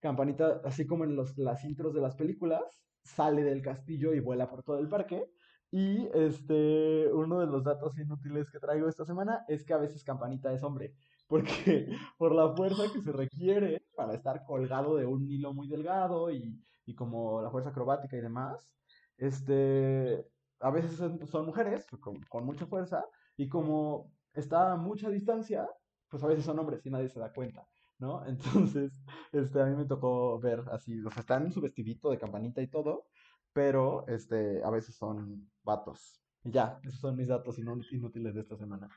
Campanita, 0.00 0.60
así 0.64 0.86
como 0.86 1.04
en 1.04 1.16
los, 1.16 1.36
las 1.38 1.64
intros 1.64 1.94
de 1.94 2.00
las 2.00 2.16
películas, 2.16 2.62
sale 3.02 3.42
del 3.42 3.62
castillo 3.62 4.14
y 4.14 4.20
vuela 4.20 4.48
por 4.48 4.62
todo 4.62 4.78
el 4.78 4.88
parque. 4.88 5.30
Y 5.70 6.08
este, 6.14 7.08
uno 7.12 7.40
de 7.40 7.46
los 7.46 7.62
datos 7.62 7.96
inútiles 7.98 8.50
que 8.50 8.58
traigo 8.58 8.88
esta 8.88 9.04
semana 9.04 9.44
es 9.46 9.64
que 9.64 9.72
a 9.72 9.78
veces 9.78 10.02
Campanita 10.02 10.52
es 10.52 10.62
hombre, 10.64 10.94
porque 11.28 11.88
por 12.18 12.34
la 12.34 12.54
fuerza 12.54 12.84
que 12.92 13.00
se 13.00 13.12
requiere 13.12 13.84
para 13.94 14.14
estar 14.14 14.44
colgado 14.44 14.96
de 14.96 15.06
un 15.06 15.30
hilo 15.30 15.54
muy 15.54 15.68
delgado 15.68 16.30
y, 16.30 16.60
y 16.86 16.94
como 16.94 17.40
la 17.40 17.50
fuerza 17.50 17.70
acrobática 17.70 18.16
y 18.16 18.20
demás, 18.20 18.68
este, 19.16 20.26
a 20.60 20.70
veces 20.70 20.96
son, 20.96 21.46
mujeres 21.46 21.86
con, 22.00 22.20
con, 22.24 22.44
mucha 22.44 22.66
fuerza 22.66 23.04
y 23.36 23.48
como 23.48 24.12
está 24.34 24.72
a 24.72 24.76
mucha 24.76 25.08
distancia, 25.08 25.68
pues 26.08 26.22
a 26.24 26.26
veces 26.26 26.44
son 26.44 26.58
hombres 26.58 26.84
y 26.84 26.90
nadie 26.90 27.08
se 27.08 27.20
da 27.20 27.32
cuenta. 27.32 27.66
¿No? 28.00 28.26
Entonces, 28.26 28.92
este, 29.32 29.60
a 29.60 29.66
mí 29.66 29.76
me 29.76 29.84
tocó 29.84 30.38
ver 30.40 30.64
así, 30.72 31.00
o 31.04 31.10
sea, 31.10 31.20
están 31.20 31.46
en 31.46 31.52
su 31.52 31.60
vestidito 31.60 32.10
de 32.10 32.18
campanita 32.18 32.60
y 32.60 32.66
todo, 32.66 33.06
pero 33.52 34.06
este, 34.08 34.62
a 34.64 34.70
veces 34.70 34.96
son 34.96 35.50
vatos. 35.62 36.20
Y 36.42 36.50
ya, 36.50 36.80
esos 36.82 37.00
son 37.00 37.16
mis 37.16 37.28
datos 37.28 37.58
inútiles 37.58 38.34
de 38.34 38.40
esta 38.40 38.56
semana. 38.56 38.88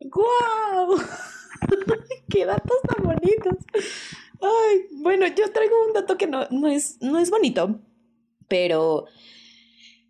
¡Guau! 0.00 0.98
¡Qué 2.28 2.44
datos 2.44 2.76
tan 2.82 3.04
bonitos! 3.04 3.64
Ay, 4.40 4.88
bueno, 5.00 5.26
yo 5.28 5.50
traigo 5.52 5.74
un 5.86 5.94
dato 5.94 6.18
que 6.18 6.26
no, 6.26 6.46
no, 6.50 6.68
es, 6.68 7.00
no 7.00 7.18
es 7.18 7.30
bonito, 7.30 7.80
pero 8.48 9.06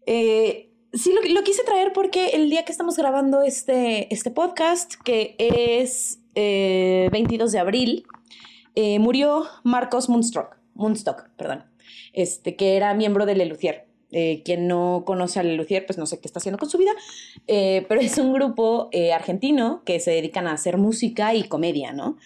eh, 0.07 0.75
sí 0.93 1.13
lo, 1.13 1.21
lo, 1.33 1.45
quise 1.45 1.63
traer 1.63 1.93
porque 1.93 2.31
el 2.31 2.51
día 2.51 2.65
que 2.65 2.73
estamos 2.73 2.97
grabando 2.97 3.43
este, 3.43 4.13
este 4.13 4.33
podcast, 4.33 4.95
que 5.05 5.37
es 5.39 6.24
22 6.35 6.35
eh, 6.35 7.53
de 7.53 7.59
abril, 7.59 8.07
eh, 8.75 8.99
murió 8.99 9.47
Marcos 9.63 10.09
Munstock, 10.09 11.29
perdón, 11.37 11.65
este, 12.13 12.57
que 12.57 12.77
era 12.77 12.95
miembro 12.95 13.27
de 13.27 13.35
Lelucier. 13.35 13.87
Eh, 14.17 14.43
quien 14.45 14.69
no 14.69 15.03
conoce 15.05 15.41
a 15.41 15.43
Lelucier, 15.43 15.87
pues 15.87 15.99
no 15.99 16.07
sé 16.07 16.21
qué 16.21 16.29
está 16.29 16.39
haciendo 16.39 16.57
con 16.59 16.71
su 16.71 16.79
vida, 16.79 16.93
pero 17.47 18.01
es 18.01 18.17
un 18.17 18.33
grupo 18.33 18.89
argentino 19.13 19.83
que 19.85 19.99
se 19.99 20.13
dedican 20.13 20.47
a 20.47 20.53
hacer 20.53 20.79
música 20.79 21.35
y 21.35 21.49
comedia, 21.49 21.93
¿no? 21.93 22.17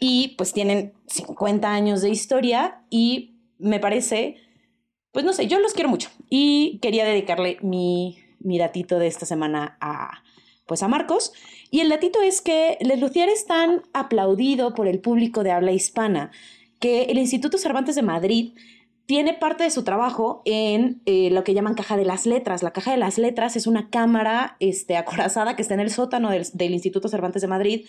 Y 0.00 0.34
pues 0.38 0.54
tienen 0.54 0.94
50 1.06 1.70
años 1.70 2.00
de 2.00 2.08
historia 2.08 2.82
y 2.88 3.34
me 3.58 3.78
parece, 3.78 4.36
pues 5.12 5.26
no 5.26 5.34
sé, 5.34 5.46
yo 5.46 5.60
los 5.60 5.74
quiero 5.74 5.90
mucho 5.90 6.08
y 6.30 6.78
quería 6.80 7.04
dedicarle 7.04 7.58
mi, 7.60 8.16
mi 8.38 8.58
datito 8.58 8.98
de 8.98 9.06
esta 9.06 9.26
semana 9.26 9.76
a, 9.82 10.23
pues 10.66 10.82
a 10.82 10.88
Marcos. 10.88 11.32
Y 11.70 11.80
el 11.80 11.88
datito 11.88 12.22
es 12.22 12.40
que 12.40 12.78
Les 12.80 13.00
Lucier 13.00 13.28
es 13.28 13.46
tan 13.46 13.82
aplaudido 13.92 14.74
por 14.74 14.88
el 14.88 15.00
público 15.00 15.42
de 15.42 15.50
habla 15.50 15.72
hispana 15.72 16.30
que 16.80 17.04
el 17.04 17.18
Instituto 17.18 17.58
Cervantes 17.58 17.94
de 17.94 18.02
Madrid 18.02 18.52
tiene 19.06 19.34
parte 19.34 19.64
de 19.64 19.70
su 19.70 19.84
trabajo 19.84 20.42
en 20.44 21.02
eh, 21.04 21.30
lo 21.30 21.44
que 21.44 21.52
llaman 21.52 21.74
caja 21.74 21.96
de 21.96 22.04
las 22.04 22.26
letras. 22.26 22.62
La 22.62 22.72
caja 22.72 22.90
de 22.92 22.96
las 22.96 23.18
letras 23.18 23.56
es 23.56 23.66
una 23.66 23.90
cámara 23.90 24.56
este, 24.60 24.96
acorazada 24.96 25.56
que 25.56 25.62
está 25.62 25.74
en 25.74 25.80
el 25.80 25.90
sótano 25.90 26.30
del, 26.30 26.72
Instituto 26.72 27.08
Cervantes 27.08 27.42
de 27.42 27.48
Madrid 27.48 27.86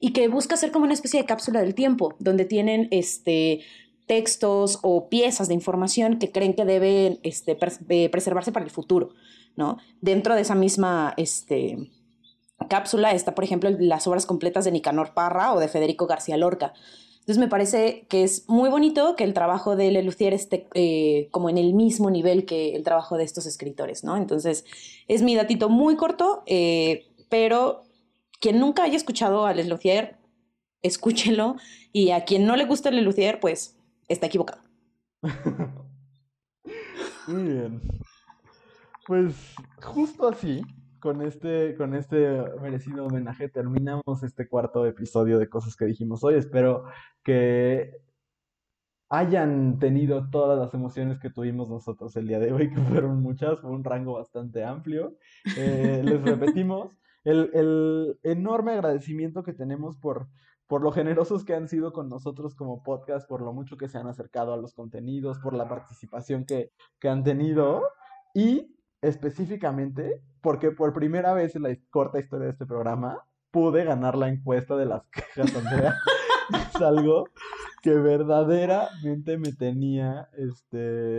y 0.00 0.12
que 0.12 0.28
busca 0.28 0.56
ser 0.56 0.72
como 0.72 0.84
una 0.84 0.94
especie 0.94 1.20
de 1.20 1.26
cápsula 1.26 1.60
del 1.60 1.74
tiempo, 1.74 2.16
donde 2.18 2.44
tienen 2.44 2.88
este, 2.90 3.60
textos 4.06 4.80
o 4.82 5.08
piezas 5.08 5.48
de 5.48 5.54
información 5.54 6.18
que 6.18 6.32
creen 6.32 6.54
que 6.54 6.64
deben 6.64 7.20
este, 7.22 7.56
eh, 7.88 8.08
preservarse 8.08 8.52
para 8.52 8.64
el 8.64 8.70
futuro, 8.70 9.10
¿no? 9.56 9.78
Dentro 10.00 10.34
de 10.34 10.42
esa 10.42 10.54
misma 10.54 11.14
este, 11.16 11.90
cápsula 12.68 13.12
está, 13.12 13.34
por 13.34 13.44
ejemplo, 13.44 13.70
las 13.78 14.06
obras 14.06 14.26
completas 14.26 14.64
de 14.64 14.72
Nicanor 14.72 15.14
Parra 15.14 15.52
o 15.52 15.60
de 15.60 15.68
Federico 15.68 16.06
García 16.06 16.36
Lorca. 16.36 16.72
Entonces 17.20 17.38
me 17.38 17.48
parece 17.48 18.06
que 18.08 18.22
es 18.22 18.48
muy 18.48 18.70
bonito 18.70 19.16
que 19.16 19.24
el 19.24 19.34
trabajo 19.34 19.74
de 19.74 19.90
Lelucier 19.90 20.32
esté 20.32 20.68
eh, 20.74 21.28
como 21.32 21.50
en 21.50 21.58
el 21.58 21.74
mismo 21.74 22.08
nivel 22.08 22.46
que 22.46 22.76
el 22.76 22.84
trabajo 22.84 23.16
de 23.16 23.24
estos 23.24 23.46
escritores, 23.46 24.04
¿no? 24.04 24.16
Entonces 24.16 24.64
es 25.08 25.22
mi 25.22 25.34
datito 25.34 25.68
muy 25.68 25.96
corto, 25.96 26.44
eh, 26.46 27.08
pero 27.28 27.82
quien 28.40 28.60
nunca 28.60 28.84
haya 28.84 28.96
escuchado 28.96 29.44
a 29.44 29.54
Lelucier, 29.54 30.18
escúchelo 30.82 31.56
y 31.92 32.12
a 32.12 32.24
quien 32.24 32.46
no 32.46 32.54
le 32.54 32.64
gusta 32.64 32.92
Lelucier, 32.92 33.40
pues 33.40 33.76
está 34.06 34.26
equivocado. 34.26 34.62
muy 37.26 37.42
bien. 37.42 37.82
Pues 39.08 39.34
justo 39.82 40.28
así 40.28 40.62
con 41.06 41.22
este, 41.22 41.76
con 41.76 41.94
este 41.94 42.18
merecido 42.60 43.06
homenaje 43.06 43.48
terminamos 43.48 44.24
este 44.24 44.48
cuarto 44.48 44.84
episodio 44.86 45.38
de 45.38 45.48
cosas 45.48 45.76
que 45.76 45.84
dijimos 45.84 46.24
hoy. 46.24 46.34
Espero 46.34 46.86
que 47.22 48.02
hayan 49.08 49.78
tenido 49.78 50.28
todas 50.30 50.58
las 50.58 50.74
emociones 50.74 51.20
que 51.20 51.30
tuvimos 51.30 51.68
nosotros 51.68 52.16
el 52.16 52.26
día 52.26 52.40
de 52.40 52.52
hoy, 52.52 52.70
que 52.70 52.80
fueron 52.80 53.22
muchas, 53.22 53.60
fue 53.60 53.70
un 53.70 53.84
rango 53.84 54.14
bastante 54.14 54.64
amplio. 54.64 55.16
Eh, 55.56 56.02
les 56.04 56.20
repetimos 56.22 56.98
el, 57.22 57.50
el, 57.54 58.18
enorme 58.24 58.72
agradecimiento 58.72 59.44
que 59.44 59.52
tenemos 59.52 59.96
por, 59.98 60.26
por 60.66 60.82
lo 60.82 60.90
generosos 60.90 61.44
que 61.44 61.54
han 61.54 61.68
sido 61.68 61.92
con 61.92 62.08
nosotros 62.08 62.56
como 62.56 62.82
podcast, 62.82 63.28
por 63.28 63.42
lo 63.42 63.52
mucho 63.52 63.76
que 63.76 63.88
se 63.88 63.96
han 63.96 64.08
acercado 64.08 64.52
a 64.52 64.56
los 64.56 64.74
contenidos, 64.74 65.38
por 65.38 65.54
la 65.54 65.68
participación 65.68 66.44
que, 66.46 66.72
que 66.98 67.08
han 67.08 67.22
tenido 67.22 67.84
y 68.34 68.75
específicamente 69.06 70.22
porque 70.40 70.70
por 70.70 70.92
primera 70.92 71.32
vez 71.32 71.56
en 71.56 71.62
la 71.62 71.76
corta 71.90 72.18
historia 72.18 72.46
de 72.46 72.52
este 72.52 72.66
programa 72.66 73.18
pude 73.50 73.84
ganar 73.84 74.16
la 74.16 74.28
encuesta 74.28 74.76
de 74.76 74.86
las 74.86 75.02
quejas, 75.10 75.54
Andrea. 75.54 75.94
es 76.74 76.80
algo 76.80 77.24
que 77.82 77.94
verdaderamente 77.94 79.38
me 79.38 79.52
tenía, 79.52 80.28
este, 80.36 81.16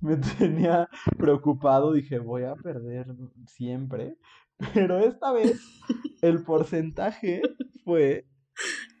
me 0.00 0.16
tenía 0.16 0.88
preocupado. 1.16 1.92
Dije, 1.92 2.18
voy 2.18 2.44
a 2.44 2.54
perder 2.56 3.06
siempre. 3.46 4.16
Pero 4.72 4.98
esta 4.98 5.32
vez 5.32 5.60
el 6.22 6.44
porcentaje 6.44 7.42
fue 7.84 8.26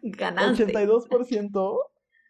Ganaste. 0.02 0.66
82% 0.66 1.78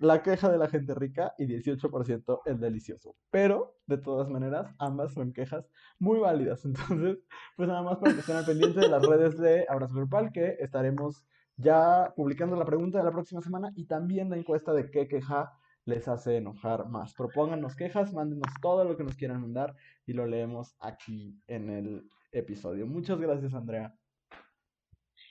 la 0.04 0.22
queja 0.22 0.50
de 0.50 0.58
la 0.58 0.68
gente 0.68 0.94
rica 0.94 1.34
y 1.38 1.46
18% 1.46 2.40
el 2.46 2.60
delicioso. 2.60 3.16
Pero, 3.30 3.76
de 3.86 3.98
todas 3.98 4.28
maneras, 4.28 4.74
ambas 4.78 5.12
son 5.12 5.32
quejas 5.32 5.68
muy 5.98 6.18
válidas. 6.18 6.64
Entonces, 6.64 7.18
pues 7.56 7.68
nada 7.68 7.82
más 7.82 7.98
para 7.98 8.14
que 8.14 8.20
estén 8.20 8.36
al 8.36 8.46
pendiente 8.46 8.80
de 8.80 8.88
las 8.88 9.04
redes 9.04 9.38
de 9.38 9.66
Abrazo 9.68 9.94
Grupal, 9.94 10.32
que 10.32 10.56
estaremos 10.60 11.24
ya 11.56 12.12
publicando 12.16 12.56
la 12.56 12.64
pregunta 12.64 12.98
de 12.98 13.04
la 13.04 13.12
próxima 13.12 13.40
semana 13.40 13.70
y 13.76 13.86
también 13.86 14.30
la 14.30 14.36
encuesta 14.36 14.72
de 14.72 14.90
qué 14.90 15.08
queja 15.08 15.52
les 15.84 16.08
hace 16.08 16.36
enojar 16.36 16.88
más. 16.88 17.14
Propónganos 17.14 17.76
quejas, 17.76 18.12
mándenos 18.12 18.48
todo 18.60 18.84
lo 18.84 18.96
que 18.96 19.04
nos 19.04 19.16
quieran 19.16 19.40
mandar 19.40 19.74
y 20.06 20.12
lo 20.12 20.26
leemos 20.26 20.76
aquí 20.80 21.38
en 21.46 21.70
el 21.70 22.10
episodio. 22.32 22.86
Muchas 22.86 23.20
gracias, 23.20 23.54
Andrea. 23.54 23.94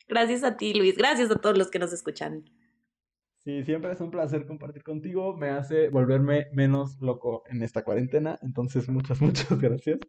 Gracias 0.07 0.43
a 0.43 0.57
ti, 0.57 0.73
Luis. 0.73 0.97
Gracias 0.97 1.31
a 1.31 1.35
todos 1.35 1.57
los 1.57 1.71
que 1.71 1.79
nos 1.79 1.91
escuchan. 1.91 2.45
Sí, 3.44 3.64
siempre 3.64 3.91
es 3.91 3.99
un 3.99 4.10
placer 4.10 4.45
compartir 4.45 4.84
contigo. 4.84 5.36
Me 5.36 5.49
hace 5.49 5.90
volverme 5.90 6.48
menos 6.53 7.02
loco 7.02 7.44
en 7.49 7.61
esta 7.61 7.84
cuarentena. 7.84 8.40
Entonces, 8.41 8.88
muchas, 8.90 9.22
muchas 9.22 9.60
gracias. 9.60 9.99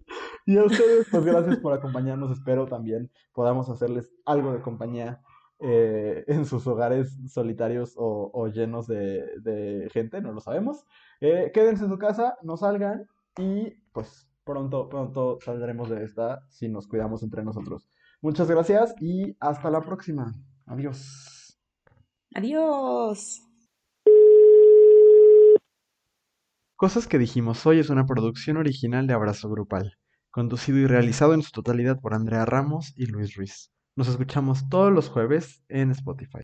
Y 0.47 0.56
a 0.56 0.65
ustedes, 0.65 1.09
pues 1.11 1.24
gracias 1.24 1.56
por 1.59 1.73
acompañarnos. 1.73 2.31
Espero 2.31 2.66
también 2.66 3.11
podamos 3.32 3.69
hacerles 3.69 4.12
algo 4.24 4.52
de 4.52 4.61
compañía 4.61 5.20
eh, 5.61 6.24
en 6.27 6.44
sus 6.44 6.66
hogares 6.66 7.16
solitarios 7.27 7.94
o, 7.97 8.48
llenos 8.48 8.86
de, 8.86 9.89
gente, 9.93 10.20
no 10.20 10.32
lo 10.32 10.40
sabemos. 10.40 10.85
Eh, 11.20 11.51
quédense 11.55 11.85
en 11.85 11.90
su 11.90 11.98
casa, 11.98 12.36
no 12.43 12.56
salgan 12.56 13.06
y 13.39 13.70
pues 13.93 14.28
pronto, 14.44 14.89
pronto 14.89 15.39
saldremos 15.40 15.89
de 15.89 16.05
esta 16.05 16.44
si 16.51 16.69
nos 16.69 16.86
cuidamos 16.86 17.23
entre 17.23 17.43
nosotros. 17.43 17.89
Muchas 18.20 18.51
gracias 18.51 18.94
y 19.01 19.36
hasta 19.40 19.70
la 19.70 19.81
próxima. 19.81 20.35
Adiós. 20.66 21.34
Adiós. 22.35 23.43
Cosas 26.74 27.06
que 27.06 27.19
dijimos 27.19 27.65
hoy 27.65 27.78
es 27.78 27.90
una 27.90 28.06
producción 28.06 28.56
original 28.56 29.06
de 29.06 29.15
Abrazo 29.15 29.48
Grupal, 29.48 29.97
conducido 30.32 30.78
y 30.78 30.86
realizado 30.89 31.35
en 31.35 31.43
su 31.43 31.52
totalidad 31.52 32.01
por 32.01 32.12
Andrea 32.12 32.44
Ramos 32.44 32.93
y 32.97 33.06
Luis 33.06 33.36
Ruiz. 33.36 33.70
Nos 33.94 34.09
escuchamos 34.09 34.69
todos 34.69 34.93
los 34.93 35.09
jueves 35.11 35.62
en 35.69 35.93
Spotify. 35.93 36.43